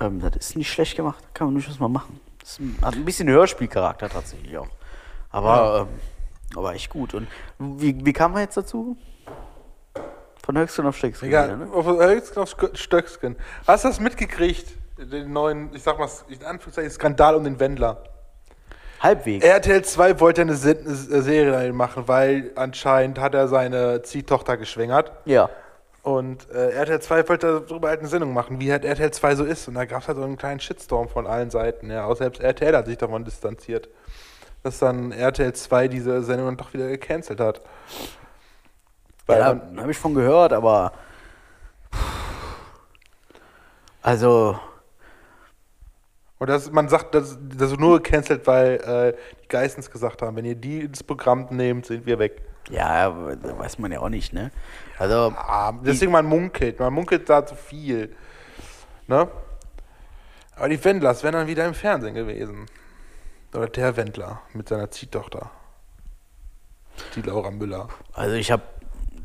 Ähm, 0.00 0.20
das 0.20 0.36
ist 0.36 0.56
nicht 0.56 0.70
schlecht 0.70 0.96
gemacht. 0.96 1.24
Kann 1.34 1.48
man 1.48 1.54
durchaus 1.54 1.80
mal 1.80 1.88
machen. 1.88 2.20
Das 2.40 2.60
hat 2.82 2.94
ein 2.94 3.04
bisschen 3.04 3.28
Hörspielcharakter 3.28 4.08
tatsächlich 4.08 4.56
auch. 4.56 4.68
Aber, 5.30 5.88
ähm, 5.90 6.00
aber 6.56 6.74
echt 6.74 6.90
gut. 6.90 7.14
Und 7.14 7.26
wie, 7.58 8.04
wie 8.04 8.12
kam 8.12 8.32
man 8.32 8.42
jetzt 8.42 8.56
dazu? 8.56 8.96
Von 10.44 10.56
Höchstgen 10.56 10.86
auf 10.86 10.96
Stöckskin. 10.96 11.28
Egal, 11.28 11.56
ne? 11.58 11.68
auf 11.72 11.86
Höchstgen 11.86 12.42
auf 12.42 12.54
Stöckskin. 12.74 13.36
Hast 13.66 13.84
du 13.84 13.88
das 13.88 14.00
mitgekriegt? 14.00 14.66
Den 14.98 15.32
neuen, 15.32 15.74
ich 15.74 15.82
sag 15.82 15.98
mal, 15.98 16.08
in 16.28 16.42
Anführungszeichen, 16.44 16.90
Skandal 16.90 17.34
um 17.34 17.44
den 17.44 17.60
Wendler. 17.60 18.02
Halbwegs. 19.00 19.44
RTL 19.44 19.82
2 19.84 20.20
wollte 20.20 20.40
eine 20.42 20.54
Se- 20.54 20.76
eine 20.84 21.22
Serie 21.22 21.72
machen, 21.72 22.08
weil 22.08 22.50
anscheinend 22.56 23.20
hat 23.20 23.34
er 23.34 23.48
seine 23.48 24.02
Ziehtochter 24.02 24.56
geschwängert. 24.56 25.12
ja. 25.24 25.48
Und 26.02 26.48
äh, 26.50 26.70
RTL 26.70 27.00
2 27.00 27.28
wollte 27.28 27.60
darüber 27.68 27.88
halt 27.88 27.98
eine 28.00 28.08
Sendung 28.08 28.32
machen, 28.32 28.60
wie 28.60 28.70
halt 28.72 28.84
RTL 28.86 29.10
2 29.10 29.34
so 29.34 29.44
ist. 29.44 29.68
Und 29.68 29.74
da 29.74 29.84
gab 29.84 30.00
es 30.00 30.08
halt 30.08 30.16
so 30.16 30.24
einen 30.24 30.38
kleinen 30.38 30.58
Shitstorm 30.58 31.08
von 31.08 31.26
allen 31.26 31.50
Seiten. 31.50 31.90
Ja, 31.90 32.06
auch 32.06 32.16
selbst 32.16 32.40
RTL 32.40 32.74
hat 32.74 32.86
sich 32.86 32.96
davon 32.96 33.26
distanziert. 33.26 33.88
Dass 34.62 34.78
dann 34.78 35.12
RTL 35.12 35.52
2 35.52 35.88
diese 35.88 36.22
Sendung 36.22 36.46
dann 36.46 36.56
doch 36.56 36.72
wieder 36.72 36.88
gecancelt 36.88 37.40
hat. 37.40 37.60
Weil 39.26 39.40
Ja, 39.40 39.60
habe 39.76 39.90
ich 39.90 39.98
von 39.98 40.14
gehört, 40.14 40.54
aber. 40.54 40.92
Also, 44.00 44.58
und 46.38 46.48
das, 46.48 46.70
man 46.70 46.88
sagt, 46.88 47.14
das, 47.14 47.38
das 47.56 47.72
ist 47.72 47.80
nur 47.80 48.00
gecancelt, 48.02 48.46
weil 48.46 48.74
äh, 48.76 49.16
die 49.42 49.48
Geistens 49.48 49.90
gesagt 49.90 50.22
haben, 50.22 50.36
wenn 50.36 50.44
ihr 50.44 50.54
die 50.54 50.80
ins 50.80 51.02
Programm 51.02 51.46
nehmt, 51.50 51.86
sind 51.86 52.06
wir 52.06 52.18
weg. 52.18 52.42
ja, 52.70 53.12
weiß 53.58 53.78
man 53.78 53.90
ja 53.92 54.00
auch 54.00 54.08
nicht, 54.08 54.32
ne? 54.32 54.50
Also, 54.98 55.32
Ah, 55.36 55.72
deswegen 55.84 56.12
man 56.12 56.26
munkelt. 56.26 56.78
Man 56.80 56.92
munkelt 56.92 57.28
da 57.28 57.44
zu 57.46 57.54
viel. 57.54 58.14
Ne? 59.06 59.28
Aber 60.56 60.68
die 60.68 60.84
Wendlers 60.84 61.22
wären 61.22 61.34
dann 61.34 61.46
wieder 61.46 61.64
im 61.66 61.74
Fernsehen 61.74 62.14
gewesen. 62.14 62.66
Oder 63.54 63.68
der 63.68 63.96
Wendler 63.96 64.42
mit 64.52 64.68
seiner 64.68 64.90
Ziehtochter. 64.90 65.50
Die 67.14 67.22
Laura 67.22 67.50
Müller. 67.50 67.88
also 68.12 68.34
ich 68.34 68.50
habe 68.50 68.62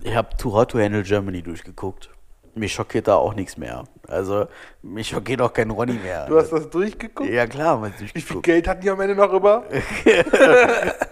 ich 0.04 0.16
hab 0.16 0.38
Too 0.38 0.54
Hot 0.54 0.72
to 0.72 0.80
Handle 0.80 1.04
Germany 1.04 1.42
durchgeguckt. 1.42 2.10
Mich 2.56 2.74
schockiert 2.74 3.08
da 3.08 3.16
auch 3.16 3.34
nichts 3.34 3.58
mehr. 3.58 3.84
Also, 4.08 4.46
mich 4.84 5.08
schockiert 5.08 5.42
auch 5.42 5.52
kein 5.54 5.72
Ronny 5.72 5.94
mehr. 5.94 6.28
Du 6.28 6.38
hast 6.38 6.52
das 6.52 6.70
durchgeguckt? 6.70 7.28
ja, 7.30 7.48
klar, 7.48 7.78
man 7.78 7.92
Wie 7.94 8.06
viel 8.06 8.08
durchgeguckt. 8.14 8.46
Geld 8.46 8.68
hatten 8.68 8.82
die 8.82 8.90
am 8.92 9.00
Ende 9.02 9.16
noch 9.16 9.32
über? 9.34 9.64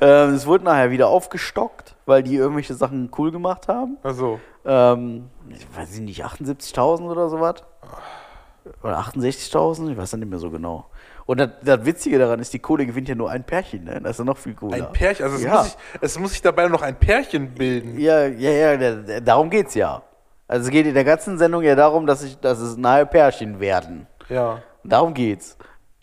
Ähm, 0.03 0.33
es 0.33 0.47
wurde 0.47 0.63
nachher 0.63 0.89
wieder 0.89 1.07
aufgestockt, 1.09 1.95
weil 2.07 2.23
die 2.23 2.35
irgendwelche 2.35 2.73
Sachen 2.73 3.11
cool 3.17 3.31
gemacht 3.31 3.67
haben. 3.67 3.97
Achso. 4.01 4.39
Ähm, 4.65 5.29
ich 5.49 5.67
weiß 5.77 5.99
nicht, 5.99 6.25
78.000 6.25 7.09
oder 7.09 7.29
sowas. 7.29 7.55
Oder 8.83 8.99
68.000, 8.99 9.91
ich 9.91 9.97
weiß 9.97 10.13
nicht 10.13 10.27
mehr 10.29 10.39
so 10.39 10.49
genau. 10.49 10.87
Und 11.27 11.39
das, 11.39 11.49
das 11.63 11.85
Witzige 11.85 12.17
daran 12.17 12.39
ist, 12.39 12.51
die 12.53 12.59
Kohle 12.59 12.85
gewinnt 12.85 13.07
ja 13.09 13.15
nur 13.15 13.29
ein 13.29 13.43
Pärchen, 13.43 13.83
ne? 13.83 13.99
Das 14.01 14.11
ist 14.13 14.17
ja 14.19 14.25
noch 14.25 14.37
viel 14.37 14.55
cooler. 14.55 14.75
Ein 14.75 14.91
Pärchen, 14.91 15.23
also 15.25 15.37
es, 15.37 15.43
ja. 15.43 15.53
muss 15.57 15.63
sich, 15.65 15.77
es 16.01 16.19
muss 16.19 16.31
sich 16.31 16.41
dabei 16.41 16.67
noch 16.67 16.81
ein 16.81 16.95
Pärchen 16.97 17.49
bilden. 17.53 17.99
Ja, 17.99 18.25
ja, 18.25 18.51
ja, 18.51 18.77
da- 18.77 18.95
da- 18.95 19.19
darum 19.19 19.49
geht's 19.51 19.75
ja. 19.75 20.01
Also 20.51 20.65
es 20.65 20.69
geht 20.71 20.85
in 20.85 20.93
der 20.93 21.05
ganzen 21.05 21.37
Sendung 21.37 21.63
ja 21.63 21.75
darum, 21.75 22.05
dass, 22.05 22.23
ich, 22.23 22.37
dass 22.37 22.59
es 22.59 22.75
nahe 22.75 23.05
Pärchen 23.05 23.61
werden. 23.61 24.05
Ja. 24.27 24.61
Darum 24.83 25.13
geht's. 25.13 25.57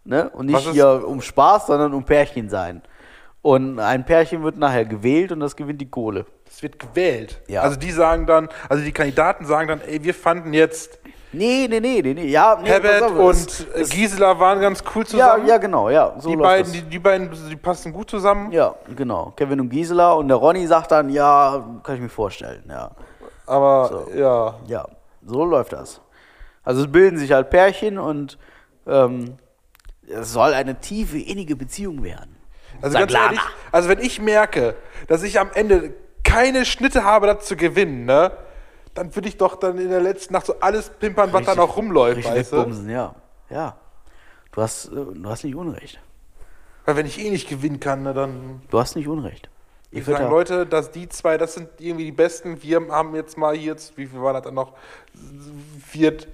Ne? 0.04 0.30
Und 0.30 0.46
nicht 0.46 0.70
hier 0.70 1.06
um 1.06 1.20
Spaß, 1.20 1.66
sondern 1.66 1.92
um 1.92 2.02
Pärchen 2.02 2.48
sein. 2.48 2.80
Und 3.42 3.78
ein 3.78 4.06
Pärchen 4.06 4.42
wird 4.42 4.56
nachher 4.56 4.86
gewählt 4.86 5.32
und 5.32 5.40
das 5.40 5.54
gewinnt 5.54 5.82
die 5.82 5.90
Kohle. 5.90 6.24
Es 6.50 6.62
wird 6.62 6.78
gewählt. 6.78 7.42
Ja. 7.46 7.60
Also 7.60 7.76
die 7.76 7.90
sagen 7.90 8.26
dann, 8.26 8.48
also 8.70 8.82
die 8.82 8.90
Kandidaten 8.92 9.44
sagen 9.44 9.68
dann, 9.68 9.80
ey, 9.82 10.02
wir 10.02 10.14
fanden 10.14 10.54
jetzt 10.54 10.98
Nee, 11.30 11.66
nee, 11.68 11.78
nee, 11.78 12.00
nee, 12.00 12.14
nee. 12.14 12.24
Ja, 12.28 12.58
nee, 12.58 12.70
Herbert 12.70 13.02
es- 13.02 13.60
und 13.60 13.66
äh, 13.74 13.84
Gisela 13.84 14.40
waren 14.40 14.60
ganz 14.62 14.82
cool 14.94 15.02
Ja, 15.02 15.08
zusammen. 15.08 15.46
ja, 15.46 15.58
genau, 15.58 15.90
ja. 15.90 16.14
So 16.18 16.30
die 16.30 16.36
beiden, 16.36 16.72
das. 16.72 16.72
die, 16.72 16.88
die 16.88 16.98
beiden, 16.98 17.30
die 17.50 17.56
passen 17.56 17.92
gut 17.92 18.08
zusammen. 18.08 18.50
Ja, 18.50 18.74
genau. 18.96 19.34
Kevin 19.36 19.60
und 19.60 19.68
Gisela 19.68 20.12
und 20.12 20.28
der 20.28 20.38
Ronny 20.38 20.66
sagt 20.66 20.90
dann, 20.90 21.10
ja, 21.10 21.62
kann 21.82 21.96
ich 21.96 22.00
mir 22.00 22.08
vorstellen, 22.08 22.62
ja. 22.66 22.92
Aber 23.48 24.06
ja, 24.14 24.58
Ja, 24.66 24.86
so 25.24 25.44
läuft 25.44 25.72
das. 25.72 26.00
Also 26.64 26.82
es 26.84 26.92
bilden 26.92 27.18
sich 27.18 27.32
halt 27.32 27.50
Pärchen 27.50 27.98
und 27.98 28.38
ähm, 28.86 29.36
es 30.06 30.32
soll 30.32 30.52
eine 30.54 30.80
tiefe, 30.80 31.18
innige 31.18 31.56
Beziehung 31.56 32.02
werden. 32.02 32.36
also 32.82 32.98
ganz 32.98 33.12
ehrlich, 33.14 33.40
also 33.72 33.88
wenn 33.88 34.00
ich 34.00 34.20
merke, 34.20 34.74
dass 35.06 35.22
ich 35.22 35.40
am 35.40 35.50
Ende 35.54 35.94
keine 36.24 36.64
Schnitte 36.64 37.04
habe, 37.04 37.26
das 37.26 37.46
zu 37.46 37.56
gewinnen, 37.56 38.04
ne, 38.04 38.32
dann 38.94 39.14
würde 39.14 39.28
ich 39.28 39.36
doch 39.36 39.56
dann 39.56 39.78
in 39.78 39.88
der 39.90 40.00
letzten 40.00 40.34
Nacht 40.34 40.46
so 40.46 40.60
alles 40.60 40.90
pimpern, 40.90 41.32
was 41.32 41.46
da 41.46 41.54
noch 41.54 41.76
rumläuft, 41.76 42.18
Richtig 42.18 42.34
weißt 42.34 42.52
du? 42.52 42.56
wegbumsen, 42.58 42.90
ja. 42.90 43.14
Ja. 43.50 43.76
Du 44.52 44.60
hast, 44.62 44.86
äh, 44.86 44.90
du 45.14 45.28
hast 45.28 45.44
nicht 45.44 45.54
Unrecht. 45.54 46.00
Weil 46.84 46.96
wenn 46.96 47.06
ich 47.06 47.18
eh 47.18 47.30
nicht 47.30 47.48
gewinnen 47.48 47.80
kann, 47.80 48.02
ne, 48.02 48.12
dann 48.14 48.62
Du 48.70 48.78
hast 48.78 48.96
nicht 48.96 49.08
Unrecht. 49.08 49.48
Ich 49.90 50.06
würd 50.06 50.18
sagen, 50.18 50.24
ja- 50.24 50.30
Leute, 50.30 50.66
dass 50.66 50.90
die 50.90 51.08
zwei, 51.08 51.38
das 51.38 51.54
sind 51.54 51.68
irgendwie 51.78 52.04
die 52.04 52.12
Besten. 52.12 52.62
Wir 52.62 52.80
haben 52.90 53.14
jetzt 53.14 53.36
mal 53.38 53.54
hier, 53.56 53.72
jetzt, 53.72 53.96
wie 53.96 54.06
viel 54.06 54.20
war 54.20 54.32
das 54.34 54.42
dann 54.42 54.54
noch? 54.54 54.74
Viert, 55.84 56.28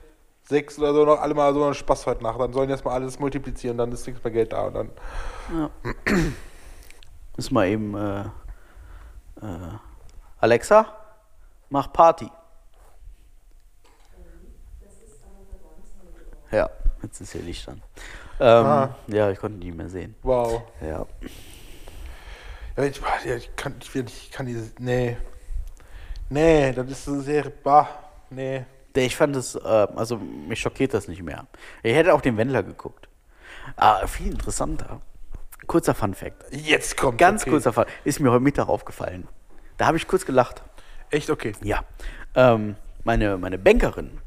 sechs 0.48 0.78
oder 0.78 0.92
so 0.92 1.04
noch, 1.04 1.20
alle 1.20 1.34
mal 1.34 1.52
so 1.54 1.64
einen 1.64 1.74
Spaß 1.74 2.06
heute 2.06 2.22
Nacht. 2.22 2.38
Dann 2.40 2.52
sollen 2.52 2.68
jetzt 2.70 2.84
mal 2.84 2.92
alles 2.92 3.18
multiplizieren, 3.18 3.78
dann 3.78 3.92
ist 3.92 4.06
nichts 4.06 4.22
mehr 4.24 4.32
Geld 4.32 4.52
da. 4.52 4.66
Und 4.66 4.74
dann, 4.74 4.90
Müssen 7.36 7.54
wir 7.54 7.66
eben, 7.66 7.94
äh, 7.96 8.20
äh, 9.40 9.78
Alexa, 10.38 10.86
mach 11.70 11.92
Party. 11.92 12.30
Ja, 16.50 16.70
jetzt 17.02 17.20
ist 17.20 17.32
hier 17.32 17.42
Licht 17.42 17.68
an. 17.68 17.82
Ähm, 18.40 18.66
Ah. 18.66 18.94
Ja, 19.08 19.30
ich 19.30 19.38
konnte 19.38 19.58
nicht 19.58 19.76
mehr 19.76 19.88
sehen. 19.88 20.14
wow. 20.22 20.62
Ja. 20.80 21.06
Ja, 22.76 22.84
ich, 22.84 23.00
ich, 23.24 23.56
kann, 23.56 23.74
ich, 23.80 23.94
will- 23.94 24.06
ich 24.06 24.30
kann 24.30 24.46
dieses, 24.46 24.72
nee. 24.78 25.16
Nee, 26.30 26.72
das 26.72 26.90
ist 26.90 27.04
so 27.04 27.20
sehr, 27.20 27.44
bah, 27.62 27.88
nee. 28.30 28.64
Ich 28.96 29.16
fand 29.16 29.34
es, 29.36 29.54
äh, 29.56 29.58
also 29.58 30.16
mich 30.16 30.60
schockiert 30.60 30.94
das 30.94 31.08
nicht 31.08 31.22
mehr. 31.22 31.46
Ich 31.82 31.94
hätte 31.94 32.14
auch 32.14 32.20
den 32.20 32.36
Wendler 32.36 32.62
geguckt. 32.62 33.08
Ah, 33.76 34.06
viel 34.06 34.32
interessanter. 34.32 35.00
Kurzer 35.66 35.94
Fun 35.94 36.14
Fact. 36.14 36.44
Jetzt 36.52 36.96
kommt 36.96 37.18
Ganz 37.18 37.42
okay. 37.42 37.50
kurzer 37.50 37.72
Fun 37.72 37.84
Ist 38.04 38.20
mir 38.20 38.30
heute 38.30 38.40
Mittag 38.42 38.68
aufgefallen. 38.68 39.26
Da 39.78 39.86
habe 39.86 39.96
ich 39.96 40.06
kurz 40.06 40.24
gelacht. 40.26 40.62
Echt 41.10 41.30
okay. 41.30 41.52
Ja. 41.62 41.82
Ähm, 42.34 42.76
meine, 43.02 43.36
meine 43.38 43.58
Bankerin, 43.58 44.18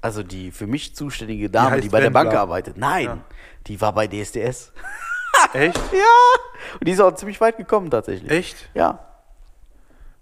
also 0.00 0.22
die 0.22 0.50
für 0.52 0.66
mich 0.66 0.94
zuständige 0.94 1.50
Dame, 1.50 1.76
die, 1.76 1.82
heißt 1.82 1.90
bei 1.92 2.00
der 2.00 2.10
Bank 2.10 2.26
Wendler. 2.28 2.40
arbeitet, 2.40 2.76
nein, 2.76 3.04
Ja. 3.04 3.18
die 3.66 3.80
war 3.80 3.92
bei 3.92 4.06
DSDS. 4.06 4.72
Echt? 5.52 5.92
Ja. 5.92 6.74
Und 6.78 6.86
die 6.86 6.92
ist 6.92 7.00
auch 7.00 7.14
ziemlich 7.14 7.40
weit 7.40 7.56
gekommen 7.56 7.90
tatsächlich. 7.90 8.30
Echt? 8.30 8.68
Ja. 8.74 8.98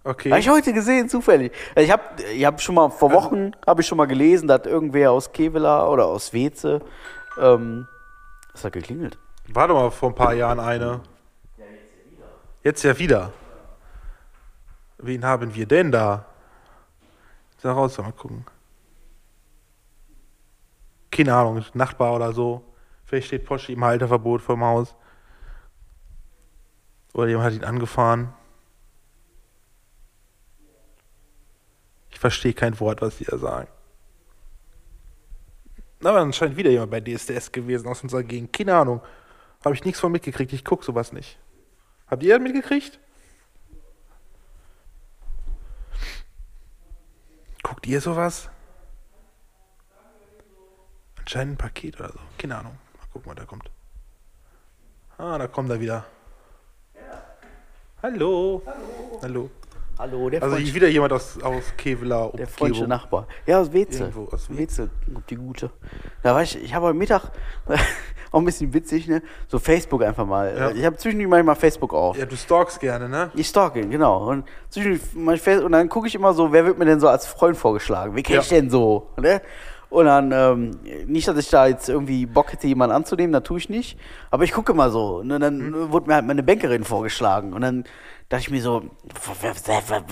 Okay. 0.05 0.31
Habe 0.31 0.40
ich 0.40 0.48
heute 0.48 0.73
gesehen, 0.73 1.09
zufällig. 1.09 1.53
Ich 1.74 1.90
habe 1.90 2.03
ich 2.32 2.44
hab 2.44 2.61
schon 2.61 2.77
mal 2.77 2.90
vor 2.90 3.12
Wochen 3.12 3.53
habe 3.66 3.81
ich 3.81 3.89
schon 3.89 3.98
mal 3.98 4.07
gelesen, 4.07 4.47
dass 4.47 4.65
irgendwer 4.65 5.11
aus 5.11 5.32
Kevela 5.32 5.89
oder 5.89 6.07
aus 6.07 6.32
Weze 6.32 6.81
ähm, 7.40 7.89
was 8.53 8.65
hat 8.65 8.73
geklingelt? 8.73 9.19
War 9.48 9.69
doch 9.69 9.74
mal 9.74 9.90
vor 9.90 10.11
ein 10.11 10.15
paar 10.15 10.32
Jahren 10.32 10.61
eine. 10.61 11.01
Jetzt 12.62 12.82
ja 12.82 12.98
wieder. 12.98 13.32
Wen 14.98 15.24
haben 15.24 15.55
wir 15.55 15.66
denn 15.66 15.93
da? 15.93 16.24
Sag 17.59 17.77
raus, 17.77 17.98
mal 17.98 18.12
gucken. 18.12 18.47
Keine 21.11 21.35
Ahnung, 21.35 21.65
Nachbar 21.74 22.15
oder 22.15 22.32
so. 22.32 22.62
Vielleicht 23.05 23.28
steht 23.28 23.44
Porsche 23.44 23.73
im 23.73 23.85
Halterverbot 23.85 24.43
vor 24.43 24.57
dem 24.57 24.65
Haus. 24.65 24.94
Oder 27.17 27.29
jemand 27.29 27.47
hat 27.47 27.55
ihn 27.55 27.65
angefahren. 27.65 28.35
Ich 32.11 32.19
verstehe 32.19 32.53
kein 32.53 32.79
Wort, 32.79 33.01
was 33.01 33.17
die 33.17 33.25
da 33.25 33.39
sagen. 33.39 33.69
Aber 36.01 36.21
anscheinend 36.21 36.59
wieder 36.59 36.71
jemand 36.71 36.91
bei 36.91 37.01
DSDS 37.01 37.53
gewesen 37.53 37.89
aus 37.89 38.03
unserer 38.03 38.23
Gegend. 38.23 38.53
Keine 38.53 38.77
Ahnung. 38.77 39.01
Habe 39.65 39.75
ich 39.75 39.83
nichts 39.83 39.99
von 39.99 40.13
mitgekriegt. 40.13 40.53
Ich 40.53 40.63
gucke 40.63 40.85
sowas 40.85 41.15
nicht. 41.15 41.39
Habt 42.07 42.23
ihr 42.23 42.35
das 42.35 42.43
mitgekriegt? 42.43 43.01
Guckt 47.63 47.87
ihr 47.87 48.03
sowas? 48.03 48.51
Anscheinend 51.19 51.55
ein 51.55 51.57
Paket 51.57 51.99
oder 51.99 52.13
so. 52.13 52.19
Keine 52.37 52.59
Ahnung. 52.59 52.79
Mal 52.99 53.07
gucken, 53.11 53.31
was 53.31 53.37
da 53.37 53.47
kommt. 53.47 53.71
Ah, 55.17 55.39
da 55.39 55.49
kommt 55.49 55.71
er 55.71 55.81
wieder. 55.81 56.05
Hallo. 58.07 58.62
Hallo. 58.65 59.20
Hallo. 59.20 59.51
Hallo, 59.99 60.31
der 60.31 60.41
Also 60.41 60.55
Freund- 60.55 60.74
wieder 60.77 60.87
jemand 60.87 61.12
aus, 61.12 61.43
aus 61.43 61.65
Kevela. 61.77 62.28
Der 62.39 62.47
freundliche 62.47 62.85
Umgebung. 62.85 62.89
Nachbar. 62.89 63.27
Ja, 63.47 63.59
aus 63.59 63.73
Weze. 63.73 64.05
Irgendwo 64.05 64.28
aus 64.33 64.47
Weze, 64.49 64.91
kommt 65.12 65.28
die 65.28 65.35
gute. 65.35 65.70
Da 66.23 66.33
war 66.33 66.41
ich, 66.45 66.62
ich 66.62 66.73
habe 66.73 66.87
heute 66.87 66.97
Mittag, 66.99 67.33
auch 68.31 68.39
ein 68.39 68.45
bisschen 68.45 68.73
witzig, 68.73 69.09
ne? 69.09 69.23
So 69.49 69.59
Facebook 69.59 70.05
einfach 70.05 70.24
mal. 70.24 70.55
Ja. 70.57 70.70
Ich 70.70 70.85
habe 70.85 70.97
zwischendurch 70.97 71.28
manchmal 71.28 71.57
Facebook 71.57 71.93
auf. 71.93 72.16
Ja, 72.16 72.27
du 72.27 72.37
stalkst 72.37 72.78
gerne, 72.78 73.09
ne? 73.09 73.33
Ich 73.35 73.49
stalke, 73.49 73.81
ihn, 73.81 73.91
genau. 73.91 74.28
Und, 74.28 74.45
zwischendurch 74.69 75.03
ich 75.35 75.43
Face- 75.43 75.65
und 75.65 75.73
dann 75.73 75.89
gucke 75.89 76.07
ich 76.07 76.15
immer 76.15 76.33
so, 76.33 76.53
wer 76.53 76.65
wird 76.65 76.78
mir 76.78 76.85
denn 76.85 77.01
so 77.01 77.09
als 77.09 77.27
Freund 77.27 77.57
vorgeschlagen? 77.57 78.15
Wen 78.15 78.23
kenne 78.23 78.39
ich 78.39 78.51
Ja. 78.53 78.59
denn 78.61 78.70
so? 78.70 79.09
Ne? 79.20 79.43
Und 79.97 80.05
dann, 80.05 80.31
ähm, 80.31 80.73
nicht, 81.06 81.27
dass 81.27 81.39
ich 81.39 81.48
da 81.48 81.66
jetzt 81.66 81.89
irgendwie 81.89 82.27
Bock 82.27 82.52
hätte, 82.52 82.66
jemanden 82.66 82.94
anzunehmen, 82.94 83.32
das 83.32 83.44
tue 83.44 83.56
ich 83.56 83.70
nicht. 83.70 83.98
Aber 84.31 84.44
ich 84.44 84.52
gucke 84.52 84.74
mal 84.74 84.90
so. 84.90 85.20
Und 85.20 85.31
dann 85.31 85.70
Mhm. 85.70 85.90
wurde 85.90 86.09
mir 86.09 86.16
halt 86.16 86.27
meine 86.27 86.43
Bankerin 86.43 86.85
vorgeschlagen. 86.85 87.55
Und 87.55 87.62
dann 87.62 87.85
dachte 88.28 88.43
ich 88.43 88.51
mir 88.51 88.60
so, 88.60 88.82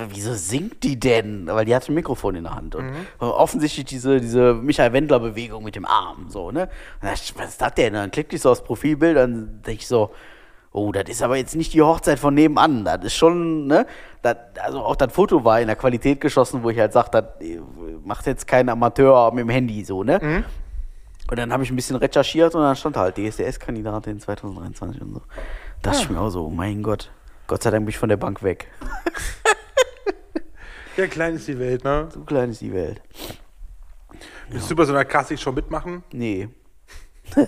wieso 0.09 0.33
singt 0.33 0.83
die 0.85 0.99
denn? 0.99 1.49
Weil 1.49 1.67
die 1.67 1.75
hatte 1.75 1.93
ein 1.93 1.97
Mikrofon 1.97 2.35
in 2.35 2.45
der 2.45 2.55
Hand. 2.55 2.75
Und 2.77 2.87
Mhm. 2.87 2.95
offensichtlich 3.21 3.85
diese, 3.85 4.23
diese 4.23 4.55
Michael 4.55 4.95
Wendler-Bewegung 4.95 5.63
mit 5.63 5.77
dem 5.77 5.85
Arm. 5.85 6.31
So, 6.31 6.51
ne? 6.51 6.63
Und 6.63 6.71
dann 7.03 7.11
dachte 7.11 7.23
ich, 7.25 7.39
was 7.39 7.51
ist 7.51 7.61
das 7.61 7.75
denn? 7.75 7.89
Und 7.95 8.01
dann 8.01 8.11
klickte 8.11 8.37
ich 8.37 8.41
so 8.43 8.51
aufs 8.53 8.65
Profilbild, 8.65 9.19
dann 9.19 9.61
denke 9.67 9.81
ich 9.83 9.87
so, 9.87 10.13
Oh, 10.77 10.91
das 10.91 11.05
ist 11.09 11.23
aber 11.23 11.37
jetzt 11.37 11.55
nicht 11.55 11.73
die 11.73 11.83
Hochzeit 11.83 12.19
von 12.19 12.35
nebenan. 12.35 12.85
Das 12.85 13.05
ist 13.05 13.15
schon, 13.15 13.69
ne? 13.69 13.87
Das, 14.23 14.37
also 14.61 14.81
auch 14.81 14.97
das 14.97 15.13
Foto 15.13 15.45
war 15.45 15.61
in 15.61 15.69
der 15.69 15.77
Qualität 15.77 16.21
geschossen, 16.21 16.65
wo 16.65 16.71
ich 16.71 16.79
halt 16.81 16.93
sage, 16.93 17.11
das 17.13 17.25
äh, 17.41 17.61
macht 18.05 18.27
jetzt 18.27 18.49
kein 18.49 18.69
Amateur 18.69 19.31
mit 19.33 19.43
dem 19.43 19.51
Handy 19.51 19.85
so, 19.85 20.03
ne? 20.03 20.19
Mhm. 20.21 20.45
Und 21.31 21.39
dann 21.39 21.53
habe 21.53 21.63
ich 21.63 21.71
ein 21.71 21.77
bisschen 21.77 21.95
recherchiert 21.95 22.57
und 22.57 22.63
dann 22.63 22.75
stand 22.75 22.97
halt 22.97 23.17
DSDS-Kandidatin 23.17 24.19
2023 24.19 25.01
und 25.01 25.15
so. 25.15 25.23
Da 25.81 25.93
dachte 25.93 26.03
ich 26.03 26.11
mir 26.11 26.19
auch 26.19 26.31
so, 26.31 26.47
oh 26.47 26.51
mein 26.51 26.83
Gott, 26.83 27.13
Gott 27.47 27.63
sei 27.63 27.71
Dank 27.71 27.85
bin 27.85 27.91
ich 27.91 27.99
von 27.99 28.09
der 28.09 28.17
Bank 28.17 28.43
weg. 28.43 28.67
Ja, 30.97 31.09
klein 31.09 31.35
ist 31.35 31.49
die 31.49 31.59
Welt, 31.59 31.83
ne? 31.83 32.09
So 32.13 32.21
klein 32.21 32.51
ist 32.51 32.61
die 32.61 32.73
Welt. 32.73 33.03
Willst 34.49 34.71
du 34.71 34.77
bei 34.77 34.85
so 34.85 34.93
einer 34.93 35.05
Klassik 35.05 35.41
schon 35.41 35.57
mitmachen? 35.57 36.05
Nee. 36.13 36.49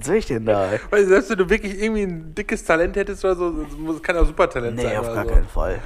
Was 0.00 0.06
soll 0.06 0.16
ich 0.16 0.26
denn 0.26 0.46
da? 0.46 0.72
ey? 0.72 0.80
Weil 0.90 1.04
selbst 1.06 1.30
wenn 1.30 1.38
du 1.38 1.48
wirklich 1.50 1.80
irgendwie 1.82 2.02
ein 2.02 2.34
dickes 2.34 2.64
Talent 2.64 2.96
hättest 2.96 3.24
oder 3.24 3.36
so, 3.36 3.50
das 3.50 3.72
muss- 3.76 4.02
kann 4.02 4.16
ja 4.16 4.24
Supertalent 4.24 4.76
Nee, 4.76 4.82
sein. 4.82 4.96
auf 4.98 5.06
oder 5.06 5.14
gar 5.14 5.24
so. 5.24 5.30
keinen 5.30 5.48
Fall. 5.48 5.78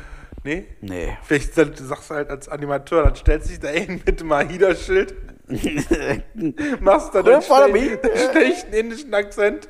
Nee? 0.45 0.67
Nee. 0.81 1.17
Vielleicht 1.23 1.55
sagst 1.55 2.11
du 2.11 2.15
halt 2.15 2.31
als 2.31 2.49
Animateur, 2.49 3.03
dann 3.05 3.15
stellst 3.17 3.47
du 3.47 3.51
dich 3.53 3.61
da 3.61 3.69
hin 3.69 4.01
mit 4.05 4.21
dem 4.21 4.27
Mahida-Schild, 4.29 5.15
machst 6.81 7.15
dann 7.15 7.25
den, 7.25 7.43
schlechten 8.33 8.73
indischen 8.75 9.13
Akzent. 9.15 9.69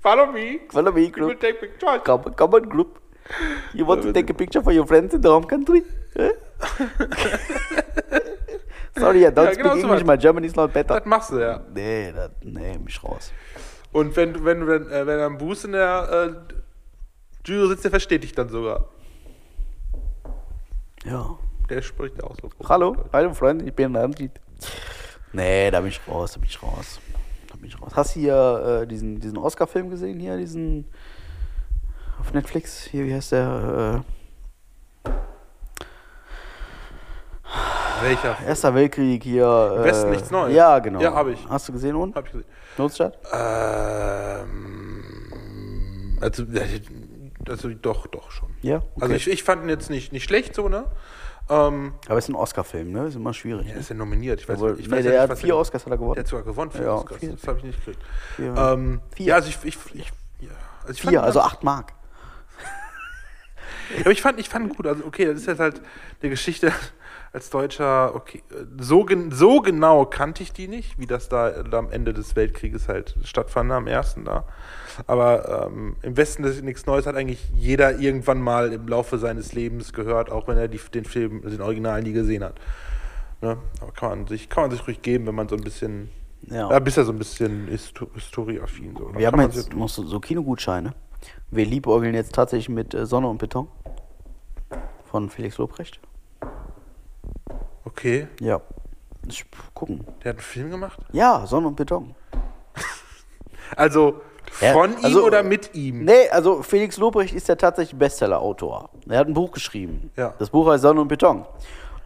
Follow 0.00 0.26
me. 0.30 0.60
Follow 0.70 0.92
me, 0.92 1.08
group. 1.10 1.40
take 1.40 1.54
pictures. 1.54 2.02
Come, 2.04 2.32
come 2.36 2.56
on, 2.56 2.68
group. 2.68 3.00
You 3.72 3.86
want 3.86 4.02
to 4.02 4.12
take 4.12 4.30
a 4.30 4.34
picture 4.34 4.62
for 4.62 4.72
your 4.72 4.86
friends 4.86 5.14
in 5.14 5.22
the 5.22 5.28
home 5.28 5.46
country? 5.46 5.82
Sorry, 8.96 9.22
I 9.24 9.26
don't 9.30 9.36
Ja, 9.44 9.52
speak 9.52 9.58
genau 9.62 9.74
so 9.76 9.80
English. 9.88 10.04
My 10.04 10.16
German 10.16 10.44
is 10.44 10.54
not 10.54 10.72
better. 10.72 10.94
Das 11.00 11.04
machst 11.06 11.30
du 11.30 11.38
ja. 11.38 11.60
Nee, 11.74 12.12
das, 12.12 12.30
nee, 12.42 12.78
mich 12.78 13.02
raus. 13.02 13.32
Und 13.92 14.14
wenn, 14.16 14.32
du- 14.34 14.44
wenn 14.44 14.66
dann, 14.66 14.90
äh, 14.90 15.06
wenn 15.06 15.20
am 15.20 15.38
Buß 15.38 15.64
in 15.64 15.72
der 15.72 16.08
äh, 16.48 16.54
Jury 17.44 17.68
sitzt, 17.68 17.84
der 17.84 17.90
versteht 17.90 18.22
dich 18.22 18.32
dann 18.32 18.48
sogar. 18.48 18.88
Ja. 21.04 21.38
Der 21.70 21.80
spricht 21.82 22.22
auch 22.22 22.36
so. 22.40 22.50
Hallo, 22.68 22.96
hallo 23.12 23.32
Freund, 23.34 23.62
ich 23.62 23.72
bin 23.74 23.94
Andy. 23.94 24.30
Nee, 25.32 25.70
da 25.70 25.80
bin 25.80 25.88
ich 25.88 26.00
raus, 26.06 26.32
da 26.32 26.40
bin 26.40 26.48
ich 26.48 26.62
raus. 26.62 27.00
Da 27.50 27.56
bin 27.56 27.68
ich 27.68 27.80
raus. 27.80 27.92
Hast 27.94 28.14
du 28.16 28.20
hier 28.20 28.80
äh, 28.82 28.86
diesen, 28.86 29.18
diesen 29.18 29.38
Oscar-Film 29.38 29.90
gesehen 29.90 30.20
hier, 30.20 30.36
diesen 30.36 30.86
auf 32.20 32.32
Netflix? 32.32 32.84
Hier, 32.84 33.04
wie 33.06 33.14
heißt 33.14 33.32
der? 33.32 34.04
Welcher? 38.02 38.36
Erster 38.46 38.74
Weltkrieg 38.74 39.22
hier. 39.22 39.44
Äh, 39.80 39.84
Westen 39.84 40.10
nichts 40.10 40.30
Neues. 40.30 40.54
Ja, 40.54 40.78
genau. 40.78 41.00
Ja, 41.00 41.14
hab 41.14 41.26
ich. 41.28 41.38
Hast 41.48 41.68
du 41.68 41.72
gesehen 41.72 41.96
und? 41.96 42.14
Hab 42.14 42.26
ich 42.26 42.32
gesehen. 42.32 42.46
Notstadt? 42.76 43.18
Ähm, 43.32 45.04
also, 46.20 46.44
also 47.48 47.68
doch, 47.70 48.06
doch 48.08 48.30
schon. 48.30 48.50
Ja. 48.62 48.76
Okay. 48.78 48.84
Also 49.00 49.14
ich, 49.14 49.28
ich 49.30 49.42
fand 49.44 49.62
ihn 49.62 49.68
jetzt 49.68 49.90
nicht, 49.90 50.12
nicht 50.12 50.24
schlecht 50.24 50.54
so, 50.54 50.68
ne? 50.68 50.84
Ähm, 51.50 51.92
Aber 52.08 52.16
es 52.18 52.24
ist 52.24 52.30
ein 52.30 52.36
Oscar-Film, 52.36 52.90
ne? 52.90 53.06
Ist 53.06 53.16
immer 53.16 53.34
schwierig. 53.34 53.68
er 53.68 53.74
ne? 53.74 53.80
ist 53.80 53.90
ja 53.90 53.94
nominiert. 53.96 54.40
Ich 54.40 54.48
weiß, 54.48 54.56
Obwohl- 54.56 54.80
ich 54.80 54.86
nee, 54.88 54.92
weiß 54.96 55.04
ja 55.04 55.10
der 55.10 55.12
nicht, 55.12 55.20
hat 55.22 55.30
was 55.30 55.40
vier 55.40 55.50
er- 55.54 55.58
Oscars 55.58 55.84
hat 55.84 55.92
er 55.92 55.98
gewonnen. 55.98 56.14
Der 56.14 56.22
hat 56.24 56.28
sogar 56.28 56.44
gewonnen, 56.44 56.70
vier 56.70 56.82
Ja, 56.84 56.94
Oscars. 56.94 57.20
vier. 57.20 57.32
Das 57.32 57.46
habe 57.46 57.58
ich 57.58 57.64
nicht 57.64 57.78
gekriegt. 57.84 58.02
Vier. 58.36 58.54
Ähm, 58.56 59.00
Vier. 59.14 59.26
Ja, 59.26 59.34
also 59.36 59.48
ich, 59.50 59.58
ich, 59.64 59.76
ich, 59.94 60.12
ja, 60.40 60.48
also 60.82 60.92
ich 60.92 61.02
Vier, 61.02 61.22
also 61.22 61.40
acht 61.40 61.62
Mark. 61.62 61.92
Aber 64.00 64.10
ich 64.10 64.22
fand, 64.22 64.40
ich 64.40 64.48
fand 64.48 64.66
ihn 64.70 64.74
gut. 64.74 64.86
Also, 64.86 65.04
okay, 65.04 65.26
das 65.26 65.36
ist 65.40 65.46
jetzt 65.46 65.60
halt 65.60 65.82
eine 66.22 66.30
Geschichte 66.30 66.72
als 67.34 67.50
Deutscher. 67.50 68.14
Okay, 68.14 68.42
so, 68.78 69.04
gen 69.04 69.32
so 69.32 69.60
genau 69.60 70.06
kannte 70.06 70.42
ich 70.42 70.52
die 70.52 70.68
nicht, 70.68 70.98
wie 70.98 71.06
das 71.06 71.28
da, 71.28 71.52
am 71.72 71.90
Ende 71.90 72.14
des 72.14 72.36
Weltkrieges 72.36 72.88
halt 72.88 73.16
stattfand, 73.24 73.72
am 73.72 73.86
ersten 73.86 74.24
da. 74.24 74.44
Aber 75.06 75.66
ähm, 75.66 75.96
im 76.02 76.16
Westen 76.16 76.44
ist 76.44 76.62
nichts 76.62 76.86
Neues, 76.86 77.06
hat 77.06 77.16
eigentlich 77.16 77.50
jeder 77.52 77.98
irgendwann 77.98 78.40
mal 78.40 78.72
im 78.72 78.86
Laufe 78.86 79.18
seines 79.18 79.52
Lebens 79.52 79.92
gehört, 79.92 80.30
auch 80.30 80.46
wenn 80.46 80.56
er 80.56 80.68
die, 80.68 80.78
den 80.78 81.04
Film, 81.04 81.42
den 81.42 81.60
Original 81.60 82.02
nie 82.02 82.12
gesehen 82.12 82.44
hat. 82.44 82.60
Ne? 83.40 83.58
Aber 83.80 83.92
kann 83.92 84.10
man, 84.10 84.26
sich, 84.28 84.48
kann 84.48 84.64
man 84.64 84.70
sich 84.70 84.86
ruhig 84.86 85.02
geben, 85.02 85.26
wenn 85.26 85.34
man 85.34 85.48
so 85.48 85.56
ein 85.56 85.62
bisschen. 85.62 86.10
Ja. 86.42 86.70
Ja, 86.70 86.78
bist 86.78 86.98
ja 86.98 87.04
so 87.04 87.12
ein 87.12 87.18
bisschen 87.18 87.66
histo 87.68 88.06
historieaffin. 88.14 88.94
So. 88.96 89.12
Wir 89.16 89.26
haben 89.26 89.40
jetzt 89.40 89.74
noch 89.74 89.88
so, 89.88 90.04
so 90.04 90.20
Kinogutscheine. 90.20 90.94
Wir 91.50 91.64
liebäugeln 91.64 92.14
jetzt 92.14 92.34
tatsächlich 92.34 92.68
mit 92.68 92.94
äh, 92.94 93.06
Sonne 93.06 93.28
und 93.28 93.38
Beton. 93.38 93.66
Von 95.10 95.30
Felix 95.30 95.58
Lobrecht. 95.58 96.00
Okay, 97.84 98.28
Ja. 98.40 98.60
Ich, 99.26 99.44
gucken. 99.72 100.04
der 100.22 100.30
hat 100.30 100.36
einen 100.36 100.40
Film 100.44 100.70
gemacht? 100.70 100.98
Ja, 101.12 101.46
Sonne 101.46 101.68
und 101.68 101.76
Beton. 101.76 102.14
Also 103.76 104.20
Ja, 104.60 104.72
von 104.72 104.94
also- 105.02 105.20
ihm 105.20 105.24
oder 105.24 105.42
mit 105.42 105.74
ihm? 105.74 106.04
Nee, 106.04 106.28
also 106.30 106.62
Felix 106.62 106.96
Lobrecht 106.98 107.34
ist 107.34 107.48
ja 107.48 107.54
tatsächlich 107.56 107.98
Bestseller-Autor. 107.98 108.90
Er 109.08 109.18
hat 109.18 109.26
ein 109.26 109.34
Buch 109.34 109.50
geschrieben. 109.52 110.10
Ja. 110.16 110.34
Das 110.38 110.50
Buch 110.50 110.68
heißt 110.68 110.82
Sonne 110.82 111.00
und 111.00 111.08
Beton. 111.08 111.46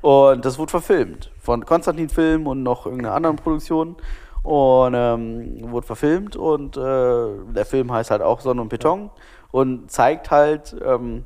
Und 0.00 0.44
das 0.44 0.58
wurde 0.58 0.70
verfilmt. 0.70 1.32
Von 1.40 1.64
Konstantin 1.66 2.08
Film 2.08 2.46
und 2.46 2.62
noch 2.62 2.86
irgendeiner 2.86 3.14
anderen 3.14 3.36
Produktion. 3.36 3.96
Und 4.44 4.94
ähm, 4.96 5.70
wurde 5.72 5.86
verfilmt 5.86 6.36
und 6.36 6.76
äh, 6.76 6.80
der 6.80 7.66
Film 7.66 7.92
heißt 7.92 8.12
halt 8.12 8.22
auch 8.22 8.40
Sonne 8.40 8.62
und 8.62 8.68
Beton 8.68 9.10
und 9.50 9.90
zeigt 9.90 10.30
halt 10.30 10.74
ähm, 10.82 11.24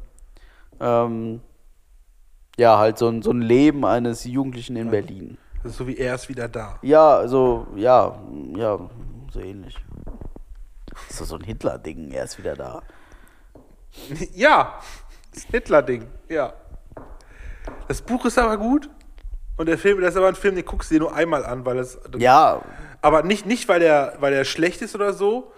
ähm, 0.81 1.41
ja 2.62 2.78
halt 2.78 2.97
so 2.98 3.09
ein, 3.09 3.22
so 3.22 3.30
ein 3.30 3.43
Leben 3.43 3.84
eines 3.84 4.24
Jugendlichen 4.24 4.76
in 4.76 4.90
Berlin. 4.90 5.36
Ist 5.64 5.76
so 5.76 5.86
wie 5.86 5.97
er 5.97 6.14
ist 6.14 6.28
wieder 6.28 6.48
da. 6.48 6.78
Ja, 6.82 7.16
also 7.16 7.66
ja, 7.76 8.18
ja, 8.56 8.78
so 9.30 9.40
ähnlich. 9.40 9.76
Das 11.09 11.20
ist 11.20 11.28
so 11.28 11.36
ein 11.36 11.44
Hitler-Ding, 11.44 12.10
er 12.10 12.24
ist 12.24 12.39
wieder 12.39 12.55
da. 12.55 12.82
Ja, 14.34 14.74
das 15.34 15.44
Hitler-Ding, 15.44 16.06
ja. 16.28 16.52
Das 17.89 18.01
Buch 18.01 18.24
ist 18.24 18.39
aber 18.39 18.56
gut. 18.56 18.89
Und 19.56 19.66
der 19.66 19.78
Film, 19.78 20.01
das 20.01 20.10
ist 20.10 20.16
aber 20.16 20.28
ein 20.28 20.34
Film, 20.34 20.55
den 20.55 20.64
guckst 20.64 20.90
du 20.90 20.94
dir 20.94 21.01
nur 21.01 21.14
einmal 21.14 21.44
an, 21.44 21.64
weil 21.66 21.78
es. 21.78 21.98
Ja, 22.18 22.62
Aber 23.02 23.22
nicht, 23.22 23.47
nicht 23.47 23.68
weil 23.68 23.80
der, 23.80 24.14
weil 24.20 24.32
der 24.32 24.44
schlecht 24.44 24.82
ist 24.82 24.94
oder 24.94 25.12
so, 25.12 25.52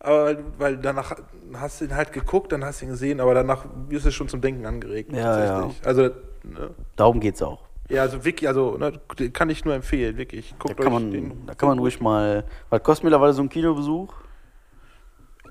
aber 0.00 0.36
weil 0.58 0.78
danach 0.78 1.16
hast 1.54 1.80
du 1.80 1.84
ihn 1.84 1.94
halt 1.94 2.12
geguckt, 2.12 2.52
dann 2.52 2.64
hast 2.64 2.80
du 2.80 2.86
ihn 2.86 2.90
gesehen, 2.90 3.20
aber 3.20 3.34
danach 3.34 3.64
wirst 3.88 4.06
du 4.06 4.10
schon 4.10 4.28
zum 4.28 4.40
Denken 4.40 4.66
angeregt. 4.66 5.12
Ja, 5.12 5.36
tatsächlich. 5.36 5.86
Also, 5.86 6.10
ne? 6.44 6.70
darum 6.96 7.20
geht's 7.20 7.42
auch. 7.42 7.60
ja, 7.88 8.02
also 8.02 8.24
wirklich, 8.24 8.48
also, 8.48 8.76
ne, 8.76 8.92
kann 9.32 9.50
ich 9.50 9.64
nur 9.64 9.74
empfehlen, 9.74 10.16
wirklich. 10.16 10.50
Da 10.50 10.56
Guckt 10.58 10.76
kann 10.78 10.86
euch 10.88 10.92
man, 10.92 11.10
den. 11.10 11.46
da 11.46 11.54
kann 11.54 11.68
man 11.68 11.78
ruhig 11.78 12.00
mal. 12.00 12.44
Was 12.70 12.82
kostet 12.82 13.04
mittlerweile 13.04 13.32
so 13.32 13.42
ein 13.42 13.48
Kinobesuch? 13.48 14.12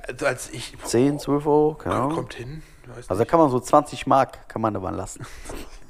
Also 0.07 0.25
als 0.25 0.49
ich. 0.51 0.75
10, 0.83 1.19
12 1.19 1.45
Euro? 1.45 1.75
Keine 1.75 1.95
Kommt, 1.95 2.03
Ahnung. 2.03 2.15
kommt 2.15 2.33
hin. 2.33 2.63
Also 3.07 3.23
da 3.23 3.25
kann 3.25 3.39
man 3.39 3.49
so 3.51 3.59
20 3.59 4.07
Mark 4.07 4.49
kann 4.49 4.61
man 4.61 4.73
da 4.73 4.79
mal 4.79 4.95
lassen. 4.95 5.23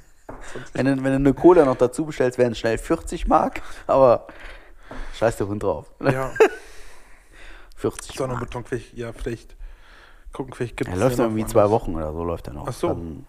wenn, 0.73 0.85
du, 0.85 0.91
wenn 0.97 1.03
du 1.03 1.15
eine 1.15 1.33
Cola 1.33 1.63
noch 1.63 1.77
dazu 1.77 2.05
bestellst, 2.05 2.37
wären 2.37 2.51
es 2.51 2.59
schnell 2.59 2.77
40 2.77 3.27
Mark, 3.27 3.61
aber 3.87 4.27
scheiß 5.17 5.37
der 5.37 5.47
Hund 5.47 5.63
drauf. 5.63 5.89
ja, 6.01 6.31
40 7.77 8.17
Sonne 8.17 8.33
und 8.33 8.39
Mark. 8.39 8.49
Beton, 8.49 8.65
vielleicht, 8.65 8.93
ja, 8.97 9.13
vielleicht 9.13 9.55
gucken, 10.33 10.53
vielleicht 10.53 10.75
gibt 10.75 10.89
Er 10.89 10.95
es 10.95 10.99
läuft 10.99 11.17
den 11.17 11.23
noch 11.25 11.31
irgendwie 11.31 11.45
zwei. 11.45 11.69
Wochen 11.69 11.95
oder 11.95 12.11
so, 12.11 12.23
läuft 12.23 12.47
er 12.47 12.53
noch. 12.53 12.67
Ach 12.67 12.73
so. 12.73 12.87
Dann, 12.89 13.25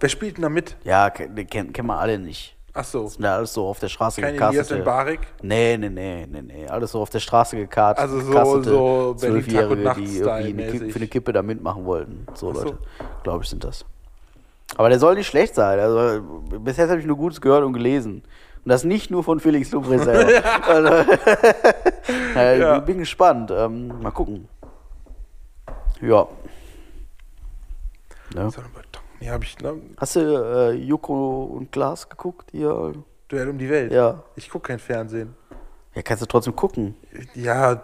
Wer 0.00 0.08
spielt 0.08 0.36
denn 0.36 0.42
da 0.42 0.48
mit? 0.48 0.76
ja, 0.84 1.10
ke- 1.10 1.28
den 1.28 1.46
kennen, 1.46 1.72
kennen 1.72 1.88
wir 1.88 1.98
alle 1.98 2.18
nicht. 2.18 2.56
Ach 2.72 2.84
so. 2.84 3.08
Sind 3.08 3.24
ja 3.24 3.34
alles 3.36 3.52
so 3.52 3.66
auf 3.66 3.80
der 3.80 3.88
Straße 3.88 4.20
Kein 4.20 4.34
Elias 4.36 4.50
gecastete. 4.52 4.82
Mbarek? 4.82 5.20
Nee, 5.42 5.76
nee, 5.76 5.88
nee, 5.88 6.26
nee, 6.30 6.42
nee. 6.42 6.66
Alles 6.68 6.92
so 6.92 7.00
auf 7.00 7.10
der 7.10 7.18
Straße 7.18 7.56
gekartet. 7.56 8.00
Also 8.02 8.20
so- 8.20 8.62
so 8.62 9.14
Zwölfjährige, 9.14 9.92
die 9.96 10.18
irgendwie 10.18 10.30
eine. 10.30 10.66
Kippe, 10.70 10.90
für 10.90 10.96
eine 10.96 11.08
Kippe 11.08 11.32
da 11.32 11.42
mitmachen 11.42 11.84
wollten. 11.84 12.26
So 12.34 12.52
so. 12.54 12.62
Leute, 12.62 12.78
glaube 13.24 13.42
ich, 13.42 13.50
sind 13.50 13.64
das. 13.64 13.84
Aber 14.76 14.88
der 14.88 15.00
soll 15.00 15.16
nicht 15.16 15.26
schlecht 15.26 15.56
sein. 15.56 15.80
Also 15.80 16.22
bis 16.60 16.76
jetzt 16.76 16.90
habe 16.90 17.00
ich 17.00 17.06
nur 17.06 17.16
Gutes 17.16 17.40
gehört 17.40 17.64
und 17.64 17.72
gelesen. 17.72 18.22
Und 18.64 18.68
das 18.68 18.84
nicht 18.84 19.10
nur 19.10 19.24
von 19.24 19.40
Felix 19.40 19.72
Lubres 19.72 20.04
selber. 20.04 20.44
also, 20.68 21.10
ja, 22.36 22.52
Ja. 22.54 22.78
Bin 22.78 22.98
gespannt. 22.98 23.50
Ähm, 23.50 24.00
mal 24.00 24.12
gucken. 24.12 24.46
Ja. 26.00 26.28
Ne? 28.32 28.48
Ja, 29.20 29.32
hab 29.32 29.44
ich, 29.44 29.58
ne? 29.58 29.74
Hast 29.98 30.16
du 30.16 30.20
äh, 30.20 30.72
Joko 30.72 31.44
und 31.44 31.70
Glas 31.72 32.08
geguckt? 32.08 32.50
Hier? 32.52 32.94
Duell 33.28 33.48
um 33.48 33.58
die 33.58 33.68
Welt. 33.68 33.92
Ja. 33.92 34.22
Ich 34.36 34.48
gucke 34.48 34.68
kein 34.68 34.78
Fernsehen. 34.78 35.34
Ja, 35.94 36.02
kannst 36.02 36.22
du 36.22 36.26
trotzdem 36.26 36.56
gucken. 36.56 36.94
Ja, 37.34 37.82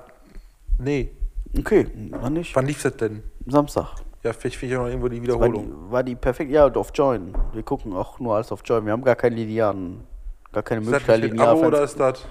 nee. 0.79 1.11
Okay, 1.59 1.87
wann 2.11 2.33
nicht? 2.35 2.55
Wann 2.57 2.67
lief 2.67 2.83
das 2.83 2.97
denn? 2.97 3.23
Samstag. 3.47 3.97
Ja, 4.23 4.33
vielleicht 4.33 4.57
finde 4.57 4.75
ich 4.75 4.79
auch 4.79 4.85
noch 4.85 4.89
irgendwo 4.89 5.09
die 5.09 5.17
War 5.17 5.21
die, 5.21 5.29
Wiederholung. 5.29 5.91
war 5.91 6.03
die 6.03 6.17
perfekt? 6.17 6.51
Ja, 6.51 6.67
und 6.67 6.77
auf 6.77 6.91
Join. 6.95 7.33
Wir 7.53 7.63
gucken 7.63 7.93
auch 7.93 8.19
nur 8.19 8.35
alles 8.35 8.51
auf 8.51 8.63
Join. 8.65 8.85
Wir 8.85 8.93
haben 8.93 9.05
gar 9.05 9.15
keinen 9.15 9.37
linearen, 9.37 10.05
gar 10.53 10.63
keine 10.63 10.81
Ist 10.81 10.87
das 10.87 10.93
Möglichkeit, 10.93 11.21
nicht 11.21 11.31
mit 11.31 11.39
linear 11.39 11.53
Abo 11.53 11.67
oder 11.67 11.83
ist 11.83 11.99
das? 11.99 12.27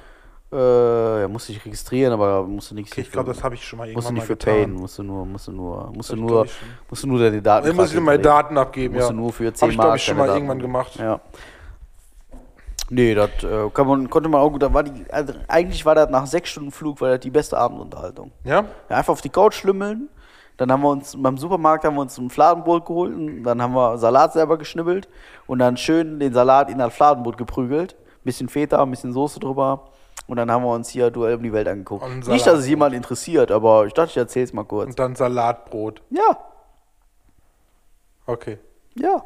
Äh, 0.55 1.21
ja, 1.21 1.27
musst 1.27 1.49
dich 1.49 1.65
registrieren, 1.65 2.13
aber 2.13 2.43
musst 2.43 2.71
du 2.71 2.75
nichts. 2.75 2.93
Okay, 2.93 3.01
ich 3.01 3.11
glaube, 3.11 3.33
das 3.33 3.43
habe 3.43 3.55
ich 3.55 3.65
schon 3.65 3.77
mal 3.77 3.91
musst 3.91 4.07
du 4.07 4.13
irgendwann 4.13 4.13
nicht 4.13 4.23
mal 4.23 4.27
für 4.27 4.35
payen, 4.37 4.71
musst 4.71 4.97
du 4.97 5.03
nur, 5.03 5.25
musst 5.25 5.47
du 5.47 5.51
nur, 5.51 5.91
musst 5.93 6.09
du 6.11 6.15
nur, 6.15 6.47
musst 6.89 7.03
du 7.03 7.07
nur 7.07 7.19
deine 7.19 7.41
Daten. 7.41 7.67
Dann 7.67 7.75
muss 7.75 7.89
ich 7.89 7.95
nur 7.95 8.03
meine. 8.03 8.19
Daten 8.19 8.57
abgeben, 8.57 8.93
Musst 8.93 9.09
ja. 9.09 9.13
du 9.13 9.19
nur 9.19 9.33
für 9.33 9.53
10 9.53 9.69
Hab 9.69 9.77
Mark 9.77 9.95
ich, 9.97 10.03
schon 10.03 10.17
mal 10.17 10.27
Daten 10.27 10.37
irgendwann 10.37 10.59
gemacht. 10.59 10.95
Ja. 10.95 11.19
Nee, 12.89 13.15
das 13.15 13.43
äh, 13.43 13.69
kann 13.73 13.87
man, 13.87 14.09
konnte 14.09 14.29
man 14.29 14.39
auch 14.39 14.49
gut. 14.49 14.61
Da 14.61 14.73
war 14.73 14.83
die, 14.83 15.05
also 15.11 15.33
eigentlich 15.49 15.85
war 15.85 15.95
das 15.95 16.09
nach 16.09 16.25
sechs 16.25 16.51
Stunden 16.51 16.71
Flug 16.71 17.01
war 17.01 17.09
das 17.09 17.19
die 17.19 17.31
beste 17.31 17.57
Abendunterhaltung. 17.57 18.31
Ja? 18.45 18.63
Ja, 18.89 18.95
einfach 18.95 19.11
auf 19.11 19.21
die 19.21 19.29
Couch 19.29 19.55
schlümmeln. 19.55 20.07
Dann 20.55 20.71
haben 20.71 20.83
wir 20.83 20.89
uns 20.89 21.15
beim 21.17 21.37
Supermarkt 21.37 21.83
haben 21.83 21.95
wir 21.95 22.01
uns 22.01 22.17
ein 22.17 22.29
Fladenbrot 22.29 22.85
geholt 22.85 23.13
und 23.13 23.43
dann 23.43 23.61
haben 23.61 23.73
wir 23.73 23.97
Salat 23.97 24.31
selber 24.31 24.57
geschnibbelt 24.57 25.09
und 25.47 25.59
dann 25.59 25.75
schön 25.75 26.17
den 26.17 26.33
Salat 26.33 26.69
in 26.69 26.77
das 26.77 26.93
Fladenbrot 26.93 27.37
geprügelt. 27.37 27.97
Bisschen 28.23 28.47
Feta, 28.47 28.81
ein 28.81 28.89
bisschen 28.89 29.11
Soße 29.11 29.39
drüber. 29.39 29.89
Und 30.27 30.37
dann 30.37 30.49
haben 30.49 30.63
wir 30.63 30.71
uns 30.73 30.89
hier 30.89 31.11
Duell 31.11 31.35
um 31.35 31.43
die 31.43 31.53
Welt 31.53 31.67
angeguckt. 31.67 32.27
Nicht, 32.27 32.47
dass 32.47 32.59
es 32.59 32.67
jemand 32.67 32.95
interessiert, 32.95 33.51
aber 33.51 33.85
ich 33.85 33.93
dachte, 33.93 34.09
ich 34.11 34.17
erzähl's 34.17 34.53
mal 34.53 34.63
kurz. 34.63 34.87
Und 34.87 34.99
dann 34.99 35.15
Salatbrot. 35.15 36.01
Ja, 36.09 36.37
Okay. 38.27 38.57
ja, 38.95 39.23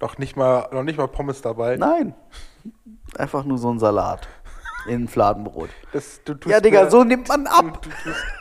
Noch 0.00 0.18
nicht 0.18 0.36
mal, 0.36 0.68
noch 0.72 0.82
nicht 0.82 0.98
mal 0.98 1.06
Pommes 1.06 1.40
dabei. 1.42 1.76
nein. 1.76 2.14
Einfach 3.16 3.44
nur 3.44 3.58
so 3.58 3.70
ein 3.70 3.78
Salat 3.78 4.26
in 4.88 5.06
Fladenbrot. 5.06 5.70
Das, 5.92 6.20
du 6.24 6.34
tust 6.34 6.52
Ja, 6.52 6.60
Digga, 6.60 6.90
so 6.90 7.04
nimmt 7.04 7.28
man 7.28 7.46
ab. 7.46 7.86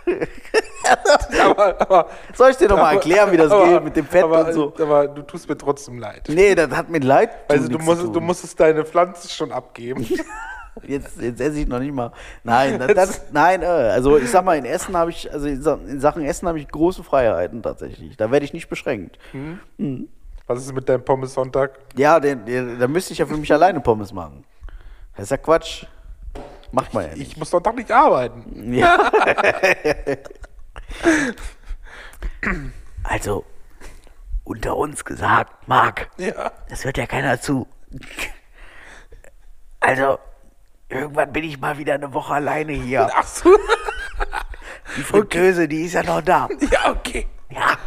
aber, 1.44 1.82
aber, 1.82 2.10
Soll 2.34 2.50
ich 2.52 2.58
dir 2.58 2.68
noch 2.70 2.78
mal 2.78 2.94
erklären, 2.94 3.32
wie 3.32 3.38
das 3.38 3.52
aber, 3.52 3.68
geht 3.68 3.84
mit 3.84 3.96
dem 3.96 4.06
Fett 4.06 4.24
aber, 4.24 4.48
und 4.48 4.54
so? 4.54 4.74
Aber 4.80 5.08
du 5.08 5.22
tust 5.22 5.48
mir 5.48 5.58
trotzdem 5.58 6.00
leid. 6.00 6.24
Nee, 6.30 6.56
das 6.56 6.72
hat 6.72 6.90
mir 6.90 7.00
leid. 7.00 7.30
Also 7.50 7.68
du 7.68 7.78
musst, 7.80 8.04
du 8.04 8.20
musstest 8.20 8.60
deine 8.60 8.84
Pflanze 8.86 9.30
schon 9.30 9.52
abgeben. 9.52 10.08
Jetzt, 10.82 11.22
jetzt 11.22 11.40
esse 11.40 11.60
ich 11.60 11.68
noch 11.68 11.80
nicht 11.80 11.94
mal. 11.94 12.12
Nein, 12.44 12.80
das, 12.80 12.94
das, 12.96 13.22
nein, 13.32 13.62
äh, 13.62 13.66
also 13.66 14.18
ich 14.18 14.30
sag 14.32 14.44
mal, 14.44 14.58
in 14.58 14.66
Essen 14.66 14.98
habe 14.98 15.12
ich, 15.12 15.32
also 15.32 15.48
in 15.48 15.62
Sa- 15.62 15.80
in 15.88 16.00
Sachen 16.00 16.26
Essen 16.26 16.48
habe 16.48 16.60
ich 16.60 16.68
große 16.68 17.04
Freiheiten 17.04 17.62
tatsächlich. 17.62 18.18
Da 18.18 18.32
werde 18.32 18.46
ich 18.46 18.54
nicht 18.54 18.70
beschränkt. 18.70 19.20
Was 20.48 20.60
ist 20.60 20.74
mit 20.74 20.90
deinem 20.90 21.06
Pommes-Sonntag? 21.06 21.78
Ja, 21.96 22.20
den, 22.20 22.46
den, 22.46 22.80
da 22.80 22.88
müsste 22.88 23.14
ich 23.14 23.20
ja 23.20 23.26
für 23.28 23.38
mich 23.38 23.54
alleine 23.54 23.80
Pommes 23.82 24.12
machen. 24.12 24.44
Das 25.16 25.26
ist 25.26 25.30
ja 25.30 25.38
Quatsch. 25.38 25.86
Macht 26.72 26.92
man 26.94 27.04
ja 27.08 27.16
nicht. 27.16 27.32
Ich 27.34 27.38
muss 27.38 27.52
Sonntag 27.52 27.76
nicht 27.76 27.92
arbeiten. 27.92 28.74
Ja. 28.74 29.12
also, 33.04 33.46
unter 34.44 34.76
uns 34.76 35.06
gesagt, 35.06 35.68
Marc, 35.68 36.10
Ja. 36.18 36.52
das 36.70 36.84
hört 36.84 36.98
ja 36.98 37.06
keiner 37.06 37.40
zu. 37.40 37.68
Also, 39.80 40.18
irgendwann 40.90 41.32
bin 41.34 41.44
ich 41.44 41.60
mal 41.60 41.78
wieder 41.78 41.94
eine 41.96 42.14
Woche 42.14 42.34
alleine 42.34 42.74
hier. 42.74 43.10
Ach 43.16 43.26
so. 43.28 43.50
Die 44.98 45.02
Fritteuse, 45.04 45.68
die 45.68 45.84
ist 45.86 45.94
ja 45.94 46.04
noch 46.04 46.22
da. 46.22 46.48
Ja, 46.72 46.92
okay. 46.92 47.28
Ja. 47.50 47.78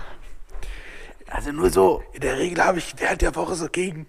Also 1.31 1.52
nur 1.52 1.70
so, 1.70 2.02
In 2.12 2.20
der 2.20 2.39
Regel 2.39 2.64
habe 2.64 2.78
ich 2.78 2.94
während 2.98 3.20
der 3.23 3.35
Woche 3.36 3.55
so 3.55 3.68
gegen 3.68 4.06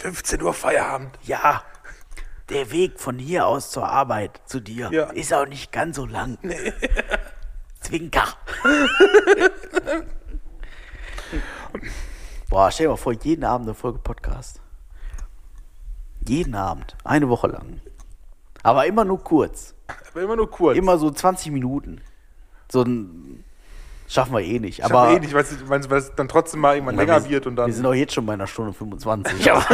15 0.00 0.42
Uhr 0.42 0.54
Feierabend. 0.54 1.18
ja. 1.22 1.62
Der 2.50 2.70
Weg 2.72 3.00
von 3.00 3.18
hier 3.18 3.46
aus 3.46 3.70
zur 3.70 3.88
Arbeit 3.88 4.38
zu 4.44 4.60
dir 4.60 4.90
Ja. 4.92 5.04
ist 5.04 5.32
auch 5.32 5.46
nicht 5.46 5.72
ganz 5.72 5.96
so 5.96 6.04
lang. 6.04 6.36
Zwinker. 7.80 8.24
Boah, 12.50 12.70
stell 12.70 12.86
dir 12.86 12.90
mal 12.90 12.96
vor, 12.96 13.12
jeden 13.14 13.44
Abend 13.44 13.66
eine 13.68 13.74
Folge 13.74 13.98
Podcast. 13.98 14.60
Jeden 16.26 16.54
Abend. 16.54 16.96
Eine 17.04 17.28
Woche 17.28 17.46
lang. 17.48 17.80
Aber 18.64 18.84
immer 18.86 19.04
nur 19.04 19.22
kurz. 19.22 19.74
Aber 20.10 20.22
immer 20.22 20.34
nur 20.34 20.50
kurz. 20.50 20.76
Immer 20.76 20.98
so 20.98 21.10
20 21.10 21.52
Minuten. 21.52 22.00
So 22.72 22.82
ein. 22.82 23.44
Schaffen 24.06 24.34
wir 24.34 24.40
eh 24.42 24.58
nicht. 24.58 24.84
Aber 24.84 25.02
Aber 25.02 25.12
eh 25.16 25.20
nicht, 25.20 25.32
weil 25.34 25.42
es, 25.98 26.14
dann 26.14 26.28
trotzdem 26.28 26.60
mal 26.60 26.74
irgendwann 26.74 26.96
länger 26.96 27.22
wir, 27.24 27.30
wird 27.30 27.46
und 27.46 27.56
dann. 27.56 27.66
Wir 27.68 27.74
sind 27.74 27.86
auch 27.86 27.94
jetzt 27.94 28.12
schon 28.12 28.26
bei 28.26 28.34
einer 28.34 28.46
Stunde 28.46 28.72
25. 28.72 29.50
aber 29.50 29.64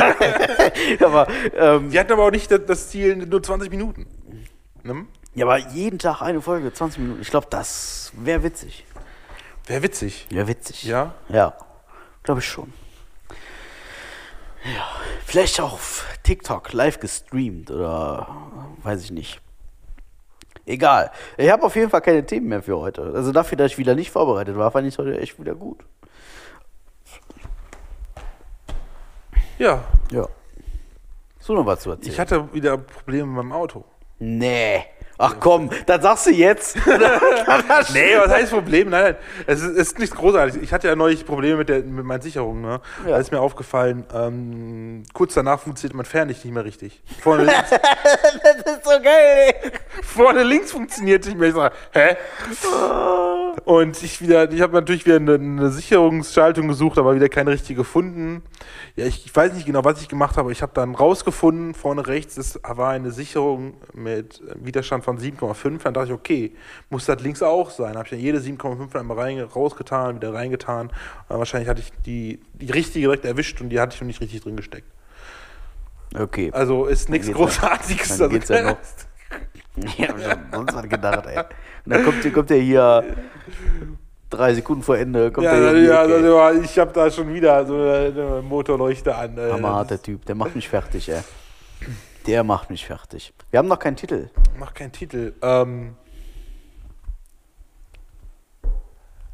aber, 1.04 1.28
ähm, 1.56 1.92
Wir 1.92 2.00
hatten 2.00 2.12
aber 2.12 2.24
auch 2.26 2.30
nicht 2.30 2.50
das- 2.50 2.64
das 2.66 2.88
Ziel 2.90 3.16
nur 3.26 3.42
20 3.42 3.70
Minuten. 3.70 4.06
Ne? 4.82 5.06
ja, 5.34 5.44
aber 5.46 5.58
jeden 5.58 5.98
Tag 5.98 6.22
eine 6.22 6.40
Folge, 6.40 6.72
20 6.72 7.00
Minuten. 7.00 7.22
Ich 7.22 7.28
glaube, 7.30 7.48
das 7.50 8.12
wäre 8.16 8.42
witzig. 8.42 8.84
Wäre 9.66 9.82
witzig. 9.82 10.26
Wäre 10.30 10.46
witzig. 10.48 10.84
Ja? 10.84 11.14
Ja, 11.28 11.54
glaube 12.22 12.40
ich 12.40 12.46
schon. 12.46 12.72
Ja, 14.64 14.86
vielleicht 15.24 15.60
auch 15.60 15.72
auf 15.72 16.04
TikTok 16.22 16.72
live 16.72 17.00
gestreamt 17.00 17.70
oder 17.70 18.26
weiß 18.82 19.02
ich 19.04 19.10
nicht. 19.10 19.40
Egal. 20.66 21.10
Ich 21.36 21.50
habe 21.50 21.64
auf 21.64 21.74
jeden 21.74 21.90
Fall 21.90 22.02
keine 22.02 22.24
Themen 22.24 22.48
mehr 22.48 22.62
für 22.62 22.78
heute. 22.78 23.02
Also 23.14 23.32
dafür, 23.32 23.56
dass 23.56 23.72
ich 23.72 23.78
wieder 23.78 23.94
nicht 23.94 24.10
vorbereitet 24.10 24.56
war, 24.56 24.70
fand 24.70 24.86
ich 24.86 24.98
heute 24.98 25.18
echt 25.18 25.40
wieder 25.40 25.54
gut. 25.54 25.78
Ja. 29.58 29.82
Ja. 30.10 30.28
So 31.38 31.54
noch 31.54 31.66
was 31.66 31.80
zu 31.80 31.90
erzählen. 31.90 32.12
Ich 32.12 32.20
hatte 32.20 32.52
wieder 32.52 32.76
Probleme 32.76 33.26
mit 33.26 33.36
meinem 33.36 33.52
Auto. 33.52 33.84
Nee. 34.18 34.84
Ach 35.22 35.36
komm, 35.38 35.70
das 35.86 36.02
sagst 36.02 36.26
du 36.26 36.30
jetzt. 36.30 36.76
Nee, 37.92 38.16
was 38.16 38.30
heißt 38.30 38.52
Problem? 38.52 38.90
Nein, 38.90 39.02
nein. 39.02 39.16
Es 39.46 39.60
ist, 39.60 39.76
ist 39.76 39.98
nichts 39.98 40.14
großartig. 40.14 40.62
Ich 40.62 40.72
hatte 40.72 40.88
ja 40.88 40.96
neulich 40.96 41.26
Probleme 41.26 41.58
mit, 41.58 41.68
der, 41.68 41.82
mit 41.82 42.04
meinen 42.04 42.20
Sicherungen. 42.20 42.62
Ne? 42.62 42.80
Ja. 43.04 43.10
Da 43.10 43.18
ist 43.18 43.32
mir 43.32 43.40
aufgefallen, 43.40 44.04
ähm, 44.14 45.02
kurz 45.12 45.34
danach 45.34 45.60
funktioniert 45.60 45.96
mein 45.96 46.06
Fernlicht 46.06 46.44
nicht 46.44 46.54
mehr 46.54 46.64
richtig. 46.64 47.02
Vorne 47.20 47.44
links, 47.44 47.70
das 47.70 48.76
ist 48.76 48.84
so 48.84 49.02
geil, 49.02 49.54
vorne 50.02 50.42
links 50.42 50.72
funktioniert 50.72 51.26
nicht 51.26 51.36
mehr. 51.36 51.48
Ich 51.48 51.54
sag, 51.54 51.72
hä? 51.92 52.16
Und 53.64 54.02
ich 54.02 54.20
wieder, 54.22 54.50
ich 54.50 54.60
habe 54.60 54.74
natürlich 54.74 55.04
wieder 55.06 55.16
eine, 55.16 55.34
eine 55.34 55.70
Sicherungsschaltung 55.70 56.68
gesucht, 56.68 56.98
aber 56.98 57.14
wieder 57.14 57.28
keine 57.28 57.50
richtige 57.50 57.80
gefunden. 57.80 58.42
Ja, 58.96 59.06
ich, 59.06 59.24
ich 59.24 59.34
weiß 59.34 59.54
nicht 59.54 59.66
genau, 59.66 59.84
was 59.84 60.00
ich 60.00 60.08
gemacht 60.08 60.36
habe. 60.36 60.52
Ich 60.52 60.62
habe 60.62 60.72
dann 60.74 60.94
rausgefunden, 60.94 61.74
vorne 61.74 62.06
rechts 62.06 62.36
ist, 62.36 62.60
war 62.62 62.90
eine 62.90 63.10
Sicherung 63.10 63.74
mit 63.94 64.42
Widerstand 64.56 65.04
von 65.04 65.09
7,5. 65.18 65.82
Dann 65.82 65.94
dachte 65.94 66.08
ich, 66.08 66.12
okay, 66.12 66.52
muss 66.90 67.06
das 67.06 67.20
links 67.22 67.42
auch 67.42 67.70
sein. 67.70 67.94
Habe 67.96 68.04
ich 68.04 68.10
dann 68.10 68.20
jede 68.20 68.38
7,5 68.38 68.98
einmal 68.98 69.18
rein, 69.18 69.40
rausgetan, 69.40 70.16
wieder 70.16 70.32
reingetan. 70.34 70.88
Äh, 71.28 71.34
wahrscheinlich 71.34 71.68
hatte 71.68 71.80
ich 71.80 71.92
die, 72.06 72.40
die 72.54 72.70
richtige 72.70 73.06
direkt 73.06 73.24
erwischt 73.24 73.60
und 73.60 73.68
die 73.70 73.80
hatte 73.80 73.94
ich 73.94 74.00
noch 74.00 74.06
nicht 74.06 74.20
richtig 74.20 74.42
drin 74.42 74.56
gesteckt. 74.56 74.86
Okay. 76.18 76.50
Also 76.52 76.86
ist 76.86 77.08
nichts 77.08 77.30
Großartiges. 77.32 78.08
dann 78.08 78.20
Also, 78.22 78.28
geht's 78.28 78.48
ja 78.48 78.62
noch. 78.62 78.76
Ich 79.76 80.00
hab 80.08 80.20
schon 80.20 80.38
sonst 80.52 80.74
was 80.74 80.88
gedacht, 80.88 81.26
ey. 81.26 81.38
Und 81.38 81.92
dann 81.94 82.04
kommt, 82.04 82.34
kommt 82.34 82.50
der 82.50 82.58
hier 82.58 83.04
drei 84.28 84.52
Sekunden 84.54 84.82
vor 84.82 84.98
Ende. 84.98 85.30
Kommt 85.30 85.44
Ja, 85.44 85.52
der 85.58 85.62
ja, 85.62 85.70
hier 85.72 85.82
ja, 85.88 86.06
das 86.06 86.22
war- 86.32 86.54
ich 86.54 86.78
habe 86.78 86.92
da 86.92 87.10
schon 87.10 87.32
wieder 87.32 87.64
so 87.64 87.74
eine, 87.74 88.06
eine 88.06 88.42
Motorleuchte 88.42 89.14
an. 89.14 89.38
äh, 89.38 89.52
Hammerharter 89.52 90.02
Typ, 90.02 90.26
der 90.26 90.34
macht 90.34 90.56
mich 90.56 90.68
fertig, 90.68 91.08
ey. 91.08 91.20
Der 92.26 92.44
macht 92.44 92.70
mich 92.70 92.86
fertig. 92.86 93.32
Wir 93.50 93.58
haben 93.58 93.68
noch 93.68 93.78
keinen 93.78 93.96
Titel. 93.96 94.30
Mach 94.58 94.74
keinen 94.74 94.92
Titel. 94.92 95.34
Ähm, 95.42 95.96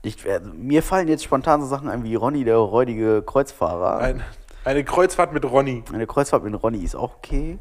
Ich, 0.07 0.25
äh, 0.25 0.39
mir 0.39 0.85
fallen 0.85 1.09
jetzt 1.09 1.25
spontan 1.25 1.61
so 1.61 1.67
Sachen 1.67 1.89
ein 1.89 2.05
wie 2.05 2.15
Ronny, 2.15 2.45
der 2.45 2.59
räudige 2.59 3.23
Kreuzfahrer. 3.23 3.99
ein, 3.99 4.23
eine 4.65 4.85
Kreuzfahrt 4.85 5.33
mit 5.33 5.45
Ronny. 5.45 5.83
Eine 5.93 6.07
Kreuzfahrt 6.07 6.45
mit 6.45 6.63
Ronny 6.63 6.79
ist 6.79 6.95
auch 6.95 7.17
okay. 7.17 7.59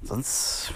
Sonst. 0.00 0.72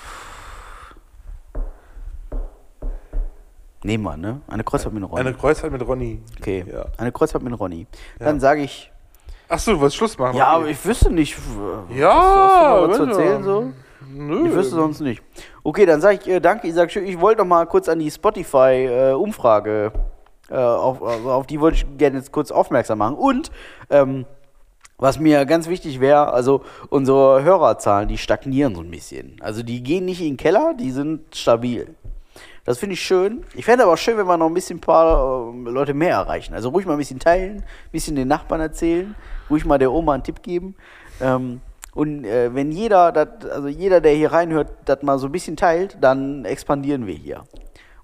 Nehmen 3.84 4.02
wir, 4.02 4.16
ne? 4.16 4.40
Eine 4.48 4.64
Kreuzfahrt 4.64 4.92
mit 4.94 5.04
Ronny. 5.04 5.20
Eine 5.20 5.34
Kreuzfahrt 5.34 5.72
mit 5.72 5.86
Ronny. 5.86 6.20
okay. 6.40 6.64
Ja. 6.68 6.86
Eine 6.98 7.12
Kreuzfahrt 7.12 7.44
mit 7.44 7.56
Ronny. 7.56 7.86
Dann 8.18 8.40
sage 8.40 8.62
ich. 8.62 8.90
Achso, 9.48 9.72
du 9.72 9.80
wolltest 9.80 9.96
Schluss 9.96 10.18
machen. 10.18 10.36
Ja, 10.36 10.48
okay. 10.48 10.56
aber 10.56 10.68
ich 10.68 10.84
wüsste 10.84 11.12
nicht. 11.12 11.36
Ja, 11.94 12.12
hast 12.12 12.56
du 12.56 12.86
noch 12.86 12.88
was 12.88 12.96
zu 12.96 13.02
erzählen 13.04 13.42
so? 13.42 13.72
Nö. 14.08 14.48
Ich 14.48 14.54
wüsste 14.54 14.74
sonst 14.76 15.00
nicht. 15.00 15.22
Okay, 15.62 15.86
dann 15.86 16.00
sage 16.00 16.18
ich 16.20 16.28
äh, 16.28 16.40
danke. 16.40 16.68
Ich 16.68 16.74
sage 16.74 16.90
schön, 16.90 17.06
ich 17.06 17.20
wollte 17.20 17.42
noch 17.42 17.48
mal 17.48 17.66
kurz 17.66 17.88
an 17.88 17.98
die 17.98 18.10
Spotify-Umfrage, 18.10 19.92
äh, 20.50 20.54
auf, 20.54 21.02
also 21.02 21.30
auf 21.30 21.46
die 21.46 21.60
wollte 21.60 21.78
ich 21.78 21.98
gerne 21.98 22.18
jetzt 22.18 22.32
kurz 22.32 22.50
aufmerksam 22.50 22.98
machen. 22.98 23.16
Und 23.16 23.50
ähm, 23.90 24.24
was 24.98 25.18
mir 25.18 25.44
ganz 25.46 25.68
wichtig 25.68 26.00
wäre, 26.00 26.32
also 26.32 26.62
unsere 26.88 27.42
Hörerzahlen, 27.42 28.08
die 28.08 28.18
stagnieren 28.18 28.74
so 28.74 28.82
ein 28.82 28.90
bisschen. 28.90 29.36
Also 29.40 29.62
die 29.62 29.82
gehen 29.82 30.04
nicht 30.04 30.20
in 30.20 30.28
den 30.28 30.36
Keller, 30.36 30.74
die 30.78 30.92
sind 30.92 31.34
stabil. 31.34 31.94
Das 32.64 32.78
finde 32.78 32.94
ich 32.94 33.02
schön. 33.02 33.44
Ich 33.54 33.64
fände 33.64 33.84
aber 33.84 33.96
schön, 33.96 34.16
wenn 34.16 34.26
wir 34.26 34.38
noch 34.38 34.46
ein 34.46 34.54
bisschen 34.54 34.78
ein 34.78 34.80
paar 34.80 35.52
äh, 35.52 35.70
Leute 35.70 35.92
mehr 35.92 36.16
erreichen. 36.16 36.54
Also 36.54 36.70
ruhig 36.70 36.86
mal 36.86 36.92
ein 36.92 36.98
bisschen 36.98 37.18
teilen, 37.18 37.58
ein 37.58 37.90
bisschen 37.92 38.16
den 38.16 38.28
Nachbarn 38.28 38.60
erzählen, 38.60 39.14
ruhig 39.50 39.64
mal 39.64 39.78
der 39.78 39.92
Oma 39.92 40.14
einen 40.14 40.22
Tipp 40.22 40.42
geben. 40.42 40.74
Ähm, 41.20 41.60
und 41.94 42.24
äh, 42.24 42.54
wenn 42.54 42.72
jeder, 42.72 43.12
dat, 43.12 43.44
also 43.46 43.68
jeder, 43.68 44.00
der 44.00 44.12
hier 44.14 44.32
reinhört, 44.32 44.72
das 44.84 45.02
mal 45.02 45.18
so 45.18 45.26
ein 45.26 45.32
bisschen 45.32 45.56
teilt, 45.56 45.96
dann 46.00 46.44
expandieren 46.44 47.06
wir 47.06 47.14
hier. 47.14 47.44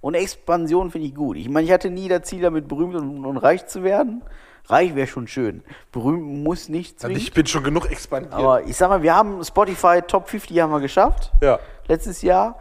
Und 0.01 0.15
Expansion 0.15 0.91
finde 0.91 1.09
ich 1.09 1.15
gut. 1.15 1.37
Ich 1.37 1.49
meine, 1.49 1.67
ich 1.67 1.73
hatte 1.73 1.91
nie 1.91 2.09
das 2.09 2.23
Ziel, 2.23 2.41
damit 2.43 2.69
berühmt 2.69 2.95
und, 2.95 3.25
und 3.25 3.37
reich 3.37 3.67
zu 3.67 3.83
werden. 3.83 4.23
Reich 4.67 4.95
wäre 4.95 5.07
schon 5.09 5.27
schön. 5.27 5.63
Berühmt 5.91 6.45
muss 6.45 6.69
nicht 6.69 6.95
Also 6.95 7.09
zwingend. 7.09 7.23
ich 7.23 7.33
bin 7.33 7.47
schon 7.47 7.65
genug 7.65 7.91
expandiert. 7.91 8.33
Aber 8.33 8.63
ich 8.63 8.77
sag 8.77 8.89
mal, 8.89 9.03
wir 9.03 9.15
haben 9.15 9.43
Spotify 9.45 10.01
Top 10.07 10.29
50 10.29 10.59
haben 10.61 10.71
wir 10.71 10.81
geschafft 10.81 11.33
ja, 11.43 11.59
letztes 11.89 12.23
Jahr. 12.23 12.59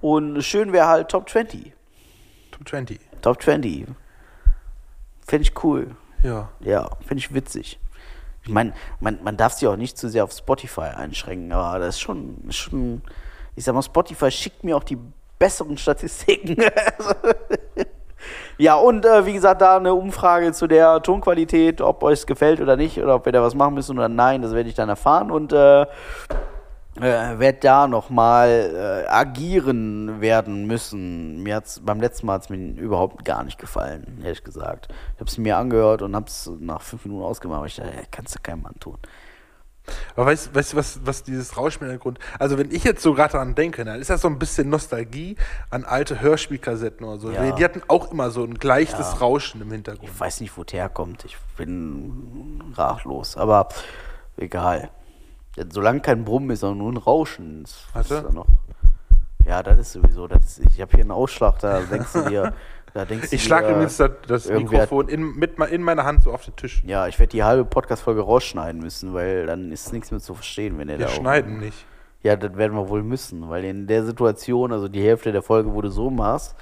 Und 0.00 0.42
schön 0.42 0.72
wäre 0.72 0.86
halt 0.86 1.08
Top 1.08 1.28
20. 1.28 1.72
Top 2.52 2.68
20. 2.68 3.00
Top 3.22 3.42
20. 3.42 3.86
Fände 5.26 5.42
ich 5.42 5.64
cool. 5.64 5.96
Ja. 6.22 6.50
Ja, 6.60 6.90
finde 7.06 7.18
ich 7.18 7.32
witzig. 7.34 7.80
Ich 8.48 8.54
meine, 8.54 8.72
man, 8.98 9.18
man 9.22 9.36
darf 9.36 9.52
sich 9.52 9.68
auch 9.68 9.76
nicht 9.76 9.98
zu 9.98 10.08
sehr 10.08 10.24
auf 10.24 10.32
Spotify 10.32 10.88
einschränken, 10.96 11.52
aber 11.52 11.80
das 11.80 11.96
ist 11.96 12.00
schon, 12.00 12.38
schon 12.48 13.02
ich 13.54 13.62
sag 13.62 13.74
mal, 13.74 13.82
Spotify 13.82 14.30
schickt 14.30 14.64
mir 14.64 14.74
auch 14.74 14.84
die 14.84 14.96
besseren 15.38 15.76
Statistiken. 15.76 16.56
ja, 18.56 18.76
und 18.76 19.04
äh, 19.04 19.26
wie 19.26 19.34
gesagt, 19.34 19.60
da 19.60 19.76
eine 19.76 19.92
Umfrage 19.92 20.52
zu 20.52 20.66
der 20.66 21.02
Tonqualität, 21.02 21.82
ob 21.82 22.02
euch 22.02 22.20
es 22.20 22.26
gefällt 22.26 22.62
oder 22.62 22.76
nicht, 22.76 22.98
oder 22.98 23.16
ob 23.16 23.26
wir 23.26 23.32
da 23.32 23.42
was 23.42 23.54
machen 23.54 23.74
müssen 23.74 23.98
oder 23.98 24.08
nein, 24.08 24.40
das 24.40 24.54
werde 24.54 24.70
ich 24.70 24.74
dann 24.74 24.88
erfahren. 24.88 25.30
Und 25.30 25.52
äh, 25.52 25.84
äh, 27.00 27.38
werde 27.38 27.58
da 27.60 27.86
nochmal 27.86 29.04
äh, 29.06 29.08
agieren 29.08 30.20
werden 30.20 30.66
müssen. 30.66 31.42
Mir 31.42 31.56
hat's, 31.56 31.80
beim 31.84 32.00
letzten 32.00 32.26
Mal 32.26 32.34
hat 32.34 32.42
es 32.42 32.48
mir 32.50 32.56
überhaupt 32.56 33.24
gar 33.24 33.44
nicht 33.44 33.58
gefallen, 33.58 34.20
ehrlich 34.22 34.44
gesagt. 34.44 34.88
Ich 35.14 35.20
habe 35.20 35.30
es 35.30 35.38
mir 35.38 35.56
angehört 35.56 36.02
und 36.02 36.14
habe 36.14 36.26
es 36.26 36.50
nach 36.60 36.82
fünf 36.82 37.04
Minuten 37.04 37.24
ausgemacht. 37.24 37.58
Aber 37.58 37.66
ich 37.66 37.76
dachte, 37.76 37.92
kannst 38.10 38.34
du 38.34 38.40
keinem 38.42 38.62
Mann 38.62 38.74
tun. 38.80 38.98
Aber 40.16 40.26
weißt, 40.26 40.54
weißt 40.54 40.72
du, 40.72 40.76
was, 40.76 41.00
was 41.04 41.22
dieses 41.22 41.56
Rauschen 41.56 41.84
im 41.84 41.90
Hintergrund. 41.90 42.18
Also, 42.38 42.58
wenn 42.58 42.70
ich 42.70 42.84
jetzt 42.84 43.02
so 43.02 43.14
gerade 43.14 43.32
daran 43.32 43.54
denke, 43.54 43.84
dann 43.84 44.00
ist 44.00 44.10
das 44.10 44.20
so 44.20 44.28
ein 44.28 44.38
bisschen 44.38 44.68
Nostalgie 44.68 45.36
an 45.70 45.84
alte 45.84 46.20
Hörspielkassetten 46.20 47.06
oder 47.06 47.18
so. 47.18 47.30
Ja. 47.30 47.52
Die 47.52 47.64
hatten 47.64 47.82
auch 47.88 48.12
immer 48.12 48.30
so 48.30 48.44
ein 48.44 48.54
gleiches 48.54 49.12
Ja. 49.12 49.18
Rauschen 49.18 49.62
im 49.62 49.70
Hintergrund. 49.70 50.10
Ich 50.10 50.20
weiß 50.20 50.40
nicht, 50.40 50.56
wo 50.56 50.64
der 50.64 50.80
herkommt. 50.80 51.24
Ich 51.24 51.36
bin 51.56 52.62
ratlos. 52.76 53.36
Aber 53.36 53.68
egal. 54.36 54.90
Ja, 55.58 55.64
Solange 55.70 56.00
kein 56.00 56.24
Brummen 56.24 56.50
ist, 56.50 56.60
sondern 56.60 56.78
nur 56.78 56.92
ein 56.92 56.96
Rauschen. 56.96 57.64
Ist, 57.64 57.86
Warte. 57.92 58.14
ist 58.14 58.24
da 58.24 58.32
noch. 58.32 58.46
Ja, 59.46 59.62
das 59.62 59.78
ist 59.78 59.92
sowieso. 59.92 60.26
Das 60.28 60.58
ist, 60.58 60.60
ich 60.74 60.80
habe 60.80 60.90
hier 60.92 61.00
einen 61.00 61.10
Ausschlag, 61.10 61.58
da 61.60 61.80
denkst 61.80 62.12
du 62.12 62.22
dir. 62.28 62.52
Da 62.94 63.04
denkst 63.04 63.32
Ich 63.32 63.44
schlage 63.44 63.68
übrigens 63.70 63.96
das, 63.98 64.10
das 64.26 64.48
Mikrofon 64.48 65.08
in, 65.08 65.36
mit, 65.36 65.58
in 65.58 65.82
meiner 65.82 66.04
Hand 66.04 66.22
so 66.22 66.32
auf 66.32 66.44
den 66.44 66.56
Tisch. 66.56 66.82
Ja, 66.86 67.06
ich 67.06 67.18
werde 67.18 67.30
die 67.30 67.44
halbe 67.44 67.64
Podcast-Folge 67.64 68.22
rausschneiden 68.22 68.80
müssen, 68.80 69.12
weil 69.14 69.46
dann 69.46 69.70
ist 69.72 69.92
nichts 69.92 70.10
mehr 70.10 70.20
zu 70.20 70.34
verstehen, 70.34 70.78
wenn 70.78 70.88
er 70.88 70.98
Wir 70.98 71.06
da 71.06 71.12
auch- 71.12 71.16
schneiden 71.16 71.60
nicht. 71.60 71.84
Ja, 72.22 72.34
das 72.36 72.56
werden 72.56 72.76
wir 72.76 72.88
wohl 72.88 73.02
müssen, 73.02 73.48
weil 73.48 73.64
in 73.64 73.86
der 73.86 74.04
Situation, 74.04 74.72
also 74.72 74.88
die 74.88 75.02
Hälfte 75.02 75.32
der 75.32 75.42
Folge, 75.42 75.72
wo 75.72 75.80
du 75.82 75.88
so 75.90 76.10
machst, 76.10 76.56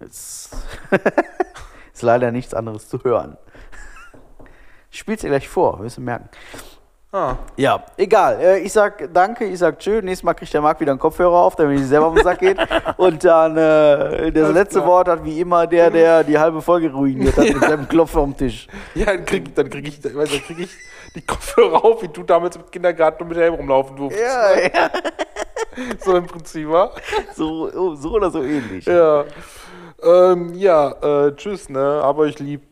ist, 0.00 0.56
ist 1.92 2.02
leider 2.02 2.30
nichts 2.32 2.54
anderes 2.54 2.88
zu 2.88 3.02
hören. 3.04 3.36
Ich 4.90 4.98
spiel's 4.98 5.20
dir 5.20 5.28
gleich 5.28 5.48
vor, 5.48 5.80
wirst 5.82 5.96
du 5.98 6.00
merken. 6.00 6.28
Ah. 7.14 7.36
Ja, 7.58 7.84
egal. 7.98 8.40
Äh, 8.40 8.58
Ich 8.60 8.72
sag 8.72 9.12
danke, 9.12 9.44
ich 9.44 9.58
sag 9.58 9.78
tschö. 9.78 10.00
Nächstes 10.00 10.22
Mal 10.24 10.32
kriegt 10.32 10.52
der 10.54 10.62
Marc 10.62 10.80
wieder 10.80 10.92
einen 10.92 10.98
Kopfhörer 10.98 11.34
auf, 11.36 11.54
damit 11.56 11.78
ich 11.78 11.86
selber 11.86 12.06
auf 12.06 12.14
den 12.14 12.24
Sack 12.24 12.38
geht. 12.38 12.56
Und 12.96 13.22
dann 13.22 13.54
äh, 13.58 14.32
das 14.32 14.50
letzte 14.52 14.78
klar. 14.78 14.86
Wort 14.86 15.08
hat 15.08 15.22
wie 15.22 15.38
immer 15.40 15.66
der, 15.66 15.90
der 15.90 16.24
die 16.24 16.38
halbe 16.38 16.62
Folge 16.62 16.90
ruiniert 16.90 17.36
hat 17.36 17.44
mit 17.44 17.60
seinem 17.60 17.86
Klopfer 17.86 18.20
am 18.22 18.34
Tisch. 18.34 18.66
Ja, 18.94 19.06
dann 19.06 19.26
krieg, 19.26 19.54
dann 19.54 19.68
krieg 19.68 19.86
ich, 19.86 20.00
dann 20.00 20.14
krieg 20.24 20.58
ich 20.58 20.70
die 21.14 21.20
Kopfhörer 21.20 21.84
auf, 21.84 22.00
wie 22.02 22.08
du 22.08 22.22
damals 22.22 22.56
im 22.56 22.70
Kindergarten 22.70 23.22
und 23.24 23.28
mit 23.28 23.36
Helm 23.36 23.54
rumlaufen 23.54 23.94
durftest. 23.94 24.24
Ja, 24.24 24.58
ja. 24.58 24.90
So 26.04 26.16
im 26.16 26.26
Prinzip, 26.26 26.68
wa? 26.68 26.90
So, 27.34 27.70
oh, 27.74 27.94
so 27.94 28.10
oder 28.12 28.30
so 28.30 28.42
ähnlich. 28.42 28.84
Ja. 28.84 29.24
Ähm, 30.02 30.52
ja, 30.54 30.90
äh, 31.26 31.34
tschüss, 31.34 31.68
ne? 31.70 32.00
Aber 32.02 32.26
ich 32.26 32.38
lieb. 32.38 32.62